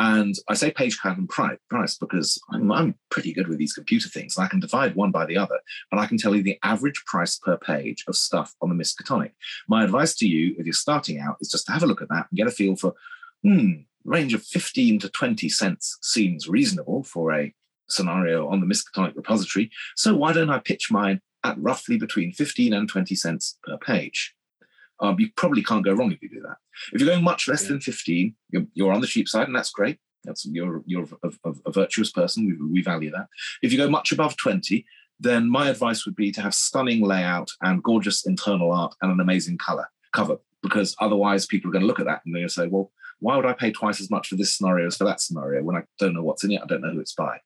And 0.00 0.34
I 0.48 0.54
say 0.54 0.70
page 0.70 1.00
count 1.00 1.18
and 1.18 1.28
price 1.28 1.96
because 1.98 2.40
I'm, 2.52 2.70
I'm, 2.70 2.94
pretty 3.10 3.32
good 3.32 3.48
with 3.48 3.58
these 3.58 3.72
computer 3.72 4.08
things. 4.08 4.36
And 4.36 4.44
I 4.44 4.48
can 4.48 4.60
divide 4.60 4.94
one 4.94 5.10
by 5.10 5.26
the 5.26 5.36
other, 5.36 5.58
and 5.90 6.00
I 6.00 6.06
can 6.06 6.18
tell 6.18 6.36
you 6.36 6.42
the 6.42 6.58
average 6.62 7.02
price 7.04 7.36
per 7.36 7.56
page 7.56 8.04
of 8.06 8.16
stuff 8.16 8.54
on 8.62 8.68
the 8.68 8.76
Miskatonic. 8.76 9.32
My 9.68 9.82
advice 9.82 10.14
to 10.16 10.28
you, 10.28 10.54
if 10.56 10.66
you're 10.66 10.72
starting 10.72 11.18
out, 11.18 11.36
is 11.40 11.50
just 11.50 11.66
to 11.66 11.72
have 11.72 11.82
a 11.82 11.86
look 11.86 12.00
at 12.00 12.08
that 12.10 12.26
and 12.30 12.36
get 12.36 12.46
a 12.46 12.52
feel 12.52 12.76
for, 12.76 12.94
hmm, 13.42 13.72
range 14.04 14.34
of 14.34 14.44
15 14.44 15.00
to 15.00 15.08
20 15.08 15.48
cents 15.48 15.98
seems 16.00 16.48
reasonable 16.48 17.02
for 17.02 17.32
a 17.32 17.52
scenario 17.88 18.48
on 18.48 18.60
the 18.60 18.66
Miskatonic 18.66 19.16
repository. 19.16 19.70
So 19.96 20.14
why 20.14 20.32
don't 20.32 20.50
I 20.50 20.58
pitch 20.58 20.90
mine 20.90 21.20
at 21.44 21.58
roughly 21.58 21.98
between 21.98 22.32
15 22.32 22.72
and 22.72 22.88
20 22.88 23.14
cents 23.14 23.58
per 23.64 23.76
page? 23.78 24.34
Um, 25.00 25.16
you 25.18 25.30
probably 25.36 25.62
can't 25.62 25.84
go 25.84 25.92
wrong 25.92 26.12
if 26.12 26.22
you 26.22 26.28
do 26.28 26.40
that. 26.42 26.56
If 26.92 27.00
you're 27.00 27.10
going 27.10 27.24
much 27.24 27.48
less 27.48 27.62
yeah. 27.62 27.70
than 27.70 27.80
15, 27.80 28.34
you're, 28.50 28.66
you're, 28.74 28.92
on 28.92 29.00
the 29.00 29.06
cheap 29.06 29.28
side, 29.28 29.46
and 29.46 29.54
that's 29.54 29.70
great. 29.70 29.98
That's 30.24 30.44
you're 30.44 30.82
you're 30.86 31.06
a, 31.22 31.30
a, 31.44 31.52
a 31.66 31.72
virtuous 31.72 32.10
person. 32.10 32.46
We, 32.46 32.72
we 32.72 32.82
value 32.82 33.10
that. 33.12 33.28
If 33.62 33.72
you 33.72 33.78
go 33.78 33.88
much 33.88 34.10
above 34.10 34.36
20, 34.36 34.84
then 35.20 35.48
my 35.48 35.68
advice 35.68 36.04
would 36.04 36.16
be 36.16 36.32
to 36.32 36.40
have 36.40 36.54
stunning 36.54 37.04
layout 37.04 37.50
and 37.62 37.82
gorgeous 37.82 38.26
internal 38.26 38.72
art 38.72 38.94
and 39.00 39.12
an 39.12 39.20
amazing 39.20 39.58
color 39.58 39.86
cover, 40.12 40.38
because 40.62 40.96
otherwise 41.00 41.46
people 41.46 41.70
are 41.70 41.72
going 41.72 41.82
to 41.82 41.86
look 41.86 42.00
at 42.00 42.06
that 42.06 42.22
and 42.24 42.34
they're 42.34 42.40
going 42.40 42.48
to 42.48 42.54
say, 42.54 42.66
well, 42.66 42.90
why 43.20 43.36
would 43.36 43.46
I 43.46 43.52
pay 43.52 43.72
twice 43.72 44.00
as 44.00 44.10
much 44.10 44.28
for 44.28 44.36
this 44.36 44.56
scenario 44.56 44.86
as 44.86 44.96
for 44.96 45.04
that 45.04 45.20
scenario 45.20 45.62
when 45.62 45.76
I 45.76 45.82
don't 45.98 46.14
know 46.14 46.22
what's 46.22 46.44
in 46.44 46.52
it? 46.52 46.60
I 46.62 46.66
don't 46.66 46.80
know 46.80 46.92
who 46.92 47.00
it's 47.00 47.14
by. 47.14 47.38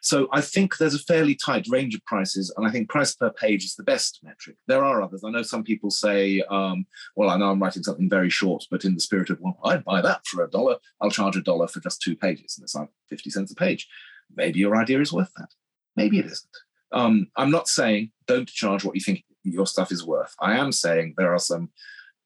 So 0.00 0.28
I 0.32 0.40
think 0.40 0.76
there's 0.76 0.94
a 0.94 0.98
fairly 0.98 1.34
tight 1.34 1.66
range 1.68 1.94
of 1.94 2.04
prices, 2.04 2.52
and 2.56 2.66
I 2.66 2.70
think 2.70 2.88
price 2.88 3.14
per 3.14 3.30
page 3.30 3.64
is 3.64 3.74
the 3.74 3.84
best 3.84 4.20
metric. 4.22 4.56
There 4.66 4.84
are 4.84 5.02
others. 5.02 5.22
I 5.24 5.30
know 5.30 5.42
some 5.42 5.62
people 5.62 5.90
say, 5.90 6.42
um, 6.50 6.86
well, 7.16 7.30
I 7.30 7.36
know 7.36 7.50
I'm 7.50 7.62
writing 7.62 7.82
something 7.82 8.10
very 8.10 8.30
short, 8.30 8.64
but 8.70 8.84
in 8.84 8.94
the 8.94 9.00
spirit 9.00 9.30
of, 9.30 9.38
well, 9.40 9.58
I'd 9.64 9.84
buy 9.84 10.00
that 10.02 10.26
for 10.26 10.42
a 10.42 10.50
dollar. 10.50 10.76
I'll 11.00 11.10
charge 11.10 11.36
a 11.36 11.42
dollar 11.42 11.68
for 11.68 11.80
just 11.80 12.02
two 12.02 12.16
pages, 12.16 12.56
and 12.56 12.64
it's 12.64 12.74
like 12.74 12.88
50 13.08 13.30
cents 13.30 13.52
a 13.52 13.54
page. 13.54 13.88
Maybe 14.34 14.60
your 14.60 14.76
idea 14.76 15.00
is 15.00 15.12
worth 15.12 15.32
that. 15.36 15.50
Maybe 15.96 16.18
it 16.18 16.26
isn't. 16.26 16.56
Um, 16.92 17.28
I'm 17.36 17.50
not 17.50 17.68
saying 17.68 18.10
don't 18.26 18.48
charge 18.48 18.84
what 18.84 18.94
you 18.94 19.00
think 19.00 19.24
your 19.44 19.66
stuff 19.66 19.92
is 19.92 20.06
worth. 20.06 20.34
I 20.40 20.56
am 20.58 20.72
saying 20.72 21.14
there 21.16 21.32
are 21.32 21.38
some 21.38 21.70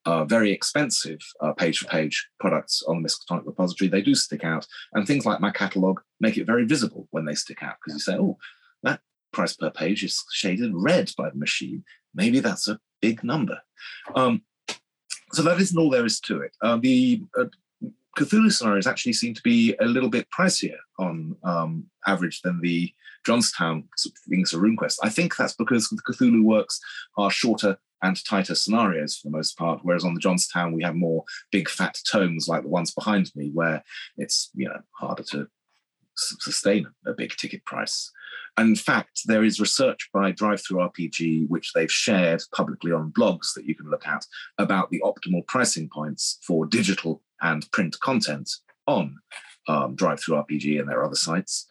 uh, 0.05 0.23
very 0.25 0.51
expensive 0.51 1.19
uh, 1.41 1.53
page 1.53 1.79
for 1.79 1.87
page 1.87 2.27
products 2.39 2.81
on 2.87 3.01
the 3.01 3.07
Miskatonic 3.07 3.45
repository. 3.45 3.89
They 3.89 4.01
do 4.01 4.15
stick 4.15 4.43
out, 4.43 4.65
and 4.93 5.05
things 5.05 5.25
like 5.25 5.41
my 5.41 5.51
catalog 5.51 5.99
make 6.19 6.37
it 6.37 6.45
very 6.45 6.65
visible 6.65 7.07
when 7.11 7.25
they 7.25 7.35
stick 7.35 7.61
out 7.61 7.75
because 7.79 7.95
you 7.95 7.99
say, 7.99 8.17
oh, 8.17 8.37
that 8.83 9.01
price 9.33 9.55
per 9.55 9.69
page 9.69 10.03
is 10.03 10.23
shaded 10.31 10.71
red 10.73 11.11
by 11.17 11.29
the 11.29 11.37
machine. 11.37 11.83
Maybe 12.15 12.39
that's 12.39 12.67
a 12.67 12.79
big 13.01 13.23
number. 13.23 13.59
Um, 14.15 14.43
so 15.33 15.41
that 15.43 15.59
isn't 15.59 15.77
all 15.77 15.89
there 15.89 16.05
is 16.05 16.19
to 16.21 16.41
it. 16.41 16.55
Uh, 16.61 16.77
the 16.77 17.23
uh, 17.37 17.45
Cthulhu 18.17 18.51
scenarios 18.51 18.87
actually 18.87 19.13
seem 19.13 19.33
to 19.33 19.41
be 19.43 19.75
a 19.79 19.85
little 19.85 20.09
bit 20.09 20.27
pricier 20.31 20.77
on 20.97 21.35
um, 21.43 21.85
average 22.07 22.41
than 22.41 22.59
the 22.61 22.91
Jonstown 23.27 23.83
things 24.29 24.53
of 24.53 24.61
RuneQuest. 24.61 24.99
I 25.03 25.09
think 25.09 25.35
that's 25.35 25.53
because 25.53 25.89
the 25.89 26.01
Cthulhu 26.01 26.43
works 26.43 26.79
are 27.17 27.29
shorter 27.29 27.77
and 28.01 28.23
tighter 28.25 28.55
scenarios 28.55 29.17
for 29.17 29.29
the 29.29 29.37
most 29.37 29.57
part, 29.57 29.79
whereas 29.83 30.03
on 30.03 30.13
the 30.13 30.21
Jonstown 30.21 30.73
we 30.73 30.83
have 30.83 30.95
more 30.95 31.23
big 31.51 31.69
fat 31.69 31.97
tomes 32.09 32.47
like 32.47 32.63
the 32.63 32.69
ones 32.69 32.93
behind 32.93 33.31
me, 33.35 33.49
where 33.53 33.83
it's 34.17 34.49
you 34.53 34.67
know 34.67 34.81
harder 34.99 35.23
to 35.23 35.47
sustain 36.15 36.87
a 37.05 37.13
big 37.13 37.35
ticket 37.37 37.63
price. 37.65 38.11
And 38.57 38.69
in 38.69 38.75
fact, 38.75 39.21
there 39.25 39.43
is 39.43 39.59
research 39.59 40.09
by 40.11 40.31
DriveThruRPG, 40.31 41.47
which 41.47 41.73
they've 41.73 41.91
shared 41.91 42.41
publicly 42.55 42.91
on 42.91 43.11
blogs 43.11 43.53
that 43.55 43.65
you 43.65 43.75
can 43.75 43.89
look 43.89 44.07
at, 44.07 44.25
about 44.57 44.89
the 44.89 45.01
optimal 45.03 45.45
pricing 45.45 45.87
points 45.87 46.39
for 46.41 46.65
digital 46.65 47.21
and 47.41 47.71
print 47.71 47.99
content 47.99 48.49
on 48.87 49.19
um, 49.67 49.95
RPG 49.95 50.79
and 50.79 50.89
their 50.89 51.03
other 51.03 51.15
sites. 51.15 51.67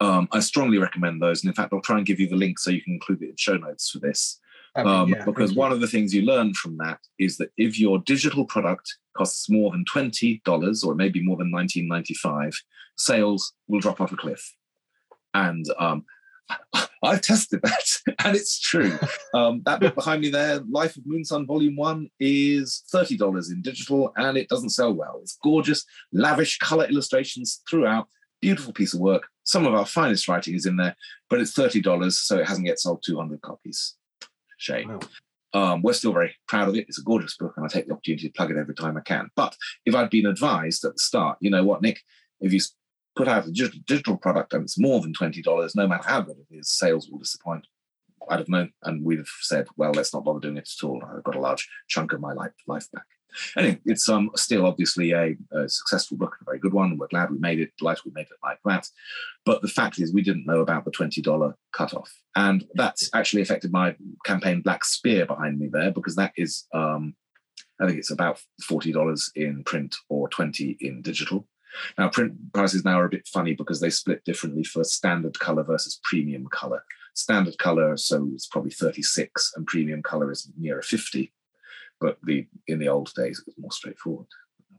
Um, 0.00 0.28
I 0.32 0.40
strongly 0.40 0.78
recommend 0.78 1.20
those. 1.20 1.42
And 1.42 1.50
in 1.50 1.54
fact, 1.54 1.74
I'll 1.74 1.82
try 1.82 1.98
and 1.98 2.06
give 2.06 2.20
you 2.20 2.28
the 2.28 2.36
link 2.36 2.58
so 2.58 2.70
you 2.70 2.82
can 2.82 2.94
include 2.94 3.22
it 3.22 3.30
in 3.30 3.36
show 3.36 3.56
notes 3.58 3.90
for 3.90 3.98
this. 3.98 4.40
Um, 4.76 5.08
yeah, 5.08 5.24
because 5.24 5.52
one 5.54 5.72
of 5.72 5.80
the 5.80 5.88
things 5.88 6.14
you 6.14 6.22
learn 6.22 6.54
from 6.54 6.76
that 6.78 6.98
is 7.18 7.36
that 7.38 7.50
if 7.56 7.78
your 7.78 7.98
digital 7.98 8.44
product 8.44 8.96
costs 9.16 9.50
more 9.50 9.70
than 9.72 9.84
$20 9.92 10.84
or 10.86 10.94
maybe 10.94 11.22
more 11.22 11.36
than 11.36 11.52
19.95, 11.52 12.54
sales 12.96 13.52
will 13.66 13.80
drop 13.80 14.00
off 14.00 14.12
a 14.12 14.16
cliff. 14.16 14.54
And 15.34 15.64
um, 15.78 16.04
I've 17.02 17.22
tested 17.22 17.60
that, 17.62 18.14
and 18.24 18.36
it's 18.36 18.60
true. 18.60 18.98
Um, 19.34 19.62
that 19.64 19.80
book 19.80 19.94
behind 19.94 20.22
me 20.22 20.30
there, 20.30 20.60
Life 20.70 20.96
of 20.96 21.04
Moonson 21.04 21.46
Volume 21.46 21.76
One, 21.76 22.08
is 22.18 22.82
thirty 22.90 23.16
dollars 23.16 23.50
in 23.50 23.62
digital, 23.62 24.12
and 24.16 24.36
it 24.36 24.48
doesn't 24.48 24.70
sell 24.70 24.92
well. 24.92 25.18
It's 25.22 25.38
gorgeous, 25.42 25.84
lavish 26.12 26.58
color 26.58 26.86
illustrations 26.86 27.62
throughout, 27.68 28.06
beautiful 28.40 28.72
piece 28.72 28.92
of 28.92 29.00
work. 29.00 29.28
Some 29.44 29.66
of 29.66 29.74
our 29.74 29.86
finest 29.86 30.28
writing 30.28 30.54
is 30.54 30.66
in 30.66 30.76
there, 30.76 30.96
but 31.28 31.40
it's 31.40 31.52
thirty 31.52 31.80
dollars, 31.80 32.18
so 32.18 32.38
it 32.38 32.48
hasn't 32.48 32.66
yet 32.66 32.78
sold 32.80 33.02
two 33.04 33.16
hundred 33.16 33.40
copies. 33.40 33.94
Shame. 34.60 34.88
Wow. 34.88 35.00
Um, 35.52 35.82
we're 35.82 35.94
still 35.94 36.12
very 36.12 36.36
proud 36.46 36.68
of 36.68 36.76
it. 36.76 36.84
It's 36.86 37.00
a 37.00 37.02
gorgeous 37.02 37.36
book, 37.36 37.54
and 37.56 37.64
I 37.64 37.68
take 37.68 37.88
the 37.88 37.94
opportunity 37.94 38.28
to 38.28 38.32
plug 38.32 38.50
it 38.50 38.58
every 38.58 38.74
time 38.74 38.96
I 38.96 39.00
can. 39.00 39.30
But 39.34 39.56
if 39.84 39.94
I'd 39.94 40.10
been 40.10 40.26
advised 40.26 40.84
at 40.84 40.92
the 40.92 40.98
start, 40.98 41.38
you 41.40 41.50
know 41.50 41.64
what, 41.64 41.82
Nick, 41.82 42.00
if 42.40 42.52
you 42.52 42.60
put 43.16 43.26
out 43.26 43.46
a 43.46 43.50
digital 43.50 44.16
product 44.16 44.52
and 44.52 44.62
it's 44.62 44.78
more 44.78 45.00
than 45.00 45.12
$20, 45.12 45.74
no 45.74 45.88
matter 45.88 46.06
how 46.06 46.20
good 46.20 46.36
it 46.38 46.54
is, 46.54 46.70
sales 46.70 47.08
will 47.08 47.18
disappoint. 47.18 47.66
I'd 48.28 48.38
have 48.38 48.48
known, 48.48 48.72
and 48.84 49.02
we'd 49.04 49.18
have 49.18 49.28
said, 49.40 49.66
well, 49.76 49.92
let's 49.92 50.12
not 50.14 50.24
bother 50.24 50.40
doing 50.40 50.58
it 50.58 50.70
at 50.70 50.86
all. 50.86 51.02
I've 51.02 51.24
got 51.24 51.36
a 51.36 51.40
large 51.40 51.68
chunk 51.88 52.12
of 52.12 52.20
my 52.20 52.32
life, 52.32 52.52
life 52.68 52.86
back. 52.92 53.06
Anyway, 53.56 53.80
it's 53.84 54.08
um, 54.08 54.30
still 54.36 54.66
obviously 54.66 55.12
a, 55.12 55.36
a, 55.52 55.68
successful 55.68 56.16
book, 56.16 56.36
a 56.40 56.44
very 56.44 56.58
good 56.58 56.72
one. 56.72 56.96
We're 56.98 57.08
glad 57.08 57.30
we 57.30 57.38
made 57.38 57.60
it, 57.60 57.72
delighted 57.78 58.04
we 58.04 58.12
made 58.12 58.22
it 58.22 58.38
like 58.42 58.58
that. 58.64 58.88
But 59.44 59.62
the 59.62 59.68
fact 59.68 59.98
is, 59.98 60.12
we 60.12 60.22
didn't 60.22 60.46
know 60.46 60.60
about 60.60 60.84
the 60.84 60.90
$20 60.90 61.54
cutoff. 61.72 62.12
And 62.36 62.64
that's 62.74 63.10
actually 63.14 63.42
affected 63.42 63.72
my 63.72 63.96
campaign 64.24 64.62
Black 64.62 64.84
Spear 64.84 65.26
behind 65.26 65.58
me 65.58 65.68
there, 65.68 65.90
because 65.90 66.16
that 66.16 66.32
is, 66.36 66.66
um, 66.72 67.14
I 67.80 67.86
think 67.86 67.98
it's 67.98 68.10
about 68.10 68.40
$40 68.62 69.30
in 69.36 69.64
print 69.64 69.96
or 70.08 70.28
20 70.28 70.76
in 70.80 71.02
digital. 71.02 71.46
Now, 71.98 72.08
print 72.08 72.52
prices 72.52 72.84
now 72.84 73.00
are 73.00 73.04
a 73.04 73.10
bit 73.10 73.28
funny 73.28 73.54
because 73.54 73.80
they 73.80 73.90
split 73.90 74.24
differently 74.24 74.64
for 74.64 74.82
standard 74.84 75.38
color 75.38 75.62
versus 75.62 76.00
premium 76.02 76.46
color. 76.48 76.84
Standard 77.14 77.58
color, 77.58 77.96
so 77.96 78.28
it's 78.34 78.46
probably 78.46 78.70
36, 78.70 79.52
and 79.56 79.66
premium 79.66 80.02
color 80.02 80.30
is 80.30 80.48
nearer 80.56 80.82
50. 80.82 81.32
But 82.00 82.18
the 82.22 82.46
in 82.66 82.78
the 82.78 82.88
old 82.88 83.12
days, 83.14 83.38
it 83.38 83.46
was 83.46 83.58
more 83.58 83.72
straightforward. 83.72 84.26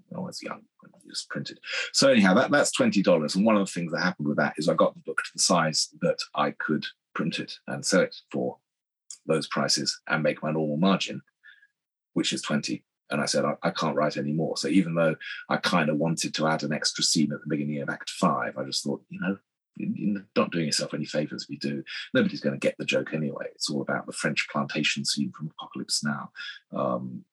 When 0.10 0.20
I 0.20 0.26
was 0.26 0.42
young, 0.42 0.62
when 0.80 0.92
just 1.10 1.30
printed. 1.30 1.60
So 1.94 2.10
anyhow, 2.12 2.34
that, 2.36 2.52
that's 2.52 2.72
twenty 2.72 3.02
dollars. 3.02 3.36
And 3.36 3.46
one 3.46 3.56
of 3.56 3.66
the 3.66 3.72
things 3.72 3.92
that 3.92 4.02
happened 4.02 4.28
with 4.28 4.38
that 4.38 4.56
is 4.58 4.68
I 4.68 4.74
got 4.74 4.94
the 4.94 5.02
book 5.02 5.18
to 5.18 5.32
the 5.36 5.42
size 5.42 5.90
that 6.02 6.18
I 6.36 6.52
could 6.52 6.86
print 7.14 7.40
it 7.40 7.54
and 7.68 7.86
sell 7.86 8.02
it 8.02 8.16
for 8.32 8.58
those 9.26 9.48
prices 9.48 10.02
and 10.08 10.24
make 10.24 10.42
my 10.42 10.52
normal 10.52 10.78
margin, 10.78 11.22
which 12.14 12.34
is 12.34 12.42
twenty 12.42 12.84
and 13.12 13.22
I 13.22 13.26
said, 13.26 13.46
I, 13.46 13.56
I 13.62 13.72
can't 13.72 13.96
write 13.96 14.18
anymore. 14.18 14.58
So 14.58 14.70
even 14.70 14.96
though 14.96 15.16
I 15.50 15.58
kind 15.58 15.90
of 15.90 15.98
wanted 15.98 16.34
to 16.36 16.48
add 16.48 16.64
an 16.64 16.74
extra 16.74 17.04
scene 17.04 17.32
at 17.34 17.42
the 17.42 17.50
beginning 17.50 17.82
of 17.82 17.90
Act 17.90 18.10
Five, 18.10 18.58
I 18.58 18.64
just 18.64 18.84
thought, 18.84 19.04
you 19.10 19.20
know, 19.20 19.38
you're 19.96 20.24
not 20.36 20.52
doing 20.52 20.66
yourself 20.66 20.94
any 20.94 21.06
favors 21.06 21.44
if 21.44 21.50
you 21.50 21.60
do. 21.60 21.84
Nobody's 22.14 22.42
going 22.42 22.60
to 22.60 22.60
get 22.60 22.76
the 22.78 22.86
joke 22.86 23.14
anyway. 23.14 23.46
It's 23.54 23.70
all 23.70 23.82
about 23.82 24.06
the 24.06 24.14
French 24.14 24.48
plantation 24.52 25.06
scene 25.06 25.32
from 25.36 25.52
Apocalypse 25.58 26.04
Now. 26.04 26.32
Um, 26.72 27.26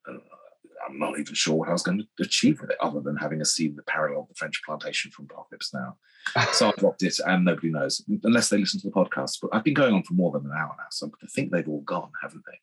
I'm 0.88 0.98
not 0.98 1.18
even 1.18 1.34
sure 1.34 1.54
what 1.54 1.68
I 1.68 1.72
was 1.72 1.82
going 1.82 1.98
to 1.98 2.22
achieve 2.22 2.60
with 2.60 2.70
it 2.70 2.76
other 2.80 3.00
than 3.00 3.16
having 3.16 3.40
a 3.40 3.44
scene 3.44 3.76
that 3.76 3.86
paralleled 3.86 4.28
the 4.28 4.34
French 4.34 4.60
plantation 4.64 5.10
from 5.10 5.26
Apocalypse 5.30 5.74
Now. 5.74 5.96
so 6.52 6.68
I 6.68 6.72
dropped 6.78 7.02
it 7.02 7.18
and 7.24 7.44
nobody 7.44 7.70
knows 7.70 8.02
unless 8.24 8.48
they 8.48 8.58
listen 8.58 8.80
to 8.80 8.88
the 8.88 8.92
podcast. 8.92 9.38
But 9.40 9.50
I've 9.52 9.64
been 9.64 9.74
going 9.74 9.94
on 9.94 10.02
for 10.02 10.14
more 10.14 10.32
than 10.32 10.46
an 10.46 10.52
hour 10.52 10.74
now. 10.78 10.84
So 10.90 11.10
I 11.22 11.26
think 11.26 11.50
they've 11.50 11.68
all 11.68 11.82
gone, 11.82 12.10
haven't 12.22 12.44
they? 12.46 12.58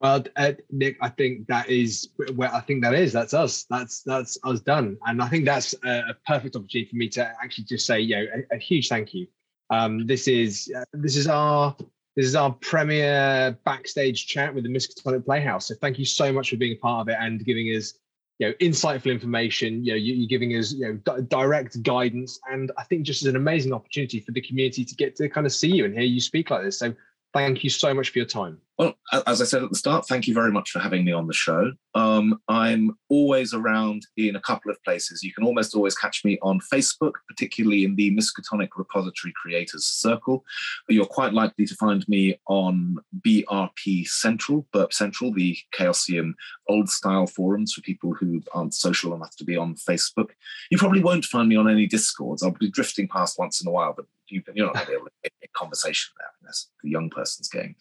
Well, 0.00 0.24
uh, 0.36 0.52
Nick, 0.70 0.96
I 1.00 1.08
think 1.08 1.46
that 1.46 1.68
is 1.68 2.10
where 2.34 2.52
I 2.52 2.60
think 2.60 2.82
that 2.82 2.94
is. 2.94 3.12
That's 3.12 3.32
us. 3.32 3.64
That's 3.70 4.02
that's 4.02 4.36
us 4.44 4.60
done. 4.60 4.98
And 5.06 5.22
I 5.22 5.28
think 5.28 5.44
that's 5.44 5.74
a, 5.84 6.14
perfect 6.26 6.56
opportunity 6.56 6.90
for 6.90 6.96
me 6.96 7.08
to 7.10 7.32
actually 7.42 7.64
just 7.64 7.86
say, 7.86 8.00
you 8.00 8.16
know, 8.16 8.26
a, 8.34 8.56
a 8.56 8.58
huge 8.58 8.88
thank 8.88 9.14
you. 9.14 9.26
Um, 9.70 10.06
this 10.06 10.28
is 10.28 10.70
uh, 10.76 10.84
this 10.92 11.16
is 11.16 11.26
our 11.26 11.74
this 12.16 12.26
is 12.26 12.34
our 12.34 12.52
premier 12.52 13.58
backstage 13.64 14.26
chat 14.26 14.54
with 14.54 14.64
the 14.64 14.70
Miskatonic 14.70 15.24
Playhouse. 15.24 15.66
So 15.66 15.74
thank 15.80 15.98
you 15.98 16.04
so 16.04 16.32
much 16.32 16.50
for 16.50 16.56
being 16.56 16.76
a 16.76 16.80
part 16.80 17.00
of 17.00 17.08
it 17.08 17.16
and 17.18 17.44
giving 17.44 17.66
us 17.68 17.94
you 18.38 18.48
know 18.48 18.54
insightful 18.60 19.10
information. 19.10 19.84
You 19.84 19.92
know, 19.92 19.96
you, 19.96 20.24
are 20.24 20.28
giving 20.28 20.50
us 20.52 20.72
you 20.72 21.00
know 21.06 21.20
direct 21.22 21.82
guidance, 21.82 22.38
and 22.50 22.72
I 22.76 22.84
think 22.84 23.04
just 23.04 23.22
as 23.22 23.28
an 23.28 23.36
amazing 23.36 23.72
opportunity 23.72 24.20
for 24.20 24.32
the 24.32 24.40
community 24.40 24.84
to 24.84 24.94
get 24.94 25.16
to 25.16 25.28
kind 25.28 25.46
of 25.46 25.52
see 25.52 25.70
you 25.70 25.84
and 25.84 25.94
hear 25.94 26.02
you 26.02 26.20
speak 26.20 26.50
like 26.50 26.62
this. 26.62 26.78
So 26.78 26.94
thank 27.34 27.64
you 27.64 27.70
so 27.70 27.92
much 27.92 28.10
for 28.10 28.18
your 28.18 28.26
time. 28.26 28.60
Well, 28.78 28.94
as 29.26 29.40
I 29.40 29.44
said 29.44 29.62
at 29.62 29.70
the 29.70 29.76
start, 29.76 30.06
thank 30.08 30.26
you 30.26 30.34
very 30.34 30.50
much 30.50 30.70
for 30.70 30.80
having 30.80 31.04
me 31.04 31.12
on 31.12 31.28
the 31.28 31.32
show. 31.32 31.72
Um, 31.94 32.40
I'm 32.48 32.96
always 33.08 33.54
around 33.54 34.04
in 34.16 34.34
a 34.34 34.40
couple 34.40 34.68
of 34.68 34.82
places. 34.82 35.22
You 35.22 35.32
can 35.32 35.44
almost 35.44 35.76
always 35.76 35.94
catch 35.94 36.24
me 36.24 36.38
on 36.42 36.58
Facebook, 36.58 37.12
particularly 37.28 37.84
in 37.84 37.94
the 37.94 38.10
Miskatonic 38.16 38.70
Repository 38.76 39.32
Creators 39.40 39.86
Circle. 39.86 40.44
You're 40.88 41.06
quite 41.06 41.32
likely 41.32 41.66
to 41.66 41.74
find 41.76 42.06
me 42.08 42.36
on 42.48 42.96
BRP 43.24 44.08
Central, 44.08 44.66
Burp 44.72 44.92
Central, 44.92 45.32
the 45.32 45.56
Chaosium 45.72 46.34
old 46.68 46.88
style 46.88 47.28
forums 47.28 47.74
for 47.74 47.80
people 47.82 48.12
who 48.12 48.42
aren't 48.54 48.74
social 48.74 49.14
enough 49.14 49.36
to 49.36 49.44
be 49.44 49.56
on 49.56 49.76
Facebook. 49.76 50.30
You 50.70 50.78
probably 50.78 51.02
won't 51.02 51.24
find 51.24 51.48
me 51.48 51.56
on 51.56 51.70
any 51.70 51.86
Discords. 51.86 52.42
I'll 52.42 52.50
be 52.50 52.70
drifting 52.70 53.06
past 53.06 53.38
once 53.38 53.60
in 53.60 53.68
a 53.68 53.70
while, 53.70 53.92
but 53.92 54.06
you, 54.28 54.42
are 54.48 54.66
not 54.66 54.74
going 54.74 54.86
to 54.86 54.90
be 54.90 54.96
able 54.96 55.06
to 55.06 55.12
get 55.22 55.32
a 55.42 55.48
conversation 55.54 56.12
there. 56.18 56.28
That's 56.42 56.70
the 56.82 56.90
young 56.90 57.10
person's 57.10 57.48
game. 57.48 57.76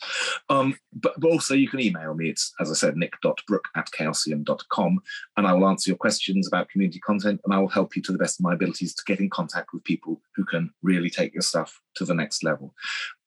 Um, 0.50 0.78
but, 0.94 1.14
but, 1.20 1.32
also 1.32 1.54
you 1.54 1.68
can 1.68 1.80
email 1.80 2.14
me. 2.14 2.30
It's, 2.30 2.54
as 2.60 2.70
I 2.72 2.74
said, 2.74 2.96
nick.brooke 2.96 3.68
at 3.76 3.90
chaosium.com, 3.92 5.00
and 5.38 5.48
I 5.48 5.54
will 5.54 5.68
answer 5.68 5.90
your 5.90 5.98
questions 5.98 6.48
about 6.48 6.70
community 6.70 7.00
content, 7.00 7.42
and 7.44 7.54
I 7.54 7.60
will 7.60 7.68
help 7.68 7.96
you 7.96 8.02
to 8.04 8.12
the 8.12 8.18
best 8.18 8.40
of 8.40 8.44
my 8.44 8.54
abilities 8.54 8.94
to 8.96 9.04
get 9.06 9.20
in 9.20 9.30
contact 9.30 9.74
with 9.74 9.84
people 9.84 10.22
who 10.36 10.46
can 10.46 10.72
really 10.82 11.10
take 11.10 11.34
your 11.34 11.42
stuff 11.42 11.80
to 11.96 12.06
the 12.06 12.14
next 12.14 12.44
level. 12.44 12.74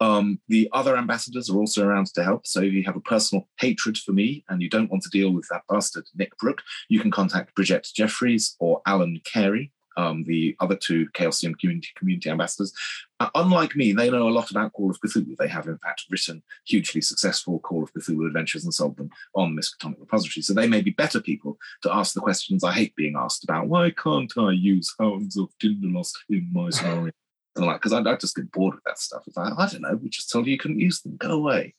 Um, 0.01 0.41
the 0.49 0.69
other 0.73 0.97
ambassadors 0.97 1.51
are 1.51 1.57
also 1.57 1.87
around 1.87 2.07
to 2.15 2.25
help. 2.25 2.47
So 2.47 2.61
if 2.61 2.73
you 2.73 2.85
have 2.85 2.97
a 2.97 3.01
personal 3.01 3.49
hatred 3.59 3.99
for 3.99 4.13
me 4.13 4.45
and 4.49 4.61
you 4.61 4.69
don't 4.69 4.91
want 4.91 5.03
to 5.05 5.11
deal 5.11 5.33
with 5.33 5.47
that 5.51 5.63
bastard 5.69 6.05
Nick 6.15 6.37
Brooke, 6.39 6.63
you 6.89 7.01
can 7.01 7.11
contact 7.11 7.55
Bridget 7.55 7.89
Jeffries 7.95 8.57
or 8.59 8.83
Alan 8.87 9.21
Carey 9.25 9.73
um, 9.97 10.25
the 10.25 10.57
other 10.61 10.77
two 10.77 11.07
Chaosium 11.11 11.59
community, 11.59 11.89
community 11.97 12.31
ambassadors. 12.31 12.73
Uh, 13.19 13.31
unlike 13.35 13.75
me, 13.75 13.93
they 13.93 14.11
know 14.11 14.29
a 14.29 14.31
lot 14.31 14.51
about 14.51 14.73
Call 14.73 14.91
of 14.91 15.01
Cthulhu. 15.01 15.37
They 15.37 15.49
have, 15.49 15.67
in 15.67 15.79
fact, 15.79 16.05
written 16.11 16.43
hugely 16.67 17.01
successful 17.01 17.59
Call 17.61 17.83
of 17.83 17.93
Cthulhu 17.93 18.27
adventures 18.27 18.65
and 18.65 18.75
sold 18.75 18.97
them 18.97 19.11
on 19.35 19.55
the 19.55 19.63
Miskatonic 19.63 20.01
Repository. 20.01 20.43
So 20.43 20.53
they 20.53 20.69
may 20.69 20.83
be 20.83 20.91
better 20.91 21.21
people 21.21 21.59
to 21.83 21.95
ask 21.95 22.15
the 22.15 22.21
questions 22.21 22.63
I 22.63 22.73
hate 22.73 22.95
being 22.97 23.17
asked 23.17 23.45
about. 23.45 23.69
Why 23.69 23.91
can't 23.91 24.33
I 24.37 24.53
use 24.53 24.95
Hounds 24.99 25.37
of 25.37 25.49
Tindalos 25.63 26.13
in 26.29 26.49
my 26.53 26.71
story? 26.71 27.13
and 27.57 27.67
like 27.67 27.77
because 27.77 27.93
I, 27.93 28.01
I, 28.01 28.17
just 28.17 28.37
get 28.37 28.53
bored 28.53 28.75
with 28.75 28.85
that 28.85 28.99
stuff. 28.99 29.23
It's 29.27 29.37
like 29.37 29.53
I 29.57 29.67
don't 29.67 29.83
know, 29.83 29.97
we 29.97 30.09
just 30.09 30.31
told 30.31 30.47
you 30.47 30.53
you 30.53 30.59
couldn't 30.59 30.81
use 30.81 31.01
them. 31.01 31.17
Go 31.17 31.33
away. 31.33 31.75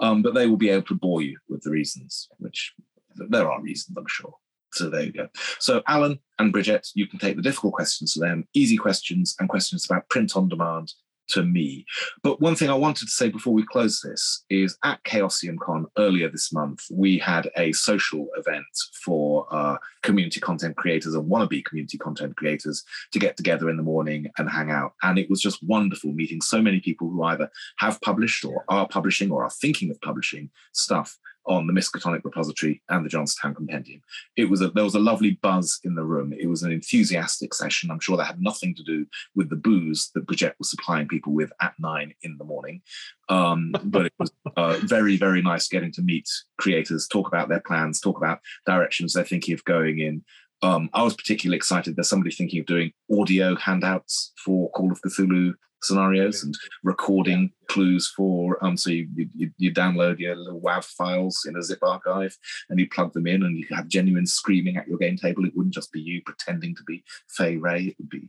Um, 0.00 0.22
but 0.22 0.34
they 0.34 0.46
will 0.46 0.56
be 0.56 0.70
able 0.70 0.86
to 0.86 0.94
bore 0.94 1.22
you 1.22 1.38
with 1.48 1.62
the 1.62 1.70
reasons, 1.70 2.28
which 2.38 2.74
there 3.16 3.50
are 3.50 3.60
reasons, 3.60 3.96
I'm 3.96 4.06
sure. 4.06 4.34
So 4.76 4.90
there 4.90 5.02
you 5.02 5.12
go. 5.12 5.28
So 5.58 5.82
Alan 5.86 6.18
and 6.38 6.52
Bridget, 6.52 6.88
you 6.94 7.06
can 7.06 7.18
take 7.18 7.36
the 7.36 7.42
difficult 7.42 7.74
questions 7.74 8.12
to 8.12 8.20
them, 8.20 8.46
easy 8.54 8.76
questions 8.76 9.34
and 9.40 9.48
questions 9.48 9.86
about 9.86 10.08
print 10.10 10.36
on 10.36 10.48
demand 10.48 10.92
to 11.28 11.42
me. 11.42 11.84
But 12.22 12.40
one 12.40 12.54
thing 12.54 12.70
I 12.70 12.74
wanted 12.74 13.06
to 13.06 13.10
say 13.10 13.28
before 13.28 13.52
we 13.52 13.66
close 13.66 14.00
this 14.00 14.44
is 14.48 14.76
at 14.84 15.02
Chaosium 15.04 15.58
Con 15.58 15.86
earlier 15.98 16.28
this 16.28 16.52
month, 16.52 16.82
we 16.92 17.18
had 17.18 17.50
a 17.56 17.72
social 17.72 18.28
event 18.36 18.66
for 19.04 19.46
uh, 19.50 19.76
community 20.02 20.40
content 20.40 20.76
creators 20.76 21.14
and 21.14 21.28
wannabe 21.30 21.64
community 21.64 21.98
content 21.98 22.36
creators 22.36 22.84
to 23.12 23.18
get 23.18 23.36
together 23.36 23.68
in 23.70 23.76
the 23.76 23.82
morning 23.82 24.28
and 24.38 24.48
hang 24.48 24.70
out. 24.70 24.92
And 25.02 25.18
it 25.18 25.28
was 25.28 25.40
just 25.40 25.62
wonderful 25.62 26.12
meeting 26.12 26.40
so 26.40 26.62
many 26.62 26.80
people 26.80 27.10
who 27.10 27.22
either 27.24 27.50
have 27.78 28.00
published 28.02 28.44
or 28.44 28.64
are 28.68 28.86
publishing 28.86 29.30
or 29.30 29.42
are 29.42 29.50
thinking 29.50 29.90
of 29.90 30.00
publishing 30.00 30.50
stuff 30.72 31.18
on 31.46 31.66
the 31.66 31.72
Miskatonic 31.72 32.22
repository 32.24 32.82
and 32.88 33.04
the 33.04 33.10
Jonstown 33.10 33.54
Compendium. 33.54 34.02
It 34.36 34.50
was 34.50 34.60
a, 34.60 34.68
there 34.70 34.84
was 34.84 34.94
a 34.94 35.00
lovely 35.00 35.38
buzz 35.42 35.78
in 35.84 35.94
the 35.94 36.04
room. 36.04 36.32
It 36.32 36.48
was 36.48 36.62
an 36.62 36.72
enthusiastic 36.72 37.54
session. 37.54 37.90
I'm 37.90 38.00
sure 38.00 38.16
that 38.16 38.24
had 38.24 38.42
nothing 38.42 38.74
to 38.74 38.82
do 38.82 39.06
with 39.34 39.50
the 39.50 39.56
booze 39.56 40.10
that 40.14 40.26
Bridget 40.26 40.54
was 40.58 40.70
supplying 40.70 41.08
people 41.08 41.32
with 41.32 41.52
at 41.60 41.74
nine 41.78 42.14
in 42.22 42.36
the 42.38 42.44
morning. 42.44 42.82
Um, 43.28 43.74
but 43.84 44.06
it 44.06 44.12
was 44.18 44.32
uh, 44.56 44.78
very, 44.84 45.16
very 45.16 45.42
nice 45.42 45.68
getting 45.68 45.92
to 45.92 46.02
meet 46.02 46.28
creators, 46.58 47.06
talk 47.06 47.28
about 47.28 47.48
their 47.48 47.62
plans, 47.66 48.00
talk 48.00 48.16
about 48.16 48.40
directions 48.66 49.12
they're 49.12 49.24
thinking 49.24 49.54
of 49.54 49.64
going 49.64 50.00
in. 50.00 50.24
Um, 50.62 50.88
I 50.94 51.02
was 51.02 51.14
particularly 51.14 51.56
excited. 51.56 51.96
There's 51.96 52.08
somebody 52.08 52.34
thinking 52.34 52.60
of 52.60 52.66
doing 52.66 52.92
audio 53.12 53.56
handouts 53.56 54.32
for 54.42 54.70
Call 54.70 54.90
of 54.90 55.00
Cthulhu 55.02 55.54
scenarios 55.82 56.42
and 56.42 56.54
recording 56.82 57.50
clues 57.68 58.12
for 58.16 58.62
um 58.64 58.76
so 58.76 58.90
you, 58.90 59.08
you, 59.34 59.50
you 59.58 59.72
download 59.72 60.18
your 60.18 60.34
little 60.36 60.60
wav 60.60 60.84
files 60.84 61.44
in 61.46 61.56
a 61.56 61.62
zip 61.62 61.78
archive 61.82 62.36
and 62.70 62.80
you 62.80 62.88
plug 62.88 63.12
them 63.12 63.26
in 63.26 63.42
and 63.42 63.56
you 63.58 63.66
have 63.70 63.88
genuine 63.88 64.26
screaming 64.26 64.76
at 64.76 64.88
your 64.88 64.98
game 64.98 65.16
table. 65.16 65.44
It 65.44 65.56
wouldn't 65.56 65.74
just 65.74 65.92
be 65.92 66.00
you 66.00 66.22
pretending 66.24 66.74
to 66.76 66.82
be 66.84 67.04
Fay 67.28 67.56
Wray 67.56 67.84
it 67.84 67.96
would 67.98 68.08
be 68.08 68.28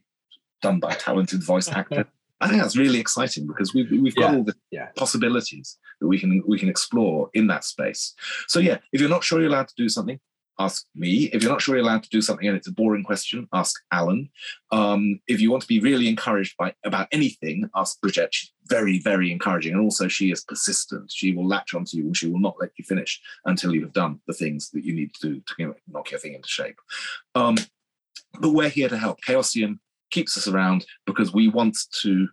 done 0.62 0.80
by 0.80 0.94
a 0.94 0.96
talented 0.96 1.44
voice 1.44 1.70
actor. 1.70 2.06
I 2.40 2.48
think 2.48 2.62
that's 2.62 2.78
really 2.78 3.00
exciting 3.00 3.48
because 3.48 3.74
we've 3.74 3.90
we've 3.90 4.16
got 4.16 4.32
yeah, 4.32 4.38
all 4.38 4.44
the 4.44 4.56
yeah. 4.72 4.88
possibilities 4.96 5.78
that 6.00 6.08
we 6.08 6.20
can 6.20 6.44
we 6.48 6.60
can 6.60 6.70
explore 6.70 7.30
in 7.34 7.48
that 7.48 7.64
space. 7.64 8.14
So 8.48 8.60
yeah, 8.60 8.78
if 8.94 9.02
you're 9.02 9.10
not 9.10 9.24
sure 9.24 9.40
you're 9.40 9.50
allowed 9.50 9.70
to 9.70 9.74
do 9.76 9.90
something, 9.90 10.20
ask 10.60 10.86
me. 10.96 11.30
If 11.34 11.44
you're 11.44 11.52
not 11.52 11.62
sure 11.62 11.76
you're 11.76 11.84
allowed 11.84 12.04
to 12.04 12.10
do 12.10 12.22
something 12.22 12.48
and 12.48 12.58
it's 12.58 12.68
a 12.68 12.72
boring 12.72 13.04
question, 13.04 13.48
ask 13.54 13.76
Alan. 13.92 14.30
Um, 14.72 15.20
if 15.28 15.40
you 15.40 15.52
want 15.52 15.62
to 15.62 15.68
be 15.68 15.80
really 15.80 16.08
encouraged 16.08 16.56
by 16.58 16.74
about 16.84 17.08
anything, 17.12 17.70
ask 17.76 18.00
Bridget. 18.02 18.34
She's 18.34 18.52
very, 18.66 19.00
very 19.00 19.32
encouraging. 19.32 19.74
And 19.74 19.82
also 19.82 20.08
she 20.08 20.32
is 20.32 20.44
persistent. 20.44 21.12
She 21.12 21.34
will 21.34 21.48
latch 21.48 21.74
onto 21.74 21.98
you 21.98 22.06
and 22.06 22.18
she 22.18 22.28
will 22.28 22.40
not 22.40 22.56
let 22.60 22.72
you 22.78 22.86
finish 22.86 23.22
until 23.46 23.74
you 23.74 23.82
have 23.82 23.94
done 23.94 24.20
the 24.28 24.34
things 24.34 24.70
that 24.72 24.84
you 24.84 24.94
need 24.94 25.14
to 25.16 25.28
do 25.28 25.42
to 25.58 25.76
knock 25.88 26.12
your 26.12 26.20
thing 26.20 26.34
into 26.34 26.50
shape. 26.50 26.80
Um, 27.36 27.58
but 28.40 28.52
we're 28.52 28.70
here 28.70 28.90
to 28.90 28.98
help. 28.98 29.20
Chaosium 29.22 29.80
keeps 30.12 30.38
us 30.38 30.48
around 30.48 30.86
because 31.06 31.34
we 31.34 31.48
want 31.48 31.78
to 32.02 32.28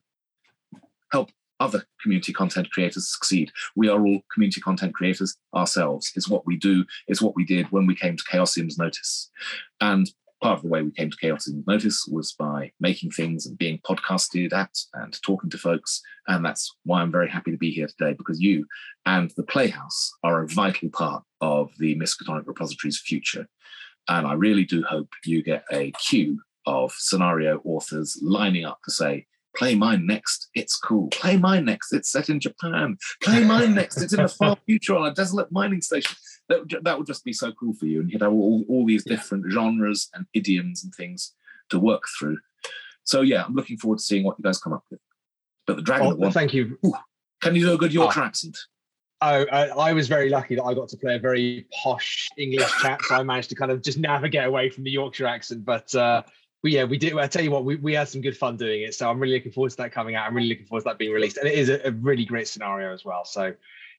help 1.13 1.31
other 1.61 1.85
community 2.03 2.33
content 2.33 2.71
creators 2.71 3.13
succeed. 3.13 3.51
We 3.77 3.89
are 3.89 4.05
all 4.05 4.21
community 4.33 4.61
content 4.61 4.95
creators 4.95 5.37
ourselves. 5.55 6.13
It's 6.15 6.29
what 6.29 6.47
we 6.47 6.57
do, 6.57 6.85
it's 7.07 7.23
what 7.23 7.37
we 7.37 7.45
did 7.45 7.71
when 7.71 7.87
we 7.87 7.95
came 7.95 8.17
to 8.17 8.25
Chaosium's 8.25 8.79
Notice. 8.79 9.31
And 9.81 10.11
part 10.43 10.59
of 10.59 10.63
the 10.63 10.69
way 10.69 10.83
we 10.83 10.91
came 10.91 11.11
to 11.11 11.17
Chaosium's 11.17 11.67
Notice 11.67 12.07
was 12.11 12.33
by 12.33 12.73
making 12.81 13.13
things 13.13 13.47
and 13.47 13.57
being 13.57 13.81
podcasted 13.87 14.53
at 14.53 14.77
and 14.95 15.21
talking 15.23 15.51
to 15.51 15.59
folks. 15.59 16.03
And 16.29 16.45
that's 16.45 16.75
why 16.85 17.01
I'm 17.01 17.13
very 17.13 17.31
happy 17.31 17.51
to 17.51 17.57
be 17.57 17.71
here 17.71 17.87
today 17.87 18.15
because 18.15 18.41
you 18.41 18.67
and 19.07 19.31
the 19.37 19.43
Playhouse 19.43 20.13
are 20.23 20.43
a 20.43 20.49
vital 20.49 20.91
part 20.91 21.23
of 21.41 21.71
the 21.79 21.97
Miskatonic 21.97 22.47
Repository's 22.47 23.01
future. 23.01 23.47
And 24.09 24.27
I 24.27 24.35
really 24.35 24.65
do 24.65 24.83
hope 24.83 25.09
you 25.25 25.43
get 25.43 25.65
a 25.73 25.93
queue 25.93 26.41
of 26.67 26.93
scenario 26.93 27.61
authors 27.65 28.19
lining 28.23 28.65
up 28.65 28.81
to 28.85 28.91
say, 28.91 29.27
play 29.57 29.75
mine 29.75 30.07
next. 30.07 30.49
It's 30.55 30.77
cool. 30.77 31.09
Play 31.09 31.37
mine 31.37 31.65
next. 31.65 31.93
It's 31.93 32.11
set 32.11 32.29
in 32.29 32.41
Japan. 32.41 32.97
Play 33.23 33.45
mine 33.45 33.75
next. 33.75 34.01
It's 34.01 34.13
in 34.13 34.21
a 34.21 34.29
far 34.29 34.57
future 34.67 34.97
on 34.97 35.07
a 35.07 35.15
desolate 35.15 35.51
mining 35.53 35.81
station. 35.81 36.17
That, 36.49 36.81
that 36.83 36.99
would 36.99 37.07
just 37.07 37.25
be 37.25 37.33
so 37.33 37.53
cool 37.53 37.75
for 37.75 37.87
you. 37.87 38.01
And 38.01 38.11
you'd 38.11 38.23
have 38.23 38.33
all, 38.33 38.65
all 38.69 38.87
these 38.87 39.05
different 39.05 39.51
genres 39.51 40.11
and 40.15 40.27
idioms 40.35 40.85
and 40.85 40.95
things 40.95 41.33
to 41.71 41.79
work 41.79 42.05
through. 42.19 42.39
So 43.05 43.21
yeah, 43.21 43.45
I'm 43.45 43.55
looking 43.55 43.77
forward 43.77 43.99
to 43.99 44.05
seeing 44.05 44.25
what 44.25 44.39
you 44.39 44.43
guys 44.43 44.59
come 44.59 44.73
up 44.73 44.85
with. 44.91 45.01
But 45.67 45.77
the 45.77 45.83
dragon 45.83 46.07
oh, 46.09 46.15
one, 46.17 46.33
thank 46.33 46.53
you. 46.53 46.79
Ooh, 46.85 46.95
can 47.41 47.55
you 47.55 47.67
do 47.67 47.75
a 47.75 47.79
good 47.79 47.93
Yorkshire 47.93 48.23
oh. 48.23 48.27
accent? 48.27 48.59
Oh, 49.21 49.47
I, 49.51 49.69
I, 49.69 49.93
was 49.95 50.07
very 50.07 50.29
lucky 50.29 50.57
that 50.57 50.65
I 50.65 50.75
got 50.75 50.89
to 50.89 50.99
play 50.99 51.15
a 51.15 51.19
very 51.19 51.67
posh 51.83 52.29
English 52.37 52.71
chap, 52.83 53.01
so 53.03 53.15
I 53.15 53.23
managed 53.23 53.49
to 53.51 53.55
kind 53.55 53.71
of 53.71 53.81
just 53.81 53.97
navigate 53.97 54.45
away 54.45 54.69
from 54.69 54.85
the 54.85 54.91
Yorkshire 54.91 55.27
accent. 55.27 55.65
But 55.65 55.95
uh, 55.95 56.23
but 56.65 56.73
yeah, 56.73 56.85
we 56.85 56.97
did. 56.97 57.15
I 57.19 57.27
tell 57.27 57.45
you 57.45 57.51
what, 57.51 57.67
we, 57.67 57.77
we 57.77 57.93
had 57.93 58.09
some 58.09 58.23
good 58.23 58.39
fun 58.39 58.57
doing 58.57 58.85
it. 58.85 58.95
So 58.95 59.11
I'm 59.11 59.21
really 59.21 59.35
looking 59.35 59.53
forward 59.53 59.73
to 59.73 59.77
that 59.77 59.93
coming 59.93 60.15
out. 60.15 60.27
I'm 60.27 60.35
really 60.35 60.49
looking 60.49 60.65
forward 60.65 60.81
to 60.81 60.85
that 60.85 60.99
being 60.99 61.13
released, 61.13 61.37
and 61.37 61.47
it 61.47 61.53
is 61.53 61.69
a, 61.69 61.87
a 61.87 61.91
really 61.91 62.25
great 62.25 62.49
scenario 62.49 62.91
as 62.91 63.05
well. 63.05 63.27
So 63.27 63.53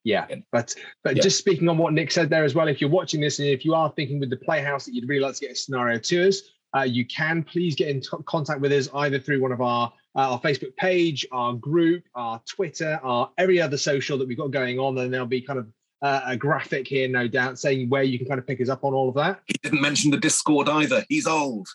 yeah, 0.04 0.26
but 0.52 0.74
but 1.04 1.16
yeah. 1.16 1.22
just 1.22 1.38
speaking 1.38 1.70
on 1.70 1.78
what 1.78 1.94
Nick 1.94 2.10
said 2.10 2.28
there 2.28 2.44
as 2.44 2.56
well, 2.56 2.68
if 2.68 2.82
you're 2.82 2.90
watching 2.90 3.22
this 3.22 3.38
and 3.38 3.48
if 3.48 3.66
you 3.66 3.76
are 3.76 3.92
thinking 3.92 4.20
with 4.20 4.32
the 4.32 4.38
Playhouse 4.38 4.86
that 4.86 4.96
you'd 4.96 5.08
really 5.08 5.22
like 5.22 5.36
to 5.36 5.42
get 5.42 5.52
a 5.52 5.56
scenario 5.56 6.00
to 6.00 6.28
us, 6.28 6.42
uh, 6.76 6.82
you 6.82 7.06
can 7.06 7.44
please 7.44 7.76
get 7.76 7.90
in 7.90 8.02
t- 8.02 8.10
contact 8.26 8.60
with 8.60 8.72
us 8.72 8.90
either 8.96 9.20
through 9.20 9.42
one 9.42 9.52
of 9.52 9.62
our 9.62 9.94
uh, 10.16 10.32
our 10.32 10.42
Facebook 10.42 10.76
page, 10.76 11.24
our 11.32 11.54
group, 11.54 12.04
our 12.16 12.42
Twitter, 12.50 13.00
our 13.04 13.30
every 13.38 13.62
other 13.62 13.78
social 13.78 14.18
that 14.18 14.28
we've 14.28 14.40
got 14.40 14.50
going 14.50 14.80
on, 14.80 14.98
and 14.98 15.14
there'll 15.14 15.28
be 15.28 15.40
kind 15.40 15.60
of 15.60 15.68
uh, 16.02 16.22
a 16.26 16.36
graphic 16.36 16.88
here, 16.88 17.08
no 17.08 17.28
doubt, 17.28 17.60
saying 17.60 17.90
where 17.90 18.02
you 18.02 18.18
can 18.18 18.28
kind 18.28 18.40
of 18.40 18.48
pick 18.48 18.60
us 18.60 18.70
up 18.70 18.84
on 18.84 18.96
all 18.96 19.10
of 19.10 19.16
that. 19.16 19.42
He 19.46 19.54
didn't 19.62 19.82
mention 19.82 20.10
the 20.10 20.18
Discord 20.18 20.68
either. 20.68 21.06
He's 21.10 21.28
old. 21.28 21.68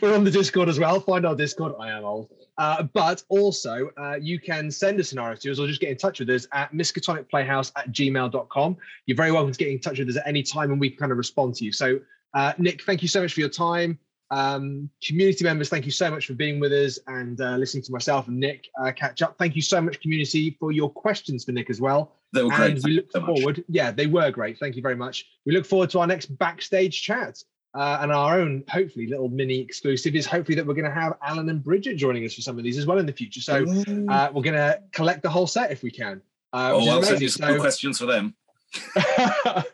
We're 0.00 0.14
on 0.14 0.24
the 0.24 0.30
Discord 0.32 0.68
as 0.68 0.78
well. 0.78 1.00
Find 1.00 1.24
our 1.24 1.36
Discord. 1.36 1.74
I 1.78 1.90
am 1.90 2.04
old. 2.04 2.30
Uh, 2.58 2.82
but 2.82 3.22
also, 3.28 3.90
uh, 3.96 4.16
you 4.20 4.40
can 4.40 4.70
send 4.70 4.98
a 4.98 5.04
scenario 5.04 5.36
to 5.36 5.52
us 5.52 5.60
or 5.60 5.68
just 5.68 5.80
get 5.80 5.90
in 5.90 5.96
touch 5.96 6.18
with 6.18 6.28
us 6.30 6.46
at 6.52 6.72
miskatonicplayhouse 6.72 7.70
at 7.76 7.92
gmail.com. 7.92 8.76
You're 9.06 9.16
very 9.16 9.30
welcome 9.30 9.52
to 9.52 9.58
get 9.58 9.68
in 9.68 9.78
touch 9.78 10.00
with 10.00 10.08
us 10.08 10.16
at 10.16 10.26
any 10.26 10.42
time 10.42 10.72
and 10.72 10.80
we 10.80 10.90
can 10.90 10.98
kind 10.98 11.12
of 11.12 11.18
respond 11.18 11.54
to 11.56 11.64
you. 11.64 11.70
So, 11.70 12.00
uh, 12.34 12.54
Nick, 12.58 12.82
thank 12.82 13.00
you 13.02 13.08
so 13.08 13.22
much 13.22 13.32
for 13.34 13.40
your 13.40 13.48
time. 13.48 13.98
Um, 14.30 14.90
community 15.02 15.44
members, 15.44 15.68
thank 15.68 15.86
you 15.86 15.92
so 15.92 16.10
much 16.10 16.26
for 16.26 16.34
being 16.34 16.60
with 16.60 16.72
us 16.72 16.98
and 17.06 17.40
uh, 17.40 17.56
listening 17.56 17.84
to 17.84 17.92
myself 17.92 18.28
and 18.28 18.38
Nick 18.38 18.68
uh, 18.82 18.92
catch 18.92 19.22
up. 19.22 19.36
Thank 19.38 19.54
you 19.56 19.62
so 19.62 19.80
much, 19.80 20.00
community, 20.00 20.56
for 20.58 20.72
your 20.72 20.90
questions 20.90 21.44
for 21.44 21.52
Nick 21.52 21.70
as 21.70 21.80
well. 21.80 22.16
They 22.32 22.42
were 22.42 22.50
great. 22.50 22.72
And 22.72 22.84
we 22.84 22.92
look 22.96 23.10
so 23.12 23.24
forward. 23.24 23.58
Much. 23.58 23.66
Yeah, 23.68 23.90
they 23.90 24.06
were 24.06 24.30
great. 24.30 24.58
Thank 24.58 24.76
you 24.76 24.82
very 24.82 24.96
much. 24.96 25.26
We 25.46 25.52
look 25.52 25.64
forward 25.64 25.90
to 25.90 26.00
our 26.00 26.06
next 26.06 26.26
backstage 26.38 27.00
chat. 27.00 27.42
Uh, 27.74 27.98
and 28.00 28.10
our 28.10 28.40
own, 28.40 28.64
hopefully, 28.68 29.06
little 29.06 29.28
mini 29.28 29.58
exclusive 29.58 30.14
is 30.14 30.26
hopefully 30.26 30.56
that 30.56 30.66
we're 30.66 30.74
going 30.74 30.84
to 30.84 30.90
have 30.90 31.14
Alan 31.22 31.48
and 31.48 31.62
Bridget 31.62 31.96
joining 31.96 32.24
us 32.24 32.34
for 32.34 32.40
some 32.40 32.56
of 32.56 32.64
these 32.64 32.78
as 32.78 32.86
well 32.86 32.98
in 32.98 33.06
the 33.06 33.12
future. 33.12 33.40
So 33.40 33.66
uh, 34.08 34.30
we're 34.32 34.42
going 34.42 34.54
to 34.54 34.80
collect 34.92 35.22
the 35.22 35.28
whole 35.28 35.46
set 35.46 35.70
if 35.70 35.82
we 35.82 35.90
can. 35.90 36.22
Uh, 36.52 36.72
oh, 36.74 36.88
I'll 36.88 37.02
send 37.02 37.20
you 37.20 37.28
some 37.28 37.48
so, 37.48 37.60
questions 37.60 37.98
for 37.98 38.06
them. 38.06 38.34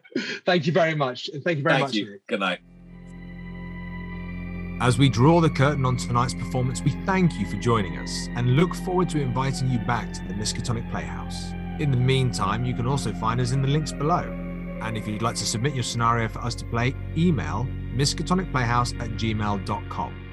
thank 0.45 0.67
you 0.67 0.73
very 0.73 0.95
much. 0.95 1.31
Thank 1.45 1.59
you 1.59 1.63
very 1.63 1.77
thank 1.77 1.87
much. 1.87 1.95
You. 1.95 2.19
Good 2.27 2.41
night. 2.41 2.61
As 4.81 4.99
we 4.99 5.09
draw 5.09 5.41
the 5.41 5.49
curtain 5.49 5.87
on 5.87 5.97
tonight's 5.97 6.35
performance, 6.35 6.83
we 6.83 6.91
thank 7.07 7.39
you 7.39 7.47
for 7.47 7.57
joining 7.57 7.97
us 7.99 8.29
and 8.35 8.57
look 8.57 8.75
forward 8.75 9.09
to 9.11 9.21
inviting 9.21 9.71
you 9.71 9.79
back 9.79 10.13
to 10.13 10.21
the 10.25 10.35
Miskatonic 10.35 10.91
Playhouse. 10.91 11.53
In 11.79 11.93
the 11.93 11.97
meantime, 11.97 12.65
you 12.65 12.75
can 12.75 12.87
also 12.87 13.13
find 13.15 13.41
us 13.41 13.53
in 13.53 13.63
the 13.63 13.69
links 13.69 13.93
below. 13.93 14.23
And 14.83 14.99
if 14.99 15.07
you'd 15.07 15.23
like 15.23 15.37
to 15.37 15.47
submit 15.47 15.75
your 15.75 15.85
scenario 15.85 16.29
for 16.29 16.41
us 16.41 16.57
to 16.57 16.65
play, 16.67 16.95
email 17.17 17.69
miskatonicplayhouse 17.95 18.99
at 19.01 19.11
gmail.com. 19.11 20.24